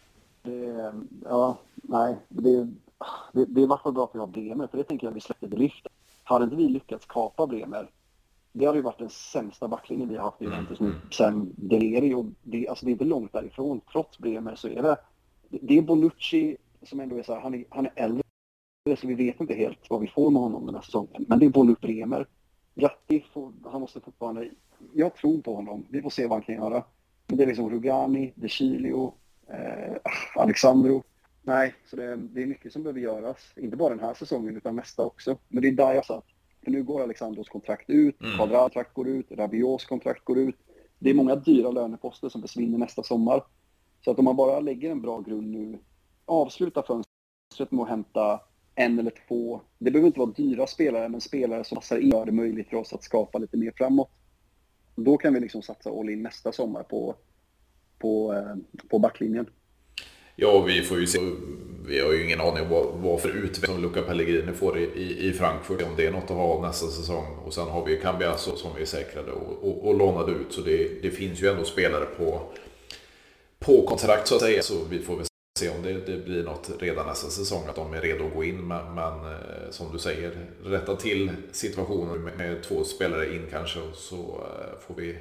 Det, 0.43 0.93
ja, 1.25 1.57
nej. 1.75 2.17
Det, 2.29 2.69
det, 3.33 3.45
det 3.45 3.61
är 3.61 3.65
i 3.65 3.79
fall 3.83 3.93
bra 3.93 4.05
att 4.05 4.15
vi 4.15 4.19
har 4.19 4.27
Bremer, 4.27 4.67
för 4.67 4.79
det 4.79 4.85
tänker 4.85 5.07
jag 5.07 5.13
vi 5.13 5.21
släppte 5.21 5.47
det 5.47 5.57
lyft. 5.57 5.87
Hade 6.25 6.45
inte 6.45 6.57
vi 6.57 6.69
lyckats 6.69 7.07
kapa 7.07 7.47
Bremer, 7.47 7.91
det 8.53 8.67
hade 8.67 8.79
ju 8.79 8.83
varit 8.83 8.99
den 8.99 9.11
sämsta 9.11 9.69
backlinjen 9.69 10.09
vi 10.09 10.17
har 10.17 10.25
haft 10.25 10.43
i 10.43 10.45
Juventus 10.45 10.81
nu 10.81 10.95
sen 11.11 11.53
Deleri. 11.57 12.15
Och 12.15 12.25
det, 12.43 12.69
alltså 12.69 12.87
det 12.87 12.91
är 12.91 12.93
inte 12.93 13.05
långt 13.05 13.33
därifrån. 13.33 13.81
Trots 13.93 14.19
Bremer 14.19 14.55
så 14.55 14.69
är 14.69 14.83
det... 14.83 14.97
Det 15.49 15.79
är 15.79 15.83
Bonucci 15.83 16.57
som 16.83 17.01
ändå 17.01 17.19
är 17.19 17.23
så 17.23 17.35
här, 17.35 17.41
han 17.41 17.55
är, 17.55 17.65
han 17.71 17.87
är 17.87 17.93
äldre 17.95 18.24
så 18.85 19.07
vi 19.07 19.15
vet 19.15 19.41
inte 19.41 19.55
helt 19.55 19.91
vad 19.91 20.01
vi 20.01 20.07
får 20.07 20.31
med 20.31 20.43
honom 20.43 20.67
den 20.67 20.75
här 20.75 20.83
säsongen. 20.83 21.25
Men 21.29 21.39
det 21.39 21.47
är 21.47 21.51
Bolle 21.51 21.75
Bremer. 21.81 22.27
Gatti, 22.75 23.25
han 23.65 23.81
måste 23.81 24.01
fortfarande... 24.01 24.51
Jag 24.93 25.17
tror 25.17 25.43
på 25.43 25.55
honom. 25.55 25.87
Vi 25.91 26.03
får 26.03 26.11
se 26.11 26.27
vad 26.27 26.33
han 26.33 26.43
kan 26.43 26.55
göra. 26.55 26.85
Men 27.27 27.37
det 27.37 27.43
är 27.43 27.47
liksom 27.47 27.71
Rugani, 27.71 28.33
De 28.35 28.49
Chilio, 28.49 29.15
eh, 29.49 29.97
Alexandro. 30.37 31.03
Nej, 31.43 31.75
så 31.87 31.97
det, 31.97 32.17
det, 32.17 32.43
är 32.43 32.47
mycket 32.47 32.73
som 32.73 32.83
behöver 32.83 33.01
göras. 33.01 33.53
Inte 33.57 33.77
bara 33.77 33.91
den 33.91 34.05
här 34.05 34.15
säsongen 34.15 34.57
utan 34.57 34.77
nästa 34.77 35.05
också. 35.05 35.39
Men 35.49 35.63
det 35.63 35.69
är 35.69 35.73
där 35.73 35.95
jag 35.95 36.05
satt. 36.05 36.25
För 36.65 36.71
nu 36.71 36.83
går 36.83 37.03
Alexandros 37.03 37.49
kontrakt 37.49 37.91
ut, 37.91 38.21
mm. 38.23 38.39
kontrakt 38.39 38.95
går 38.95 39.09
ut, 39.09 39.33
Rabiots 39.33 39.85
kontrakt 39.85 40.25
går 40.25 40.39
ut. 40.39 40.57
Det 40.99 41.11
är 41.11 41.15
många 41.15 41.37
dyra 41.37 41.71
löneposter 41.71 42.29
som 42.29 42.43
försvinner 42.43 42.79
nästa 42.79 43.03
sommar. 43.03 43.43
Så 44.05 44.11
att 44.11 44.19
om 44.19 44.25
man 44.25 44.37
bara 44.37 44.61
lägger 44.61 44.91
en 44.91 45.03
bra 45.03 45.21
grund 45.21 45.51
nu, 45.51 45.79
avsluta 46.25 46.83
fönstret 46.83 47.71
med 47.71 47.83
att 47.83 47.89
hämta 47.89 48.41
en 48.75 48.99
eller 48.99 49.13
två. 49.29 49.61
Det 49.79 49.91
behöver 49.91 50.07
inte 50.07 50.19
vara 50.19 50.31
dyra 50.31 50.67
spelare, 50.67 51.09
men 51.09 51.21
spelare 51.21 51.65
som 51.65 51.77
passar 51.77 51.99
in 51.99 52.11
gör 52.11 52.27
det 52.27 52.33
möjligt 52.33 52.69
för 52.69 52.77
oss 52.77 52.93
att 52.93 53.05
skapa 53.05 53.39
lite 53.39 53.57
mer 53.57 53.73
framåt. 53.77 54.11
Då 54.97 55.17
kan 55.17 55.35
vi 55.35 55.41
liksom 55.41 55.63
satsa 55.63 55.91
all 55.91 56.11
in 56.11 56.23
nästa 56.23 56.53
sommar 56.53 56.83
på, 56.83 57.15
på, 57.99 58.35
eh, 58.35 58.57
på 58.89 58.99
backlinjen. 58.99 59.47
Ja, 60.37 60.63
vi 60.67 60.83
får 60.83 61.01
ju 61.01 61.07
se 61.07 61.19
vi 61.87 62.01
har 62.01 62.13
ju 62.13 62.25
ingen 62.25 62.41
aning 62.41 62.69
vad, 62.69 62.87
vad 62.95 63.21
för 63.21 63.29
utveckling 63.29 63.75
som 63.75 63.83
Luca 63.83 64.03
Pellegrini 64.03 64.53
får 64.53 64.79
i, 64.79 64.83
i, 64.83 65.29
i 65.29 65.33
Frankfurt. 65.33 65.83
Om 65.83 65.97
det 65.97 66.07
är 66.07 66.13
något 66.13 66.31
att 66.31 66.37
ha 66.37 66.63
nästa 66.63 66.87
säsong. 66.87 67.27
Och 67.45 67.55
sen 67.55 67.69
har 67.69 67.85
vi 67.85 67.93
ju 67.93 68.01
Cambiasso 68.01 68.57
som 68.57 68.71
vi 68.79 68.87
säkrade 68.87 69.33
och, 69.33 69.69
och, 69.69 69.89
och 69.89 69.99
lånade 69.99 70.33
ut. 70.33 70.53
Så 70.53 70.61
det, 70.61 71.03
det 71.03 71.11
finns 71.11 71.43
ju 71.43 71.49
ändå 71.49 71.65
spelare 71.65 72.05
på, 72.05 72.43
på 73.59 73.87
kontrakt 73.87 74.29
så 74.29 74.35
att 74.35 74.41
säga. 74.41 74.63
Så 74.63 74.75
vi 74.91 74.99
får 74.99 75.17
väl 75.17 75.27
se 75.59 75.71
om 75.71 75.83
det, 75.83 75.93
det, 75.93 76.25
blir 76.25 76.45
något 76.45 76.71
redan 76.79 77.07
nästa 77.07 77.29
säsong, 77.29 77.69
att 77.69 77.77
de 77.77 77.95
är 77.95 78.01
redo 78.01 78.27
att 78.27 78.35
gå 78.35 78.45
in. 78.45 78.69
Men, 78.69 78.95
men 78.95 79.33
eh, 79.33 79.71
som 79.71 79.93
du 79.93 79.99
säger, 79.99 80.47
rätta 80.65 80.97
till 80.97 81.33
situationen 81.53 82.23
med, 82.23 82.37
med, 82.37 82.63
två 82.63 82.85
spelare 82.85 83.35
in 83.37 83.47
kanske 83.51 83.81
och 83.81 83.95
så 83.95 84.17
eh, 84.17 84.79
får 84.81 84.95
vi 84.95 85.19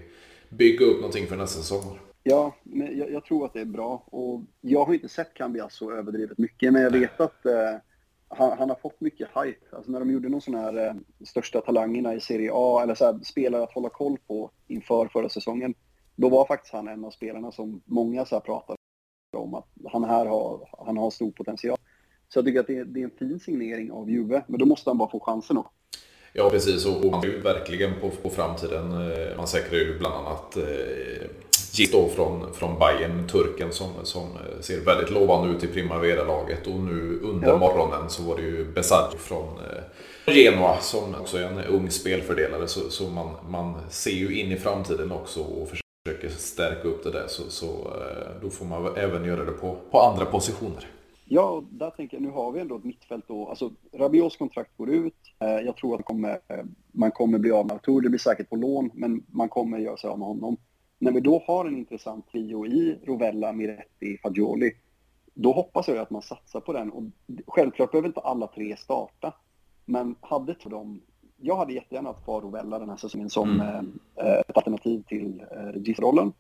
bygga 0.50 0.86
upp 0.86 0.96
någonting 0.96 1.28
för 1.28 1.36
nästa 1.36 1.62
säsong. 1.62 2.00
Ja, 2.24 2.56
men 2.64 2.98
jag, 2.98 3.12
jag, 3.12 3.26
tror 3.26 3.46
att 3.46 3.54
det 3.54 3.62
är 3.62 3.66
bra. 3.66 4.04
Och 4.06 4.42
jag 4.62 4.86
har 4.86 4.94
inte 4.94 5.10
sett 5.10 5.34
Cambias 5.34 5.76
så 5.76 5.92
överdrivet 5.92 6.38
mycket, 6.38 6.74
men 6.74 6.82
jag 6.82 6.92
vet 6.92 7.22
att 7.22 7.46
eh, 7.46 7.76
han, 8.28 8.58
han, 8.58 8.70
har 8.70 8.78
fått 8.82 9.02
mycket 9.02 9.28
hype. 9.28 9.76
Alltså 9.76 9.92
när 9.92 10.00
de 10.00 10.12
gjorde 10.12 10.30
någon 10.30 10.42
sån 10.42 10.56
här 10.56 10.88
eh, 10.88 10.94
största 11.26 11.62
talangerna 11.62 12.14
i 12.14 12.20
Serie 12.20 12.52
A, 12.54 12.80
eller 12.84 12.96
så 12.96 13.06
här, 13.06 13.20
spelare 13.24 13.64
att 13.64 13.74
hålla 13.74 13.90
koll 13.90 14.18
på 14.28 14.52
inför 14.68 15.08
förra 15.08 15.30
säsongen, 15.30 15.74
då 16.16 16.30
var 16.30 16.46
faktiskt 16.46 16.74
han 16.74 16.88
en 16.88 17.06
av 17.06 17.12
spelarna 17.12 17.52
som 17.52 17.82
många 17.86 18.26
så 18.26 18.36
här 18.36 18.42
pratade 18.42 18.78
om 19.38 19.54
att 19.54 19.68
han 19.92 20.04
här 20.04 20.26
har, 20.26 20.70
han 20.86 20.98
har 20.98 21.12
stor 21.12 21.32
potential. 21.32 21.78
Så 22.30 22.40
jag 22.40 22.46
tycker 22.46 22.60
att 22.60 22.68
det, 22.68 22.84
det 22.84 23.00
är 23.00 23.04
en 23.04 23.12
fin 23.20 23.40
signering 23.40 23.92
av 23.92 24.10
Juve, 24.10 24.44
men 24.48 24.60
då 24.60 24.66
måste 24.66 24.90
han 24.90 24.98
bara 24.98 25.10
få 25.10 25.20
chansen 25.20 25.58
också. 25.58 25.72
Ja, 26.34 26.50
precis. 26.50 26.86
Och 26.86 27.26
är 27.26 27.28
ju 27.28 27.40
verkligen 27.40 27.92
på, 28.02 28.10
på 28.10 28.30
framtiden. 28.30 28.90
Man 28.90 29.40
eh, 29.40 29.46
säkrar 29.46 29.80
ju 29.80 30.00
bland 30.00 30.16
annat 30.16 30.58
eh, 30.58 31.28
då 31.92 32.10
från, 32.10 32.54
från 32.54 32.80
Bayern, 32.80 33.28
turken, 33.28 33.72
som, 33.72 33.90
som 34.04 34.28
ser 34.62 34.80
väldigt 34.80 35.12
lovande 35.12 35.56
ut 35.56 35.64
i 35.64 35.68
Primavera-laget. 35.68 36.68
Och 36.68 36.80
nu 36.80 37.20
under 37.24 37.48
ja. 37.48 37.58
morgonen 37.58 38.10
så 38.10 38.24
var 38.24 38.36
det 38.36 38.42
ju 38.42 38.66
Besaggi 38.66 39.18
från 39.18 39.48
eh, 39.48 40.34
Genoa 40.34 40.78
som 40.82 41.16
också 41.16 41.38
är 41.38 41.44
en 41.44 41.60
ung 41.60 41.92
spelfördelare. 41.92 42.68
Så, 42.68 42.90
så 42.90 43.04
man, 43.04 43.30
man 43.50 43.74
ser 43.90 44.12
ju 44.12 44.40
in 44.40 44.52
i 44.52 44.58
framtiden 44.58 45.12
också 45.12 45.40
och 45.40 45.70
försöker 45.70 45.83
Försöker 46.08 46.30
stärka 46.30 46.88
upp 46.88 47.04
det 47.04 47.12
där. 47.12 47.28
Så, 47.28 47.50
så 47.50 47.66
eh, 47.68 48.42
då 48.42 48.50
får 48.50 48.66
man 48.66 48.98
även 48.98 49.26
göra 49.26 49.46
det 49.46 49.52
på, 49.52 49.78
på 49.92 50.00
andra 50.00 50.26
positioner. 50.26 50.88
Ja, 51.26 51.64
där 51.70 51.90
tänker 51.90 52.18
jag, 52.18 52.22
nu 52.22 52.30
har 52.30 52.52
vi 52.52 52.60
ändå 52.60 52.78
ett 52.78 52.84
mittfält 52.84 53.26
då. 53.28 53.50
Alltså, 53.50 53.72
Rabios 53.94 54.38
kontrakt 54.38 54.78
går 54.78 54.90
ut. 54.90 55.16
Eh, 55.40 55.48
jag 55.48 55.78
tror 55.78 55.94
att 55.94 56.00
man 56.00 56.04
kommer, 56.04 56.40
eh, 56.48 56.66
man 56.92 57.12
kommer 57.12 57.40
bli 57.40 57.52
av 57.52 57.66
med 57.66 57.76
Artur. 57.76 58.02
Det 58.02 58.10
blir 58.10 58.20
säkert 58.20 58.50
på 58.50 58.56
lån, 58.56 58.90
men 58.94 59.24
man 59.28 59.50
kommer 59.50 59.78
göra 59.78 59.98
sig 59.98 60.10
av 60.10 60.20
med 60.20 60.28
honom. 60.28 60.58
När 61.00 61.12
vi 61.12 61.20
då 61.20 61.44
har 61.48 61.66
en 61.66 61.78
intressant 61.78 62.28
trio 62.32 62.66
i 62.66 63.00
Rovella, 63.04 63.54
Miretti, 63.54 64.18
Fagioli, 64.24 64.72
då 65.34 65.52
hoppas 65.52 65.88
jag 65.88 65.98
att 65.98 66.10
man 66.10 66.22
satsar 66.22 66.60
på 66.60 66.74
den. 66.74 66.92
Och 66.92 67.04
självklart 67.48 67.92
behöver 67.92 68.08
inte 68.08 68.20
alla 68.20 68.48
tre 68.48 68.78
starta, 68.78 69.34
men 69.86 70.16
hade 70.22 70.56
till 70.56 70.72
dem 70.72 71.02
jag 71.44 71.56
hade 71.56 71.74
jättegärna 71.74 72.10
haft 72.10 72.24
kvar 72.24 72.42
Rovella 72.42 72.80
den 72.80 72.90
här 72.90 72.98
säsongen 72.98 73.30
som 73.30 73.62
mm. 73.62 74.00
eh, 74.16 74.40
ett 74.40 74.58
alternativ 74.58 75.04
till 75.08 75.44
eh, 75.52 75.58
regisrollen. 75.58 76.34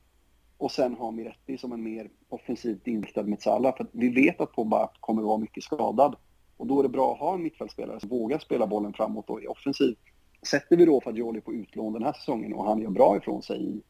Och 0.57 0.71
sen 0.71 0.93
ha 0.93 1.11
Miretti 1.11 1.57
som 1.57 1.71
en 1.71 1.83
mer 1.83 2.09
offensivt 2.29 2.87
inriktad 2.87 3.23
Metsala. 3.23 3.73
För 3.77 3.87
vi 3.91 4.09
vet 4.09 4.41
att 4.41 4.51
Pogba 4.51 4.89
kommer 4.99 5.21
att 5.21 5.27
vara 5.27 5.37
mycket 5.37 5.63
skadad. 5.63 6.15
Och 6.57 6.67
då 6.67 6.79
är 6.79 6.83
det 6.83 6.89
bra 6.89 7.13
att 7.13 7.19
ha 7.19 7.33
en 7.33 7.43
mittfältspelare 7.43 7.99
som 7.99 8.09
vågar 8.09 8.39
spela 8.39 8.67
bollen 8.67 8.93
framåt 8.93 9.29
och 9.29 9.43
är 9.43 9.51
offensiv. 9.51 9.95
Sätter 10.47 10.77
vi 10.77 10.85
då 10.85 11.01
Fagioli 11.01 11.41
på 11.41 11.53
utlån 11.53 11.93
den 11.93 12.03
här 12.03 12.13
säsongen 12.13 12.53
och 12.53 12.65
han 12.65 12.81
gör 12.81 12.89
bra 12.89 13.17
ifrån 13.17 13.41
sig 13.41 13.63
i 13.63 13.81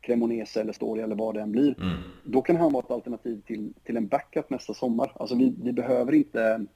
Cremonese 0.00 0.60
eller 0.60 0.72
Storia 0.72 1.04
eller 1.04 1.16
vad 1.16 1.34
det 1.34 1.40
än 1.40 1.52
blir. 1.52 1.80
Mm. 1.80 1.98
Då 2.24 2.42
kan 2.42 2.56
han 2.56 2.72
vara 2.72 2.84
ett 2.84 2.90
alternativ 2.90 3.42
till, 3.46 3.72
till 3.84 3.96
en 3.96 4.06
backup 4.06 4.50
nästa 4.50 4.74
sommar. 4.74 5.12
Alltså 5.14 5.36
vi, 5.36 5.54
vi 5.62 5.72
behöver 5.72 6.14
inte... 6.14 6.66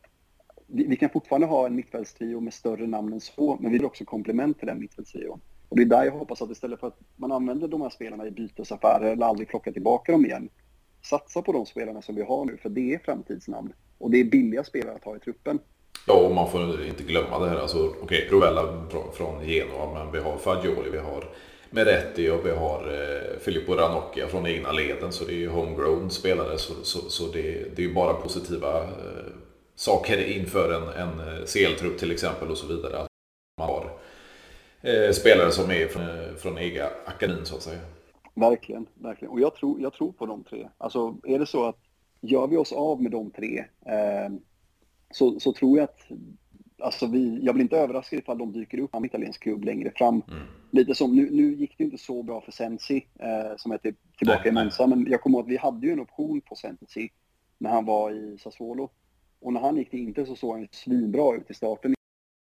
Vi, 0.73 0.87
vi, 0.87 0.97
kan 0.97 1.11
fortfarande 1.11 1.47
ha 1.47 1.67
en 1.67 1.77
mittfältstrio 1.77 2.41
med 2.41 2.55
större 2.55 2.87
namn 2.87 3.13
än 3.13 3.21
så, 3.21 3.59
men 3.61 3.73
vi 3.73 3.79
vill 3.79 3.87
också 3.87 4.05
komplement 4.05 4.59
till 4.59 4.67
den 4.67 4.81
mittfältstrion. 4.81 5.41
Och 5.69 5.77
det 5.77 5.83
är 5.83 5.87
där 5.87 6.05
jag 6.05 6.13
hoppas 6.13 6.43
att 6.43 6.51
istället 6.51 6.81
för 6.81 6.87
att 6.87 6.99
man 7.17 7.33
använder 7.33 7.69
de 7.69 7.81
här 7.81 7.91
spelarna 7.91 8.27
i 8.27 8.31
bytesaffärer 8.31 9.13
eller 9.13 9.27
aldrig 9.27 9.49
plockar 9.49 9.73
tillbaka 9.73 10.13
dem 10.13 10.27
igen, 10.27 10.49
satsa 11.03 11.43
på 11.43 11.53
de 11.53 11.67
spelarna 11.67 12.03
som 12.03 12.15
vi 12.15 12.23
har 12.23 12.45
nu, 12.45 12.57
för 12.57 12.69
det 12.69 12.95
är 12.95 12.99
framtidsnamn. 12.99 13.73
Och 13.99 14.11
det 14.11 14.21
är 14.21 14.25
billiga 14.25 14.65
spelare 14.65 14.95
att 14.95 15.05
ha 15.05 15.17
i 15.17 15.19
truppen. 15.19 15.59
Ja, 16.07 16.27
och 16.27 16.35
man 16.35 16.51
får 16.51 16.85
inte 16.87 17.03
glömma 17.03 17.39
det 17.39 17.49
här. 17.49 17.57
Alltså, 17.57 17.87
okej, 17.89 18.03
okay, 18.03 18.29
Rovella 18.29 18.63
från 19.13 19.45
Genoa, 19.45 19.95
men 19.95 20.13
vi 20.13 20.19
har 20.19 20.39
Fagioli, 20.39 20.91
vi 20.91 20.99
har 20.99 21.25
Meretti 21.71 22.31
och 22.31 22.47
vi 22.47 22.51
har 22.51 22.81
eh, 22.81 23.39
Filippo 23.41 23.75
Ranocchia 23.75 24.29
från 24.29 24.47
egna 24.47 24.73
leden. 24.73 25.13
Så 25.13 25.25
det 25.25 25.33
är 25.33 25.37
ju 25.37 25.49
homegrown 25.49 26.11
spelare. 26.11 26.59
Så, 26.59 26.75
så, 26.83 26.99
så 27.11 27.33
det, 27.33 27.77
det 27.77 27.83
är 27.83 27.87
ju 27.87 27.95
bara 27.95 28.15
positiva 28.15 28.83
eh, 28.83 29.33
saker 29.81 30.27
inför 30.27 30.73
en, 30.73 31.09
en 31.09 31.19
eh, 31.19 31.45
CL-trupp 31.45 31.99
till 31.99 32.11
exempel 32.11 32.51
och 32.51 32.59
så 32.59 32.67
vidare. 32.67 32.99
Att 32.99 33.09
man 33.59 33.69
har 33.69 33.91
eh, 34.83 35.13
spelare 35.13 35.51
som 35.51 35.71
är 35.71 35.87
från, 35.87 36.03
eh, 36.03 36.35
från 36.37 36.59
ega 36.59 36.91
akademin 37.07 37.47
så 37.47 37.57
att 37.57 37.63
säga. 37.63 37.81
Verkligen, 38.35 38.87
verkligen. 38.95 39.33
Och 39.33 39.41
jag 39.41 39.55
tror, 39.55 39.81
jag 39.81 39.93
tror 39.93 40.13
på 40.13 40.27
de 40.27 40.45
tre. 40.45 40.69
Alltså 40.79 41.17
är 41.25 41.39
det 41.39 41.47
så 41.47 41.69
att 41.69 41.79
gör 42.21 42.47
vi 42.47 42.57
oss 42.57 42.73
av 42.73 43.03
med 43.03 43.13
de 43.13 43.31
tre 43.31 43.59
eh, 43.87 44.33
så, 45.11 45.41
så 45.41 45.53
tror 45.53 45.79
jag 45.79 45.85
att 45.85 46.01
alltså 46.79 47.07
vi, 47.07 47.41
jag 47.43 47.55
blir 47.55 47.63
inte 47.63 47.79
överraskad 47.79 48.19
ifall 48.19 48.39
de 48.39 48.53
dyker 48.53 48.79
upp 48.79 48.95
en 48.95 49.05
italiensk 49.05 49.43
klubb 49.43 49.65
längre 49.65 49.93
fram. 49.97 50.23
Mm. 50.29 50.43
Lite 50.71 50.95
som, 50.95 51.17
nu, 51.17 51.31
nu 51.31 51.55
gick 51.55 51.79
det 51.79 51.85
inte 51.85 51.99
så 51.99 52.23
bra 52.23 52.41
för 52.41 52.53
Sensi, 52.53 53.07
eh, 53.19 53.57
som 53.57 53.73
är 53.73 53.79
till, 53.79 53.95
tillbaka 54.19 54.41
nej, 54.45 54.49
i 54.49 54.53
Monza, 54.53 54.87
men 54.87 55.07
jag 55.11 55.21
kommer 55.21 55.39
ihåg 55.39 55.45
att 55.45 55.53
vi 55.53 55.57
hade 55.57 55.87
ju 55.87 55.93
en 55.93 56.01
option 56.01 56.41
på 56.41 56.55
Sensi 56.55 57.11
när 57.59 57.71
han 57.71 57.85
var 57.85 58.11
i 58.11 58.39
Sassuolo. 58.39 58.91
Och 59.41 59.53
när 59.53 59.61
han 59.61 59.77
gick 59.77 59.91
till 59.91 60.01
Inter 60.01 60.25
så 60.25 60.37
såg 60.37 60.57
han 60.57 60.69
svinbra 60.73 61.37
ut 61.37 61.51
i 61.51 61.55
starten 61.55 61.95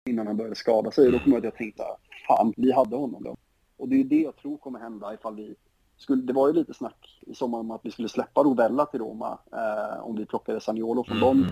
innan 0.10 0.28
han 0.28 0.38
började 0.38 0.56
skada 0.56 0.92
sig. 0.92 1.06
Och 1.06 1.12
Då 1.12 1.20
kommer 1.20 1.36
jag 1.36 1.40
att 1.40 1.44
jag 1.44 1.56
tänkte, 1.56 1.84
fan, 2.28 2.54
vi 2.58 2.72
hade 2.72 2.96
honom 2.96 3.24
då. 3.24 3.38
Och 3.78 3.90
det 3.90 3.96
är 3.96 3.98
ju 3.98 4.04
det 4.04 4.22
jag 4.22 4.36
tror 4.36 4.58
kommer 4.58 4.80
hända 4.80 5.14
ifall 5.14 5.36
vi 5.36 5.56
skulle, 5.98 6.22
det 6.22 6.34
var 6.34 6.48
ju 6.48 6.54
lite 6.54 6.74
snack 6.74 7.20
i 7.22 7.36
sommar 7.36 7.60
om 7.60 7.72
att 7.72 7.86
vi 7.86 7.92
skulle 7.92 8.10
släppa 8.10 8.44
Rovella 8.44 8.86
till 8.86 9.00
Roma 9.00 9.40
eh, 9.52 10.04
om 10.04 10.16
vi 10.16 10.26
plockade 10.26 10.60
Saniolo 10.60 11.04
från 11.04 11.18
mm. 11.18 11.28
dem. 11.28 11.48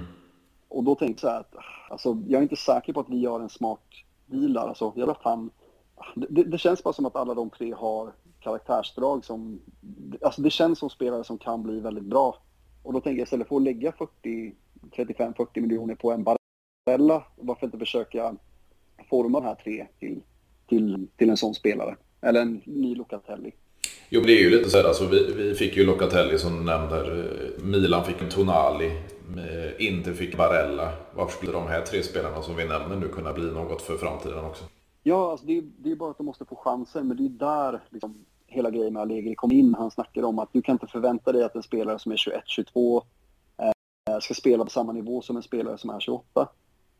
Och 0.67 0.83
då 0.83 0.95
tänkte 0.95 1.27
jag 1.27 1.31
så 1.31 1.33
här 1.35 1.39
att 1.39 1.55
alltså, 1.89 2.23
jag 2.27 2.39
är 2.39 2.43
inte 2.43 2.55
säker 2.55 2.93
på 2.93 2.99
att 2.99 3.09
vi 3.09 3.19
gör 3.19 3.39
en 3.39 3.49
smart 3.49 3.85
deal 4.25 4.53
där. 4.53 4.67
Alltså, 4.67 4.93
jag 4.95 5.21
fan, 5.21 5.49
det, 6.15 6.43
det, 6.43 6.57
känns 6.57 6.83
bara 6.83 6.93
som 6.93 7.05
att 7.05 7.15
alla 7.15 7.33
de 7.33 7.49
tre 7.49 7.73
har 7.73 8.13
karaktärsdrag 8.39 9.25
som... 9.25 9.61
Alltså 10.21 10.41
det 10.41 10.49
känns 10.49 10.79
som 10.79 10.89
spelare 10.89 11.23
som 11.23 11.37
kan 11.37 11.63
bli 11.63 11.79
väldigt 11.79 12.03
bra. 12.03 12.37
Och 12.83 12.93
då 12.93 13.01
tänker 13.01 13.19
jag 13.19 13.25
istället 13.25 13.47
för 13.47 13.55
att 13.55 13.61
lägga 13.61 13.91
40, 13.91 14.55
35-40 14.81 15.61
miljoner 15.61 15.95
på 15.95 16.11
en 16.11 16.23
Barella, 16.23 17.23
varför 17.35 17.65
inte 17.65 17.77
försöka 17.77 18.35
forma 19.09 19.39
de 19.39 19.45
här 19.45 19.55
tre 19.55 19.87
till, 19.99 20.21
till, 20.69 21.07
till 21.17 21.29
en 21.29 21.37
sån 21.37 21.53
spelare? 21.53 21.95
Eller 22.21 22.41
en 22.41 22.61
ny 22.65 22.95
Locatelli. 22.95 23.51
Jo, 24.09 24.21
det 24.21 24.33
är 24.33 24.41
ju 24.41 24.49
lite 24.49 24.69
så 24.69 24.77
här, 24.77 24.83
alltså, 24.83 25.05
vi, 25.05 25.33
vi 25.33 25.53
fick 25.53 25.77
ju 25.77 25.85
Locatelli 25.85 26.39
som 26.39 26.57
du 26.57 26.63
nämnde. 26.63 27.23
Milan 27.63 28.05
fick 28.05 28.21
en 28.21 28.29
Tonali. 28.29 28.91
Inter 29.79 30.13
fick 30.13 30.37
Barella. 30.37 30.93
Varför 31.15 31.37
skulle 31.37 31.51
de 31.51 31.67
här 31.67 31.81
tre 31.81 32.03
spelarna 32.03 32.41
som 32.41 32.55
vi 32.55 32.67
nämner 32.67 32.95
nu 32.95 33.07
kunna 33.07 33.33
bli 33.33 33.51
något 33.51 33.81
för 33.81 33.97
framtiden 33.97 34.45
också? 34.45 34.63
Ja, 35.03 35.31
alltså 35.31 35.45
det, 35.45 35.57
är, 35.57 35.63
det 35.77 35.91
är 35.91 35.95
bara 35.95 36.11
att 36.11 36.17
de 36.17 36.25
måste 36.25 36.45
få 36.45 36.55
chansen, 36.55 37.07
men 37.07 37.17
det 37.17 37.25
är 37.25 37.29
där 37.29 37.79
liksom, 37.89 38.25
hela 38.45 38.69
grejen 38.69 38.93
med 38.93 39.01
Allegri 39.01 39.35
kom 39.35 39.51
in. 39.51 39.75
Han 39.77 39.91
snackade 39.91 40.27
om 40.27 40.39
att 40.39 40.53
du 40.53 40.61
kan 40.61 40.75
inte 40.75 40.87
förvänta 40.87 41.31
dig 41.31 41.43
att 41.43 41.55
en 41.55 41.63
spelare 41.63 41.99
som 41.99 42.11
är 42.11 42.15
21-22 42.15 42.97
eh, 42.97 43.03
ska 44.21 44.33
spela 44.33 44.63
på 44.63 44.69
samma 44.69 44.91
nivå 44.91 45.21
som 45.21 45.35
en 45.35 45.43
spelare 45.43 45.77
som 45.77 45.89
är 45.89 45.99
28. 45.99 46.47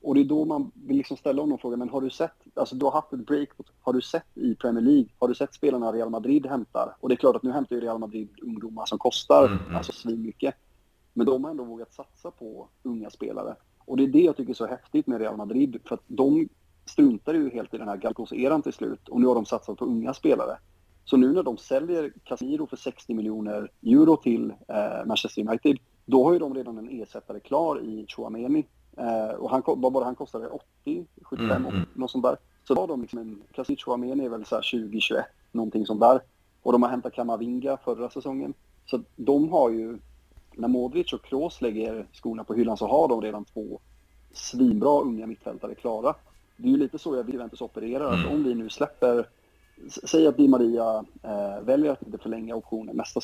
Och 0.01 0.16
det 0.16 0.22
är 0.22 0.26
då 0.26 0.45
man 0.45 0.72
vill 0.74 0.97
liksom 0.97 1.18
ställa 1.18 1.41
honom 1.41 1.58
frågan, 1.58 1.80
men 1.80 1.89
har 1.89 2.01
du 2.01 2.10
sett, 2.10 2.32
alltså 2.53 2.76
du 2.76 2.86
har 2.86 2.91
haft 2.91 3.14
ett 3.14 3.26
break, 3.26 3.49
har 3.82 3.93
du 3.93 4.01
sett 4.01 4.38
i 4.38 4.55
Premier 4.55 4.84
League, 4.84 5.10
har 5.20 5.28
du 5.28 5.36
sett 5.36 5.53
spelarna 5.53 5.91
Real 5.91 6.10
Madrid 6.10 6.45
hämtar? 6.45 6.95
Och 6.99 7.10
det 7.10 7.16
är 7.16 7.18
klart 7.18 7.36
att 7.36 7.43
nu 7.43 7.51
hämtar 7.51 7.76
ju 7.76 7.82
Real 7.82 7.99
Madrid 7.99 8.30
ungdomar 8.41 8.86
som 8.86 8.97
kostar 8.97 9.45
mm, 9.45 9.60
mm. 9.64 9.76
alltså 9.76 9.91
svinmycket. 9.91 10.55
Men 11.14 11.26
de 11.26 11.43
har 11.43 11.51
ändå 11.51 11.64
vågat 11.64 11.93
satsa 11.93 12.32
på 12.32 12.68
unga 12.84 13.10
spelare. 13.10 13.55
Och 13.86 13.97
det 13.97 14.03
är 14.03 14.08
det 14.08 14.22
jag 14.22 14.38
tycker 14.38 14.49
är 14.49 14.55
så 14.55 14.68
häftigt 14.68 15.08
med 15.08 15.20
Real 15.20 15.38
Madrid, 15.38 15.80
för 15.86 15.95
att 15.95 16.03
de 16.08 16.49
struntar 16.86 17.34
ju 17.34 17.49
helt 17.49 17.74
i 17.74 17.78
den 17.78 17.88
här 17.88 17.97
Galcos-eran 17.97 18.62
till 18.62 18.74
slut 18.74 19.10
och 19.10 19.22
nu 19.22 19.28
har 19.28 19.36
de 19.36 19.45
satsat 19.45 19.78
på 19.78 19.86
unga 19.86 20.14
spelare. 20.14 20.58
Så 21.05 21.18
nu 21.18 21.34
när 21.34 21.43
de 21.43 21.58
säljer 21.58 22.14
Casemiro 22.24 22.68
för 22.68 22.78
60 22.78 23.14
miljoner 23.14 23.72
euro 23.84 24.18
till 24.18 24.53
eh, 24.68 25.05
Manchester 25.05 25.47
United, 25.47 25.78
då 26.08 26.24
har 26.24 26.34
ju 26.34 26.39
de 26.39 26.53
redan 26.53 26.78
en 26.78 27.01
ersättare 27.01 27.39
klar 27.39 27.82
i 27.82 28.05
Chouameni. 28.08 28.66
Eh, 28.97 29.36
och 29.36 29.49
han, 29.49 29.64
det 29.99 30.05
han 30.05 30.16
kostade? 30.16 30.47
80, 30.47 31.05
75, 31.22 31.51
mm, 31.51 31.66
mm. 31.66 31.86
något 31.93 32.12
sånt 32.12 32.24
där. 32.24 32.38
Så 32.68 32.74
då 32.74 32.82
har 32.82 32.88
de 32.88 33.01
liksom 33.01 33.20
en, 33.20 33.41
Casemiro 33.51 33.82
Chouameni 33.86 34.26
är 34.26 34.30
väl 34.30 34.45
så 34.45 34.62
20, 34.62 34.99
21, 34.99 35.26
någonting 35.51 35.86
sånt 35.86 35.99
där. 35.99 36.22
Och 36.64 36.72
de 36.72 36.84
har 36.84 36.89
hämtat 36.89 37.14
Kamavinga 37.14 37.78
förra 37.78 38.10
säsongen. 38.10 38.53
Så 38.86 38.99
de 39.16 39.51
har 39.51 39.70
ju 39.70 39.97
när 40.55 40.68
Modric 40.68 41.14
och 41.14 41.26
Kroos 41.26 41.62
lägger 41.62 42.08
skorna 42.14 42.43
på 42.43 42.53
hyllan 42.53 42.78
så 42.78 42.88
har 42.88 43.08
de 43.08 43.22
redan 43.22 43.45
två 43.45 43.80
svinbra 44.34 45.01
unga 45.01 45.28
mittfältare 45.28 45.76
klara. 45.76 46.16
Det 46.58 46.68
är 46.68 46.72
ju 46.72 46.78
lite 46.78 46.99
så 46.99 47.16
jag 47.16 47.30
Juventus 47.30 47.62
opererar, 47.62 48.14
mm. 48.14 48.26
att 48.26 48.34
om 48.34 48.43
vi 48.43 48.55
nu 48.55 48.70
släpper, 48.70 49.28
säg 49.89 50.28
att 50.28 50.38
Di 50.38 50.47
Maria 50.47 51.05
eh, 51.24 51.62
väljer 51.62 51.91
att 51.91 52.03
inte 52.03 52.18
förlänga 52.18 52.55
optionen 52.55 52.95
nästa 52.95 53.22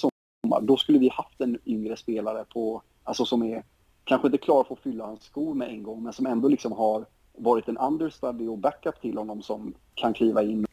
sommar, 0.54 0.68
då 0.68 0.78
skulle 0.78 0.99
vi 0.99 1.10
haft 1.10 1.41
en 1.41 1.60
yngre 1.66 1.97
spelare 1.97 2.45
på, 2.54 2.82
alltså 3.04 3.26
som 3.26 3.43
är 3.43 3.64
kanske 4.04 4.28
inte 4.28 4.38
klar 4.38 4.64
för 4.64 4.74
att 4.74 4.80
fylla 4.80 5.06
hans 5.06 5.24
skor 5.24 5.54
med 5.54 5.70
en 5.70 5.84
gång, 5.84 6.04
men 6.04 6.14
som 6.14 6.26
ändå 6.26 6.47
liksom 6.47 6.72
har 6.72 7.06
varit 7.38 7.68
en 7.68 7.78
understudy 7.78 8.47
och 8.47 8.58
backup 8.58 9.01
till 9.01 9.18
honom 9.18 9.41
som 9.41 9.74
kan 9.95 10.14
kliva 10.14 10.43
in, 10.43 10.66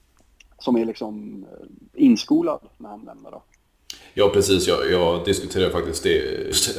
som 0.58 0.76
är 0.76 0.84
liksom 0.84 1.44
eh, 1.52 2.04
inskolad 2.04 2.60
när 2.78 2.88
han 2.88 3.04
lämnar 3.04 3.30
då. 3.30 3.42
Ja, 4.14 4.30
precis. 4.32 4.68
Jag, 4.68 4.90
jag 4.90 5.24
diskuterade 5.24 5.70
faktiskt 5.70 6.02
det, 6.02 6.18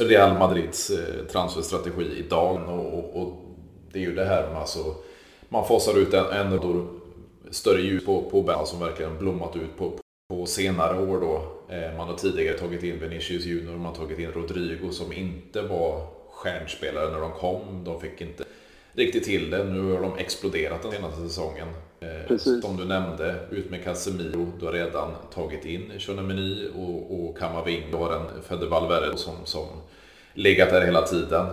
Real 0.00 0.38
Madrids 0.38 0.90
eh, 0.90 1.26
transferstrategi 1.26 2.18
idag. 2.18 2.68
Och, 2.68 2.98
och, 2.98 3.22
och, 3.22 3.32
det 3.92 3.98
är 3.98 4.02
ju 4.02 4.14
det 4.14 4.24
här 4.24 4.48
med 4.48 4.56
alltså, 4.56 4.78
man 5.48 5.64
fasar 5.64 5.98
ut 5.98 6.14
en, 6.14 6.24
en 6.24 6.88
större 7.50 7.80
ljus 7.80 8.04
på, 8.04 8.22
på 8.30 8.42
Ben 8.42 8.66
som 8.66 8.80
verkligen 8.80 9.18
blommat 9.18 9.56
ut 9.56 9.76
på, 9.78 9.92
på 10.28 10.46
senare 10.46 10.98
år 10.98 11.20
då. 11.20 11.61
Eh, 11.72 11.96
man 11.96 12.08
har 12.08 12.16
tidigare 12.16 12.58
tagit 12.58 12.82
in 12.82 12.98
Vinicius 12.98 13.44
Junior, 13.44 13.76
man 13.76 13.86
har 13.86 13.94
tagit 13.94 14.18
in 14.18 14.32
Rodrigo 14.32 14.90
som 14.90 15.12
inte 15.12 15.62
var 15.62 16.06
stjärnspelare 16.30 17.10
när 17.10 17.20
de 17.20 17.32
kom. 17.32 17.84
De 17.84 18.00
fick 18.00 18.20
inte 18.20 18.44
riktigt 18.92 19.24
till 19.24 19.50
det. 19.50 19.64
Nu 19.64 19.92
har 19.92 20.00
de 20.00 20.18
exploderat 20.18 20.82
den 20.82 20.92
senaste 20.92 21.22
säsongen. 21.22 21.68
Eh, 22.00 22.28
Precis. 22.28 22.62
Som 22.62 22.76
du 22.76 22.84
nämnde, 22.84 23.34
ut 23.50 23.70
med 23.70 23.84
Casemiro. 23.84 24.52
Du 24.60 24.66
har 24.66 24.72
redan 24.72 25.10
tagit 25.34 25.64
in 25.64 25.92
Chonemeny 25.98 26.68
och, 26.68 27.20
och 27.20 27.38
Kamavinga. 27.38 27.86
Du 27.90 27.96
har 27.96 28.12
en 28.12 28.42
Fede 28.48 28.66
Valverde 28.66 29.16
som, 29.16 29.34
som 29.44 29.66
legat 30.34 30.70
där 30.70 30.86
hela 30.86 31.02
tiden. 31.02 31.46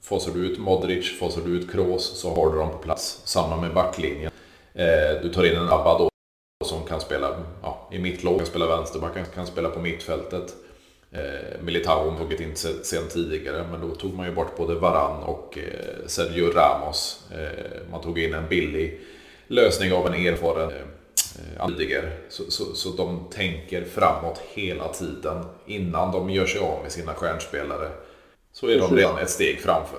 Fasar 0.00 0.32
du 0.32 0.46
ut 0.46 0.58
Modric, 0.58 1.18
fasar 1.18 1.42
du 1.44 1.50
ut 1.50 1.70
Kroos 1.72 2.20
så 2.20 2.34
har 2.34 2.52
du 2.52 2.58
dem 2.58 2.70
på 2.70 2.78
plats. 2.78 3.20
Samma 3.24 3.60
med 3.60 3.74
backlinjen. 3.74 4.32
Eh, 4.74 5.22
du 5.22 5.28
tar 5.28 5.44
in 5.44 5.56
en 5.56 5.68
Abba 5.68 5.98
då 5.98 6.08
som 6.68 6.84
kan 6.84 7.00
spela 7.00 7.36
ja, 7.62 7.88
i 7.92 7.98
mittlåg, 7.98 8.38
kan 8.38 8.46
spela 8.46 8.66
vänsterback, 8.66 9.34
kan 9.34 9.46
spela 9.46 9.68
på 9.68 9.80
mittfältet. 9.80 10.54
Eh, 11.10 11.62
Militao 11.62 12.16
tagit 12.18 12.40
in 12.40 12.56
sen 12.56 13.08
tidigare, 13.08 13.66
men 13.70 13.80
då 13.80 13.94
tog 13.94 14.14
man 14.14 14.26
ju 14.26 14.34
bort 14.34 14.56
både 14.56 14.74
Varann 14.74 15.22
och 15.22 15.58
eh, 15.58 16.06
Sergio 16.06 16.50
Ramos. 16.50 17.30
Eh, 17.32 17.90
man 17.90 18.00
tog 18.00 18.18
in 18.18 18.34
en 18.34 18.48
billig 18.48 19.00
lösning 19.46 19.92
av 19.92 20.06
en 20.06 20.26
erfaren 20.26 20.70
eh, 20.70 21.66
tidigare. 21.66 22.12
Så, 22.28 22.50
så, 22.50 22.64
så 22.64 22.88
de 22.88 23.24
tänker 23.30 23.84
framåt 23.84 24.38
hela 24.54 24.88
tiden. 24.88 25.44
Innan 25.66 26.12
de 26.12 26.30
gör 26.30 26.46
sig 26.46 26.60
av 26.60 26.82
med 26.82 26.92
sina 26.92 27.14
stjärnspelare 27.14 27.90
så 28.52 28.66
är 28.66 28.74
Precis. 28.74 28.90
de 28.90 28.96
redan 28.96 29.18
ett 29.18 29.30
steg 29.30 29.60
framför. 29.60 29.98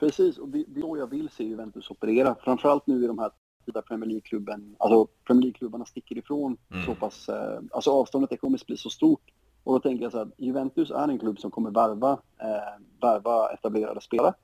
Precis, 0.00 0.38
och 0.38 0.48
det, 0.48 0.64
det 0.68 0.80
är 0.80 0.82
då 0.82 0.98
jag 0.98 1.10
vill 1.10 1.28
se 1.36 1.44
Juventus 1.44 1.90
operera. 1.90 2.36
Framförallt 2.44 2.86
nu 2.86 3.04
i 3.04 3.06
de 3.06 3.18
här 3.18 3.30
där 3.70 3.82
Premier 3.82 4.08
League-klubben, 4.08 4.76
alltså 4.78 5.06
Premier 5.26 5.42
League-klubbarna 5.42 5.84
sticker 5.84 6.18
ifrån 6.18 6.56
mm. 6.70 6.86
så 6.86 6.94
pass, 6.94 7.28
eh, 7.28 7.60
alltså 7.70 7.90
avståndet 7.90 8.32
ekonomiskt 8.32 8.66
blir 8.66 8.76
så 8.76 8.90
stort 8.90 9.30
och 9.64 9.72
då 9.72 9.80
tänker 9.80 10.02
jag 10.02 10.12
så 10.12 10.18
att 10.18 10.32
Juventus 10.36 10.90
är 10.90 11.08
en 11.08 11.18
klubb 11.18 11.38
som 11.38 11.50
kommer 11.50 11.70
värva, 11.70 12.12
eh, 12.40 12.82
värva 13.00 13.52
etablerade 13.52 14.00
spelare. 14.00 14.34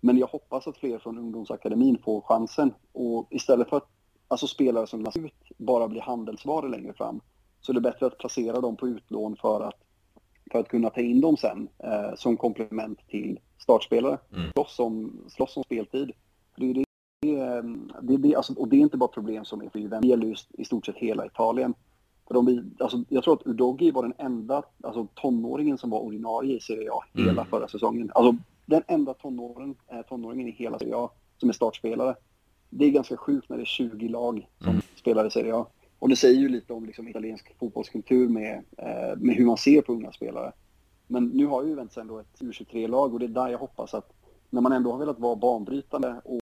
Men 0.00 0.18
jag 0.18 0.26
hoppas 0.26 0.66
att 0.66 0.76
fler 0.76 0.98
från 0.98 1.18
ungdomsakademin 1.18 1.98
får 2.04 2.20
chansen. 2.20 2.74
Och 2.92 3.26
istället 3.30 3.68
för 3.68 3.76
att 3.76 3.88
alltså 4.28 4.46
spelare 4.46 4.86
som 4.86 4.98
lämnas 4.98 5.16
ut 5.16 5.52
bara 5.56 5.88
blir 5.88 6.00
handelsvaror 6.00 6.68
längre 6.68 6.92
fram, 6.92 7.20
så 7.60 7.72
är 7.72 7.74
det 7.74 7.80
bättre 7.80 8.06
att 8.06 8.18
placera 8.18 8.60
dem 8.60 8.76
på 8.76 8.88
utlån 8.88 9.36
för 9.36 9.60
att, 9.60 9.80
för 10.52 10.58
att 10.58 10.68
kunna 10.68 10.90
ta 10.90 11.00
in 11.00 11.20
dem 11.20 11.36
sen 11.36 11.68
eh, 11.78 12.14
som 12.14 12.36
komplement 12.36 12.98
till 13.08 13.40
startspelare. 13.58 14.18
Mm. 14.32 14.52
Slåss, 14.52 14.78
om, 14.78 15.24
slåss 15.28 15.56
om 15.56 15.64
speltid. 15.64 16.12
Det 16.56 16.70
är 16.70 16.74
det, 16.74 16.84
det, 17.20 18.16
det, 18.16 18.34
alltså, 18.34 18.54
och 18.54 18.68
det 18.68 18.76
är 18.76 18.80
inte 18.80 18.96
bara 18.96 19.08
problem 19.08 19.44
som 19.44 19.62
är 19.62 19.68
för 19.68 19.78
Juventus, 19.78 20.02
det 20.02 20.08
gäller 20.08 20.34
i 20.48 20.64
stort 20.64 20.86
sett 20.86 20.96
hela 20.96 21.26
Italien. 21.26 21.74
För 22.26 22.34
de, 22.34 22.70
alltså, 22.78 23.04
jag 23.08 23.24
tror 23.24 23.34
att 23.34 23.46
Udogi 23.46 23.90
var 23.90 24.02
den 24.02 24.14
enda 24.18 24.62
alltså, 24.82 25.06
tonåringen 25.14 25.78
som 25.78 25.90
var 25.90 26.00
ordinarie 26.00 26.56
i 26.56 26.60
Serie 26.60 26.90
A 26.92 27.04
hela 27.14 27.30
mm. 27.30 27.46
förra 27.46 27.68
säsongen. 27.68 28.10
Alltså 28.14 28.36
den 28.66 28.82
enda 28.86 29.14
tonåringen, 29.14 29.74
eh, 29.88 30.02
tonåringen 30.02 30.48
i 30.48 30.50
hela 30.50 30.78
Serie 30.78 30.96
A 30.96 31.10
som 31.38 31.48
är 31.48 31.52
startspelare. 31.52 32.14
Det 32.70 32.84
är 32.84 32.90
ganska 32.90 33.16
sjukt 33.16 33.48
när 33.48 33.56
det 33.56 33.62
är 33.62 33.64
20 33.64 34.08
lag 34.08 34.48
som 34.58 34.68
mm. 34.68 34.82
spelar 34.96 35.26
i 35.26 35.30
Serie 35.30 35.54
A. 35.54 35.66
Och 35.98 36.08
det 36.08 36.16
säger 36.16 36.40
ju 36.40 36.48
lite 36.48 36.72
om 36.72 36.84
liksom, 36.86 37.08
italiensk 37.08 37.58
fotbollskultur 37.58 38.28
med, 38.28 38.64
eh, 38.76 39.16
med 39.16 39.36
hur 39.36 39.46
man 39.46 39.56
ser 39.56 39.82
på 39.82 39.92
unga 39.92 40.12
spelare. 40.12 40.52
Men 41.06 41.24
nu 41.24 41.46
har 41.46 41.62
ju 41.62 41.68
Juventus 41.68 41.96
ändå 41.96 42.18
ett 42.18 42.40
U23-lag 42.40 43.12
och 43.12 43.18
det 43.18 43.26
är 43.26 43.28
där 43.28 43.48
jag 43.48 43.58
hoppas 43.58 43.94
att 43.94 44.12
när 44.50 44.60
man 44.60 44.72
ändå 44.72 44.92
har 44.92 44.98
velat 44.98 45.18
vara 45.18 45.36
banbrytande 45.36 46.20
och, 46.24 46.40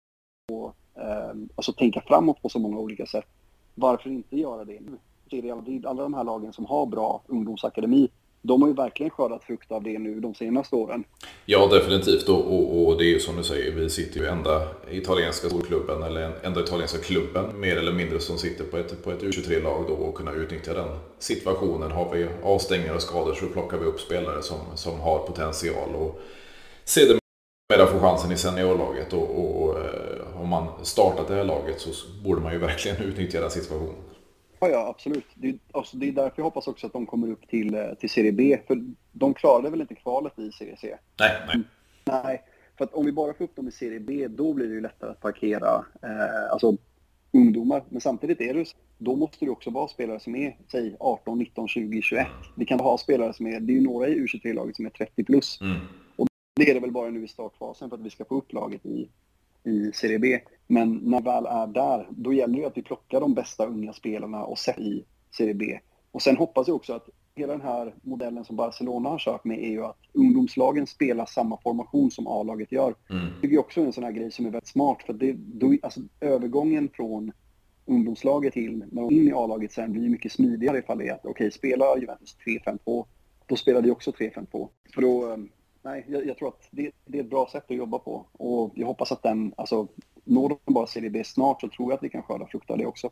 alltså 1.55 1.73
tänka 1.73 2.03
framåt 2.07 2.43
på 2.43 2.49
så 2.49 2.59
många 2.59 2.79
olika 2.79 3.07
sätt, 3.07 3.27
varför 3.75 4.11
inte 4.11 4.37
göra 4.37 4.65
det 4.65 4.81
nu? 4.81 4.99
Real 5.31 5.57
Madrid, 5.57 5.87
alla 5.87 6.03
de 6.03 6.15
här 6.15 6.25
lagen 6.25 6.53
som 6.53 6.67
har 6.67 6.87
bra 6.87 7.23
ungdomsakademi, 7.27 8.09
de 8.47 8.63
har 8.63 8.69
ju 8.69 8.75
verkligen 8.75 9.11
skördat 9.11 9.45
frukt 9.45 9.73
av 9.73 9.83
det 9.83 9.99
nu 9.99 10.21
de 10.21 10.35
senaste 10.35 10.77
åren. 10.77 11.05
Ja, 11.47 11.67
definitivt. 11.67 12.29
Och, 12.29 12.55
och, 12.55 12.87
och 12.87 12.99
det 12.99 13.05
är 13.05 13.09
ju 13.09 13.21
som 13.21 13.37
du 13.37 13.43
säger, 13.43 13.73
vi 13.73 13.91
sitter 13.91 14.21
ju 14.21 14.27
enda 14.27 14.69
italienska 14.91 15.49
storklubben, 15.49 16.03
eller 16.03 16.33
enda 16.43 16.61
italienska 16.61 16.99
klubben, 16.99 17.61
mer 17.61 17.77
eller 17.77 17.93
mindre, 17.93 18.21
som 18.21 18.39
sitter 18.39 18.65
på 18.65 18.77
ett, 18.77 19.05
på 19.05 19.11
ett 19.11 19.23
U23-lag 19.23 19.85
då 19.89 19.95
och 19.95 20.15
kunna 20.15 20.33
utnyttja 20.33 20.75
den 20.75 20.89
situationen. 21.19 21.91
Har 21.91 22.15
vi 22.15 22.29
avstängningar 22.45 22.95
och 22.95 23.03
skador 23.03 23.35
så 23.35 23.47
plockar 23.47 23.79
vi 23.79 23.85
upp 23.85 24.01
spelare 24.01 24.43
som, 24.43 24.59
som 24.75 25.01
har 25.01 25.19
potential 25.19 25.95
och 25.95 26.21
sedermera 26.85 27.21
får 27.93 28.01
chansen 28.01 28.33
i 28.33 28.37
seniorlaget. 28.37 29.13
Och, 29.13 29.39
och 29.39 29.66
om 30.47 30.51
man 30.51 30.85
startat 30.85 31.29
det 31.29 31.35
här 31.35 31.45
laget 31.45 31.81
så 31.81 31.91
borde 32.25 32.41
man 32.41 32.53
ju 32.53 32.59
verkligen 32.69 33.03
utnyttja 33.03 33.41
den 33.41 33.51
situationen. 33.51 33.95
Ja, 34.61 34.69
ja 34.69 34.89
absolut. 34.89 35.27
Det 35.35 35.49
är, 35.49 35.59
alltså, 35.73 35.97
det 35.97 36.09
är 36.09 36.13
därför 36.13 36.35
jag 36.37 36.45
hoppas 36.45 36.69
också 36.69 36.87
att 36.87 36.93
de 36.93 37.07
kommer 37.07 37.31
upp 37.31 37.49
till, 37.49 37.75
eh, 37.75 37.95
till 38.01 38.11
Serie 38.11 38.33
B. 38.33 38.59
För 38.67 38.85
de 39.13 39.35
klarade 39.35 39.71
väl 39.71 39.81
inte 39.81 39.95
kvalet 39.95 40.39
i 40.39 40.53
Serie 40.53 40.77
C? 40.81 40.97
Nej, 41.21 41.33
nej. 41.47 41.63
Nej, 42.05 42.43
för 42.79 42.85
att 42.85 42.95
om 42.95 43.07
vi 43.07 43.13
bara 43.13 43.35
får 43.35 43.45
upp 43.45 43.57
dem 43.57 43.69
i 43.69 43.73
Serie 43.73 44.01
B, 44.01 44.29
då 44.29 44.53
blir 44.53 44.67
det 44.67 44.75
ju 44.75 44.81
lättare 44.81 45.11
att 45.11 45.21
parkera 45.21 45.85
eh, 46.03 46.53
alltså, 46.53 46.77
ungdomar. 47.33 47.85
Men 47.89 48.01
samtidigt 48.01 48.41
är 48.41 48.55
det 48.55 48.75
då 48.99 49.17
måste 49.17 49.45
det 49.45 49.51
också 49.51 49.71
vara 49.71 49.89
spelare 49.89 50.21
som 50.21 50.37
är, 50.37 50.57
säg 50.73 50.97
18, 51.01 51.39
19, 51.39 51.69
20, 51.69 52.03
21. 52.03 52.27
Vi 52.57 52.67
kan 52.67 52.81
ha 52.81 52.99
spelare 52.99 53.33
som 53.33 53.47
är, 53.47 53.61
det 53.61 53.73
är 53.73 53.75
ju 53.75 53.81
några 53.81 54.09
i 54.09 54.15
U23-laget 54.15 54.77
som 54.77 54.87
är 54.87 54.91
30 54.91 55.25
plus. 55.25 55.61
Mm. 55.61 55.77
Och 56.17 56.27
det 56.57 56.71
är 56.71 56.75
det 56.75 56.81
väl 56.81 56.93
bara 56.93 57.11
nu 57.11 57.25
i 57.25 57.29
startfasen 57.29 57.89
för 57.89 57.97
att 57.97 58.03
vi 58.03 58.11
ska 58.11 58.25
få 58.25 58.39
upp 58.39 58.53
laget 58.53 58.87
i, 58.87 59.09
i 59.67 59.91
Serie 59.95 60.19
B. 60.19 60.41
Men 60.67 60.95
när 60.95 61.21
vi 61.21 61.25
väl 61.25 61.47
är 61.47 61.67
där, 61.67 62.09
då 62.11 62.33
gäller 62.33 62.61
det 62.61 62.67
att 62.67 62.77
vi 62.77 62.83
plockar 62.83 63.21
de 63.21 63.35
bästa 63.35 63.67
unga 63.67 63.93
spelarna 63.93 64.45
och 64.45 64.59
sätter 64.59 64.83
i 64.83 65.05
Serie 65.37 65.55
B. 65.55 65.79
Och 66.13 66.23
sen 66.23 66.37
hoppas 66.37 66.69
jag 66.69 66.77
också 66.77 66.93
att 66.93 67.09
hela 67.35 67.53
den 67.53 67.63
här 67.63 67.95
modellen 68.03 68.45
som 68.45 68.57
Barcelona 68.57 69.09
har 69.09 69.19
kört 69.19 69.45
med 69.45 69.59
är 69.59 69.71
ju 69.71 69.85
att 69.85 69.99
ungdomslagen 70.13 70.87
spelar 70.87 71.27
samma 71.27 71.61
formation 71.61 72.11
som 72.11 72.27
A-laget 72.27 72.73
gör. 72.73 72.95
Mm. 73.11 73.25
Det 73.27 73.41
tycker 73.41 73.55
jag 73.55 73.65
också 73.65 73.81
är 73.81 73.85
en 73.85 73.93
sån 73.93 74.05
här 74.05 74.13
grej 74.13 74.31
som 74.31 74.47
är 74.47 74.51
väldigt 74.51 74.69
smart. 74.69 75.03
För 75.07 75.13
det, 75.13 75.33
då, 75.33 75.77
alltså, 75.83 76.01
övergången 76.21 76.89
från 76.93 77.33
ungdomslaget 77.87 78.53
till 78.53 78.85
när 78.93 79.03
de 79.03 79.15
in 79.15 79.29
i 79.29 79.33
A-laget 79.33 79.73
sen 79.73 79.93
blir 79.93 80.09
mycket 80.09 80.33
smidigare 80.33 80.79
ifall 80.79 80.99
det 80.99 81.09
är 81.09 81.13
att 81.13 81.21
okej, 81.21 81.31
okay, 81.31 81.51
spelar 81.51 81.97
Juventus 81.97 82.37
3-5-2, 82.47 83.07
då 83.47 83.57
spelar 83.57 83.83
vi 83.83 83.91
också 83.91 84.11
3-5-2. 84.11 84.69
För 84.95 85.03
då, 85.03 85.39
nej, 85.87 86.05
jag, 86.09 86.27
jag, 86.27 86.39
tror 86.39 86.49
att 86.49 86.69
det, 86.71 86.91
det, 87.05 87.19
är 87.19 87.23
ett 87.23 87.31
bra 87.31 87.49
sätt 87.53 87.65
att 87.71 87.77
jobba 87.77 87.99
på. 87.99 88.27
Och 88.33 88.73
jag 88.75 88.87
hoppas 88.87 89.13
att 89.13 89.23
den, 89.23 89.55
alltså, 89.57 89.89
når 90.25 90.49
de 90.49 90.75
bara 90.75 90.87
Serie 90.87 91.11
B 91.11 91.25
snart 91.25 91.61
så 91.61 91.69
tror 91.69 91.91
jag 91.91 91.97
att 91.97 92.03
vi 92.03 92.09
kan 92.09 92.23
skörda 92.23 92.47
frukt 92.47 92.71
av 92.71 92.79
det 92.79 92.87
också. 92.87 93.11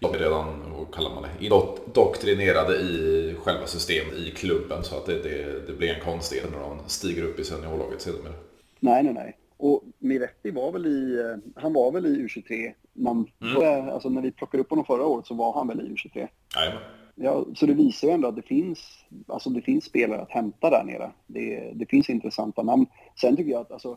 De 0.00 0.14
är 0.14 0.18
redan, 0.18 0.72
vad 0.76 0.94
kallar 0.94 1.10
man 1.10 1.22
det, 1.22 1.46
indoktrinerade 1.46 2.76
i 2.76 3.34
själva 3.38 3.66
systemet 3.66 4.14
i 4.14 4.30
klubben 4.30 4.84
så 4.84 4.96
att 4.96 5.06
det, 5.06 5.22
det, 5.22 5.66
det 5.66 5.72
blir 5.72 5.94
en 5.94 6.00
konstighet 6.00 6.50
när 6.52 6.60
de 6.60 6.78
stiger 6.86 7.22
upp 7.22 7.38
i 7.38 7.44
seniorlaget 7.44 8.00
sedermera. 8.00 8.32
Nej, 8.80 9.02
nej, 9.02 9.14
nej. 9.14 9.36
Och 9.56 9.82
Miretti 9.98 10.50
var 10.50 10.72
väl 10.72 10.86
i, 10.86 11.34
han 11.54 11.72
var 11.72 11.92
väl 11.92 12.06
i 12.06 12.26
U23. 12.26 12.72
Man, 12.92 13.26
mm. 13.40 13.88
alltså 13.88 14.08
när 14.08 14.22
vi 14.22 14.30
plockade 14.30 14.60
upp 14.60 14.70
honom 14.70 14.84
förra 14.84 15.06
året 15.06 15.26
så 15.26 15.34
var 15.34 15.52
han 15.52 15.68
väl 15.68 15.80
i 15.80 15.84
U23. 15.84 16.28
Jajamän. 16.56 16.82
Ja, 17.18 17.46
så 17.54 17.66
det 17.66 17.74
visar 17.74 18.08
ju 18.08 18.14
ändå 18.14 18.28
att 18.28 18.36
det 18.36 18.42
finns, 18.42 19.04
alltså 19.26 19.50
det 19.50 19.62
finns 19.62 19.84
spelare 19.84 20.20
att 20.22 20.30
hämta 20.30 20.70
där 20.70 20.84
nere. 20.84 21.10
Det, 21.26 21.72
det 21.74 21.86
finns 21.86 22.10
intressanta 22.10 22.62
namn. 22.62 22.86
Sen 23.20 23.36
tycker 23.36 23.50
jag 23.50 23.60
att 23.60 23.72
alltså, 23.72 23.96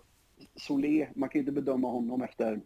Solé, 0.56 1.08
man 1.16 1.30
kan 1.30 1.40
ju 1.40 1.48
inte 1.48 1.62
bedöma 1.62 1.88
honom 1.88 2.22
efter, 2.22 2.60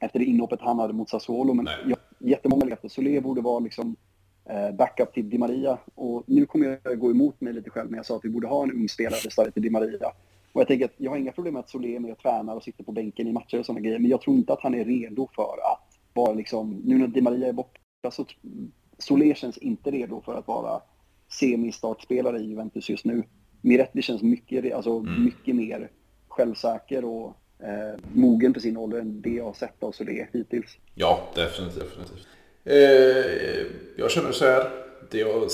efter 0.00 0.18
det 0.18 0.24
inhoppet 0.24 0.60
han 0.60 0.78
hade 0.78 0.92
mot 0.92 1.10
Sassuolo, 1.10 1.54
men 1.54 1.68
jag, 1.86 1.98
jättemånga 2.18 2.64
letar. 2.64 2.88
Solé 2.88 3.20
borde 3.20 3.40
vara 3.40 3.58
liksom 3.58 3.96
eh, 4.44 4.70
backup 4.72 5.14
till 5.14 5.30
Di 5.30 5.38
Maria. 5.38 5.78
Och 5.94 6.22
nu 6.26 6.46
kommer 6.46 6.80
jag 6.84 6.98
gå 6.98 7.10
emot 7.10 7.40
mig 7.40 7.52
lite 7.52 7.70
själv, 7.70 7.90
men 7.90 7.96
jag 7.96 8.06
sa 8.06 8.16
att 8.16 8.24
vi 8.24 8.28
borde 8.28 8.46
ha 8.46 8.62
en 8.62 8.72
ung 8.72 8.88
spelare 8.88 9.28
istället 9.28 9.54
till 9.54 9.62
Di 9.62 9.70
Maria. 9.70 10.12
Och 10.52 10.60
jag 10.60 10.68
tänker 10.68 10.84
att 10.84 10.94
jag 10.96 11.10
har 11.10 11.18
inga 11.18 11.32
problem 11.32 11.54
med 11.54 11.60
att 11.60 11.70
Solé 11.70 11.96
är 11.96 12.00
med 12.00 12.12
och 12.12 12.18
tränar 12.18 12.56
och 12.56 12.62
sitter 12.62 12.84
på 12.84 12.92
bänken 12.92 13.28
i 13.28 13.32
matcher 13.32 13.58
och 13.58 13.66
sådana 13.66 13.80
grejer, 13.80 13.98
men 13.98 14.10
jag 14.10 14.20
tror 14.20 14.36
inte 14.36 14.52
att 14.52 14.62
han 14.62 14.74
är 14.74 14.84
redo 14.84 15.28
för 15.34 15.42
att 15.72 15.98
vara 16.12 16.32
liksom, 16.32 16.80
nu 16.84 16.98
när 16.98 17.06
Di 17.06 17.20
Maria 17.20 17.48
är 17.48 17.52
borta 17.52 18.10
så 18.10 18.24
Solé 18.98 19.34
känns 19.34 19.58
inte 19.58 19.90
redo 19.90 20.22
för 20.24 20.34
att 20.34 20.48
vara 20.48 20.80
semi-startspelare 21.28 22.38
i 22.38 22.44
Juventus 22.44 22.90
just 22.90 23.04
nu. 23.04 23.22
Miretti 23.60 24.02
känns 24.02 24.22
mycket, 24.22 24.74
alltså, 24.74 24.90
mm. 24.90 25.24
mycket 25.24 25.56
mer 25.56 25.90
självsäker 26.28 27.04
och 27.04 27.36
eh, 27.58 28.00
mogen 28.14 28.54
för 28.54 28.60
sin 28.60 28.76
ålder 28.76 28.98
än 28.98 29.20
det 29.20 29.30
jag 29.30 29.44
har 29.44 29.52
sett 29.52 29.82
av 29.82 29.92
Solé 29.92 30.26
hittills. 30.32 30.78
Ja, 30.94 31.20
definitivt. 31.34 31.82
definitivt. 31.82 32.26
Eh, 32.64 33.66
jag 33.96 34.10
känner 34.10 34.32
så 34.32 34.44
här. 34.44 34.70
Jag 35.10 35.50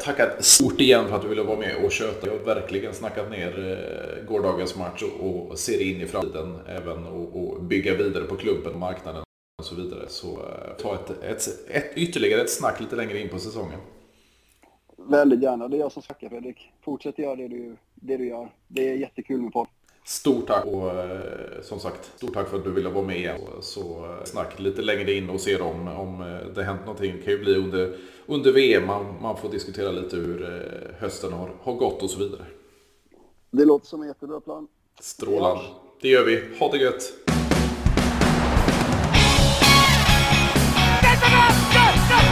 tackar 0.00 0.36
stort 0.40 0.80
igen 0.80 1.08
för 1.08 1.16
att 1.16 1.22
du 1.22 1.28
ville 1.28 1.42
vara 1.42 1.58
med 1.58 1.84
och 1.84 1.92
köta. 1.92 2.26
Jag 2.26 2.38
har 2.38 2.44
verkligen 2.44 2.94
snackat 2.94 3.30
ner 3.30 3.70
eh, 3.70 4.26
gårdagens 4.28 4.76
match 4.76 5.02
och, 5.02 5.48
och 5.50 5.58
ser 5.58 5.82
in 5.82 6.00
i 6.00 6.06
framtiden 6.06 6.58
även 6.68 7.06
och, 7.06 7.36
och 7.36 7.62
bygga 7.62 7.94
vidare 7.94 8.24
på 8.24 8.36
klubben 8.36 8.72
och 8.72 8.80
marknaden 8.80 9.23
och 9.56 9.64
så 9.64 9.74
vidare. 9.74 10.08
Så 10.08 10.26
eh, 10.26 10.76
ta 10.78 10.94
ett, 10.94 11.10
ett, 11.22 11.68
ett, 11.68 11.92
ytterligare 11.96 12.40
ett 12.40 12.50
snack 12.50 12.80
lite 12.80 12.96
längre 12.96 13.20
in 13.20 13.28
på 13.28 13.38
säsongen. 13.38 13.80
Väldigt 14.96 15.42
gärna. 15.42 15.68
Det 15.68 15.76
är 15.76 15.78
jag 15.78 15.92
som 15.92 16.02
snackar 16.02 16.28
Fredrik. 16.28 16.72
Fortsätt 16.84 17.18
göra 17.18 17.36
det 17.36 17.48
du, 17.48 17.76
det 17.94 18.16
du 18.16 18.26
gör. 18.28 18.54
Det 18.68 18.88
är 18.88 18.94
jättekul 18.94 19.42
med 19.42 19.52
podd. 19.52 19.66
Stort 20.04 20.46
tack 20.46 20.64
och 20.64 20.90
eh, 20.90 21.62
som 21.62 21.80
sagt, 21.80 22.12
stort 22.16 22.34
tack 22.34 22.48
för 22.48 22.56
att 22.56 22.64
du 22.64 22.70
ville 22.70 22.88
vara 22.88 23.04
med 23.04 23.16
igen. 23.16 23.40
Så 23.60 24.04
eh, 24.04 24.24
snack 24.24 24.60
lite 24.60 24.82
längre 24.82 25.12
in 25.12 25.30
och 25.30 25.40
se 25.40 25.60
om, 25.60 25.88
om 25.88 26.40
det 26.54 26.62
hänt 26.62 26.80
någonting. 26.80 27.16
Det 27.16 27.22
kan 27.22 27.32
ju 27.32 27.38
bli 27.38 27.54
under, 27.56 27.96
under 28.26 28.52
VM. 28.52 28.86
Man, 28.86 29.14
man 29.22 29.36
får 29.36 29.48
diskutera 29.48 29.90
lite 29.90 30.16
hur 30.16 30.96
hösten 30.98 31.32
har, 31.32 31.50
har 31.62 31.74
gått 31.74 32.02
och 32.02 32.10
så 32.10 32.18
vidare. 32.18 32.44
Det 33.50 33.64
låter 33.64 33.86
som 33.86 34.02
en 34.02 34.08
jättebra 34.08 34.40
plan. 34.40 34.68
Strålande. 35.00 35.62
Det 36.00 36.08
gör 36.08 36.24
vi. 36.24 36.58
Ha 36.58 36.70
det 36.70 36.78
gött! 36.78 37.23
Go, 41.34 42.08
go! 42.08 42.23